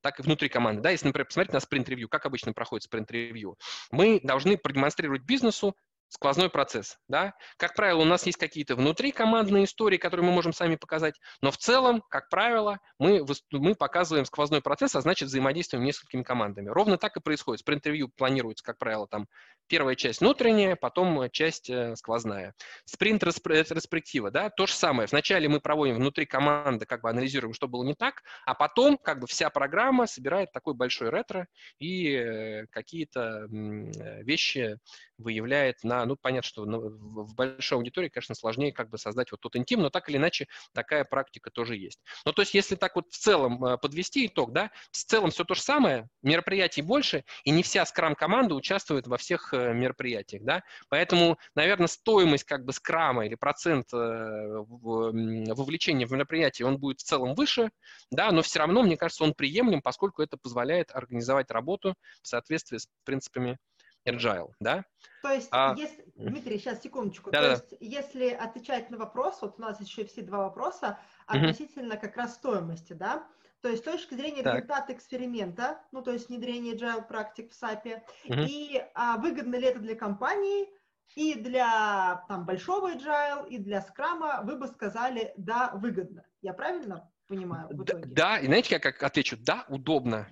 так 0.00 0.20
и 0.20 0.22
внутри 0.22 0.50
команды. 0.50 0.82
Да, 0.82 0.90
если, 0.90 1.06
например, 1.06 1.26
посмотреть 1.26 1.54
на 1.54 1.60
спринт-ревью, 1.60 2.10
как 2.10 2.26
обычно 2.26 2.52
проходит 2.52 2.84
спринт-ревью, 2.84 3.56
мы 3.90 4.20
должны 4.22 4.58
продемонстрировать 4.58 5.22
бизнесу 5.22 5.74
сквозной 6.14 6.48
процесс, 6.48 6.96
да. 7.08 7.34
Как 7.56 7.74
правило, 7.74 8.02
у 8.02 8.04
нас 8.04 8.24
есть 8.24 8.38
какие-то 8.38 8.76
внутрикомандные 8.76 9.64
истории, 9.64 9.96
которые 9.96 10.24
мы 10.24 10.32
можем 10.32 10.52
сами 10.52 10.76
показать, 10.76 11.14
но 11.42 11.50
в 11.50 11.58
целом, 11.58 12.02
как 12.08 12.28
правило, 12.28 12.78
мы, 12.98 13.24
мы 13.50 13.74
показываем 13.74 14.24
сквозной 14.24 14.62
процесс, 14.62 14.94
а 14.94 15.00
значит 15.00 15.28
взаимодействуем 15.28 15.84
несколькими 15.84 16.22
командами. 16.22 16.68
Ровно 16.68 16.98
так 16.98 17.16
и 17.16 17.20
происходит. 17.20 17.60
Спринт-ревью 17.60 18.10
планируется, 18.16 18.64
как 18.64 18.78
правило, 18.78 19.08
там 19.08 19.26
первая 19.66 19.96
часть 19.96 20.20
внутренняя, 20.20 20.76
потом 20.76 21.28
часть 21.30 21.68
э, 21.68 21.96
сквозная. 21.96 22.54
Спринт-респектива, 22.84 24.30
да, 24.30 24.50
то 24.50 24.66
же 24.66 24.72
самое. 24.72 25.08
Вначале 25.10 25.48
мы 25.48 25.60
проводим 25.60 25.96
внутри 25.96 26.26
команды, 26.26 26.86
как 26.86 27.02
бы 27.02 27.10
анализируем, 27.10 27.54
что 27.54 27.66
было 27.66 27.82
не 27.82 27.94
так, 27.94 28.22
а 28.46 28.54
потом 28.54 28.98
как 28.98 29.18
бы 29.18 29.26
вся 29.26 29.50
программа 29.50 30.06
собирает 30.06 30.52
такой 30.52 30.74
большой 30.74 31.10
ретро 31.10 31.48
и 31.80 32.12
э, 32.12 32.66
какие-то 32.70 33.20
э, 33.20 34.22
вещи 34.22 34.78
выявляет 35.18 35.82
на, 35.82 36.03
ну, 36.06 36.16
понятно, 36.16 36.46
что 36.46 36.64
в 36.64 37.34
большой 37.34 37.78
аудитории, 37.78 38.08
конечно, 38.08 38.34
сложнее 38.34 38.72
как 38.72 38.90
бы 38.90 38.98
создать 38.98 39.30
вот 39.30 39.40
тот 39.40 39.56
интим, 39.56 39.80
но 39.80 39.90
так 39.90 40.08
или 40.08 40.16
иначе 40.16 40.48
такая 40.72 41.04
практика 41.04 41.50
тоже 41.50 41.76
есть. 41.76 42.00
Ну, 42.24 42.32
то 42.32 42.42
есть, 42.42 42.54
если 42.54 42.76
так 42.76 42.96
вот 42.96 43.10
в 43.10 43.18
целом 43.18 43.64
э, 43.64 43.78
подвести 43.78 44.26
итог, 44.26 44.52
да, 44.52 44.70
в 44.90 44.96
целом 44.96 45.30
все 45.30 45.44
то 45.44 45.54
же 45.54 45.62
самое, 45.62 46.08
мероприятий 46.22 46.82
больше, 46.82 47.24
и 47.44 47.50
не 47.50 47.62
вся 47.62 47.84
скрам-команда 47.86 48.54
участвует 48.54 49.06
во 49.06 49.16
всех 49.16 49.52
э, 49.52 49.74
мероприятиях, 49.74 50.42
да, 50.42 50.62
поэтому, 50.88 51.38
наверное, 51.54 51.88
стоимость 51.88 52.44
как 52.44 52.64
бы 52.64 52.72
скрама 52.72 53.26
или 53.26 53.34
процент 53.34 53.92
э, 53.92 53.96
вовлечения 53.96 56.06
в 56.06 56.12
мероприятие, 56.12 56.66
он 56.66 56.78
будет 56.78 57.00
в 57.00 57.04
целом 57.04 57.34
выше, 57.34 57.70
да, 58.10 58.30
но 58.32 58.42
все 58.42 58.60
равно, 58.60 58.82
мне 58.82 58.96
кажется, 58.96 59.24
он 59.24 59.34
приемлем, 59.34 59.82
поскольку 59.82 60.22
это 60.22 60.36
позволяет 60.36 60.90
организовать 60.92 61.50
работу 61.50 61.94
в 62.22 62.28
соответствии 62.28 62.78
с 62.78 62.88
принципами 63.04 63.58
agile, 64.06 64.50
да? 64.60 64.84
То 65.22 65.30
есть, 65.30 65.48
а... 65.50 65.74
если, 65.76 66.04
Дмитрий, 66.16 66.58
сейчас 66.58 66.82
секундочку. 66.82 67.30
Да, 67.30 67.40
То 67.40 67.46
да. 67.46 67.52
есть, 67.52 67.74
если 67.80 68.28
отвечать 68.28 68.90
на 68.90 68.98
вопрос, 68.98 69.38
вот 69.40 69.58
у 69.58 69.62
нас 69.62 69.80
еще 69.80 70.04
все 70.04 70.22
два 70.22 70.44
вопроса 70.44 70.98
относительно 71.26 71.96
как 71.96 72.16
раз 72.16 72.34
стоимости, 72.34 72.92
да? 72.92 73.26
То 73.62 73.70
есть 73.70 73.82
с 73.82 73.84
точки 73.86 74.14
зрения 74.14 74.42
так. 74.42 74.56
результата 74.56 74.92
эксперимента, 74.92 75.80
ну 75.90 76.02
то 76.02 76.12
есть 76.12 76.28
внедрение 76.28 76.74
agile 76.74 77.08
практик 77.08 77.50
в 77.50 77.62
SAP, 77.62 78.02
угу. 78.26 78.40
и 78.46 78.84
а, 78.94 79.16
выгодно 79.16 79.56
ли 79.56 79.66
это 79.66 79.78
для 79.78 79.94
компании, 79.94 80.68
и 81.14 81.34
для 81.34 82.24
там, 82.28 82.44
большого 82.44 82.92
agile, 82.92 83.48
и 83.48 83.56
для 83.56 83.80
скрама, 83.80 84.42
вы 84.42 84.56
бы 84.56 84.66
сказали, 84.66 85.32
да, 85.38 85.70
выгодно. 85.76 86.26
Я 86.42 86.52
правильно 86.52 87.10
понимаю? 87.26 87.68
В 87.70 87.84
итоге? 87.84 88.04
Да, 88.06 88.38
и 88.38 88.46
знаете, 88.46 88.78
как 88.78 89.02
отвечу? 89.02 89.38
Да, 89.40 89.64
удобно. 89.68 90.28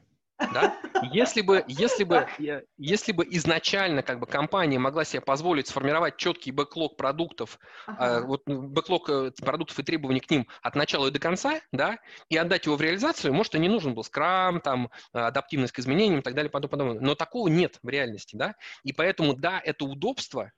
Да? 0.53 0.77
Если 1.13 1.43
бы, 1.43 1.65
если 1.69 2.05
бы, 2.05 2.27
если 2.79 3.13
бы 3.13 3.27
изначально 3.31 4.03
как 4.03 4.21
бы 4.21 4.27
компания 4.27 4.79
могла 4.79 5.05
себе 5.05 5.21
позволить 5.21 5.69
сформировать 5.69 6.17
четкий 6.17 6.53
бэклог 6.53 6.97
продуктов, 6.97 7.59
ага. 7.87 8.21
э, 8.21 8.21
вот 8.23 8.43
ну, 8.47 8.63
бэклог 8.63 9.09
э, 9.11 9.31
продуктов 9.43 9.79
и 9.79 9.83
требований 9.83 10.21
к 10.21 10.31
ним 10.31 10.47
от 10.63 10.75
начала 10.75 11.09
и 11.09 11.11
до 11.11 11.19
конца, 11.19 11.61
да, 11.73 11.99
и 12.29 12.37
отдать 12.37 12.67
его 12.67 12.77
в 12.77 12.81
реализацию, 12.81 13.35
может, 13.35 13.55
и 13.55 13.59
не 13.59 13.69
нужен 13.69 13.95
был 13.95 14.05
скрам, 14.05 14.61
там, 14.61 14.91
адаптивность 15.13 15.73
к 15.73 15.79
изменениям 15.79 16.21
и 16.21 16.23
так 16.23 16.35
далее, 16.35 16.51
подобное. 16.51 17.01
Но 17.01 17.15
такого 17.15 17.49
нет 17.49 17.79
в 17.83 17.89
реальности, 17.89 18.37
да, 18.37 18.55
и 18.83 18.93
поэтому, 18.93 19.35
да, 19.35 19.61
это 19.65 19.85
удобство, 19.85 20.53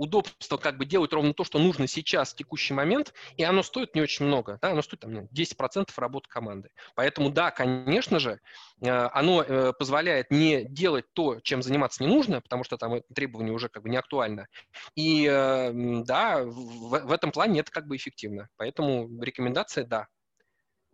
удобство 0.00 0.56
как 0.56 0.78
бы 0.78 0.86
делать 0.86 1.12
ровно 1.12 1.34
то, 1.34 1.44
что 1.44 1.58
нужно 1.58 1.86
сейчас, 1.86 2.32
в 2.32 2.36
текущий 2.36 2.72
момент, 2.72 3.12
и 3.36 3.44
оно 3.44 3.62
стоит 3.62 3.94
не 3.94 4.00
очень 4.00 4.24
много, 4.24 4.58
да, 4.62 4.70
оно 4.70 4.80
стоит 4.80 5.00
там, 5.00 5.26
10% 5.26 5.90
работы 5.96 6.28
команды. 6.28 6.70
Поэтому, 6.94 7.30
да, 7.30 7.50
конечно 7.50 8.18
же, 8.18 8.40
э, 8.80 8.88
оно 8.88 9.42
э, 9.42 9.72
позволяет 9.78 10.30
не 10.30 10.64
делать 10.64 11.04
то, 11.12 11.40
чем 11.40 11.62
заниматься 11.62 12.02
не 12.02 12.08
нужно, 12.08 12.40
потому 12.40 12.64
что 12.64 12.78
там 12.78 13.02
требование 13.14 13.52
уже 13.52 13.68
как 13.68 13.82
бы 13.82 13.90
не 13.90 13.98
актуально. 13.98 14.46
И 14.94 15.26
э, 15.30 15.70
да, 16.04 16.44
в, 16.44 16.98
в 17.04 17.12
этом 17.12 17.30
плане 17.30 17.60
это 17.60 17.70
как 17.70 17.86
бы 17.86 17.96
эффективно. 17.96 18.48
Поэтому 18.56 19.06
рекомендация– 19.20 19.84
да. 19.90 20.06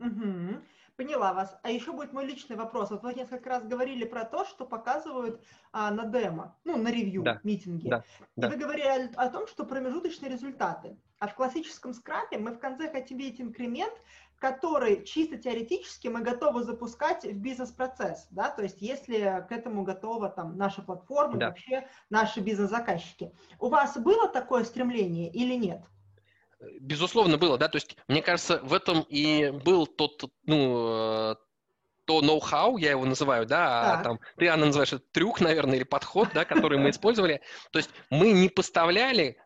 Угу. 0.01 0.61
Поняла 0.97 1.35
вас. 1.35 1.55
А 1.62 1.70
еще 1.70 1.93
будет 1.93 2.12
мой 2.12 2.24
личный 2.24 2.56
вопрос. 2.56 2.90
Вот 2.90 3.02
вы 3.02 3.12
несколько 3.12 3.51
раз 3.51 3.64
говорили 3.64 4.05
про 4.05 4.24
то, 4.24 4.47
что 4.47 4.64
показывают 4.64 5.43
а, 5.73 5.90
на 5.90 6.06
демо, 6.06 6.56
ну, 6.64 6.77
на 6.78 6.90
ревью, 6.90 7.23
да. 7.23 7.40
митинге. 7.43 7.90
Да. 7.90 8.05
И 8.36 8.40
да. 8.40 8.48
вы 8.48 8.56
говорили 8.56 9.10
о 9.14 9.28
том, 9.28 9.47
что 9.47 9.64
промежуточные 9.64 10.31
результаты. 10.31 10.97
А 11.18 11.28
в 11.28 11.35
классическом 11.35 11.93
скрапе 11.93 12.39
мы 12.39 12.52
в 12.52 12.59
конце 12.59 12.90
хотим 12.90 13.18
видеть 13.18 13.40
инкремент, 13.40 13.94
который 14.39 15.05
чисто 15.05 15.39
теоретически 15.39 16.09
мы 16.09 16.20
готовы 16.20 16.62
запускать 16.62 17.24
в 17.24 17.39
бизнес-процесс, 17.39 18.27
да, 18.31 18.51
то 18.51 18.62
есть 18.62 18.82
если 18.82 19.44
к 19.48 19.52
этому 19.52 19.82
готова 19.82 20.28
там 20.28 20.56
наша 20.59 20.82
платформа, 20.82 21.39
да. 21.39 21.48
вообще 21.48 21.89
наши 22.10 22.40
бизнес-заказчики. 22.40 23.32
У 23.59 23.68
вас 23.68 23.97
было 23.97 24.28
такое 24.28 24.64
стремление 24.64 25.31
или 25.31 25.55
нет? 25.55 25.82
Безусловно, 26.81 27.37
было, 27.37 27.59
да, 27.59 27.69
то 27.69 27.77
есть, 27.77 27.97
мне 28.09 28.23
кажется, 28.23 28.61
в 28.62 28.73
этом 28.73 29.03
и 29.03 29.51
был 29.51 29.87
тот, 29.87 30.24
ну, 30.45 31.33
э, 31.33 31.35
то 32.07 32.23
ноу-хау, 32.23 32.78
я 32.78 32.91
его 32.91 33.05
называю, 33.05 33.47
да, 33.47 33.95
а 33.95 34.03
там, 34.03 34.20
ты, 34.37 34.49
Анна, 34.49 34.66
называешь 34.66 34.93
это 34.93 35.05
трюк, 35.12 35.41
наверное, 35.41 35.77
или 35.77 35.85
подход, 35.85 36.28
да, 36.33 36.45
который 36.45 36.78
мы 36.78 36.91
использовали. 36.91 37.43
То 37.73 37.78
есть 37.78 37.91
мы 38.11 38.33
не 38.33 38.49
поставляли 38.49 39.37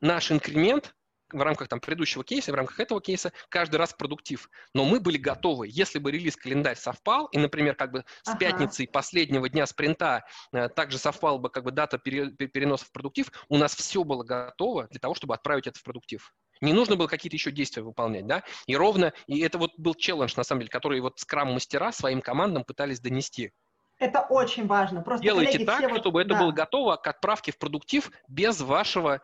наш 0.00 0.32
инкремент 0.32 0.94
в 1.32 1.42
рамках 1.42 1.68
там, 1.68 1.80
предыдущего 1.80 2.24
кейса, 2.24 2.52
в 2.52 2.54
рамках 2.54 2.80
этого 2.80 3.00
кейса, 3.00 3.32
каждый 3.48 3.76
раз 3.76 3.92
продуктив. 3.92 4.48
Но 4.74 4.84
мы 4.84 5.00
были 5.00 5.16
готовы. 5.16 5.68
Если 5.68 5.98
бы 5.98 6.10
релиз-календарь 6.10 6.76
совпал, 6.76 7.26
и, 7.26 7.38
например, 7.38 7.74
как 7.74 7.92
бы 7.92 8.04
с 8.22 8.28
ага. 8.28 8.38
пятницей 8.38 8.88
последнего 8.88 9.48
дня 9.48 9.66
спринта 9.66 10.24
э, 10.52 10.68
также 10.68 10.98
совпала 10.98 11.38
бы 11.38 11.50
как 11.50 11.64
бы 11.64 11.72
дата 11.72 11.98
пере, 11.98 12.30
переноса 12.30 12.84
в 12.86 12.92
продуктив, 12.92 13.30
у 13.48 13.56
нас 13.56 13.74
все 13.74 14.04
было 14.04 14.24
готово 14.24 14.88
для 14.88 15.00
того, 15.00 15.14
чтобы 15.14 15.34
отправить 15.34 15.66
это 15.66 15.78
в 15.78 15.82
продуктив. 15.82 16.32
Не 16.60 16.72
нужно 16.72 16.96
было 16.96 17.06
какие-то 17.06 17.36
еще 17.36 17.50
действия 17.50 17.82
выполнять, 17.82 18.26
да? 18.26 18.44
И 18.66 18.76
ровно, 18.76 19.12
и 19.26 19.40
это 19.40 19.56
вот 19.58 19.72
был 19.78 19.94
челлендж, 19.94 20.34
на 20.36 20.44
самом 20.44 20.60
деле, 20.60 20.70
который 20.70 21.00
вот 21.00 21.18
скрам-мастера 21.18 21.90
своим 21.92 22.20
командам 22.20 22.64
пытались 22.64 23.00
донести. 23.00 23.52
Это 23.98 24.22
очень 24.22 24.66
важно. 24.66 25.02
Просто, 25.02 25.22
Делайте 25.22 25.52
коллеги, 25.52 25.66
так, 25.66 25.98
чтобы 25.98 26.20
вот, 26.20 26.26
это 26.26 26.34
да. 26.34 26.40
было 26.40 26.52
готово 26.52 26.96
к 26.96 27.06
отправке 27.06 27.52
в 27.52 27.58
продуктив 27.58 28.10
без 28.28 28.60
вашего 28.60 29.20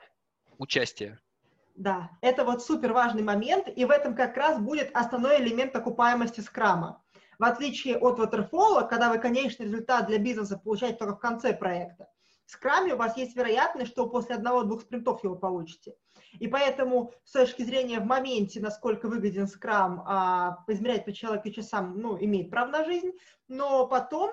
участия. 0.59 1.19
Да, 1.77 2.11
это 2.23 2.45
вот 2.45 2.65
супер 2.65 2.95
важный 2.95 3.23
момент, 3.23 3.69
и 3.69 3.85
в 3.85 3.91
этом 3.91 4.17
как 4.17 4.37
раз 4.37 4.59
будет 4.59 4.91
основной 4.95 5.43
элемент 5.43 5.77
окупаемости 5.77 6.41
скрама. 6.41 7.05
В 7.39 7.45
отличие 7.45 7.99
от 7.99 8.19
waterfall, 8.19 8.89
когда 8.89 9.11
вы 9.11 9.19
конечный 9.19 9.67
результат 9.67 10.07
для 10.07 10.19
бизнеса 10.19 10.57
получаете 10.57 10.97
только 10.97 11.17
в 11.17 11.21
конце 11.21 11.53
проекта, 11.53 12.09
в 12.47 12.51
скраме 12.51 12.95
у 12.95 12.97
вас 12.97 13.19
есть 13.19 13.37
вероятность, 13.37 13.91
что 13.91 14.09
после 14.09 14.37
одного-двух 14.37 14.83
спринтов 14.83 15.23
его 15.23 15.37
получите. 15.37 15.97
И 16.39 16.49
поэтому 16.49 17.13
с 17.25 17.33
точки 17.33 17.63
зрения 17.63 18.01
в 18.01 18.07
моменте, 18.07 18.61
насколько 18.61 19.09
выгоден 19.09 19.47
скрам, 19.47 20.03
а, 20.07 20.65
измерять 20.69 21.05
по 21.05 21.13
человеку 21.13 21.51
часам, 21.51 21.99
ну, 21.99 22.17
имеет 22.19 22.51
право 22.51 22.71
на 22.71 22.85
жизнь, 22.85 23.13
но 23.49 23.87
потом, 23.87 24.31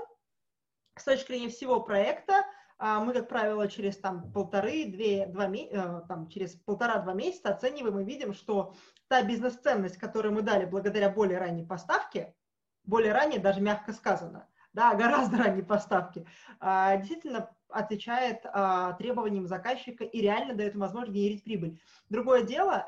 с 0.96 1.04
точки 1.04 1.28
зрения 1.28 1.50
всего 1.50 1.82
проекта, 1.82 2.46
мы, 2.80 3.14
как 3.14 3.30
правило, 3.30 3.68
через 3.68 3.98
там 3.98 4.32
полторы, 4.32 4.86
две, 4.86 5.26
два, 5.28 5.48
э, 5.48 6.02
там, 6.08 6.28
через 6.28 6.56
полтора-два 6.56 7.14
месяца 7.14 7.50
оцениваем 7.50 8.00
и 8.00 8.04
видим, 8.04 8.34
что 8.34 8.74
та 9.08 9.24
бизнес-ценность, 9.24 9.98
которую 9.98 10.34
мы 10.34 10.42
дали 10.42 10.66
благодаря 10.66 11.10
более 11.10 11.38
ранней 11.38 11.66
поставке, 11.66 12.36
более 12.84 13.14
ранее, 13.14 13.40
даже 13.40 13.62
мягко 13.62 13.94
сказано, 13.94 14.48
да, 14.74 14.96
гораздо 14.96 15.38
ранней 15.38 15.64
поставки, 15.64 16.26
а, 16.60 16.98
действительно 16.98 17.50
отвечает 17.70 18.42
а, 18.46 18.94
требованиям 18.94 19.48
заказчика 19.48 20.04
и 20.04 20.22
реально 20.22 20.54
дает 20.54 20.76
возможность 20.76 21.16
генерить 21.16 21.44
прибыль. 21.44 21.80
Другое 22.10 22.44
дело, 22.44 22.88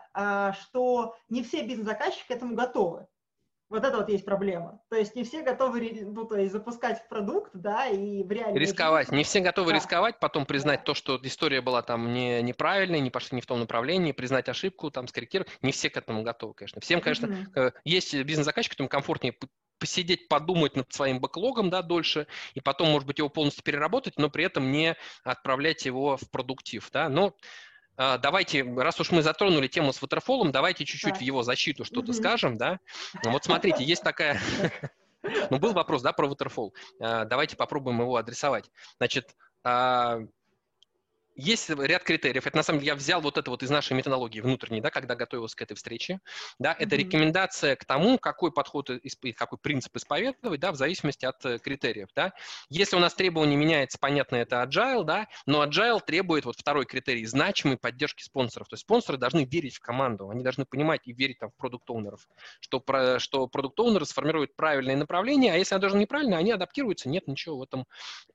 что 0.54 1.16
не 1.30 1.44
все 1.44 1.66
бизнес-заказчики 1.66 2.28
к 2.28 2.32
этому 2.32 2.56
готовы. 2.56 3.08
Вот 3.70 3.84
это 3.84 3.98
вот 3.98 4.10
есть 4.10 4.26
проблема. 4.26 4.80
То 4.90 4.96
есть 4.96 5.16
не 5.16 5.24
все 5.24 5.42
готовы 5.42 6.04
ну, 6.06 6.26
то 6.26 6.38
есть 6.38 6.52
запускать 6.52 7.02
в 7.04 7.08
продукт, 7.08 7.52
да, 7.54 7.88
и 7.88 8.24
в 8.24 8.32
реальной 8.32 8.60
Рисковать. 8.60 9.12
Не 9.12 9.24
все 9.24 9.40
готовы 9.40 9.72
да. 9.72 9.78
рисковать, 9.78 10.20
потом 10.20 10.46
признать 10.46 10.82
да. 10.82 10.86
то, 10.86 10.94
что 10.94 11.20
история 11.24 11.62
была 11.62 11.82
там 11.82 12.14
не, 12.14 12.42
неправильной, 12.44 13.00
не 13.00 13.10
пошли 13.10 13.36
не 13.36 13.42
в 13.42 13.48
том 13.48 13.60
направлении, 13.60 14.12
признать 14.12 14.50
ошибку, 14.50 14.92
там, 14.92 15.08
скорректировать. 15.08 15.52
Не 15.62 15.72
все 15.72 15.90
к 15.90 15.98
этому 15.98 16.22
готовы, 16.22 16.54
конечно. 16.54 16.80
Всем, 16.80 17.02
конечно, 17.02 17.26
mm-hmm. 17.26 17.74
есть 17.86 18.14
бизнес-заказчик, 18.14 18.74
которым 18.74 18.90
комфортнее 18.90 19.34
посидеть, 19.80 20.28
подумать 20.28 20.76
над 20.76 20.92
своим 20.94 21.20
бэклогом, 21.20 21.70
да, 21.70 21.82
дольше, 21.82 22.28
и 22.54 22.62
потом, 22.62 22.90
может 22.90 23.08
быть, 23.08 23.18
его 23.18 23.30
полностью 23.30 23.64
переработать, 23.64 24.18
но 24.18 24.30
при 24.30 24.46
этом 24.46 24.72
не 24.72 24.96
отправлять 25.24 25.86
его 25.86 26.18
в 26.18 26.30
продуктив, 26.32 26.90
да. 26.92 27.10
Но 27.10 27.36
давайте, 27.98 28.64
раз 28.64 29.00
уж 29.00 29.12
мы 29.12 29.22
затронули 29.22 29.68
тему 29.68 29.94
с 29.94 30.02
waterfall, 30.02 30.50
давайте 30.52 30.86
чуть-чуть 30.86 31.14
да. 31.14 31.20
в 31.20 31.22
его 31.22 31.44
защиту 31.44 31.86
что-то 31.86 32.12
mm-hmm. 32.12 32.16
скажем, 32.16 32.58
да. 32.58 32.80
Вот 33.24 33.44
смотрите, 33.46 33.84
есть 33.84 34.04
такая... 34.04 34.40
Ну, 35.50 35.58
был 35.58 35.74
вопрос, 35.74 36.04
да, 36.04 36.14
про 36.14 36.28
waterfall. 36.28 36.70
А, 37.00 37.26
давайте 37.26 37.56
попробуем 37.56 38.00
его 38.00 38.16
адресовать. 38.16 38.70
Значит, 38.98 39.36
а, 39.64 40.20
есть 41.36 41.70
ряд 41.70 42.04
критериев. 42.04 42.48
Это 42.48 42.58
на 42.58 42.64
самом 42.64 42.80
деле 42.80 42.88
я 42.92 42.96
взял 42.96 43.22
вот 43.22 43.38
это 43.38 43.50
вот 43.52 43.64
из 43.64 43.70
нашей 43.70 43.94
методологии 43.94 44.40
внутренней, 44.40 44.82
да, 44.82 44.90
когда 44.90 45.16
готовился 45.16 45.56
к 45.56 45.62
этой 45.62 45.76
встрече. 45.76 46.20
Да, 46.60 46.72
mm-hmm. 46.72 46.76
это 46.80 46.96
рекомендация 46.96 47.76
к 47.76 47.86
тому, 47.86 48.18
какой 48.18 48.52
подход, 48.52 48.90
какой 49.38 49.58
принцип 49.58 49.96
исповедовать, 49.96 50.60
да, 50.60 50.72
в 50.72 50.76
зависимости 50.76 51.26
от 51.26 51.46
э, 51.46 51.60
критериев, 51.60 52.10
да. 52.16 52.34
Если 52.70 52.96
у 52.96 53.00
нас 53.00 53.14
требование 53.14 53.58
меняется, 53.58 53.98
понятно, 54.00 54.38
это 54.38 54.64
agile, 54.64 55.04
да, 55.04 55.28
но 55.46 55.64
agile 55.64 56.02
требует 56.06 56.46
вот 56.46 56.56
второй 56.58 56.86
критерий 56.86 57.26
значимой 57.26 57.78
поддержки 57.78 58.24
спонсоров. 58.24 58.68
То 58.68 58.76
есть 58.76 58.82
спонсоры 58.82 59.18
должны 59.18 59.46
верить 59.46 59.76
в 59.76 59.82
команду, 59.82 60.30
они 60.30 60.44
должны 60.44 60.66
понимать 60.66 61.02
и 61.06 61.14
верить 61.14 61.40
там 61.40 61.52
в 61.52 61.56
продукт-оунеров, 61.56 62.28
что, 62.62 62.80
про, 62.80 63.20
что 63.20 63.48
продукт-оунеры 63.48 64.06
сформируют 64.06 64.56
правильное 64.56 64.96
направление, 64.96 65.54
а 65.54 65.58
если 65.58 65.76
оно 65.76 65.82
даже 65.82 65.98
неправильно, 65.98 66.38
они 66.38 66.52
адаптируются, 66.52 67.10
нет 67.10 67.28
ничего 67.28 67.58
в 67.58 67.64
этом 67.64 67.86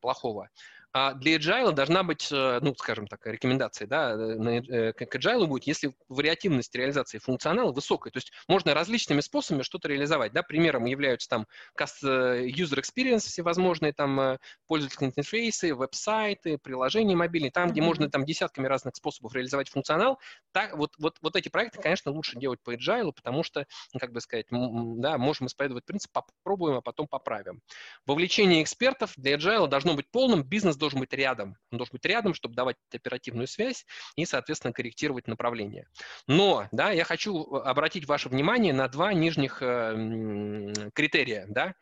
плохого. 0.01 0.51
А 0.93 1.15
для 1.15 1.37
agile 1.37 1.73
должна 1.73 2.03
быть, 2.03 2.33
э, 2.33 2.59
ну, 2.63 2.75
скажем 2.75 3.07
так, 3.07 3.25
рекомендация, 3.25 3.87
да, 3.87 4.13
э, 4.13 4.91
э, 4.91 4.93
к 4.93 5.15
agile 5.15 5.47
будет, 5.47 5.65
если 5.65 5.95
вариативность 6.09 6.75
реализации 6.75 7.19
функционала 7.19 7.73
высокая, 7.73 8.11
то 8.13 8.17
есть 8.17 8.33
можно 8.49 8.75
различными 8.75 9.21
способами 9.21 9.63
что-то 9.63 9.87
реализовать, 9.87 10.33
да, 10.33 10.43
примером 10.43 10.87
являются 10.87 11.29
там 11.29 11.47
user 11.79 12.81
experience 12.81 13.21
всевозможные, 13.21 13.93
там 13.93 14.39
пользовательские 14.67 15.11
интерфейсы, 15.11 15.75
веб-сайты, 15.75 16.59
приложения 16.59 17.15
мобильные, 17.15 17.53
там, 17.53 17.71
где 17.71 17.81
mm-hmm. 17.81 17.85
можно 17.85 18.11
там 18.11 18.25
десятками 18.25 18.67
разных 18.67 18.97
способов 18.97 19.35
реализовать 19.35 19.69
функционал, 19.69 20.19
так, 20.53 20.77
вот, 20.77 20.91
вот, 20.99 21.19
вот 21.23 21.37
эти 21.37 21.49
проекты, 21.49 21.81
конечно, 21.81 22.11
лучше 22.11 22.37
делать 22.37 22.61
по 22.65 22.75
agile, 22.75 23.13
потому 23.13 23.45
что, 23.45 23.65
как 23.99 24.13
бы 24.13 24.21
сказать, 24.21 24.47
да, 24.51 25.19
можем 25.19 25.47
исповедовать 25.47 25.85
принцип, 25.85 26.11
попробуем, 26.13 26.79
а 26.79 26.81
потом 26.81 27.07
поправим. 27.07 27.61
Вовлечение 28.07 28.63
экспертов 28.63 29.13
для 29.17 29.37
agile 29.37 29.69
должно 29.69 29.95
быть 29.95 30.11
полным, 30.11 30.43
бизнес 30.43 30.77
должен 30.81 30.99
быть 30.99 31.13
рядом. 31.13 31.57
Он 31.71 31.79
должен 31.79 31.93
быть 31.93 32.05
рядом, 32.05 32.35
чтобы 32.35 32.55
давать 32.55 32.77
оперативную 32.93 33.47
связь 33.47 33.87
и, 34.17 34.25
соответственно, 34.25 34.73
корректировать 34.73 35.29
направление. 35.29 35.87
Но, 36.27 36.69
да, 36.73 36.91
я 36.91 37.05
хочу 37.05 37.55
обратить 37.55 38.07
ваше 38.07 38.29
внимание 38.29 38.73
на 38.73 38.89
два 38.89 39.13
нижних 39.13 39.63
э, 39.63 40.91
критерия, 40.95 41.47
да. 41.49 41.75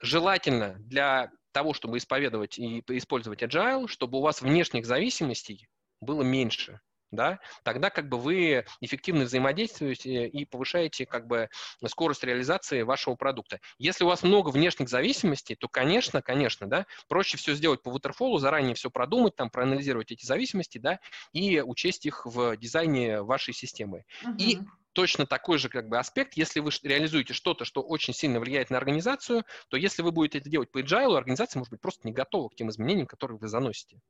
Желательно 0.00 0.76
для 0.78 1.30
того, 1.52 1.74
чтобы 1.74 1.98
исповедовать 1.98 2.58
и 2.58 2.82
использовать 2.88 3.42
agile, 3.42 3.88
чтобы 3.88 4.18
у 4.18 4.22
вас 4.22 4.40
внешних 4.40 4.86
зависимостей 4.86 5.68
было 6.00 6.22
меньше 6.22 6.80
да, 7.10 7.38
тогда 7.62 7.90
как 7.90 8.08
бы 8.08 8.18
вы 8.18 8.64
эффективно 8.80 9.24
взаимодействуете 9.24 10.26
и 10.28 10.44
повышаете 10.44 11.06
как 11.06 11.26
бы 11.26 11.48
скорость 11.86 12.24
реализации 12.24 12.82
вашего 12.82 13.14
продукта. 13.14 13.60
Если 13.78 14.04
у 14.04 14.08
вас 14.08 14.22
много 14.22 14.50
внешних 14.50 14.88
зависимостей, 14.88 15.54
то, 15.54 15.68
конечно, 15.68 16.22
конечно, 16.22 16.66
да, 16.68 16.86
проще 17.08 17.36
все 17.36 17.54
сделать 17.54 17.82
по 17.82 17.90
waterfall, 17.90 18.38
заранее 18.38 18.74
все 18.74 18.90
продумать, 18.90 19.36
там, 19.36 19.50
проанализировать 19.50 20.12
эти 20.12 20.24
зависимости, 20.24 20.78
да, 20.78 21.00
и 21.32 21.60
учесть 21.60 22.06
их 22.06 22.26
в 22.26 22.56
дизайне 22.56 23.22
вашей 23.22 23.54
системы. 23.54 24.04
Uh-huh. 24.24 24.36
И 24.38 24.58
точно 24.92 25.26
такой 25.26 25.58
же 25.58 25.68
как 25.68 25.88
бы 25.88 25.98
аспект, 25.98 26.34
если 26.34 26.60
вы 26.60 26.70
реализуете 26.82 27.34
что-то, 27.34 27.64
что 27.64 27.82
очень 27.82 28.14
сильно 28.14 28.40
влияет 28.40 28.70
на 28.70 28.78
организацию, 28.78 29.44
то 29.68 29.76
если 29.76 30.02
вы 30.02 30.12
будете 30.12 30.38
это 30.38 30.48
делать 30.48 30.70
по 30.70 30.80
agile, 30.80 31.16
организация 31.16 31.60
может 31.60 31.70
быть 31.70 31.80
просто 31.80 32.06
не 32.06 32.12
готова 32.12 32.48
к 32.48 32.54
тем 32.54 32.70
изменениям, 32.70 33.06
которые 33.06 33.38
вы 33.38 33.48
заносите. 33.48 34.00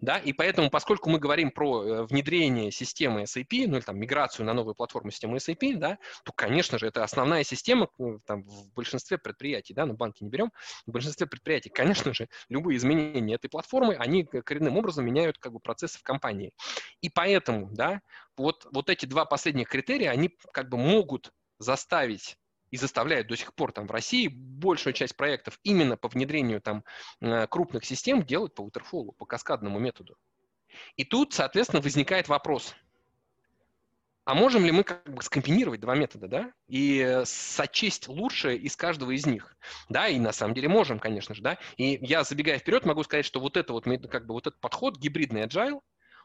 Да? 0.00 0.18
И 0.18 0.32
поэтому, 0.32 0.70
поскольку 0.70 1.10
мы 1.10 1.18
говорим 1.18 1.50
про 1.50 1.82
э, 1.82 2.02
внедрение 2.06 2.70
системы 2.70 3.22
SAP, 3.22 3.66
ну 3.66 3.76
или 3.76 3.80
там 3.80 3.98
миграцию 3.98 4.46
на 4.46 4.54
новую 4.54 4.74
платформу 4.74 5.10
системы 5.10 5.38
SAP, 5.38 5.76
да, 5.76 5.98
то, 6.24 6.32
конечно 6.32 6.78
же, 6.78 6.86
это 6.86 7.04
основная 7.04 7.44
система 7.44 7.88
э, 7.98 8.18
там, 8.26 8.42
в 8.42 8.72
большинстве 8.74 9.18
предприятий, 9.18 9.74
да, 9.74 9.86
но 9.86 9.94
банки 9.94 10.22
не 10.22 10.30
берем, 10.30 10.52
в 10.86 10.90
большинстве 10.90 11.26
предприятий, 11.26 11.70
конечно 11.70 12.14
же, 12.14 12.28
любые 12.48 12.76
изменения 12.76 13.34
этой 13.34 13.48
платформы, 13.48 13.94
они 13.94 14.24
коренным 14.24 14.76
образом 14.76 15.04
меняют 15.04 15.38
как 15.38 15.52
бы 15.52 15.60
процессы 15.60 15.98
в 15.98 16.02
компании. 16.02 16.52
И 17.00 17.10
поэтому, 17.10 17.68
да, 17.72 18.00
вот, 18.38 18.66
вот 18.72 18.90
эти 18.90 19.06
два 19.06 19.24
последних 19.24 19.68
критерия, 19.68 20.10
они 20.10 20.36
как 20.52 20.68
бы 20.68 20.76
могут 20.76 21.32
заставить 21.58 22.36
и 22.70 22.76
заставляют 22.76 23.28
до 23.28 23.36
сих 23.36 23.54
пор 23.54 23.72
там 23.72 23.86
в 23.86 23.90
России 23.90 24.28
большую 24.28 24.92
часть 24.92 25.16
проектов 25.16 25.58
именно 25.62 25.96
по 25.96 26.08
внедрению 26.08 26.60
там 26.60 26.84
э, 27.20 27.46
крупных 27.46 27.84
систем 27.84 28.22
делать 28.22 28.54
по 28.54 28.62
waterfall, 28.62 29.12
по 29.12 29.24
каскадному 29.24 29.78
методу. 29.78 30.16
И 30.96 31.04
тут, 31.04 31.32
соответственно, 31.32 31.80
возникает 31.80 32.28
вопрос, 32.28 32.74
а 34.28 34.34
можем 34.34 34.66
ли 34.66 34.70
мы 34.72 34.84
как 34.84 35.02
бы 35.10 35.22
скомбинировать 35.22 35.80
два 35.80 35.94
метода, 35.94 36.28
да, 36.28 36.52
и 36.66 37.22
сочесть 37.24 38.08
лучшее 38.08 38.58
из 38.58 38.76
каждого 38.76 39.12
из 39.12 39.24
них, 39.24 39.56
да, 39.88 40.06
и 40.08 40.18
на 40.18 40.32
самом 40.32 40.52
деле 40.52 40.68
можем, 40.68 40.98
конечно 40.98 41.34
же, 41.34 41.40
да, 41.40 41.56
и 41.78 41.98
я, 42.02 42.24
забегая 42.24 42.58
вперед, 42.58 42.84
могу 42.84 43.02
сказать, 43.04 43.24
что 43.24 43.40
вот 43.40 43.56
это 43.56 43.72
вот, 43.72 43.84
как 44.10 44.26
бы 44.26 44.34
вот 44.34 44.46
этот 44.46 44.60
подход, 44.60 44.98
гибридный 44.98 45.46
agile, 45.46 45.80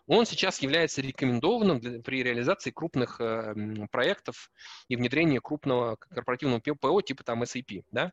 он 0.07 0.25
сейчас 0.25 0.59
является 0.59 1.01
рекомендованным 1.01 1.80
для, 1.80 2.01
при 2.01 2.23
реализации 2.23 2.71
крупных 2.71 3.19
э, 3.21 3.53
проектов 3.91 4.49
и 4.88 4.95
внедрении 4.95 5.39
крупного 5.39 5.95
корпоративного 5.95 6.59
ПО 6.59 7.01
типа 7.01 7.23
там 7.23 7.43
SAP. 7.43 7.84
Да? 7.91 8.11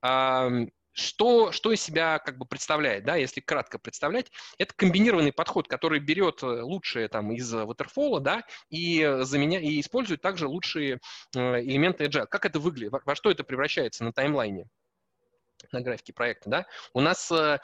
А, 0.00 0.48
что, 0.92 1.52
что 1.52 1.72
из 1.72 1.80
себя 1.80 2.18
как 2.18 2.38
бы 2.38 2.44
представляет, 2.44 3.04
да, 3.04 3.16
если 3.16 3.40
кратко 3.40 3.78
представлять, 3.78 4.30
это 4.58 4.74
комбинированный 4.74 5.32
подход, 5.32 5.68
который 5.68 6.00
берет 6.00 6.42
э, 6.42 6.46
лучшее 6.46 7.08
там 7.08 7.32
из 7.32 7.52
waterfall, 7.52 8.20
да, 8.20 8.42
и, 8.68 9.18
заменя... 9.22 9.58
и 9.60 9.80
использует 9.80 10.20
также 10.20 10.46
лучшие 10.46 11.00
э, 11.34 11.60
элементы 11.62 12.04
agile. 12.04 12.26
Как 12.26 12.44
это 12.44 12.60
выглядит, 12.60 12.92
во, 12.92 13.00
во 13.04 13.14
что 13.14 13.30
это 13.30 13.42
превращается 13.44 14.04
на 14.04 14.12
таймлайне? 14.12 14.66
На 15.70 15.80
графике 15.80 16.12
проекта, 16.12 16.50
да, 16.50 16.66
у 16.92 17.00
нас 17.00 17.30
э, 17.30 17.58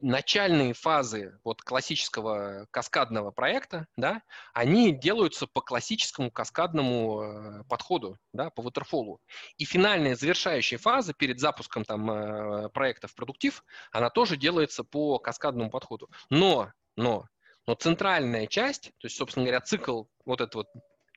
начальные 0.00 0.74
фазы 0.74 1.38
вот 1.44 1.62
классического 1.62 2.66
каскадного 2.70 3.30
проекта, 3.30 3.86
да, 3.96 4.22
они 4.52 4.92
делаются 4.92 5.46
по 5.46 5.60
классическому 5.60 6.30
каскадному 6.30 7.22
э, 7.22 7.64
подходу, 7.68 8.18
да, 8.32 8.50
по 8.50 8.60
waterfall. 8.60 9.18
И 9.58 9.64
финальная 9.64 10.16
завершающая 10.16 10.78
фаза 10.78 11.12
перед 11.12 11.40
запуском 11.40 11.84
там 11.84 12.10
э, 12.10 12.68
проекта 12.70 13.08
в 13.08 13.14
продуктив, 13.14 13.64
она 13.92 14.10
тоже 14.10 14.36
делается 14.36 14.84
по 14.84 15.18
каскадному 15.18 15.70
подходу. 15.70 16.10
Но, 16.30 16.72
но 16.96 17.26
но 17.66 17.74
центральная 17.74 18.46
часть, 18.46 18.90
то 18.98 19.06
есть, 19.06 19.16
собственно 19.16 19.44
говоря, 19.44 19.60
цикл 19.60 20.04
вот 20.24 20.40
этот 20.40 20.54
вот 20.56 20.66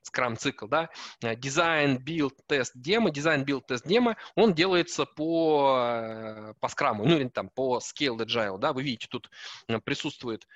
Scrum 0.06 0.36
цикл, 0.36 0.68
да, 0.68 0.90
э, 1.22 1.36
дизайн, 1.36 1.98
build, 1.98 2.36
тест, 2.48 2.73
демо, 2.76 3.10
дизайн, 3.10 3.44
build, 3.44 3.66
тест, 3.65 3.86
демо, 3.88 4.18
он 4.36 4.53
делается 4.53 5.06
по, 5.06 5.77
э, 5.80 6.53
по 6.60 6.68
Scrum, 6.68 7.06
ну 7.06 7.18
или 7.18 7.27
там 7.27 7.49
по 7.49 7.80
Scaled 7.80 8.18
Agile, 8.18 8.57
да, 8.57 8.73
вы 8.73 8.84
видите, 8.84 9.07
тут 9.10 9.30
э, 9.68 9.80
присутствует 9.80 10.48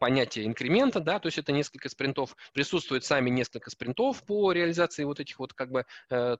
понятие 0.00 0.46
инкремента, 0.46 1.00
да, 1.00 1.18
то 1.18 1.26
есть 1.26 1.38
это 1.38 1.52
несколько 1.52 1.88
спринтов, 1.88 2.36
присутствует 2.52 3.04
сами 3.04 3.30
несколько 3.30 3.70
спринтов 3.70 4.22
по 4.24 4.52
реализации 4.52 5.04
вот 5.04 5.20
этих 5.20 5.38
вот 5.38 5.52
как 5.52 5.70
бы 5.70 5.86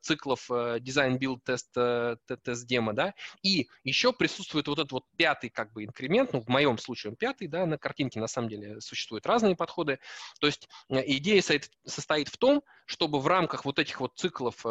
циклов 0.00 0.48
дизайн, 0.80 1.18
build, 1.18 1.44
тест, 1.44 1.72
тест, 1.72 2.66
демо, 2.66 2.92
да, 2.92 3.14
и 3.42 3.68
еще 3.84 4.12
присутствует 4.12 4.66
вот 4.66 4.78
этот 4.78 4.92
вот 4.92 5.04
пятый 5.16 5.50
как 5.50 5.72
бы 5.72 5.84
инкремент, 5.84 6.32
ну 6.32 6.40
в 6.40 6.48
моем 6.48 6.78
случае 6.78 7.12
он 7.12 7.16
пятый, 7.16 7.46
да, 7.46 7.66
на 7.66 7.78
картинке 7.78 8.20
на 8.20 8.26
самом 8.26 8.48
деле 8.48 8.80
существуют 8.80 9.26
разные 9.26 9.54
подходы, 9.54 10.00
то 10.40 10.46
есть 10.46 10.68
идея 10.88 11.42
состоит 11.86 12.23
состоит 12.24 12.28
в 12.28 12.38
том, 12.38 12.62
чтобы 12.86 13.20
в 13.20 13.26
рамках 13.26 13.64
вот 13.64 13.78
этих 13.78 14.00
вот 14.00 14.12
циклов 14.16 14.64
э, 14.66 14.68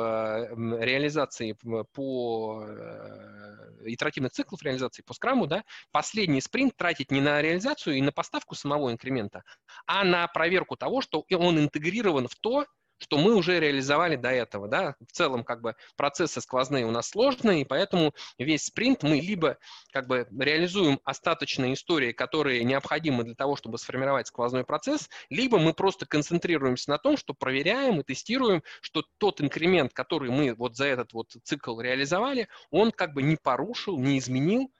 реализации 0.79 1.57
по 1.93 2.63
э, 2.67 3.81
итеративных 3.85 4.31
циклов 4.31 4.61
реализации 4.63 5.01
по 5.01 5.13
Scrum 5.13 5.37
у, 5.37 5.47
да, 5.47 5.63
последний 5.91 6.41
спринт 6.41 6.75
тратить 6.75 7.11
не 7.11 7.21
на 7.21 7.41
реализацию 7.41 7.95
и 7.95 8.01
на 8.01 8.11
поставку 8.11 8.55
самого 8.55 8.91
инкремента, 8.91 9.43
а 9.87 10.03
на 10.03 10.27
проверку 10.27 10.75
того, 10.75 11.01
что 11.01 11.25
он 11.31 11.59
интегрирован 11.59 12.27
в 12.27 12.35
то, 12.35 12.65
что 12.97 13.17
мы 13.17 13.35
уже 13.35 13.59
реализовали 13.59 14.15
до 14.15 14.29
этого, 14.29 14.67
да, 14.67 14.95
в 15.07 15.11
целом 15.11 15.43
как 15.43 15.61
бы 15.61 15.75
процессы 15.95 16.41
сквозные 16.41 16.85
у 16.85 16.91
нас 16.91 17.09
сложные, 17.09 17.61
и 17.61 17.65
поэтому 17.65 18.13
весь 18.37 18.65
спринт 18.65 19.03
мы 19.03 19.19
либо 19.19 19.57
как 19.91 20.07
бы 20.07 20.27
реализуем 20.39 20.99
остаточные 21.03 21.73
истории, 21.73 22.11
которые 22.11 22.63
необходимы 22.63 23.23
для 23.23 23.35
того, 23.35 23.55
чтобы 23.55 23.77
сформировать 23.77 24.27
сквозной 24.27 24.63
процесс, 24.63 25.09
либо 25.29 25.59
мы 25.59 25.73
просто 25.73 26.05
концентрируемся 26.05 26.89
на 26.89 26.97
том, 26.97 27.17
что 27.17 27.33
проверяем 27.33 27.99
и 27.99 28.03
тестируем, 28.03 28.63
что 28.81 29.03
тот 29.17 29.41
инкремент, 29.41 29.93
который 29.93 30.31
мы 30.31 30.53
вот 30.53 30.75
за 30.75 30.85
этот 30.85 31.13
вот 31.13 31.35
цикл 31.43 31.79
реализовали, 31.79 32.47
он 32.71 32.91
как 32.91 33.13
бы 33.13 33.23
не 33.23 33.35
порушил, 33.35 33.97
не 33.99 34.17
изменил 34.17 34.71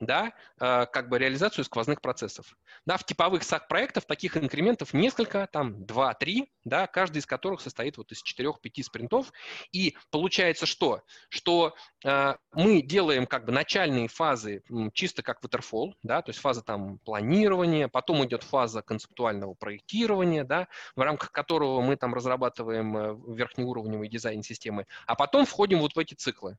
да, 0.00 0.32
э, 0.60 0.86
как 0.86 1.08
бы 1.08 1.18
реализацию 1.18 1.64
сквозных 1.64 2.00
процессов. 2.00 2.56
Да, 2.84 2.96
в 2.96 3.04
типовых 3.04 3.42
SAC-проектах 3.42 4.04
таких 4.04 4.36
инкрементов 4.36 4.92
несколько, 4.92 5.48
там 5.50 5.82
2-3, 5.84 6.48
да, 6.64 6.86
каждый 6.86 7.18
из 7.18 7.26
которых 7.26 7.60
состоит 7.60 7.96
вот 7.96 8.12
из 8.12 8.22
4-5 8.22 8.82
спринтов. 8.82 9.32
И 9.72 9.96
получается 10.10 10.66
что? 10.66 11.02
Что 11.28 11.74
э, 12.04 12.34
мы 12.52 12.82
делаем 12.82 13.26
как 13.26 13.46
бы 13.46 13.52
начальные 13.52 14.08
фазы 14.08 14.62
чисто 14.92 15.22
как 15.22 15.42
waterfall, 15.42 15.94
да, 16.02 16.22
то 16.22 16.30
есть 16.30 16.40
фаза 16.40 16.62
там 16.62 16.98
планирования, 16.98 17.88
потом 17.88 18.24
идет 18.24 18.42
фаза 18.42 18.82
концептуального 18.82 19.54
проектирования, 19.54 20.44
да, 20.44 20.68
в 20.94 21.00
рамках 21.00 21.32
которого 21.32 21.80
мы 21.80 21.96
там 21.96 22.14
разрабатываем 22.14 22.96
э, 22.96 23.16
верхнеуровневый 23.34 24.08
дизайн 24.08 24.42
системы, 24.42 24.86
а 25.06 25.14
потом 25.14 25.46
входим 25.46 25.78
вот 25.78 25.94
в 25.94 25.98
эти 25.98 26.14
циклы. 26.14 26.58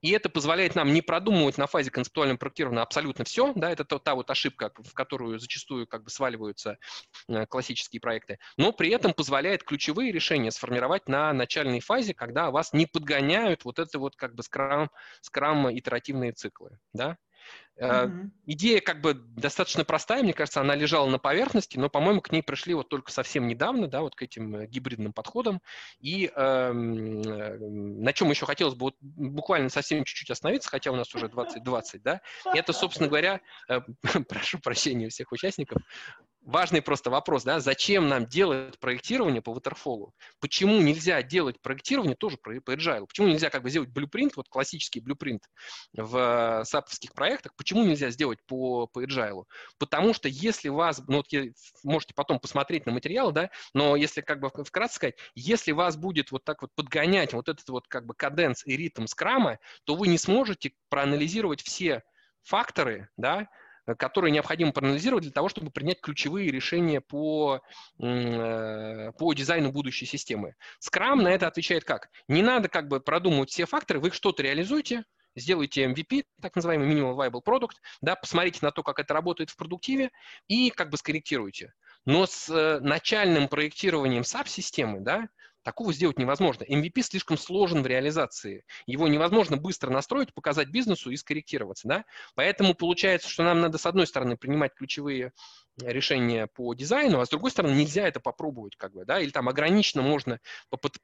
И 0.00 0.10
это 0.10 0.28
позволяет 0.28 0.74
нам 0.74 0.92
не 0.92 1.02
продумывать 1.02 1.58
на 1.58 1.66
фазе 1.66 1.90
концептуального 1.90 2.38
проектирования 2.38 2.82
абсолютно 2.82 3.24
все. 3.24 3.52
Да, 3.54 3.70
это 3.70 3.84
та, 3.84 3.98
та 3.98 4.14
вот 4.14 4.30
ошибка, 4.30 4.72
в 4.76 4.94
которую 4.94 5.38
зачастую 5.38 5.86
как 5.86 6.04
бы 6.04 6.10
сваливаются 6.10 6.78
э, 7.28 7.46
классические 7.46 8.00
проекты. 8.00 8.38
Но 8.56 8.72
при 8.72 8.90
этом 8.90 9.12
позволяет 9.12 9.64
ключевые 9.64 10.12
решения 10.12 10.50
сформировать 10.50 11.08
на 11.08 11.32
начальной 11.32 11.80
фазе, 11.80 12.14
когда 12.14 12.50
вас 12.50 12.72
не 12.72 12.86
подгоняют 12.86 13.64
вот 13.64 13.78
это 13.78 13.98
вот 13.98 14.14
как 14.16 14.34
бы 14.34 14.42
скрам, 14.42 14.90
скрам 15.20 15.76
итеративные 15.76 16.32
циклы. 16.32 16.78
Да? 16.92 17.16
Uh-huh. 17.80 18.28
Идея 18.46 18.80
как 18.80 19.00
бы 19.00 19.14
достаточно 19.14 19.84
простая, 19.84 20.24
мне 20.24 20.32
кажется, 20.32 20.60
она 20.60 20.74
лежала 20.74 21.08
на 21.08 21.18
поверхности, 21.20 21.78
но, 21.78 21.88
по-моему, 21.88 22.20
к 22.20 22.32
ней 22.32 22.42
пришли 22.42 22.74
вот 22.74 22.88
только 22.88 23.12
совсем 23.12 23.46
недавно, 23.46 23.86
да, 23.86 24.00
вот 24.00 24.16
к 24.16 24.22
этим 24.22 24.56
э, 24.56 24.66
гибридным 24.66 25.12
подходам. 25.12 25.60
И 26.00 26.28
эм, 26.34 27.22
э, 27.22 27.58
на 27.58 28.12
чем 28.12 28.30
еще 28.30 28.46
хотелось 28.46 28.74
бы 28.74 28.86
вот 28.86 28.96
буквально 29.00 29.68
совсем 29.68 30.02
чуть-чуть 30.02 30.30
остановиться, 30.30 30.68
хотя 30.68 30.90
у 30.90 30.96
нас 30.96 31.14
уже 31.14 31.28
2020, 31.28 32.02
да, 32.02 32.20
это, 32.52 32.72
собственно 32.72 33.08
говоря, 33.08 33.40
э, 33.68 33.80
прошу 34.28 34.58
прощения 34.58 35.06
у 35.06 35.10
всех 35.10 35.30
участников, 35.30 35.80
важный 36.42 36.82
просто 36.82 37.10
вопрос, 37.10 37.44
да, 37.44 37.60
зачем 37.60 38.08
нам 38.08 38.26
делать 38.26 38.78
проектирование 38.78 39.42
по 39.42 39.50
waterfall? 39.50 40.10
Почему 40.40 40.80
нельзя 40.80 41.22
делать 41.22 41.60
проектирование 41.60 42.16
тоже 42.16 42.36
по, 42.38 42.50
agile? 42.50 43.06
Почему 43.06 43.28
нельзя 43.28 43.50
как 43.50 43.62
бы 43.62 43.70
сделать 43.70 43.90
блюпринт, 43.90 44.36
вот 44.36 44.48
классический 44.48 45.00
блюпринт 45.00 45.42
в 45.94 46.62
саповских 46.64 47.12
проектах, 47.12 47.54
почему 47.56 47.84
нельзя 47.84 48.10
сделать 48.10 48.38
по, 48.46 48.86
по 48.86 49.04
agile? 49.04 49.44
Потому 49.78 50.14
что 50.14 50.28
если 50.28 50.68
вас, 50.68 51.02
ну 51.06 51.18
вот 51.18 51.26
можете 51.82 52.14
потом 52.14 52.40
посмотреть 52.40 52.86
на 52.86 52.92
материалы, 52.92 53.32
да, 53.32 53.50
но 53.74 53.96
если 53.96 54.20
как 54.20 54.40
бы 54.40 54.48
вкратце 54.48 54.96
сказать, 54.96 55.16
если 55.34 55.72
вас 55.72 55.96
будет 55.96 56.30
вот 56.32 56.44
так 56.44 56.62
вот 56.62 56.70
подгонять 56.74 57.34
вот 57.34 57.48
этот 57.48 57.68
вот 57.68 57.88
как 57.88 58.06
бы 58.06 58.14
каденс 58.14 58.64
и 58.66 58.76
ритм 58.76 59.06
скрама, 59.06 59.58
то 59.84 59.94
вы 59.94 60.08
не 60.08 60.18
сможете 60.18 60.72
проанализировать 60.88 61.62
все 61.62 62.02
факторы, 62.42 63.08
да, 63.16 63.48
Э, 63.48 63.67
которые 63.96 64.30
необходимо 64.30 64.72
проанализировать 64.72 65.24
для 65.24 65.32
того, 65.32 65.48
чтобы 65.48 65.70
принять 65.70 66.00
ключевые 66.00 66.50
решения 66.50 67.00
по, 67.00 67.60
э, 68.00 69.12
по 69.12 69.32
дизайну 69.32 69.72
будущей 69.72 70.06
системы. 70.06 70.54
Scrum 70.80 71.22
на 71.22 71.28
это 71.28 71.46
отвечает 71.46 71.84
как? 71.84 72.08
Не 72.28 72.42
надо 72.42 72.68
как 72.68 72.88
бы 72.88 73.00
продумывать 73.00 73.50
все 73.50 73.66
факторы, 73.66 74.00
вы 74.00 74.10
что-то 74.10 74.42
реализуете, 74.42 75.04
сделайте 75.36 75.84
MVP, 75.84 76.24
так 76.40 76.56
называемый 76.56 76.88
Minimal 76.88 77.16
Viable 77.16 77.42
Product, 77.44 77.76
да, 78.00 78.16
посмотрите 78.16 78.60
на 78.62 78.70
то, 78.70 78.82
как 78.82 78.98
это 78.98 79.14
работает 79.14 79.50
в 79.50 79.56
продуктиве 79.56 80.10
и 80.46 80.70
как 80.70 80.90
бы 80.90 80.96
скорректируйте. 80.96 81.72
Но 82.04 82.26
с 82.26 82.48
э, 82.48 82.80
начальным 82.80 83.48
проектированием 83.48 84.22
SAP-системы, 84.22 85.00
да, 85.00 85.28
Такого 85.68 85.92
сделать 85.92 86.18
невозможно. 86.18 86.64
MVP 86.64 87.02
слишком 87.02 87.36
сложен 87.36 87.82
в 87.82 87.86
реализации. 87.86 88.64
Его 88.86 89.06
невозможно 89.06 89.58
быстро 89.58 89.90
настроить, 89.90 90.32
показать 90.32 90.68
бизнесу 90.68 91.10
и 91.10 91.16
скорректироваться. 91.18 91.86
Да? 91.86 92.04
Поэтому 92.34 92.72
получается, 92.72 93.28
что 93.28 93.42
нам 93.42 93.60
надо, 93.60 93.76
с 93.76 93.84
одной 93.84 94.06
стороны, 94.06 94.38
принимать 94.38 94.72
ключевые 94.74 95.32
решение 95.82 96.46
по 96.46 96.74
дизайну, 96.74 97.20
а 97.20 97.26
с 97.26 97.28
другой 97.28 97.50
стороны 97.50 97.74
нельзя 97.74 98.06
это 98.06 98.20
попробовать, 98.20 98.76
как 98.76 98.92
бы, 98.92 99.04
да, 99.04 99.20
или 99.20 99.30
там 99.30 99.48
ограниченно 99.48 100.02
можно 100.02 100.40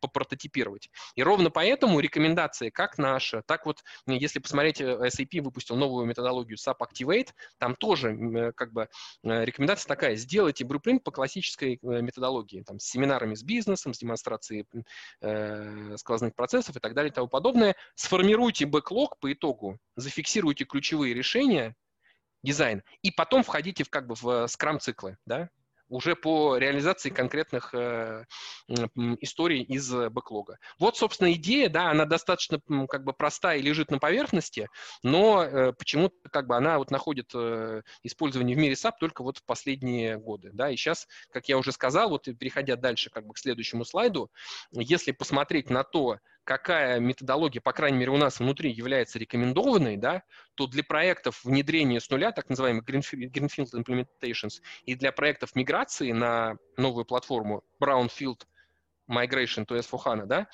попрототипировать. 0.00 0.90
И 1.14 1.22
ровно 1.22 1.50
поэтому 1.50 2.00
рекомендации 2.00 2.70
как 2.70 2.98
наша, 2.98 3.42
так 3.46 3.66
вот, 3.66 3.82
если 4.06 4.38
посмотреть, 4.38 4.80
э, 4.80 5.08
SAP 5.08 5.40
выпустил 5.40 5.76
новую 5.76 6.06
методологию 6.06 6.56
SAP 6.56 6.76
Activate, 6.80 7.28
там 7.58 7.76
тоже 7.76 8.12
э, 8.12 8.52
как 8.52 8.72
бы 8.72 8.88
э, 9.22 9.44
рекомендация 9.44 9.88
такая, 9.88 10.16
сделайте 10.16 10.64
blueprint 10.64 11.00
по 11.00 11.10
классической 11.10 11.78
методологии, 11.82 12.62
там, 12.62 12.78
с 12.78 12.84
семинарами 12.84 13.34
с 13.34 13.42
бизнесом, 13.42 13.94
с 13.94 13.98
демонстрацией 13.98 14.66
э, 15.20 15.96
сквозных 15.96 16.34
процессов 16.34 16.76
и 16.76 16.80
так 16.80 16.94
далее 16.94 17.10
и 17.10 17.14
тому 17.14 17.28
подобное. 17.28 17.76
Сформируйте 17.94 18.66
бэклог 18.66 19.18
по 19.18 19.32
итогу, 19.32 19.78
зафиксируйте 19.96 20.64
ключевые 20.64 21.14
решения, 21.14 21.74
дизайн, 22.44 22.82
и 23.02 23.10
потом 23.10 23.42
входите 23.42 23.82
в, 23.82 23.90
как 23.90 24.06
бы 24.06 24.14
в 24.14 24.46
скрам-циклы, 24.46 25.16
да, 25.26 25.50
уже 25.88 26.16
по 26.16 26.56
реализации 26.56 27.10
конкретных 27.10 27.74
э, 27.74 28.24
историй 29.20 29.62
из 29.62 29.90
бэклога. 30.10 30.58
Вот, 30.78 30.96
собственно, 30.96 31.32
идея, 31.34 31.68
да, 31.68 31.90
она 31.90 32.04
достаточно 32.04 32.60
как 32.88 33.04
бы 33.04 33.12
простая 33.12 33.58
и 33.58 33.62
лежит 33.62 33.90
на 33.90 33.98
поверхности, 33.98 34.68
но 35.02 35.42
э, 35.42 35.72
почему-то 35.72 36.16
как 36.30 36.46
бы 36.46 36.56
она 36.56 36.78
вот 36.78 36.90
находит 36.90 37.30
э, 37.34 37.82
использование 38.02 38.56
в 38.56 38.58
мире 38.58 38.74
SAP 38.74 38.94
только 38.98 39.22
вот 39.22 39.38
в 39.38 39.44
последние 39.44 40.16
годы, 40.18 40.50
да, 40.52 40.70
и 40.70 40.76
сейчас, 40.76 41.06
как 41.30 41.48
я 41.48 41.58
уже 41.58 41.72
сказал, 41.72 42.10
вот 42.10 42.24
переходя 42.24 42.76
дальше 42.76 43.10
как 43.10 43.26
бы 43.26 43.34
к 43.34 43.38
следующему 43.38 43.84
слайду, 43.84 44.30
если 44.72 45.12
посмотреть 45.12 45.70
на 45.70 45.84
то, 45.84 46.18
какая 46.44 47.00
методология, 47.00 47.60
по 47.60 47.72
крайней 47.72 47.98
мере, 47.98 48.10
у 48.10 48.16
нас 48.16 48.38
внутри 48.38 48.70
является 48.70 49.18
рекомендованной, 49.18 49.96
да, 49.96 50.22
то 50.54 50.66
для 50.66 50.84
проектов 50.84 51.42
внедрения 51.44 52.00
с 52.00 52.10
нуля, 52.10 52.32
так 52.32 52.48
называемых 52.48 52.84
Greenfield 52.84 53.72
Implementations, 53.74 54.60
и 54.84 54.94
для 54.94 55.12
проектов 55.12 55.54
миграции 55.54 56.12
на 56.12 56.56
новую 56.76 57.04
платформу 57.04 57.64
Brownfield 57.80 58.42
Migration 59.10 59.66
to 59.66 59.78
S4HANA, 59.78 60.26
да, 60.26 60.48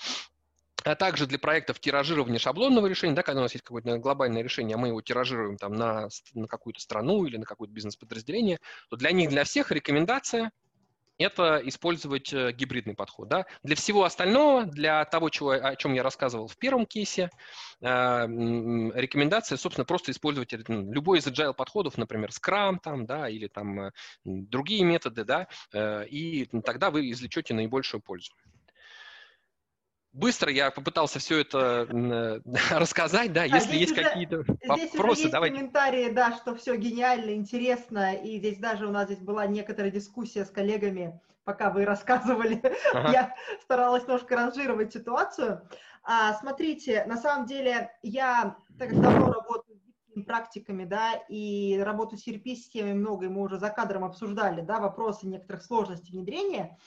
а 0.84 0.94
также 0.94 1.26
для 1.26 1.38
проектов 1.38 1.78
тиражирования 1.78 2.38
шаблонного 2.38 2.86
решения, 2.86 3.14
да, 3.14 3.22
когда 3.22 3.40
у 3.40 3.42
нас 3.42 3.52
есть 3.52 3.64
какое-то 3.64 3.98
глобальное 3.98 4.42
решение, 4.42 4.76
а 4.76 4.78
мы 4.78 4.88
его 4.88 5.02
тиражируем 5.02 5.58
там 5.58 5.74
на, 5.74 6.08
на 6.34 6.46
какую-то 6.46 6.80
страну 6.80 7.24
или 7.26 7.36
на 7.36 7.44
какое-то 7.44 7.74
бизнес-подразделение, 7.74 8.58
то 8.88 8.96
для 8.96 9.12
них, 9.12 9.28
для 9.28 9.44
всех 9.44 9.72
рекомендация 9.72 10.52
это 11.20 11.60
использовать 11.64 12.32
э, 12.32 12.52
гибридный 12.52 12.94
подход. 12.94 13.28
Да? 13.28 13.46
Для 13.62 13.76
всего 13.76 14.04
остального, 14.04 14.64
для 14.64 15.04
того, 15.04 15.28
чего, 15.28 15.50
о 15.50 15.76
чем 15.76 15.92
я 15.92 16.02
рассказывал 16.02 16.48
в 16.48 16.56
первом 16.56 16.86
кейсе, 16.86 17.30
э, 17.80 17.86
рекомендация, 17.86 19.58
собственно, 19.58 19.84
просто 19.84 20.12
использовать 20.12 20.52
любой 20.68 21.18
из 21.18 21.26
agile 21.26 21.54
подходов, 21.54 21.98
например, 21.98 22.30
Scrum 22.30 22.78
там, 22.82 23.04
да, 23.06 23.28
или 23.28 23.48
там 23.48 23.80
э, 23.80 23.90
другие 24.24 24.82
методы, 24.84 25.24
да, 25.24 25.46
и 25.74 26.48
тогда 26.64 26.90
вы 26.90 27.10
извлечете 27.10 27.54
наибольшую 27.54 28.00
пользу. 28.00 28.32
Быстро 30.12 30.50
я 30.50 30.72
попытался 30.72 31.20
все 31.20 31.40
это 31.40 31.86
э, 31.88 32.40
рассказать, 32.70 33.32
да, 33.32 33.44
если 33.44 33.76
есть 33.76 33.92
уже, 33.92 34.02
какие-то 34.02 34.44
вопросы, 34.66 35.22
есть 35.22 35.32
давайте. 35.32 35.56
комментарии, 35.56 36.10
да, 36.10 36.36
что 36.36 36.56
все 36.56 36.76
гениально, 36.76 37.30
интересно, 37.30 38.14
и 38.14 38.38
здесь 38.38 38.58
даже 38.58 38.88
у 38.88 38.90
нас 38.90 39.06
здесь 39.06 39.20
была 39.20 39.46
некоторая 39.46 39.92
дискуссия 39.92 40.44
с 40.44 40.50
коллегами, 40.50 41.20
пока 41.44 41.70
вы 41.70 41.84
рассказывали, 41.86 42.60
ага. 42.92 43.12
я 43.12 43.34
старалась 43.62 44.02
немножко 44.02 44.34
ранжировать 44.34 44.92
ситуацию. 44.92 45.68
А, 46.02 46.34
смотрите, 46.34 47.04
на 47.06 47.16
самом 47.16 47.46
деле 47.46 47.92
я 48.02 48.56
так 48.78 48.88
как 48.88 49.00
давно 49.00 49.32
работаю 49.32 49.78
с 50.16 50.24
практиками, 50.24 50.84
да, 50.84 51.14
и 51.28 51.78
работу 51.84 52.16
с 52.16 52.26
ERP-системой 52.26 52.94
много, 52.94 53.26
и 53.26 53.28
мы 53.28 53.42
уже 53.42 53.58
за 53.58 53.70
кадром 53.70 54.04
обсуждали, 54.04 54.60
да, 54.60 54.80
вопросы 54.80 55.28
некоторых 55.28 55.62
сложностей 55.62 56.12
внедрения, 56.12 56.78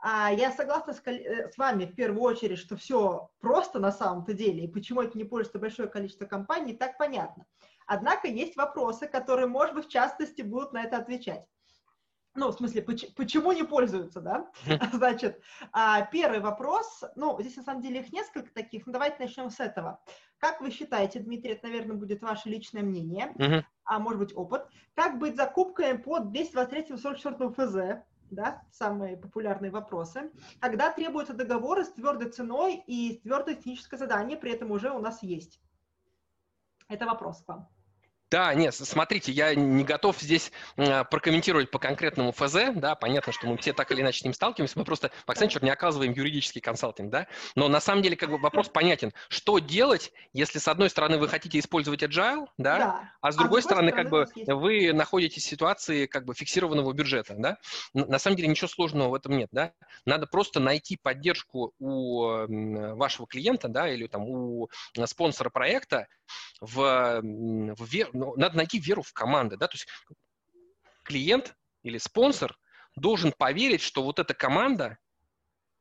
а 0.00 0.32
я 0.32 0.52
согласна 0.52 0.92
с, 0.92 1.02
э, 1.06 1.50
с 1.50 1.58
вами 1.58 1.86
в 1.86 1.94
первую 1.94 2.22
очередь, 2.22 2.58
что 2.58 2.76
все 2.76 3.30
просто 3.40 3.78
на 3.78 3.92
самом-то 3.92 4.32
деле, 4.32 4.64
и 4.64 4.68
почему 4.68 5.02
это 5.02 5.18
не 5.18 5.24
пользуется 5.24 5.58
большое 5.58 5.88
количество 5.88 6.26
компаний, 6.26 6.74
так 6.74 6.98
понятно. 6.98 7.46
Однако 7.86 8.28
есть 8.28 8.56
вопросы, 8.56 9.08
которые, 9.08 9.46
может 9.46 9.74
быть, 9.74 9.86
в 9.86 9.90
частности 9.90 10.42
будут 10.42 10.72
на 10.72 10.82
это 10.84 10.98
отвечать. 10.98 11.44
Ну, 12.34 12.52
в 12.52 12.54
смысле, 12.54 12.82
почему 12.82 13.50
не 13.50 13.64
пользуются, 13.64 14.20
да? 14.20 14.48
Значит, 14.92 15.42
а, 15.72 16.02
первый 16.02 16.38
вопрос, 16.38 17.02
ну, 17.16 17.40
здесь 17.40 17.56
на 17.56 17.64
самом 17.64 17.82
деле 17.82 18.00
их 18.00 18.12
несколько 18.12 18.52
таких, 18.52 18.86
но 18.86 18.92
давайте 18.92 19.16
начнем 19.18 19.50
с 19.50 19.58
этого. 19.58 20.00
Как 20.38 20.60
вы 20.60 20.70
считаете, 20.70 21.18
Дмитрий, 21.18 21.52
это, 21.52 21.66
наверное, 21.66 21.96
будет 21.96 22.22
ваше 22.22 22.48
личное 22.48 22.82
мнение, 22.82 23.64
а 23.84 23.98
может 23.98 24.20
быть 24.20 24.36
опыт, 24.36 24.68
как 24.94 25.18
быть 25.18 25.34
закупками 25.34 25.96
под 25.96 26.26
223-44 26.26 27.54
ФЗ, 27.54 28.04
да, 28.30 28.62
самые 28.70 29.16
популярные 29.16 29.70
вопросы. 29.70 30.30
Когда 30.60 30.92
требуются 30.92 31.34
договоры 31.34 31.84
с 31.84 31.92
твердой 31.92 32.30
ценой 32.30 32.82
и 32.86 33.18
твердое 33.22 33.54
техническое 33.54 33.96
задание, 33.96 34.36
при 34.36 34.52
этом 34.52 34.70
уже 34.70 34.90
у 34.90 34.98
нас 34.98 35.22
есть. 35.22 35.60
Это 36.88 37.06
вопрос 37.06 37.42
к 37.42 37.48
вам. 37.48 37.68
Да, 38.30 38.52
нет, 38.52 38.74
смотрите, 38.74 39.32
я 39.32 39.54
не 39.54 39.84
готов 39.84 40.20
здесь 40.20 40.52
э, 40.76 41.04
прокомментировать 41.04 41.70
по 41.70 41.78
конкретному 41.78 42.32
ФЗ, 42.32 42.74
да, 42.74 42.94
понятно, 42.94 43.32
что 43.32 43.46
мы 43.46 43.56
все 43.56 43.72
так 43.72 43.90
или 43.90 44.02
иначе 44.02 44.20
с 44.20 44.24
ним 44.24 44.34
сталкиваемся, 44.34 44.78
мы 44.78 44.84
просто 44.84 45.10
в 45.26 45.30
Accenture 45.30 45.64
не 45.64 45.70
оказываем 45.70 46.12
юридический 46.12 46.60
консалтинг, 46.60 47.10
да, 47.10 47.26
но 47.54 47.68
на 47.68 47.80
самом 47.80 48.02
деле 48.02 48.16
как 48.16 48.30
бы 48.30 48.36
вопрос 48.36 48.68
понятен, 48.68 49.14
что 49.30 49.58
делать, 49.60 50.12
если 50.34 50.58
с 50.58 50.68
одной 50.68 50.90
стороны 50.90 51.16
вы 51.16 51.26
хотите 51.26 51.58
использовать 51.58 52.02
agile, 52.02 52.48
да, 52.58 52.78
да. 52.78 53.12
а 53.22 53.32
с 53.32 53.36
другой, 53.36 53.60
а 53.60 53.62
другой 53.62 53.62
стороны, 53.62 53.88
стороны 53.92 54.02
как 54.02 54.10
бы 54.10 54.26
есть... 54.34 54.52
вы 54.52 54.92
находитесь 54.92 55.44
в 55.44 55.48
ситуации 55.48 56.04
как 56.04 56.26
бы 56.26 56.34
фиксированного 56.34 56.92
бюджета, 56.92 57.34
да, 57.38 57.56
на 57.94 58.18
самом 58.18 58.36
деле 58.36 58.48
ничего 58.48 58.68
сложного 58.68 59.08
в 59.08 59.14
этом 59.14 59.38
нет, 59.38 59.48
да, 59.52 59.72
надо 60.04 60.26
просто 60.26 60.60
найти 60.60 60.98
поддержку 61.00 61.72
у 61.78 62.26
вашего 62.94 63.26
клиента, 63.26 63.68
да, 63.68 63.88
или 63.88 64.06
там 64.06 64.28
у 64.28 64.68
спонсора 65.06 65.48
проекта 65.48 66.08
в, 66.60 67.20
в 67.22 67.84
надо 68.36 68.56
найти 68.56 68.78
веру 68.78 69.02
в 69.02 69.12
команды, 69.12 69.56
да, 69.56 69.68
то 69.68 69.74
есть 69.74 69.88
клиент 71.04 71.54
или 71.82 71.98
спонсор 71.98 72.58
должен 72.96 73.32
поверить, 73.32 73.80
что 73.80 74.02
вот 74.02 74.18
эта 74.18 74.34
команда 74.34 74.98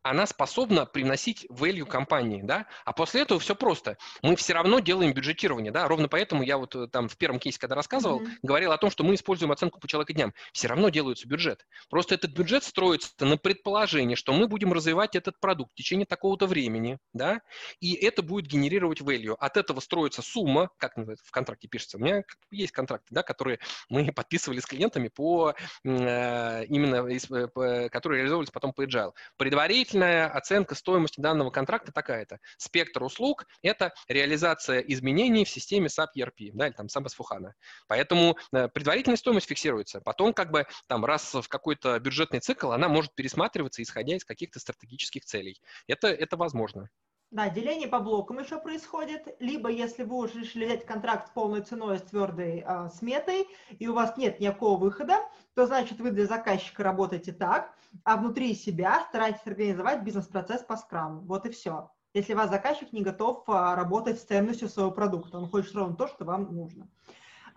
она 0.09 0.25
способна 0.25 0.85
приносить 0.85 1.45
value 1.49 1.85
компании, 1.85 2.41
да, 2.41 2.67
а 2.85 2.93
после 2.93 3.21
этого 3.21 3.39
все 3.39 3.55
просто. 3.55 3.97
Мы 4.21 4.35
все 4.35 4.53
равно 4.53 4.79
делаем 4.79 5.13
бюджетирование, 5.13 5.71
да, 5.71 5.87
ровно 5.87 6.07
поэтому 6.07 6.43
я 6.43 6.57
вот 6.57 6.75
э, 6.75 6.87
там 6.87 7.09
в 7.09 7.17
первом 7.17 7.39
кейсе, 7.39 7.59
когда 7.59 7.75
рассказывал, 7.75 8.21
mm-hmm. 8.21 8.37
говорил 8.41 8.71
о 8.71 8.77
том, 8.77 8.89
что 8.89 9.03
мы 9.03 9.15
используем 9.15 9.51
оценку 9.51 9.79
по 9.79 9.87
человеку 9.87 10.13
дням. 10.13 10.33
Все 10.53 10.67
равно 10.67 10.89
делается 10.89 11.27
бюджет. 11.27 11.65
Просто 11.89 12.15
этот 12.15 12.31
бюджет 12.31 12.63
строится 12.63 13.09
на 13.19 13.37
предположении, 13.37 14.15
что 14.15 14.33
мы 14.33 14.47
будем 14.47 14.73
развивать 14.73 15.15
этот 15.15 15.39
продукт 15.39 15.73
в 15.73 15.75
течение 15.75 16.05
такого-то 16.05 16.47
времени, 16.47 16.97
да, 17.13 17.41
и 17.79 17.93
это 17.93 18.21
будет 18.21 18.47
генерировать 18.47 19.01
value. 19.01 19.35
От 19.39 19.57
этого 19.57 19.79
строится 19.79 20.21
сумма, 20.21 20.69
как 20.77 20.95
в 20.97 21.31
контракте 21.31 21.67
пишется. 21.67 21.97
У 21.97 21.99
меня 21.99 22.23
есть 22.51 22.71
контракты, 22.71 23.07
да, 23.11 23.23
которые 23.23 23.59
мы 23.89 24.11
подписывали 24.11 24.59
с 24.59 24.65
клиентами 24.65 25.09
по 25.09 25.53
э, 25.83 26.65
именно, 26.65 27.07
э, 27.07 27.89
которые 27.89 28.19
реализовывались 28.19 28.51
потом 28.51 28.73
по 28.73 28.85
agile. 28.85 29.11
Предварительно 29.37 29.96
предварительная 29.97 30.27
оценка 30.29 30.75
стоимости 30.75 31.19
данного 31.19 31.49
контракта 31.49 31.91
такая-то. 31.91 32.39
Спектр 32.57 33.03
услуг– 33.03 33.45
это 33.63 33.93
реализация 34.07 34.79
изменений 34.79 35.43
в 35.43 35.49
системе 35.49 35.87
SAP 35.87 36.09
ERP, 36.17 36.51
да, 36.53 36.67
или 36.67 36.73
там 36.73 36.85
SAP 36.87 37.07
S4HANA. 37.07 37.51
Поэтому 37.87 38.37
э, 38.53 38.67
предварительная 38.67 39.17
стоимость 39.17 39.47
фиксируется. 39.47 40.01
Потом 40.01 40.33
как 40.33 40.51
бы 40.51 40.67
там 40.87 41.03
раз 41.03 41.33
в 41.33 41.47
какой-то 41.47 41.99
бюджетный 41.99 42.39
цикл 42.39 42.71
она 42.71 42.87
может 42.89 43.15
пересматриваться, 43.15 43.81
исходя 43.81 44.15
из 44.15 44.23
каких-то 44.23 44.59
стратегических 44.59 45.25
целей. 45.25 45.59
Это, 45.87 46.07
это 46.07 46.37
возможно. 46.37 46.89
Да, 47.29 47.49
деление 47.49 47.89
по 47.89 47.99
блокам 47.99 48.39
еще 48.39 48.57
происходит. 48.57 49.35
Либо 49.39 49.69
если 49.69 50.03
вы 50.03 50.15
уже 50.15 50.39
решили 50.39 50.65
взять 50.65 50.85
контракт 50.85 51.27
с 51.27 51.31
полной 51.31 51.61
ценой, 51.61 51.99
с 51.99 52.03
твердой 52.03 52.63
э, 52.65 52.89
сметой, 52.95 53.47
и 53.77 53.87
у 53.87 53.93
вас 53.93 54.15
нет 54.15 54.39
никакого 54.39 54.79
выхода, 54.79 55.17
то 55.53 55.65
значит 55.65 55.99
вы 55.99 56.11
для 56.11 56.25
заказчика 56.25 56.83
работаете 56.83 57.33
так, 57.33 57.73
а 58.05 58.15
внутри 58.15 58.55
себя 58.55 59.05
стараетесь 59.09 59.45
организовать 59.45 60.03
бизнес-процесс 60.03 60.61
по 60.61 60.77
скраму. 60.77 61.19
Вот 61.21 61.45
и 61.45 61.49
все. 61.49 61.91
Если 62.13 62.33
ваш 62.33 62.49
заказчик 62.49 62.93
не 62.93 63.01
готов 63.01 63.43
а, 63.47 63.75
работать 63.75 64.19
с 64.19 64.23
ценностью 64.23 64.69
своего 64.69 64.91
продукта, 64.91 65.37
он 65.37 65.49
хочет 65.49 65.75
ровно 65.75 65.97
то, 65.97 66.07
что 66.07 66.23
вам 66.23 66.55
нужно. 66.55 66.87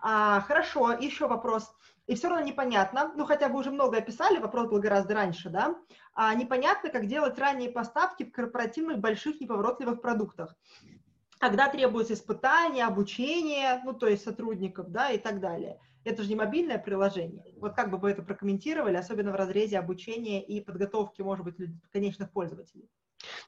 А, 0.01 0.41
хорошо, 0.41 0.91
еще 0.91 1.27
вопрос 1.27 1.73
и 2.07 2.15
все 2.15 2.29
равно 2.29 2.45
непонятно, 2.45 3.13
ну 3.15 3.25
хотя 3.25 3.47
вы 3.47 3.59
уже 3.59 3.71
много 3.71 3.97
описали, 3.97 4.39
вопрос 4.39 4.69
был 4.69 4.79
гораздо 4.79 5.13
раньше, 5.13 5.49
да, 5.49 5.75
а 6.13 6.33
непонятно, 6.33 6.89
как 6.89 7.07
делать 7.07 7.37
ранние 7.37 7.69
поставки 7.69 8.23
в 8.23 8.31
корпоративных 8.31 8.99
больших 8.99 9.39
неповоротливых 9.39 10.01
продуктах, 10.01 10.55
когда 11.39 11.69
требуется 11.69 12.13
испытание, 12.13 12.85
обучение, 12.85 13.81
ну 13.83 13.93
то 13.93 14.07
есть 14.07 14.23
сотрудников, 14.23 14.91
да, 14.91 15.09
и 15.09 15.17
так 15.17 15.39
далее. 15.39 15.79
Это 16.03 16.23
же 16.23 16.29
не 16.29 16.35
мобильное 16.35 16.79
приложение. 16.79 17.53
Вот 17.57 17.75
как 17.75 17.91
бы 17.91 17.97
вы 17.97 18.11
это 18.11 18.23
прокомментировали, 18.23 18.95
особенно 18.95 19.31
в 19.31 19.35
разрезе 19.35 19.77
обучения 19.77 20.43
и 20.43 20.59
подготовки, 20.59 21.21
может 21.21 21.45
быть, 21.45 21.55
конечных 21.91 22.31
пользователей? 22.31 22.89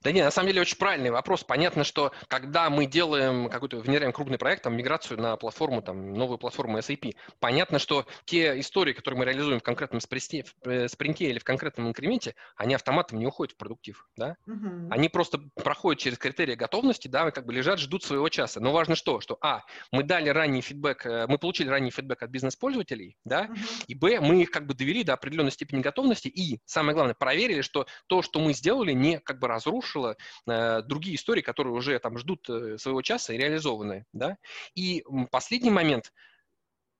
Да 0.01 0.11
нет, 0.11 0.25
на 0.25 0.31
самом 0.31 0.47
деле 0.47 0.61
очень 0.61 0.77
правильный 0.77 1.11
вопрос. 1.11 1.43
Понятно, 1.43 1.83
что 1.83 2.11
когда 2.27 2.69
мы 2.69 2.85
делаем 2.85 3.49
какой-то, 3.49 3.77
внедряем 3.77 4.13
крупный 4.13 4.37
проект, 4.37 4.63
там, 4.63 4.75
миграцию 4.75 5.19
на 5.19 5.35
платформу, 5.37 5.81
там, 5.81 6.13
новую 6.13 6.37
платформу 6.37 6.77
SAP, 6.79 7.15
понятно, 7.39 7.79
что 7.79 8.05
те 8.25 8.59
истории, 8.59 8.93
которые 8.93 9.19
мы 9.19 9.25
реализуем 9.25 9.59
в 9.59 9.63
конкретном 9.63 10.01
спринте, 10.01 10.45
э, 10.63 10.87
спринте 10.87 11.25
или 11.25 11.39
в 11.39 11.43
конкретном 11.43 11.87
инкременте, 11.87 12.35
они 12.55 12.73
автоматом 12.73 13.19
не 13.19 13.27
уходят 13.27 13.53
в 13.53 13.57
продуктив, 13.57 14.07
да? 14.15 14.37
Угу. 14.47 14.89
Они 14.91 15.09
просто 15.09 15.39
проходят 15.55 16.01
через 16.01 16.17
критерии 16.17 16.55
готовности, 16.55 17.07
да, 17.07 17.31
как 17.31 17.45
бы 17.45 17.53
лежат, 17.53 17.79
ждут 17.79 18.03
своего 18.03 18.29
часа. 18.29 18.59
Но 18.59 18.71
важно 18.71 18.95
что? 18.95 19.19
Что, 19.19 19.37
а, 19.41 19.61
мы 19.91 20.03
дали 20.03 20.29
ранний 20.29 20.61
фидбэк, 20.61 21.05
э, 21.05 21.27
мы 21.27 21.37
получили 21.37 21.69
ранний 21.69 21.91
фидбэк 21.91 22.23
от 22.23 22.29
бизнес-пользователей, 22.29 23.17
да, 23.25 23.47
угу. 23.49 23.55
и, 23.87 23.95
б, 23.95 24.19
мы 24.19 24.41
их 24.41 24.51
как 24.51 24.65
бы 24.65 24.73
довели 24.73 25.03
до 25.03 25.13
определенной 25.13 25.51
степени 25.51 25.81
готовности, 25.81 26.27
и, 26.27 26.61
самое 26.65 26.93
главное, 26.93 27.15
проверили, 27.15 27.61
что 27.61 27.85
то, 28.07 28.21
что 28.21 28.39
мы 28.39 28.53
сделали, 28.53 28.91
не 28.93 29.19
как 29.19 29.39
бы 29.39 29.47
разрушило 29.47 29.62
разрушила 29.65 30.17
э, 30.47 30.81
другие 30.83 31.15
истории, 31.15 31.41
которые 31.41 31.73
уже 31.73 31.97
там 31.99 32.17
ждут 32.17 32.49
э, 32.49 32.77
своего 32.77 33.01
часа 33.01 33.33
и 33.33 33.37
реализованы, 33.37 34.05
да. 34.13 34.37
И 34.75 35.03
последний 35.31 35.71
момент– 35.71 36.11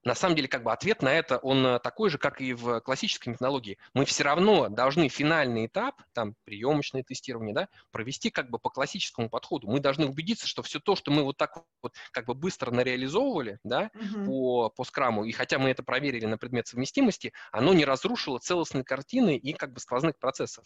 на 0.04 0.16
самом 0.16 0.36
деле, 0.36 0.48
как 0.48 0.64
бы 0.64 0.72
ответ 0.72 1.02
на 1.02 1.14
это, 1.14 1.38
он 1.38 1.66
э, 1.66 1.80
такой 1.80 2.10
же, 2.10 2.18
как 2.18 2.42
и 2.42 2.54
в 2.54 2.82
классической 2.82 3.30
методологии. 3.30 3.78
Мы 3.94 4.06
все 4.06 4.24
равно 4.24 4.70
должны 4.70 5.08
финальный 5.08 5.68
этап, 5.68 6.02
там, 6.14 6.36
приемочное 6.44 7.04
тестирование, 7.04 7.54
да, 7.56 7.70
провести 7.92 8.30
как 8.30 8.50
бы 8.50 8.60
по 8.60 8.70
классическому 8.70 9.30
подходу. 9.30 9.70
Мы 9.70 9.80
должны 9.80 10.06
убедиться, 10.06 10.48
что 10.48 10.62
все 10.62 10.80
то, 10.80 10.96
что 10.96 11.12
мы 11.12 11.24
вот 11.24 11.38
так 11.38 11.64
вот 11.82 11.94
как 12.12 12.26
бы 12.26 12.34
быстро 12.34 12.72
нареализовывали, 12.72 13.60
да, 13.64 13.92
uh-huh. 13.94 14.26
по, 14.26 14.70
по 14.70 14.84
скраму, 14.84 15.24
и 15.24 15.32
хотя 15.32 15.60
мы 15.60 15.70
это 15.70 15.84
проверили 15.84 16.26
на 16.26 16.38
предмет 16.38 16.68
совместимости, 16.68 17.34
оно 17.52 17.74
не 17.74 17.86
разрушило 17.86 18.40
целостной 18.40 18.84
картины 18.84 19.38
и 19.38 19.54
как 19.54 19.74
бы 19.74 19.80
сквозных 19.80 20.18
процессов. 20.20 20.66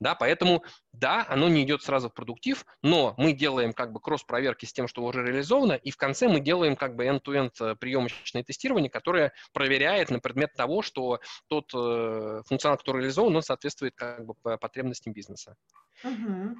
Да, 0.00 0.14
поэтому, 0.14 0.64
да, 0.92 1.24
оно 1.28 1.48
не 1.48 1.62
идет 1.62 1.82
сразу 1.82 2.10
в 2.10 2.14
продуктив, 2.14 2.64
но 2.82 3.14
мы 3.16 3.32
делаем 3.32 3.72
как 3.72 3.92
бы 3.92 4.00
кросс-проверки 4.00 4.66
с 4.66 4.72
тем, 4.72 4.88
что 4.88 5.04
уже 5.04 5.24
реализовано, 5.24 5.72
и 5.72 5.90
в 5.90 5.96
конце 5.96 6.28
мы 6.28 6.40
делаем 6.40 6.76
как 6.76 6.96
бы 6.96 7.06
end-to-end 7.06 7.52
э, 7.60 7.76
приемочное 7.76 8.42
тестирование, 8.54 8.90
которое 8.90 9.32
проверяет 9.52 10.10
на 10.10 10.20
предмет 10.20 10.54
того, 10.54 10.82
что 10.82 11.20
тот 11.48 11.72
э, 11.74 12.42
функционал, 12.46 12.78
который 12.78 13.00
реализован, 13.02 13.36
он 13.36 13.42
соответствует 13.42 13.94
как 13.94 14.24
бы 14.24 14.34
потребностям 14.58 15.12
бизнеса. 15.12 15.56
Угу. 16.04 16.56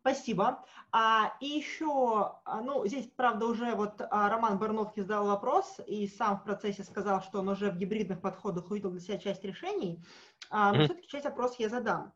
Спасибо. 0.00 0.64
А, 0.90 1.34
и 1.40 1.46
еще, 1.46 2.32
а, 2.44 2.60
ну, 2.62 2.86
здесь, 2.86 3.08
правда, 3.16 3.46
уже 3.46 3.74
вот 3.74 4.00
а, 4.00 4.28
Роман 4.30 4.58
Барновский 4.58 5.02
задал 5.02 5.26
вопрос 5.26 5.80
и 5.86 6.06
сам 6.06 6.38
в 6.38 6.44
процессе 6.44 6.84
сказал, 6.84 7.22
что 7.22 7.40
он 7.40 7.48
уже 7.48 7.70
в 7.70 7.76
гибридных 7.76 8.20
подходах 8.20 8.70
увидел 8.70 8.90
для 8.90 9.00
себя 9.00 9.18
часть 9.18 9.44
решений. 9.44 10.02
А, 10.50 10.72
но 10.72 10.78
mm-hmm. 10.78 10.84
все-таки 10.84 11.08
часть 11.08 11.24
вопросов 11.24 11.60
я 11.60 11.68
задам. 11.68 12.14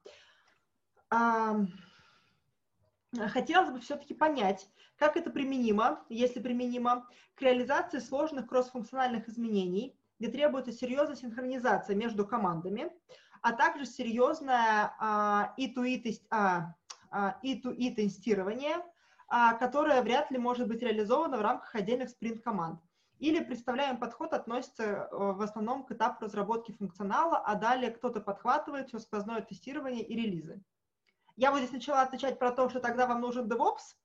Хотелось 3.29 3.71
бы 3.71 3.81
все-таки 3.81 4.15
понять, 4.15 4.67
как 5.03 5.17
это 5.17 5.31
применимо, 5.31 6.05
если 6.09 6.39
применимо, 6.39 7.09
к 7.35 7.43
реализации 7.43 7.99
сложных 7.99 8.47
кроссфункциональных 8.47 9.29
изменений, 9.29 9.99
где 10.21 10.31
требуется 10.31 10.71
серьезная 10.71 11.17
синхронизация 11.17 11.97
между 11.97 12.25
командами, 12.25 12.89
а 13.41 13.53
также 13.53 13.85
серьезное 13.85 14.95
а, 15.01 15.55
E2E, 15.59 16.21
а, 16.31 16.77
E2E 17.43 17.97
тестирование, 17.97 18.77
а, 19.27 19.55
которое 19.55 20.01
вряд 20.03 20.31
ли 20.31 20.39
может 20.39 20.69
быть 20.69 20.83
реализовано 20.83 21.39
в 21.39 21.43
рамках 21.43 21.75
отдельных 21.75 22.09
спринт-команд. 22.09 22.81
Или 23.19 23.43
представляемый 23.43 23.99
подход 24.01 24.33
относится 24.33 24.85
э, 24.85 25.09
в 25.11 25.43
основном 25.43 25.85
к 25.85 25.91
этапу 25.91 26.27
разработки 26.27 26.71
функционала, 26.71 27.39
а 27.39 27.57
далее 27.57 27.91
кто-то 27.91 28.21
подхватывает 28.21 28.87
все 28.89 29.01
сквозное 29.01 29.41
тестирование 29.41 30.05
и 30.05 30.15
релизы. 30.15 30.63
Я 31.35 31.51
вот 31.51 31.59
здесь 31.59 31.73
начала 31.73 32.03
отвечать 32.03 32.39
про 32.39 32.53
то, 32.53 32.69
что 32.69 32.79
тогда 32.79 33.09
вам 33.09 33.21
нужен 33.21 33.51
DevOps, 33.51 33.97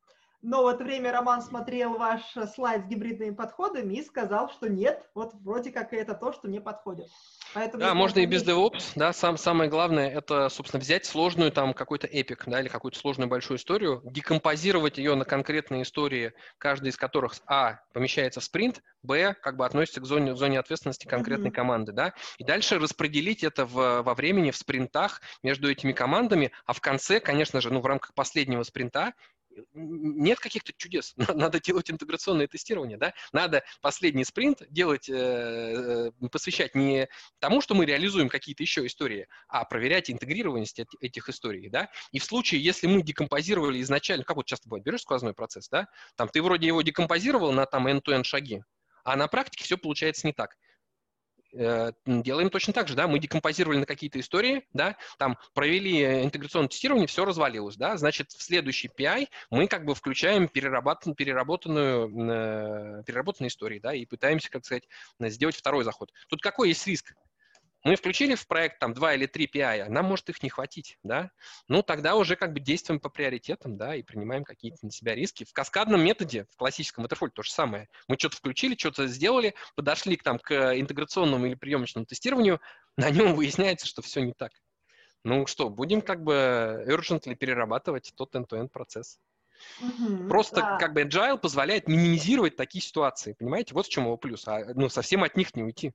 но 0.42 0.64
в 0.64 0.68
это 0.68 0.84
время 0.84 1.12
Роман 1.12 1.42
смотрел 1.42 1.98
ваш 1.98 2.22
слайд 2.54 2.86
с 2.86 2.88
гибридными 2.88 3.34
подходами 3.34 3.96
и 3.96 4.04
сказал, 4.04 4.50
что 4.50 4.70
нет, 4.70 5.04
вот 5.16 5.34
вроде 5.42 5.72
как 5.72 5.94
это 5.94 6.14
то, 6.14 6.32
что 6.32 6.48
не 6.48 6.60
подходит. 6.60 7.08
Поэтому 7.54 7.82
да, 7.82 7.94
можно 7.94 8.20
и 8.20 8.26
без 8.26 8.46
DevOps, 8.46 8.92
да, 8.96 9.14
сам, 9.14 9.38
самое 9.38 9.70
главное 9.70 10.10
это, 10.10 10.50
собственно, 10.50 10.82
взять 10.82 11.06
сложную 11.06 11.52
там 11.52 11.74
какой-то 11.74 12.06
эпик, 12.06 12.44
да, 12.46 12.60
или 12.62 12.68
какую-то 12.68 13.00
сложную 13.00 13.30
большую 13.30 13.58
историю, 13.58 14.02
декомпозировать 14.04 14.98
ее 14.98 15.16
на 15.16 15.26
конкретные 15.26 15.84
истории, 15.84 16.34
каждая 16.58 16.92
из 16.92 16.98
которых, 16.98 17.34
а, 17.48 17.80
помещается 17.94 18.42
в 18.42 18.44
спринт, 18.44 18.84
б, 19.02 19.34
как 19.42 19.58
бы 19.58 19.66
относится 19.66 20.02
к 20.02 20.06
зоне, 20.06 20.36
зоне 20.36 20.60
ответственности 20.60 21.08
конкретной 21.08 21.50
mm-hmm. 21.50 21.54
команды, 21.54 21.92
да, 21.94 22.14
и 22.38 22.44
дальше 22.44 22.80
распределить 22.80 23.44
это 23.44 23.66
в, 23.66 24.02
во 24.02 24.14
времени, 24.14 24.52
в 24.52 24.58
спринтах 24.58 25.22
между 25.42 25.72
этими 25.72 25.94
командами, 25.94 26.52
а 26.66 26.74
в 26.74 26.82
конце, 26.82 27.20
конечно 27.20 27.62
же, 27.62 27.72
ну, 27.72 27.80
в 27.80 27.86
рамках 27.86 28.14
последнего 28.14 28.64
спринта 28.64 29.14
нет 29.74 30.40
каких-то 30.40 30.74
чудес. 30.76 31.14
Надо 31.34 31.60
делать 31.60 31.90
интеграционное 31.92 32.48
тестирование, 32.48 32.98
да? 32.98 33.14
Надо 33.32 33.64
последний 33.82 34.24
спринт 34.24 34.64
делать, 34.70 35.10
э, 35.10 36.12
посвящать 36.32 36.76
не 36.76 37.08
тому, 37.40 37.62
что 37.62 37.76
мы 37.76 37.86
реализуем 37.86 38.30
какие-то 38.30 38.64
еще 38.64 38.86
истории, 38.86 39.28
а 39.48 39.66
проверять 39.66 40.10
интегрированность 40.10 40.82
этих 41.00 41.30
историй, 41.30 41.70
да? 41.70 41.90
И 42.12 42.20
в 42.20 42.24
случае, 42.24 42.64
если 42.64 42.88
мы 42.88 43.02
декомпозировали 43.02 43.82
изначально, 43.82 44.24
как 44.24 44.38
вот 44.38 44.46
часто 44.46 44.70
бывает, 44.70 44.86
берешь 44.86 45.02
сквозной 45.02 45.34
процесс, 45.34 45.70
да? 45.70 45.88
Там 46.16 46.30
ты 46.30 46.42
вроде 46.42 46.68
его 46.68 46.82
декомпозировал 46.82 47.52
на 47.52 47.66
там 47.66 47.88
end-to-end 47.88 48.24
шаги, 48.24 48.64
а 49.04 49.16
на 49.16 49.28
практике 49.28 49.64
все 49.64 49.78
получается 49.78 50.28
не 50.28 50.34
так. 50.34 50.58
Э, 51.54 51.92
делаем 52.06 52.50
точно 52.50 52.74
так 52.74 52.88
же, 52.88 52.96
да, 52.96 53.08
мы 53.08 53.20
декомпозировали 53.20 53.78
на 53.78 53.86
какие-то 53.86 54.20
истории, 54.20 54.66
да, 54.74 54.98
там 55.18 55.38
провели 55.54 56.24
интеграционное 56.24 56.68
тестирование, 56.68 57.08
все 57.08 57.26
развалилось, 57.26 57.78
да, 57.78 57.98
значит, 57.98 58.32
в 58.32 58.44
следующий 58.44 58.90
PI 58.90 59.30
мы 59.50 59.68
как 59.68 59.86
бы 59.86 59.96
включаем 59.96 60.48
переработан, 60.48 61.16
переработанную, 61.16 62.10
э, 62.10 63.04
переработанные 63.06 63.50
истории, 63.50 63.80
да, 63.80 63.94
и 63.94 64.06
пытаемся, 64.06 64.50
как 64.50 64.66
сказать, 64.66 64.88
сделать 65.20 65.56
второй 65.56 65.84
заход. 65.84 66.12
Тут 66.28 66.42
какой 66.42 66.70
есть 66.70 66.86
риск? 66.86 67.16
Мы 67.88 67.96
включили 67.96 68.36
в 68.36 68.46
проект 68.48 68.80
там 68.80 68.94
два 68.94 69.14
или 69.14 69.26
три 69.28 69.48
PI, 69.48 69.88
нам 69.88 70.06
может 70.06 70.30
их 70.30 70.44
не 70.44 70.50
хватить, 70.50 70.98
да? 71.04 71.32
Ну, 71.70 71.82
тогда 71.82 72.16
уже 72.16 72.36
как 72.36 72.52
бы 72.52 72.60
действуем 72.60 73.00
по 73.00 73.10
приоритетам, 73.10 73.78
да, 73.78 73.96
и 73.96 74.04
принимаем 74.04 74.44
какие-то 74.44 74.80
на 74.82 74.92
себя 74.92 75.16
риски. 75.16 75.46
В 75.46 75.54
каскадном 75.54 76.04
методе, 76.04 76.46
в 76.52 76.58
классическом 76.58 77.06
waterfall 77.06 77.30
то 77.30 77.44
же 77.44 77.52
самое. 77.52 77.88
Мы 78.10 78.18
что-то 78.20 78.36
включили, 78.36 78.76
что-то 78.78 79.08
сделали, 79.08 79.56
подошли 79.76 80.18
к, 80.18 80.24
там, 80.24 80.38
к 80.38 80.78
интеграционному 80.78 81.46
или 81.46 81.56
приемочному 81.56 82.06
тестированию, 82.06 82.60
на 82.98 83.10
нем 83.10 83.36
выясняется, 83.36 83.88
что 83.88 84.02
все 84.02 84.22
не 84.22 84.34
так. 84.34 84.52
Ну 85.24 85.48
что, 85.48 85.70
будем 85.70 86.02
как 86.02 86.24
бы 86.24 86.84
urgently 86.88 87.36
перерабатывать 87.36 88.12
тот 88.18 88.36
end-to-end 88.36 88.68
процесс. 88.68 89.18
Угу, 89.82 90.28
Просто 90.28 90.58
да. 90.58 90.78
как 90.78 90.94
бы 90.94 91.04
agile 91.04 91.38
позволяет 91.38 91.88
минимизировать 91.88 92.56
такие 92.56 92.82
ситуации, 92.82 93.34
понимаете? 93.34 93.74
Вот 93.74 93.88
в 93.88 93.90
чем 93.90 94.06
его 94.06 94.18
плюс. 94.18 94.48
А, 94.48 94.66
ну, 94.76 94.90
совсем 94.90 95.24
от 95.24 95.36
них 95.36 95.56
не 95.56 95.64
уйти. 95.64 95.94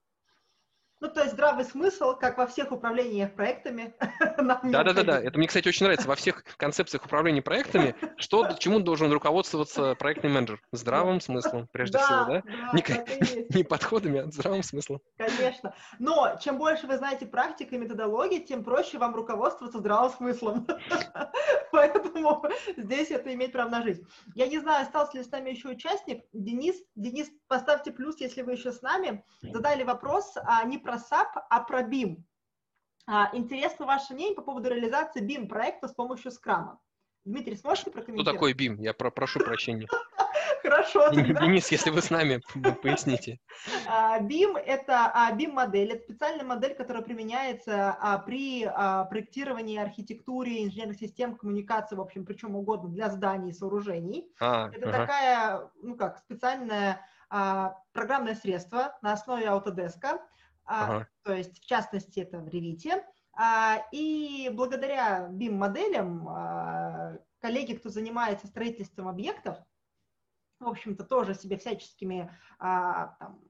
Ну, 1.03 1.09
то 1.09 1.23
есть 1.23 1.33
здравый 1.33 1.65
смысл, 1.65 2.15
как 2.15 2.39
во 2.39 2.47
всех 2.47 2.71
управлениях 2.71 3.33
проектами. 3.35 3.93
Да-да-да, 4.39 5.21
это 5.21 5.37
мне, 5.37 5.49
кстати, 5.49 5.67
очень 5.67 5.83
нравится. 5.85 6.07
Во 6.07 6.15
всех 6.15 6.45
концепциях 6.57 7.05
управления 7.05 7.43
проектами, 7.43 7.97
что, 8.19 8.53
чему 8.61 8.79
должен 8.79 9.13
руководствоваться 9.13 9.97
проектный 9.97 10.31
менеджер? 10.31 10.61
Здравым 10.71 11.21
смыслом, 11.21 11.67
прежде 11.73 11.99
да, 11.99 12.05
всего, 12.05 12.19
да? 12.27 12.43
да 12.45 12.73
не, 12.73 13.47
не 13.57 13.65
подходами, 13.65 14.21
а 14.21 14.31
здравым 14.31 14.63
смыслом. 14.63 15.01
Конечно. 15.17 15.75
Но 15.99 16.39
чем 16.41 16.57
больше 16.57 16.87
вы 16.87 16.97
знаете 16.99 17.27
практик 17.27 17.73
и 17.73 17.79
методологии, 17.79 18.39
тем 18.39 18.63
проще 18.63 18.99
вам 18.99 19.17
руководствоваться 19.17 19.81
здравым 19.81 20.13
смыслом. 20.13 20.69
Поэтому 21.73 22.45
здесь 22.77 23.11
это 23.11 23.35
имеет 23.35 23.51
право 23.51 23.71
на 23.71 23.83
жизнь. 23.83 24.07
Я 24.37 24.47
не 24.47 24.61
знаю, 24.61 24.83
остался 24.83 25.19
ли 25.19 25.25
с 25.25 25.31
нами 25.33 25.51
еще 25.51 25.71
участник. 25.71 26.23
Денис, 26.33 26.77
Денис, 26.95 27.29
поставьте 27.49 27.91
плюс, 27.91 28.21
если 28.21 28.43
вы 28.43 28.53
еще 28.53 28.71
с 28.71 28.83
нами. 28.83 29.25
Задали 29.41 29.83
вопрос, 29.83 30.35
а 30.45 30.63
не 30.63 30.79
про 30.79 30.92
про 30.93 30.99
SAP, 30.99 31.43
а 31.49 31.61
про 31.61 31.83
BIM. 31.83 32.23
А, 33.07 33.31
интересно 33.33 33.87
ваше 33.87 34.15
мнение 34.15 34.37
по 34.37 34.43
поводу 34.43 34.69
реализации 34.69 35.23
BIM 35.23 35.49
проекта 35.49 35.89
с 35.89 35.93
помощью 35.93 36.31
скрама. 36.31 36.81
Дмитрий, 37.25 37.57
сможете 37.57 37.91
прокомментировать? 37.91 38.27
Что 38.27 38.33
такое 38.33 38.55
BIM? 38.55 38.77
Я 38.83 38.93
про 38.93 39.11
прошу 39.11 39.41
прощения. 39.41 39.87
Хорошо. 40.63 41.09
Денис, 41.11 41.69
если 41.73 41.91
вы 41.91 42.03
с 42.03 42.11
нами, 42.11 42.41
поясните. 42.83 43.39
BIM– 44.21 44.57
это 44.67 45.13
BIM-модель. 45.33 45.93
Это 45.93 46.05
специальная 46.05 46.45
модель, 46.45 46.75
которая 46.75 47.03
применяется 47.03 47.97
а, 47.99 48.19
при 48.19 48.65
а, 48.65 49.05
проектировании, 49.05 49.79
архитектуре, 49.79 50.65
инженерных 50.65 50.99
систем, 50.99 51.37
коммуникации, 51.37 51.97
в 51.97 52.01
общем, 52.01 52.25
причем 52.25 52.55
угодно 52.55 52.91
для 52.91 53.11
зданий 53.11 53.51
и 53.51 53.55
сооружений. 53.55 54.31
А, 54.41 54.69
это 54.69 54.89
ага. 54.89 54.99
такая, 54.99 55.71
ну 55.83 55.97
как, 55.97 56.19
специальное 56.19 57.01
программное 57.95 58.35
средство 58.35 58.99
на 59.01 59.15
основе 59.15 59.47
Autodesk, 59.47 60.05
а, 60.05 60.19
ага. 60.65 61.09
то 61.23 61.35
есть 61.35 61.61
в 61.61 61.67
частности 61.67 62.21
это 62.21 62.39
в 62.39 62.49
Revit. 62.49 63.03
А, 63.35 63.79
и 63.93 64.51
благодаря 64.53 65.29
BIM-моделям 65.31 66.29
а, 66.29 67.19
коллеги, 67.41 67.75
кто 67.75 67.89
занимается 67.89 68.47
строительством 68.47 69.09
объектов, 69.09 69.59
в 70.61 70.69
общем-то, 70.69 71.05
тоже 71.05 71.35
себе 71.35 71.59
всяческими, 71.59 72.31
там, 72.59 73.41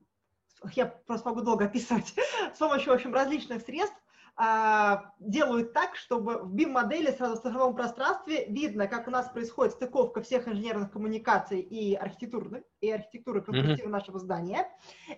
я 0.72 0.86
просто 0.86 1.28
могу 1.28 1.42
долго 1.42 1.66
описывать, 1.66 2.14
с 2.54 2.58
помощью, 2.58 2.92
в 2.92 2.94
общем, 2.94 3.12
различных 3.12 3.62
средств 3.62 3.96
а, 3.96 4.01
делают 4.38 5.74
так, 5.74 5.94
чтобы 5.94 6.38
в 6.38 6.54
BIM-модели 6.54 7.10
сразу 7.10 7.36
в 7.36 7.42
цифровом 7.42 7.76
пространстве 7.76 8.46
видно, 8.46 8.88
как 8.88 9.06
у 9.06 9.10
нас 9.10 9.28
происходит 9.28 9.74
стыковка 9.74 10.22
всех 10.22 10.48
инженерных 10.48 10.90
коммуникаций 10.90 11.60
и 11.60 11.94
архитектуры, 11.94 12.64
и 12.80 12.90
архитектуры 12.90 13.42
конструктива 13.42 13.88
mm-hmm. 13.88 13.90
нашего 13.90 14.18
здания. 14.18 14.68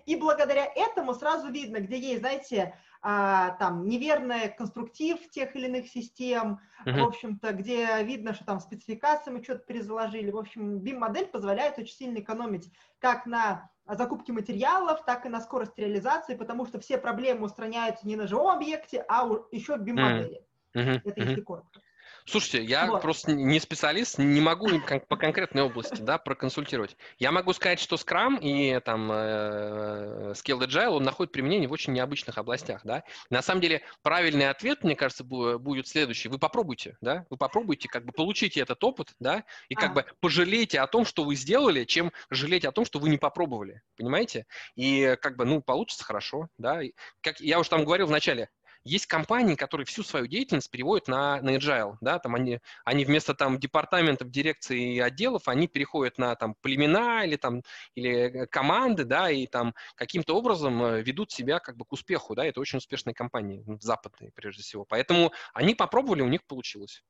И 0.05 0.17
благодаря 0.17 0.65
этому 0.65 1.13
сразу 1.13 1.49
видно, 1.49 1.77
где 1.79 1.97
есть, 1.97 2.19
знаете, 2.19 2.77
а, 3.01 3.51
там 3.51 3.87
неверный 3.87 4.49
конструктив 4.49 5.29
тех 5.29 5.55
или 5.55 5.67
иных 5.67 5.87
систем, 5.87 6.59
mm-hmm. 6.85 6.99
в 6.99 7.07
общем-то, 7.07 7.53
где 7.53 8.03
видно, 8.03 8.33
что 8.33 8.43
там 8.43 8.59
спецификации 8.59 9.31
мы 9.31 9.41
что-то 9.43 9.59
перезаложили. 9.59 10.29
В 10.29 10.37
общем, 10.37 10.79
BIM-модель 10.79 11.27
позволяет 11.27 11.79
очень 11.79 11.95
сильно 11.95 12.19
экономить 12.19 12.69
как 12.99 13.25
на 13.25 13.69
закупки 13.87 14.31
материалов, 14.31 15.05
так 15.05 15.25
и 15.25 15.29
на 15.29 15.41
скорость 15.41 15.77
реализации, 15.77 16.35
потому 16.35 16.65
что 16.65 16.79
все 16.79 16.97
проблемы 16.97 17.45
устраняются 17.45 18.07
не 18.07 18.15
на 18.15 18.27
живом 18.27 18.55
объекте, 18.57 19.05
а 19.07 19.27
еще 19.51 19.77
в 19.77 19.81
BIM-модели. 19.81 20.41
Mm-hmm. 20.73 21.01
Это 21.03 21.21
если 21.21 21.41
коротко. 21.41 21.81
Слушайте, 22.27 22.63
я 22.63 22.87
вот. 22.87 23.03
просто 23.03 23.33
не 23.33 23.59
специалист, 23.59 24.17
не 24.17 24.41
могу 24.41 24.67
по 25.07 25.15
конкретной 25.15 25.61
области 25.61 26.01
да, 26.01 26.17
проконсультировать. 26.17 26.97
Я 27.19 27.31
могу 27.31 27.53
сказать, 27.53 27.79
что 27.79 27.97
Scrum 27.97 28.39
и 28.41 28.79
там 28.79 29.11
э, 29.11 30.33
Scale 30.33 30.65
Agile, 30.65 30.87
он 30.87 31.03
находит 31.03 31.31
применение 31.31 31.69
в 31.69 31.71
очень 31.71 31.93
необычных 31.93 32.39
областях. 32.39 32.81
Да? 32.83 33.03
На 33.29 33.43
самом 33.43 33.61
деле, 33.61 33.83
правильный 34.01 34.49
ответ, 34.49 34.83
мне 34.83 34.95
кажется, 34.95 35.23
будет 35.23 35.87
следующий. 35.87 36.27
Вы 36.27 36.39
попробуйте, 36.39 36.97
да? 36.99 37.27
Вы 37.29 37.37
попробуйте, 37.37 37.87
как 37.87 38.05
бы 38.05 38.11
получите 38.11 38.59
этот 38.59 38.83
опыт, 38.83 39.13
да, 39.19 39.43
и 39.69 39.75
как 39.75 39.91
а. 39.91 39.93
бы 39.93 40.05
пожалейте 40.19 40.79
о 40.79 40.87
том, 40.87 41.05
что 41.05 41.23
вы 41.23 41.35
сделали, 41.35 41.83
чем 41.83 42.11
жалеть 42.31 42.65
о 42.65 42.71
том, 42.71 42.85
что 42.85 42.97
вы 42.97 43.09
не 43.09 43.17
попробовали. 43.17 43.83
Понимаете? 43.97 44.47
И 44.75 45.15
как 45.21 45.37
бы, 45.37 45.45
ну, 45.45 45.61
получится 45.61 46.03
хорошо, 46.03 46.47
да. 46.57 46.81
Как 47.21 47.39
я 47.39 47.59
уже 47.59 47.69
там 47.69 47.85
говорил 47.85 48.07
в 48.07 48.11
начале, 48.11 48.49
есть 48.85 49.07
компании, 49.07 49.55
которые 49.55 49.85
всю 49.85 50.03
свою 50.03 50.27
деятельность 50.27 50.69
переводят 50.69 51.07
на, 51.07 51.41
на 51.41 51.57
agile, 51.57 51.97
да, 52.01 52.19
там 52.19 52.35
они, 52.35 52.59
они 52.85 53.03
вместо 53.03 53.33
там 53.33 53.59
департаментов, 53.59 54.29
дирекций 54.29 54.79
и 54.79 54.99
отделов, 54.99 55.47
они 55.47 55.67
переходят 55.67 56.17
на 56.17 56.35
там 56.35 56.55
племена 56.61 57.25
или 57.25 57.35
там, 57.35 57.63
или 57.95 58.43
э, 58.43 58.47
команды, 58.47 59.03
да, 59.03 59.29
и 59.31 59.47
там 59.47 59.73
каким-то 59.95 60.37
образом 60.37 60.81
э, 60.83 61.01
ведут 61.01 61.31
себя 61.31 61.59
как 61.59 61.75
бы 61.77 61.85
к 61.85 61.91
успеху, 61.93 62.35
да, 62.35 62.45
это 62.45 62.61
очень 62.61 62.77
успешные 62.77 63.15
компании, 63.15 63.65
западные 63.81 64.31
прежде 64.35 64.61
всего. 64.61 64.85
Поэтому 64.85 65.33
они 65.53 65.73
попробовали, 65.73 66.21
у 66.21 66.29
них 66.29 66.45
получилось. 66.45 67.03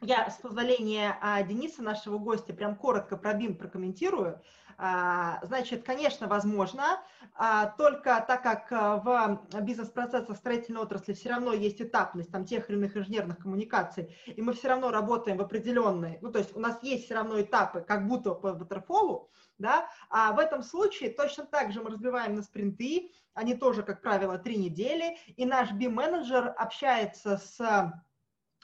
Я, 0.00 0.30
с 0.30 0.36
позволения 0.36 1.18
а, 1.20 1.42
Дениса, 1.42 1.82
нашего 1.82 2.18
гостя, 2.18 2.52
прям 2.52 2.76
коротко 2.76 3.16
про 3.16 3.32
BIM 3.32 3.56
прокомментирую. 3.56 4.40
А, 4.76 5.40
значит, 5.44 5.84
конечно, 5.84 6.28
возможно, 6.28 7.02
а, 7.34 7.66
только 7.66 8.24
так 8.28 8.44
как 8.44 8.70
в 8.70 9.40
бизнес-процессах 9.62 10.36
строительной 10.36 10.82
отрасли 10.82 11.14
все 11.14 11.30
равно 11.30 11.52
есть 11.52 11.82
этапность 11.82 12.30
там, 12.30 12.44
тех 12.44 12.70
или 12.70 12.76
иных 12.76 12.96
инженерных 12.96 13.38
коммуникаций, 13.38 14.16
и 14.26 14.40
мы 14.40 14.52
все 14.52 14.68
равно 14.68 14.92
работаем 14.92 15.36
в 15.36 15.42
определенной, 15.42 16.18
ну, 16.20 16.30
то 16.30 16.38
есть 16.38 16.56
у 16.56 16.60
нас 16.60 16.80
есть 16.82 17.06
все 17.06 17.14
равно 17.14 17.40
этапы, 17.40 17.80
как 17.80 18.06
будто 18.06 18.34
по 18.34 18.52
ватерфолу, 18.52 19.32
да, 19.58 19.88
а 20.10 20.32
в 20.32 20.38
этом 20.38 20.62
случае 20.62 21.10
точно 21.10 21.44
так 21.44 21.72
же 21.72 21.82
мы 21.82 21.90
разбиваем 21.90 22.36
на 22.36 22.42
спринты, 22.44 23.10
они 23.34 23.54
тоже, 23.54 23.82
как 23.82 24.00
правило, 24.00 24.38
три 24.38 24.58
недели, 24.58 25.18
и 25.36 25.44
наш 25.44 25.72
BIM-менеджер 25.72 26.54
общается 26.56 27.36
с 27.36 27.92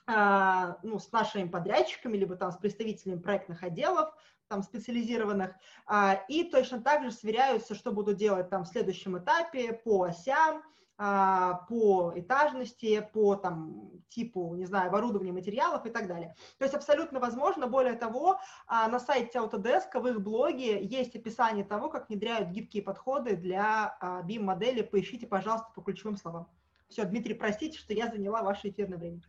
ну, 0.07 0.99
с 0.99 1.11
нашими 1.13 1.49
подрядчиками, 1.49 2.17
либо 2.17 2.37
там 2.37 2.53
с 2.53 2.57
представителями 2.57 3.19
проектных 3.19 3.63
отделов, 3.63 4.15
там 4.49 4.63
специализированных, 4.63 5.55
а, 5.87 6.21
и 6.29 6.45
точно 6.45 6.81
так 6.81 7.03
же 7.03 7.11
сверяются, 7.11 7.75
что 7.75 7.93
будут 7.93 8.17
делать 8.17 8.51
там 8.51 8.65
в 8.65 8.69
следующем 8.69 9.19
этапе 9.19 9.73
по 9.73 10.05
осям, 10.05 10.63
а, 10.97 11.65
по 11.69 12.13
этажности, 12.15 13.09
по 13.13 13.35
там, 13.35 13.91
типу, 14.09 14.55
не 14.55 14.65
знаю, 14.65 14.89
оборудования 14.89 15.33
материалов 15.33 15.85
и 15.87 15.91
так 15.91 16.07
далее. 16.07 16.37
То 16.59 16.65
есть 16.65 16.75
абсолютно 16.75 17.19
возможно. 17.19 17.67
Более 17.67 17.95
того, 17.95 18.39
на 18.69 19.01
сайте 19.01 19.39
Autodesk 19.39 19.99
в 19.99 20.07
их 20.07 20.21
блоге 20.21 20.85
есть 20.85 21.17
описание 21.17 21.65
того, 21.65 21.89
как 21.89 22.09
внедряют 22.09 22.51
гибкие 22.51 22.85
подходы 22.85 23.35
для 23.35 23.99
BIM-модели. 24.25 24.83
Поищите, 24.83 25.27
пожалуйста, 25.27 25.73
по 25.75 25.83
ключевым 25.83 26.17
словам. 26.17 26.49
Все, 26.89 27.05
Дмитрий, 27.05 27.35
простите, 27.35 27.77
что 27.77 27.93
я 27.93 28.07
заняла 28.07 28.43
ваше 28.43 28.69
эфирное 28.69 28.99
время. 28.99 29.21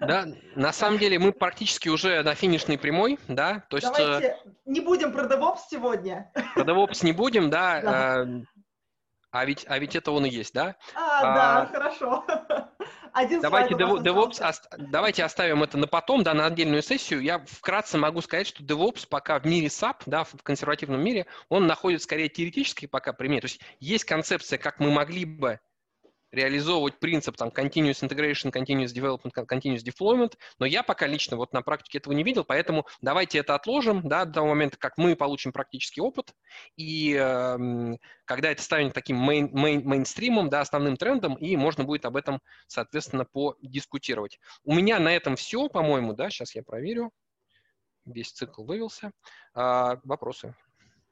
Да, 0.00 0.26
на 0.56 0.72
самом 0.72 0.98
деле 0.98 1.18
мы 1.18 1.32
практически 1.32 1.88
уже 1.88 2.22
на 2.22 2.34
финишной 2.34 2.78
прямой, 2.78 3.18
да, 3.28 3.64
то 3.68 3.76
есть... 3.76 3.88
Э, 3.88 3.92
Давайте 3.92 4.36
не 4.64 4.80
будем 4.80 5.12
про 5.12 5.26
DevOps 5.26 5.58
сегодня. 5.70 6.32
Про 6.54 6.62
DevOps 6.64 7.04
не 7.04 7.12
будем, 7.12 7.50
да, 7.50 7.80
да. 7.82 8.22
А, 8.22 8.26
а 9.32 9.44
ведь, 9.44 9.64
а 9.68 9.78
ведь 9.78 9.94
это 9.94 10.10
он 10.10 10.24
и 10.24 10.30
есть, 10.30 10.54
да? 10.54 10.76
А, 10.94 11.20
а, 11.20 11.34
да, 11.34 11.66
хорошо. 11.66 12.24
Один 13.12 13.40
давайте 13.40 13.74
DevOps, 13.74 14.48
ост, 14.48 14.68
давайте 14.78 15.24
оставим 15.24 15.62
это 15.62 15.76
на 15.76 15.86
потом, 15.86 16.22
да, 16.22 16.32
на 16.32 16.46
отдельную 16.46 16.82
сессию. 16.82 17.20
Я 17.20 17.40
вкратце 17.40 17.98
могу 17.98 18.20
сказать, 18.22 18.46
что 18.46 18.62
DevOps 18.62 19.06
пока 19.08 19.38
в 19.38 19.44
мире 19.44 19.66
SAP, 19.66 20.02
да, 20.06 20.24
в 20.24 20.34
консервативном 20.42 21.02
мире, 21.02 21.26
он 21.48 21.66
находится 21.66 22.04
скорее 22.04 22.28
теоретически 22.28 22.86
пока 22.86 23.12
применение. 23.12 23.42
То 23.42 23.48
есть 23.48 23.60
есть 23.80 24.04
концепция, 24.04 24.58
как 24.58 24.80
мы 24.80 24.90
могли 24.90 25.24
бы 25.24 25.60
реализовывать 26.32 26.98
принцип 26.98 27.36
там 27.36 27.48
continuous 27.48 28.02
integration, 28.02 28.52
continuous 28.52 28.92
development, 28.94 29.32
continuous 29.34 29.82
deployment, 29.84 30.34
но 30.58 30.66
я 30.66 30.82
пока 30.82 31.06
лично 31.06 31.36
вот 31.36 31.52
на 31.52 31.62
практике 31.62 31.98
этого 31.98 32.12
не 32.12 32.22
видел, 32.22 32.44
поэтому 32.44 32.86
давайте 33.00 33.38
это 33.38 33.54
отложим, 33.54 34.06
да, 34.08 34.24
до 34.24 34.34
того 34.34 34.48
момента, 34.48 34.76
как 34.78 34.96
мы 34.98 35.16
получим 35.16 35.52
практический 35.52 36.00
опыт, 36.00 36.34
и 36.76 37.16
э, 37.18 37.96
когда 38.24 38.50
это 38.50 38.62
станет 38.62 38.94
таким 38.94 39.16
мейн, 39.16 39.50
мейн, 39.52 39.84
мейнстримом, 39.84 40.48
да, 40.48 40.60
основным 40.60 40.96
трендом, 40.96 41.34
и 41.34 41.56
можно 41.56 41.84
будет 41.84 42.04
об 42.04 42.16
этом, 42.16 42.40
соответственно, 42.66 43.24
подискутировать. 43.24 44.38
У 44.64 44.74
меня 44.74 44.98
на 44.98 45.14
этом 45.14 45.36
все, 45.36 45.68
по-моему, 45.68 46.12
да, 46.12 46.30
сейчас 46.30 46.54
я 46.54 46.62
проверю, 46.62 47.10
весь 48.04 48.32
цикл 48.32 48.64
вывелся. 48.64 49.12
А, 49.54 49.98
вопросы? 50.04 50.48
Вопросы, 50.48 50.69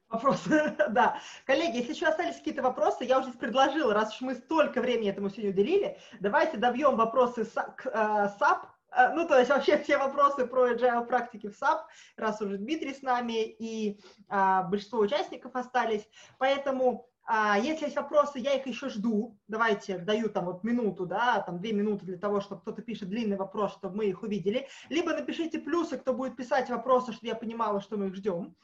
да. 0.89 1.19
Коллеги, 1.45 1.77
если 1.77 1.93
еще 1.93 2.07
остались 2.07 2.37
какие-то 2.37 2.63
вопросы, 2.63 3.03
я 3.03 3.19
уже 3.19 3.31
предложила, 3.31 3.93
раз 3.93 4.15
уж 4.15 4.21
мы 4.21 4.35
столько 4.35 4.81
времени 4.81 5.09
этому 5.09 5.29
сегодня 5.29 5.51
уделили, 5.51 5.97
давайте 6.19 6.57
добьем 6.57 6.95
вопросы 6.95 7.45
к 7.45 7.85
э, 7.85 8.45
э, 8.91 9.13
ну, 9.13 9.27
то 9.27 9.37
есть 9.37 9.51
вообще 9.51 9.77
все 9.77 9.99
вопросы 9.99 10.47
про 10.47 10.71
agile 10.71 11.05
практики 11.05 11.47
в 11.47 11.61
SAP, 11.61 11.81
раз 12.17 12.41
уже 12.41 12.57
Дмитрий 12.57 12.93
с 12.93 13.03
нами 13.03 13.45
и 13.45 13.99
а, 14.29 14.63
большинство 14.63 14.99
участников 14.99 15.55
остались. 15.55 16.07
Поэтому, 16.39 17.07
а, 17.23 17.59
если 17.59 17.85
есть 17.85 17.95
вопросы, 17.95 18.39
я 18.39 18.53
их 18.55 18.65
еще 18.65 18.89
жду. 18.89 19.37
Давайте, 19.47 19.99
даю 19.99 20.29
там 20.29 20.45
вот 20.45 20.63
минуту, 20.63 21.05
да, 21.05 21.41
там 21.41 21.59
две 21.59 21.71
минуты 21.71 22.05
для 22.05 22.17
того, 22.17 22.41
чтобы 22.41 22.61
кто-то 22.61 22.81
пишет 22.81 23.09
длинный 23.09 23.37
вопрос, 23.37 23.73
чтобы 23.73 23.97
мы 23.97 24.05
их 24.05 24.23
увидели. 24.23 24.67
Либо 24.89 25.13
напишите 25.13 25.59
плюсы, 25.59 25.99
кто 25.99 26.15
будет 26.15 26.35
писать 26.35 26.67
вопросы, 26.71 27.11
чтобы 27.11 27.27
я 27.27 27.35
понимала, 27.35 27.79
что 27.79 27.95
мы 27.95 28.07
их 28.07 28.15
ждем. 28.15 28.55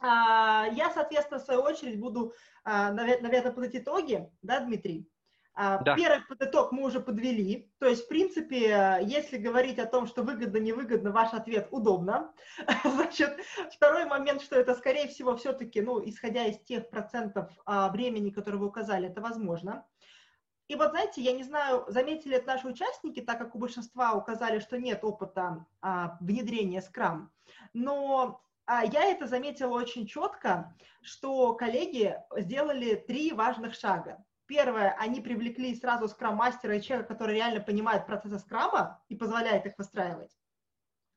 А, 0.00 0.66
я, 0.72 0.90
соответственно, 0.90 1.40
в 1.40 1.44
свою 1.44 1.62
очередь 1.62 1.98
буду, 1.98 2.32
а, 2.64 2.92
наверное, 2.92 3.52
подать 3.52 3.76
итоги, 3.76 4.30
да, 4.42 4.60
Дмитрий? 4.60 5.08
А, 5.56 5.78
да. 5.78 5.94
Первый 5.94 6.22
итог 6.40 6.72
мы 6.72 6.84
уже 6.84 7.00
подвели. 7.00 7.70
То 7.78 7.86
есть, 7.86 8.04
в 8.04 8.08
принципе, 8.08 8.98
если 9.02 9.38
говорить 9.38 9.78
о 9.78 9.86
том, 9.86 10.06
что 10.06 10.22
выгодно, 10.22 10.56
невыгодно, 10.58 11.12
ваш 11.12 11.32
ответ 11.32 11.68
удобно. 11.70 12.32
Значит, 12.84 13.38
второй 13.70 14.04
момент, 14.04 14.42
что 14.42 14.56
это, 14.56 14.74
скорее 14.74 15.06
всего, 15.06 15.36
все-таки, 15.36 15.80
ну, 15.80 16.02
исходя 16.04 16.44
из 16.44 16.58
тех 16.60 16.90
процентов 16.90 17.52
времени, 17.66 18.30
которые 18.30 18.60
вы 18.60 18.66
указали, 18.66 19.08
это 19.08 19.20
возможно. 19.20 19.86
И 20.68 20.76
вот, 20.76 20.90
знаете, 20.90 21.20
я 21.20 21.32
не 21.32 21.44
знаю, 21.44 21.84
заметили 21.88 22.36
это 22.36 22.46
наши 22.46 22.66
участники, 22.66 23.20
так 23.20 23.38
как 23.38 23.54
у 23.54 23.58
большинства 23.58 24.14
указали, 24.14 24.60
что 24.60 24.78
нет 24.78 25.04
опыта 25.04 25.66
а, 25.82 26.16
внедрения 26.20 26.80
Scrum, 26.80 27.26
но 27.74 28.40
я 28.68 29.04
это 29.04 29.26
заметила 29.26 29.74
очень 29.74 30.06
четко, 30.06 30.74
что 31.02 31.54
коллеги 31.54 32.16
сделали 32.36 32.94
три 32.94 33.32
важных 33.32 33.74
шага. 33.74 34.24
Первое, 34.46 34.94
они 34.98 35.20
привлекли 35.20 35.74
сразу 35.74 36.08
скрам-мастера 36.08 36.76
и 36.76 36.82
человека, 36.82 37.14
который 37.14 37.36
реально 37.36 37.60
понимает 37.60 38.06
процессы 38.06 38.38
скрама 38.38 39.02
и 39.08 39.16
позволяет 39.16 39.64
их 39.66 39.74
выстраивать. 39.78 40.36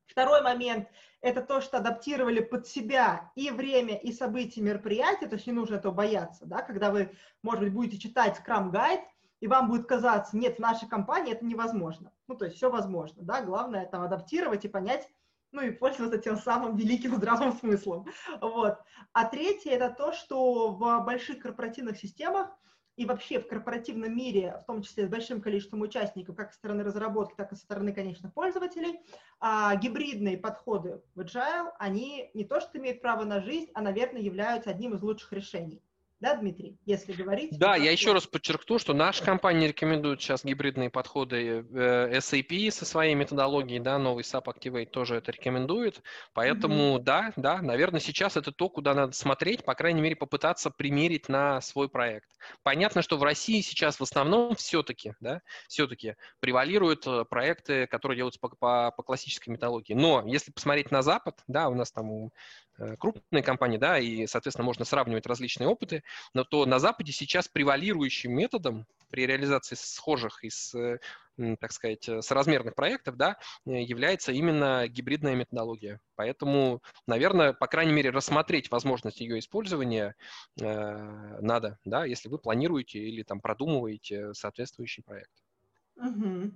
Второй 0.05 0.41
момент– 0.41 0.87
это 1.21 1.41
то, 1.41 1.59
что 1.59 1.77
адаптировали 1.77 2.39
под 2.39 2.67
себя 2.67 3.31
и 3.35 3.51
время, 3.51 3.97
и 3.97 4.13
события 4.13 4.61
мероприятия, 4.61 5.27
то 5.27 5.35
есть 5.35 5.47
не 5.47 5.53
нужно 5.53 5.75
этого 5.75 5.93
бояться, 5.93 6.45
да, 6.45 6.61
когда 6.61 6.91
вы, 6.91 7.13
может 7.43 7.63
быть, 7.63 7.73
будете 7.73 7.99
читать 7.99 8.37
скрам-гайд, 8.37 9.01
и 9.41 9.47
вам 9.47 9.67
будет 9.67 9.85
казаться, 9.85 10.37
нет, 10.37 10.55
в 10.55 10.59
нашей 10.59 10.87
компании 10.87 11.33
это 11.33 11.45
невозможно. 11.45 12.11
Ну, 12.27 12.35
то 12.35 12.45
есть 12.45 12.57
все 12.57 12.71
возможно, 12.71 13.21
да, 13.23 13.41
главное 13.41 13.85
там 13.85 14.01
адаптировать 14.01 14.65
и 14.65 14.69
понять, 14.69 15.07
ну 15.51 15.61
и 15.61 15.71
пользоваться 15.71 16.17
тем 16.17 16.37
самым 16.37 16.75
великим 16.75 17.15
здравым 17.15 17.53
смыслом. 17.53 18.05
Вот. 18.41 18.77
А 19.13 19.25
третье– 19.25 19.71
это 19.73 19.89
то, 19.89 20.11
что 20.11 20.71
в 20.71 21.03
больших 21.05 21.39
корпоративных 21.39 21.97
системах 21.97 22.49
и 22.97 23.05
вообще 23.05 23.39
в 23.39 23.47
корпоративном 23.47 24.15
мире, 24.15 24.59
в 24.63 24.65
том 24.65 24.81
числе 24.81 25.05
с 25.05 25.09
большим 25.09 25.39
количеством 25.39 25.81
участников, 25.81 26.35
как 26.35 26.51
со 26.51 26.57
стороны 26.57 26.83
разработки, 26.83 27.35
так 27.35 27.51
и 27.51 27.55
со 27.55 27.61
стороны 27.61 27.93
конечных 27.93 28.33
пользователей, 28.33 28.99
а, 29.39 29.75
гибридные 29.75 30.37
подходы 30.37 31.01
в 31.13 31.19
Agile, 31.19 31.71
они 31.77 32.31
не 32.33 32.43
то 32.43 32.59
что 32.59 32.79
имеют 32.79 33.01
право 33.01 33.23
на 33.23 33.39
жизнь, 33.39 33.69
а, 33.75 33.81
наверное, 33.81 34.21
являются 34.21 34.71
одним 34.71 34.95
из 34.95 35.03
лучших 35.03 35.31
решений 35.31 35.83
да, 36.19 36.35
Дмитрий, 36.35 36.79
если 36.85 37.13
говорить? 37.13 37.57
Да, 37.59 37.75
я 37.75 37.91
еще 37.91 38.11
раз 38.11 38.25
подчеркну, 38.25 38.79
что 38.79 38.93
наша 38.93 39.23
компания 39.23 39.67
рекомендует 39.67 40.19
сейчас 40.19 40.43
гибридные 40.43 40.89
подходы 40.89 41.63
э, 41.71 42.17
SAP 42.17 42.71
со 42.71 42.85
своей 42.85 43.13
методологией, 43.13 43.79
да, 43.79 43.99
новый 43.99 44.23
SAP 44.23 44.45
Activate 44.45 44.87
тоже 44.87 45.17
это 45.17 45.31
рекомендует, 45.31 46.01
поэтому 46.33 46.97
mm-hmm. 46.97 47.03
да, 47.03 47.33
да, 47.35 47.61
наверное, 47.61 47.99
сейчас 47.99 48.35
это 48.35 48.51
то, 48.51 48.67
куда 48.67 48.95
надо 48.95 49.11
смотреть, 49.13 49.63
по 49.63 49.75
крайней 49.75 50.01
мере, 50.01 50.15
попытаться 50.15 50.71
примерить 50.71 51.29
на 51.29 51.61
свой 51.61 51.87
проект. 51.87 52.29
Понятно, 52.63 53.03
что 53.03 53.17
в 53.17 53.23
России 53.23 53.61
сейчас 53.61 53.99
в 53.99 54.03
основном 54.03 54.55
все-таки, 54.55 55.13
да, 55.19 55.41
все-таки 55.67 56.15
превалируют 56.39 57.05
э, 57.05 57.25
проекты, 57.25 57.85
которые 57.85 58.17
делаются 58.17 58.39
по, 58.39 58.49
по, 58.49 58.91
по 58.91 59.03
классической 59.03 59.49
методологии, 59.49 59.93
но 59.93 60.23
если 60.25 60.51
посмотреть 60.51 60.89
на 60.89 61.03
Запад, 61.03 61.39
да, 61.47 61.69
у 61.69 61.75
нас 61.75 61.91
там 61.91 62.31
крупные 62.99 63.43
компании, 63.43 63.77
да, 63.77 63.99
и, 63.99 64.27
соответственно, 64.27 64.65
можно 64.65 64.85
сравнивать 64.85 65.25
различные 65.25 65.67
опыты, 65.67 66.03
но 66.33 66.43
то 66.43 66.65
на 66.65 66.79
Западе 66.79 67.11
сейчас 67.11 67.47
превалирующим 67.47 68.31
методом 68.31 68.85
при 69.09 69.25
реализации 69.25 69.75
схожих 69.75 70.43
и 70.43 70.49
с, 70.49 70.99
так 71.59 71.71
сказать, 71.71 72.07
э, 72.09 72.21
соразмерных 72.21 72.75
проектов, 72.75 73.15
да, 73.15 73.37
э, 73.65 73.81
является 73.81 74.31
именно 74.31 74.87
гибридная 74.87 75.35
методология. 75.35 75.99
Поэтому, 76.15 76.81
наверное, 77.05 77.53
по 77.53 77.67
крайней 77.67 77.93
мере, 77.93 78.09
рассмотреть 78.09 78.71
возможность 78.71 79.21
ее 79.21 79.39
использования 79.39 80.15
э, 80.59 81.37
надо, 81.41 81.79
да, 81.85 82.05
если 82.05 82.29
вы 82.29 82.39
планируете 82.39 82.99
или 82.99 83.23
там 83.23 83.39
продумываете 83.39 84.33
соответствующий 84.33 85.03
проект. 85.03 85.31
Угу. 85.95 86.51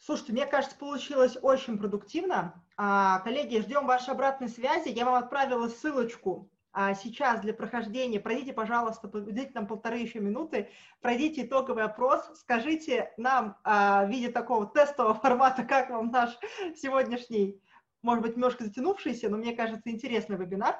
Слушайте, 0.00 0.32
мне 0.32 0.46
кажется, 0.46 0.76
получилось 0.76 1.36
очень 1.42 1.76
продуктивно. 1.76 2.64
А, 2.76 3.18
коллеги, 3.20 3.60
ждем 3.60 3.86
вашей 3.86 4.10
обратной 4.10 4.48
связи. 4.48 4.88
Я 4.88 5.04
вам 5.04 5.16
отправила 5.16 5.68
ссылочку 5.68 6.48
а, 6.72 6.94
сейчас 6.94 7.40
для 7.40 7.52
прохождения. 7.52 8.20
Пройдите, 8.20 8.52
пожалуйста, 8.52 9.08
уделите 9.08 9.50
нам 9.54 9.66
полторы 9.66 9.98
еще 9.98 10.20
минуты, 10.20 10.70
пройдите 11.00 11.44
итоговый 11.44 11.82
опрос, 11.82 12.30
скажите 12.36 13.12
нам 13.16 13.56
а, 13.64 14.04
в 14.04 14.10
виде 14.10 14.30
такого 14.30 14.66
тестового 14.66 15.14
формата, 15.20 15.64
как 15.64 15.90
вам 15.90 16.12
наш 16.12 16.38
сегодняшний, 16.76 17.60
может 18.02 18.22
быть, 18.22 18.36
немножко 18.36 18.64
затянувшийся, 18.64 19.28
но 19.28 19.36
мне 19.36 19.54
кажется, 19.56 19.90
интересный 19.90 20.36
вебинар. 20.36 20.76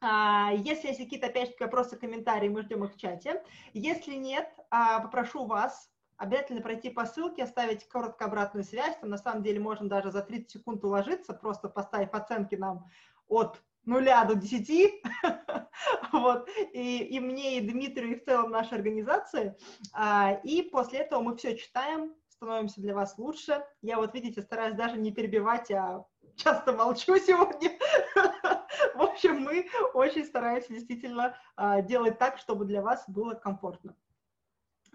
Если 0.00 0.88
есть 0.88 0.98
какие-то, 0.98 1.28
опять 1.28 1.50
же, 1.50 1.54
вопросы, 1.60 1.96
комментарии, 1.96 2.48
мы 2.48 2.62
ждем 2.62 2.82
их 2.82 2.94
в 2.94 2.96
чате. 2.96 3.40
Если 3.72 4.14
нет, 4.14 4.48
попрошу 4.68 5.46
вас 5.46 5.91
обязательно 6.22 6.60
пройти 6.60 6.88
по 6.88 7.04
ссылке, 7.04 7.42
оставить 7.42 7.88
коротко 7.88 8.26
обратную 8.26 8.62
связь. 8.62 8.96
Там 8.98 9.10
на 9.10 9.18
самом 9.18 9.42
деле 9.42 9.58
можно 9.58 9.88
даже 9.88 10.12
за 10.12 10.22
30 10.22 10.52
секунд 10.52 10.84
уложиться, 10.84 11.34
просто 11.34 11.68
поставив 11.68 12.14
оценки 12.14 12.54
нам 12.54 12.86
от 13.26 13.60
нуля 13.84 14.24
до 14.24 14.36
10, 14.36 15.02
вот, 16.12 16.48
и, 16.72 17.18
мне, 17.18 17.58
и 17.58 17.68
Дмитрию, 17.68 18.12
и 18.12 18.20
в 18.20 18.24
целом 18.24 18.52
нашей 18.52 18.74
организации. 18.74 19.56
А, 19.92 20.38
и 20.44 20.62
после 20.62 21.00
этого 21.00 21.22
мы 21.22 21.36
все 21.36 21.56
читаем, 21.56 22.14
становимся 22.28 22.80
для 22.80 22.94
вас 22.94 23.18
лучше. 23.18 23.64
Я 23.80 23.96
вот, 23.96 24.14
видите, 24.14 24.42
стараюсь 24.42 24.76
даже 24.76 24.98
не 24.98 25.10
перебивать, 25.10 25.72
а 25.72 26.06
часто 26.36 26.72
молчу 26.72 27.16
сегодня. 27.16 27.70
В 28.94 29.02
общем, 29.02 29.40
мы 29.42 29.68
очень 29.92 30.24
стараемся 30.24 30.72
действительно 30.72 31.36
а, 31.56 31.82
делать 31.82 32.20
так, 32.20 32.38
чтобы 32.38 32.64
для 32.64 32.80
вас 32.80 33.02
было 33.08 33.34
комфортно. 33.34 33.96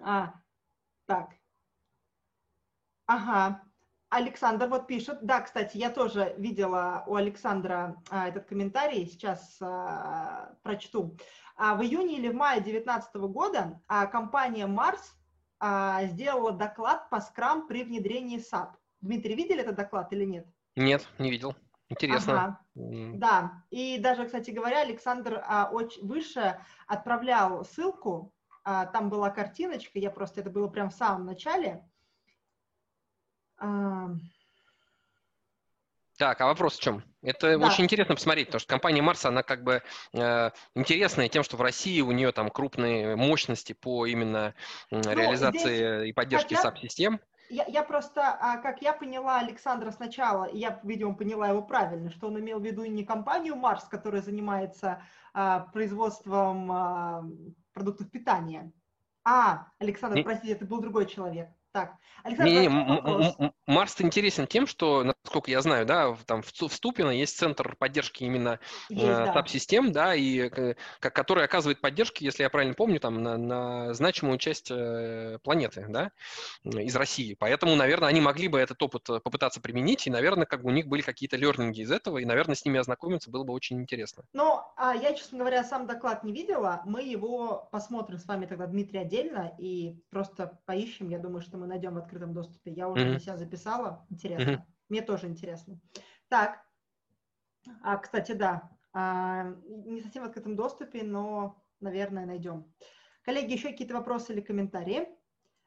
А, 0.02 0.34
так. 1.08 1.32
Ага. 3.08 3.64
Александр 4.10 4.68
вот 4.68 4.88
пишет. 4.88 5.20
Да, 5.22 5.42
кстати, 5.42 5.78
я 5.78 5.90
тоже 5.90 6.34
видела 6.38 7.04
у 7.08 7.16
Александра 7.16 8.02
а, 8.10 8.30
этот 8.30 8.46
комментарий. 8.46 9.06
Сейчас 9.06 9.58
а, 9.62 10.56
прочту. 10.64 11.18
А, 11.58 11.76
в 11.76 11.82
июне 11.82 12.18
или 12.18 12.30
в 12.30 12.36
мае 12.36 12.62
2019 12.62 13.16
года 13.16 13.82
а, 13.88 14.06
компания 14.06 14.66
Mars 14.66 15.02
а, 15.60 16.06
сделала 16.06 16.52
доклад 16.52 17.10
по 17.10 17.20
скрам 17.20 17.68
при 17.68 17.84
внедрении 17.84 18.40
SAP. 18.40 18.70
Дмитрий, 19.02 19.36
видели 19.36 19.62
этот 19.62 19.76
доклад 19.76 20.12
или 20.14 20.24
нет? 20.24 20.48
Нет, 20.76 21.08
не 21.18 21.30
видел. 21.30 21.56
Интересно. 21.90 22.34
Ага. 22.34 22.60
Да, 22.76 23.64
и 23.72 23.98
даже, 23.98 24.26
кстати 24.26 24.52
говоря, 24.52 24.82
Александр 24.82 25.44
а, 25.46 25.70
очень 25.72 26.06
выше 26.06 26.60
отправлял 26.88 27.66
ссылку 27.66 28.34
там 28.68 29.10
была 29.10 29.30
картиночка, 29.30 29.98
я 30.00 30.12
просто, 30.12 30.42
это 30.42 30.50
было 30.50 30.68
прям 30.68 30.90
в 30.90 30.94
самом 30.94 31.26
начале. 31.26 31.84
А... 33.58 34.10
Так, 36.18 36.42
а 36.42 36.48
вопрос 36.48 36.78
в 36.78 36.82
чем? 36.82 37.04
Это 37.22 37.60
да. 37.60 37.68
очень 37.68 37.84
интересно 37.84 38.16
посмотреть, 38.16 38.48
потому 38.48 38.60
что 38.60 38.70
компания 38.70 39.02
Марс, 39.02 39.24
она 39.26 39.44
как 39.44 39.64
бы 39.64 39.84
э, 40.14 40.52
интересная 40.74 41.30
тем, 41.30 41.44
что 41.44 41.58
в 41.58 41.62
России 41.62 42.02
у 42.02 42.12
нее 42.12 42.32
там 42.32 42.50
крупные 42.50 43.16
мощности 43.16 43.74
по 43.74 44.08
именно 44.08 44.56
ну, 44.90 45.02
реализации 45.02 46.10
и 46.10 46.14
поддержке 46.14 46.56
SAP-систем. 46.56 47.20
Я, 47.50 47.66
я 47.68 47.84
просто, 47.84 48.22
а, 48.22 48.58
как 48.58 48.82
я 48.82 48.94
поняла 48.94 49.40
Александра 49.40 49.92
сначала, 49.92 50.46
и 50.46 50.58
я, 50.58 50.80
видимо, 50.84 51.16
поняла 51.16 51.48
его 51.48 51.62
правильно, 51.62 52.10
что 52.10 52.28
он 52.28 52.40
имел 52.40 52.60
в 52.60 52.66
виду 52.66 52.84
не 52.84 53.06
компанию 53.06 53.56
Марс, 53.56 53.86
которая 53.86 54.22
занимается 54.22 55.02
а, 55.34 55.62
производством 55.72 56.72
а, 56.72 57.24
продуктов 57.78 58.10
питания. 58.10 58.72
А, 59.24 59.68
Александр, 59.78 60.24
простите, 60.24 60.54
это 60.54 60.66
был 60.66 60.82
другой 60.82 61.06
человек. 61.06 61.50
Так, 61.72 61.96
Александр, 62.24 62.52
не, 62.52 62.68
не, 62.68 63.54
Марс 63.68 64.00
интересен 64.00 64.48
тем, 64.48 64.66
что, 64.66 65.04
насколько 65.04 65.52
я 65.52 65.62
знаю, 65.62 65.86
да, 65.86 66.16
там 66.26 66.42
в 66.42 66.74
Ступино 66.74 67.10
есть 67.10 67.38
центр 67.38 67.76
поддержки 67.76 68.24
именно 68.24 68.60
есть, 68.90 69.04
э, 69.04 69.08
да. 69.08 69.34
TAP-систем, 69.34 69.92
да, 69.92 70.16
и 70.16 70.50
э, 70.50 70.76
который 71.02 71.44
оказывает 71.44 71.82
поддержки, 71.82 72.24
если 72.24 72.44
я 72.44 72.50
правильно 72.50 72.74
помню, 72.74 73.02
там 73.02 73.22
на, 73.22 73.38
на 73.38 73.94
значимую 73.94 74.38
часть 74.38 74.72
э, 74.72 75.40
планеты, 75.44 75.86
да, 75.90 76.12
из 76.64 76.96
России. 76.96 77.36
Поэтому, 77.38 77.76
наверное, 77.76 78.08
они 78.08 78.22
могли 78.22 78.48
бы 78.48 78.58
этот 78.58 78.82
опыт 78.82 79.04
попытаться 79.04 79.60
применить, 79.60 80.08
и, 80.08 80.10
наверное, 80.10 80.46
как 80.46 80.64
бы 80.64 80.70
у 80.70 80.74
них 80.74 80.88
были 80.88 81.02
какие-то 81.02 81.36
лернинги 81.36 81.82
из 81.82 81.92
этого, 81.92 82.20
и, 82.20 82.26
наверное, 82.26 82.56
с 82.56 82.64
ними 82.64 82.80
ознакомиться 82.80 83.30
было 83.30 83.44
бы 83.44 83.54
очень 83.54 83.82
интересно. 83.82 84.24
Ну, 84.32 84.62
а 84.78 84.96
я, 84.96 85.14
честно 85.14 85.40
говоря, 85.40 85.66
сам 85.66 85.88
доклад 85.88 86.24
не 86.24 86.32
видела. 86.32 86.82
Мы 86.86 87.04
его 87.04 87.68
посмотрим 87.70 88.18
с 88.18 88.26
вами 88.26 88.46
тогда, 88.46 88.66
Дмитрий, 88.66 89.00
отдельно, 89.00 89.54
и 89.58 90.00
просто 90.10 90.58
поищем. 90.66 91.10
Я 91.10 91.20
думаю, 91.20 91.42
что 91.42 91.58
мы 91.58 91.68
найдем 91.68 91.96
в 91.96 91.98
открытом 91.98 92.34
доступе. 92.34 92.72
Я 92.72 92.88
уже 92.88 93.04
mm-hmm. 93.04 93.20
себя 93.20 93.36
записала. 93.36 93.57
Интересно. 94.10 94.52
Mm-hmm. 94.52 94.62
Мне 94.90 95.02
тоже 95.02 95.28
интересно. 95.28 95.80
Так. 96.30 96.62
А, 97.82 97.98
кстати, 97.98 98.32
да. 98.32 98.70
А, 98.94 99.44
не 99.66 100.02
совсем 100.02 100.24
в 100.24 100.28
открытом 100.28 100.56
доступе, 100.56 101.04
но, 101.04 101.64
наверное, 101.80 102.26
найдем. 102.26 102.74
Коллеги, 103.24 103.54
еще 103.54 103.70
какие-то 103.70 103.96
вопросы 103.96 104.34
или 104.34 104.42
комментарии? 104.42 105.08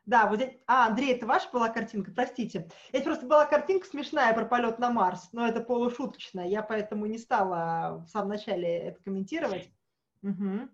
Да, 0.07 0.27
вот 0.27 0.37
здесь... 0.37 0.57
А, 0.67 0.87
Андрей, 0.87 1.15
это 1.15 1.27
ваша 1.27 1.51
была 1.51 1.69
картинка? 1.69 2.11
Простите. 2.11 2.69
Здесь 2.89 3.05
просто 3.05 3.27
была 3.27 3.47
картинка 3.47 3.87
смешная 3.87 4.33
про 4.33 4.47
полет 4.47 4.79
на 4.79 4.91
Марс, 4.91 5.29
но 5.33 5.47
это 5.47 5.61
полушуточная. 5.61 6.47
Я 6.47 6.63
поэтому 6.63 7.07
не 7.07 7.19
стала 7.19 8.03
в 8.05 8.09
самом 8.09 8.31
начале 8.31 8.69
это 8.79 9.03
комментировать. 9.03 9.71
Угу. 10.23 10.69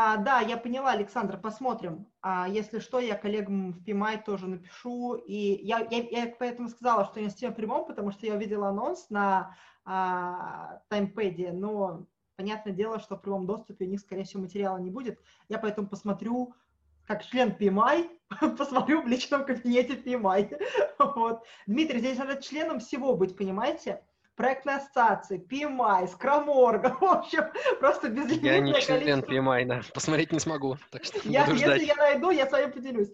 А, 0.00 0.16
да, 0.16 0.38
я 0.38 0.56
поняла, 0.56 0.92
Александр, 0.92 1.40
посмотрим. 1.40 2.06
А, 2.22 2.46
если 2.48 2.78
что, 2.78 3.00
я 3.00 3.16
коллегам 3.16 3.72
в 3.72 3.82
PMI 3.82 4.22
тоже 4.24 4.46
напишу. 4.46 5.16
И 5.16 5.34
я, 5.66 5.80
я, 5.90 6.02
я 6.08 6.34
поэтому 6.38 6.68
сказала, 6.68 7.04
что 7.04 7.20
не 7.20 7.30
с 7.30 7.34
тем 7.34 7.52
прямом, 7.52 7.84
потому 7.84 8.12
что 8.12 8.24
я 8.24 8.34
увидела 8.34 8.68
анонс 8.68 9.10
на 9.10 9.56
а, 9.84 10.82
таймпэде, 10.88 11.50
но 11.50 12.06
понятное 12.36 12.72
дело, 12.72 13.00
что 13.00 13.16
в 13.16 13.22
прямом 13.22 13.46
доступе 13.46 13.86
у 13.86 13.88
них, 13.88 13.98
скорее 13.98 14.22
всего, 14.22 14.42
материала 14.42 14.78
не 14.78 14.92
будет. 14.92 15.18
Я 15.48 15.58
поэтому 15.58 15.88
посмотрю, 15.88 16.54
как 17.04 17.24
член 17.24 17.56
PMI, 17.58 18.08
посмотрю 18.56 19.02
в 19.02 19.08
личном 19.08 19.44
кабинете 19.44 19.94
PMI. 19.96 20.62
вот. 21.16 21.42
Дмитрий, 21.66 21.98
здесь 21.98 22.18
надо 22.18 22.40
членом 22.40 22.78
всего 22.78 23.16
быть, 23.16 23.36
понимаете? 23.36 24.04
Проектной 24.38 24.76
ассоциации, 24.76 25.44
PMI, 25.44 26.08
Скроморга, 26.08 26.96
в 27.00 27.04
общем, 27.04 27.44
просто 27.80 28.08
безлимитное 28.08 28.54
Я 28.54 28.60
не 28.60 28.72
член 28.80 29.00
количество... 29.00 29.32
PMI, 29.32 29.64
да, 29.66 29.80
посмотреть 29.92 30.32
не 30.32 30.38
смогу, 30.38 30.78
так 30.90 31.04
что 31.04 31.18
я, 31.28 31.44
буду 31.44 31.58
ждать. 31.58 31.80
Если 31.80 31.88
я 31.88 31.96
найду, 31.96 32.30
я 32.30 32.46
с 32.46 32.52
вами 32.52 32.70
поделюсь. 32.70 33.10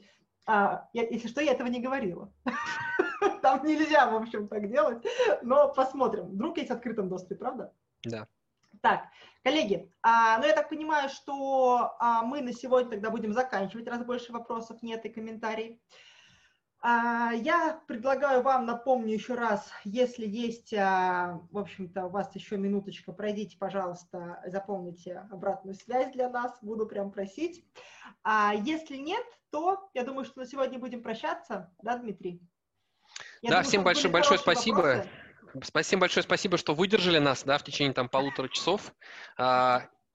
А, 0.47 0.87
я, 0.93 1.03
если 1.09 1.27
что, 1.27 1.41
я 1.41 1.53
этого 1.53 1.67
не 1.69 1.81
говорила. 1.81 2.31
Там 3.43 3.65
нельзя, 3.65 4.07
в 4.11 4.15
общем, 4.15 4.49
так 4.49 4.71
делать, 4.71 5.03
но 5.43 5.73
посмотрим. 5.73 6.27
Вдруг 6.27 6.59
есть 6.59 6.69
в 6.69 6.75
открытом 6.75 7.09
доступе, 7.09 7.37
правда? 7.37 7.73
Да. 8.05 8.29
Так, 8.83 9.07
коллеги, 9.43 9.91
а, 10.03 10.37
ну 10.39 10.47
я 10.47 10.53
так 10.53 10.69
понимаю, 10.69 11.09
что 11.09 11.97
а, 11.99 12.23
мы 12.23 12.43
на 12.43 12.53
сегодня 12.53 12.91
тогда 12.91 13.09
будем 13.09 13.33
заканчивать, 13.33 13.89
раз 13.89 14.05
больше 14.05 14.31
вопросов 14.31 14.83
нет 14.83 15.07
и 15.07 15.09
комментариев. 15.09 15.79
А, 16.87 17.33
я 17.33 17.81
предлагаю 17.87 18.43
вам, 18.43 18.67
напомню 18.67 19.15
еще 19.15 19.37
раз, 19.37 19.71
если 19.85 20.27
есть, 20.27 20.75
а, 20.75 21.41
в 21.51 21.57
общем-то, 21.57 22.05
у 22.05 22.09
вас 22.11 22.35
еще 22.35 22.59
минуточка, 22.59 23.11
пройдите, 23.11 23.57
пожалуйста, 23.57 24.43
заполните 24.45 25.27
обратную 25.33 25.77
связь 25.77 26.13
для 26.13 26.29
нас, 26.29 26.59
буду 26.61 26.85
прям 26.87 27.11
просить. 27.11 27.65
А 28.23 28.53
если 28.55 28.97
нет, 28.99 29.25
то 29.49 29.89
я 29.95 30.05
думаю, 30.05 30.27
что 30.27 30.41
на 30.41 30.47
сегодня 30.47 30.79
будем 30.79 31.03
прощаться, 31.03 31.73
да, 31.81 31.97
Дмитрий? 31.97 32.43
Я 33.41 33.49
да, 33.49 33.57
думаю, 33.57 33.65
всем 33.65 33.83
большое, 33.83 34.13
большое 34.13 34.39
спасибо. 34.39 34.77
Вопросы. 34.77 35.09
Спасибо 35.63 36.01
большое, 36.01 36.23
спасибо, 36.23 36.59
что 36.59 36.75
выдержали 36.75 37.19
нас, 37.19 37.45
да, 37.45 37.57
в 37.57 37.65
течение 37.65 37.95
там 37.95 38.11
полутора 38.11 38.49
часов. 38.49 38.93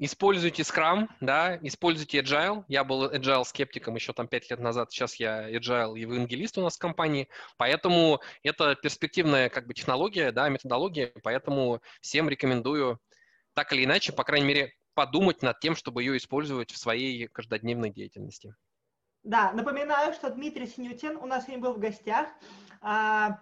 Используйте 0.01 0.63
Scrum, 0.63 1.09
да, 1.19 1.57
используйте 1.61 2.21
Agile. 2.21 2.63
Я 2.69 2.85
был 2.85 3.11
Agile 3.11 3.43
скептиком 3.43 3.95
еще 3.95 4.13
там 4.13 4.29
пять 4.29 4.49
лет 4.49 4.61
назад, 4.61 4.93
сейчас 4.93 5.15
я 5.15 5.51
Agile 5.51 5.99
евангелист 5.99 6.57
у 6.57 6.61
нас 6.61 6.77
в 6.77 6.79
компании, 6.79 7.27
поэтому 7.57 8.21
это 8.41 8.75
перспективная 8.75 9.49
как 9.49 9.67
бы 9.67 9.73
технология, 9.73 10.31
да, 10.31 10.47
методология, 10.47 11.11
поэтому 11.21 11.81
всем 11.99 12.29
рекомендую 12.29 12.97
так 13.53 13.73
или 13.73 13.83
иначе, 13.83 14.13
по 14.13 14.23
крайней 14.23 14.47
мере, 14.47 14.73
подумать 14.93 15.41
над 15.41 15.59
тем, 15.59 15.75
чтобы 15.75 16.01
ее 16.01 16.15
использовать 16.15 16.71
в 16.71 16.77
своей 16.77 17.27
каждодневной 17.27 17.89
деятельности. 17.89 18.55
Да, 19.23 19.51
напоминаю, 19.51 20.13
что 20.13 20.29
Дмитрий 20.29 20.67
Синютин 20.67 21.17
у 21.17 21.25
нас 21.25 21.43
сегодня 21.43 21.61
был 21.61 21.73
в 21.73 21.79
гостях, 21.79 22.29
а, 22.81 23.37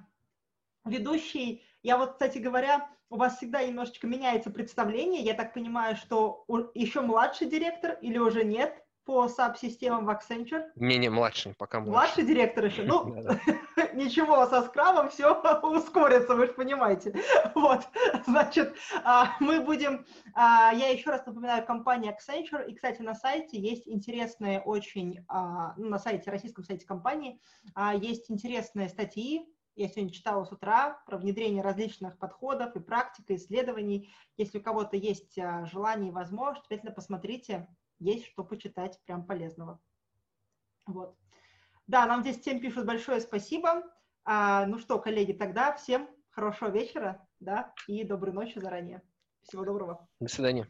ведущий. 0.86 1.64
Я 1.84 1.98
вот, 1.98 2.14
кстати 2.14 2.40
говоря, 2.40 2.90
у 3.10 3.18
вас 3.18 3.38
всегда 3.38 3.64
немножечко 3.64 4.08
меняется 4.08 4.50
представление. 4.50 5.22
Я 5.22 5.34
так 5.34 5.54
понимаю, 5.54 5.96
что 5.96 6.46
еще 6.74 7.02
младший 7.02 7.48
директор 7.48 7.98
или 8.02 8.18
уже 8.18 8.44
нет 8.44 8.84
по 9.08 9.26
SAP-системам 9.26 10.06
в 10.06 10.10
Accenture? 10.10 10.66
Не, 10.76 10.98
не, 10.98 11.08
младший, 11.08 11.54
пока 11.58 11.80
младший. 11.80 11.94
Младший 11.94 12.26
директор 12.26 12.66
еще? 12.66 12.84
Ну, 12.84 13.16
ничего, 13.94 14.46
со 14.48 14.64
скрамом 14.64 15.10
все 15.10 15.34
ускорится, 15.64 16.36
вы 16.36 16.48
же 16.48 16.54
понимаете. 16.54 17.16
Вот, 17.56 17.88
значит, 18.28 18.76
а, 19.06 19.38
мы 19.40 19.62
будем... 19.62 20.06
А, 20.34 20.74
я 20.74 20.90
еще 20.90 21.10
раз 21.10 21.26
напоминаю, 21.26 21.66
компания 21.66 22.12
Accenture, 22.12 22.68
и, 22.68 22.76
кстати, 22.76 23.02
на 23.02 23.16
сайте 23.16 23.58
есть 23.58 23.88
интересные 23.88 24.60
очень... 24.60 25.24
А, 25.30 25.74
ну, 25.78 25.88
на 25.88 26.00
сайте, 26.00 26.30
российском 26.30 26.66
сайте 26.66 26.86
компании, 26.86 27.40
есть 27.96 28.30
интересные 28.30 28.90
статьи, 28.90 29.48
я 29.78 29.88
сегодня 29.90 30.12
читала 30.12 30.44
с 30.44 30.52
утра 30.52 31.02
про 31.06 31.18
внедрение 31.18 31.62
различных 31.62 32.18
подходов 32.18 32.76
и 32.76 32.80
практик, 32.80 33.30
и 33.30 33.36
исследований. 33.36 34.10
Если 34.36 34.58
у 34.58 34.62
кого-то 34.62 34.98
есть 34.98 35.38
а, 35.38 35.66
желание 35.66 36.10
и 36.10 36.14
возможность, 36.14 36.66
обязательно 36.68 36.92
посмотрите, 36.92 37.68
есть 38.00 38.26
что 38.26 38.44
почитать 38.44 39.00
прям 39.06 39.26
полезного. 39.26 39.80
Вот. 40.88 41.16
Да, 41.86 42.06
нам 42.06 42.22
здесь 42.22 42.40
всем 42.40 42.60
пишут 42.60 42.86
большое 42.86 43.22
спасибо. 43.22 43.84
А, 44.26 44.66
ну 44.66 44.80
что, 44.80 45.00
коллеги, 45.00 45.34
тогда 45.34 45.74
всем 45.76 46.10
хорошего 46.32 46.70
вечера, 46.70 47.28
да, 47.40 47.74
и 47.88 48.04
доброй 48.04 48.34
ночи 48.34 48.60
заранее. 48.60 49.02
Всего 49.44 49.64
доброго. 49.64 50.08
До 50.20 50.28
свидания. 50.28 50.68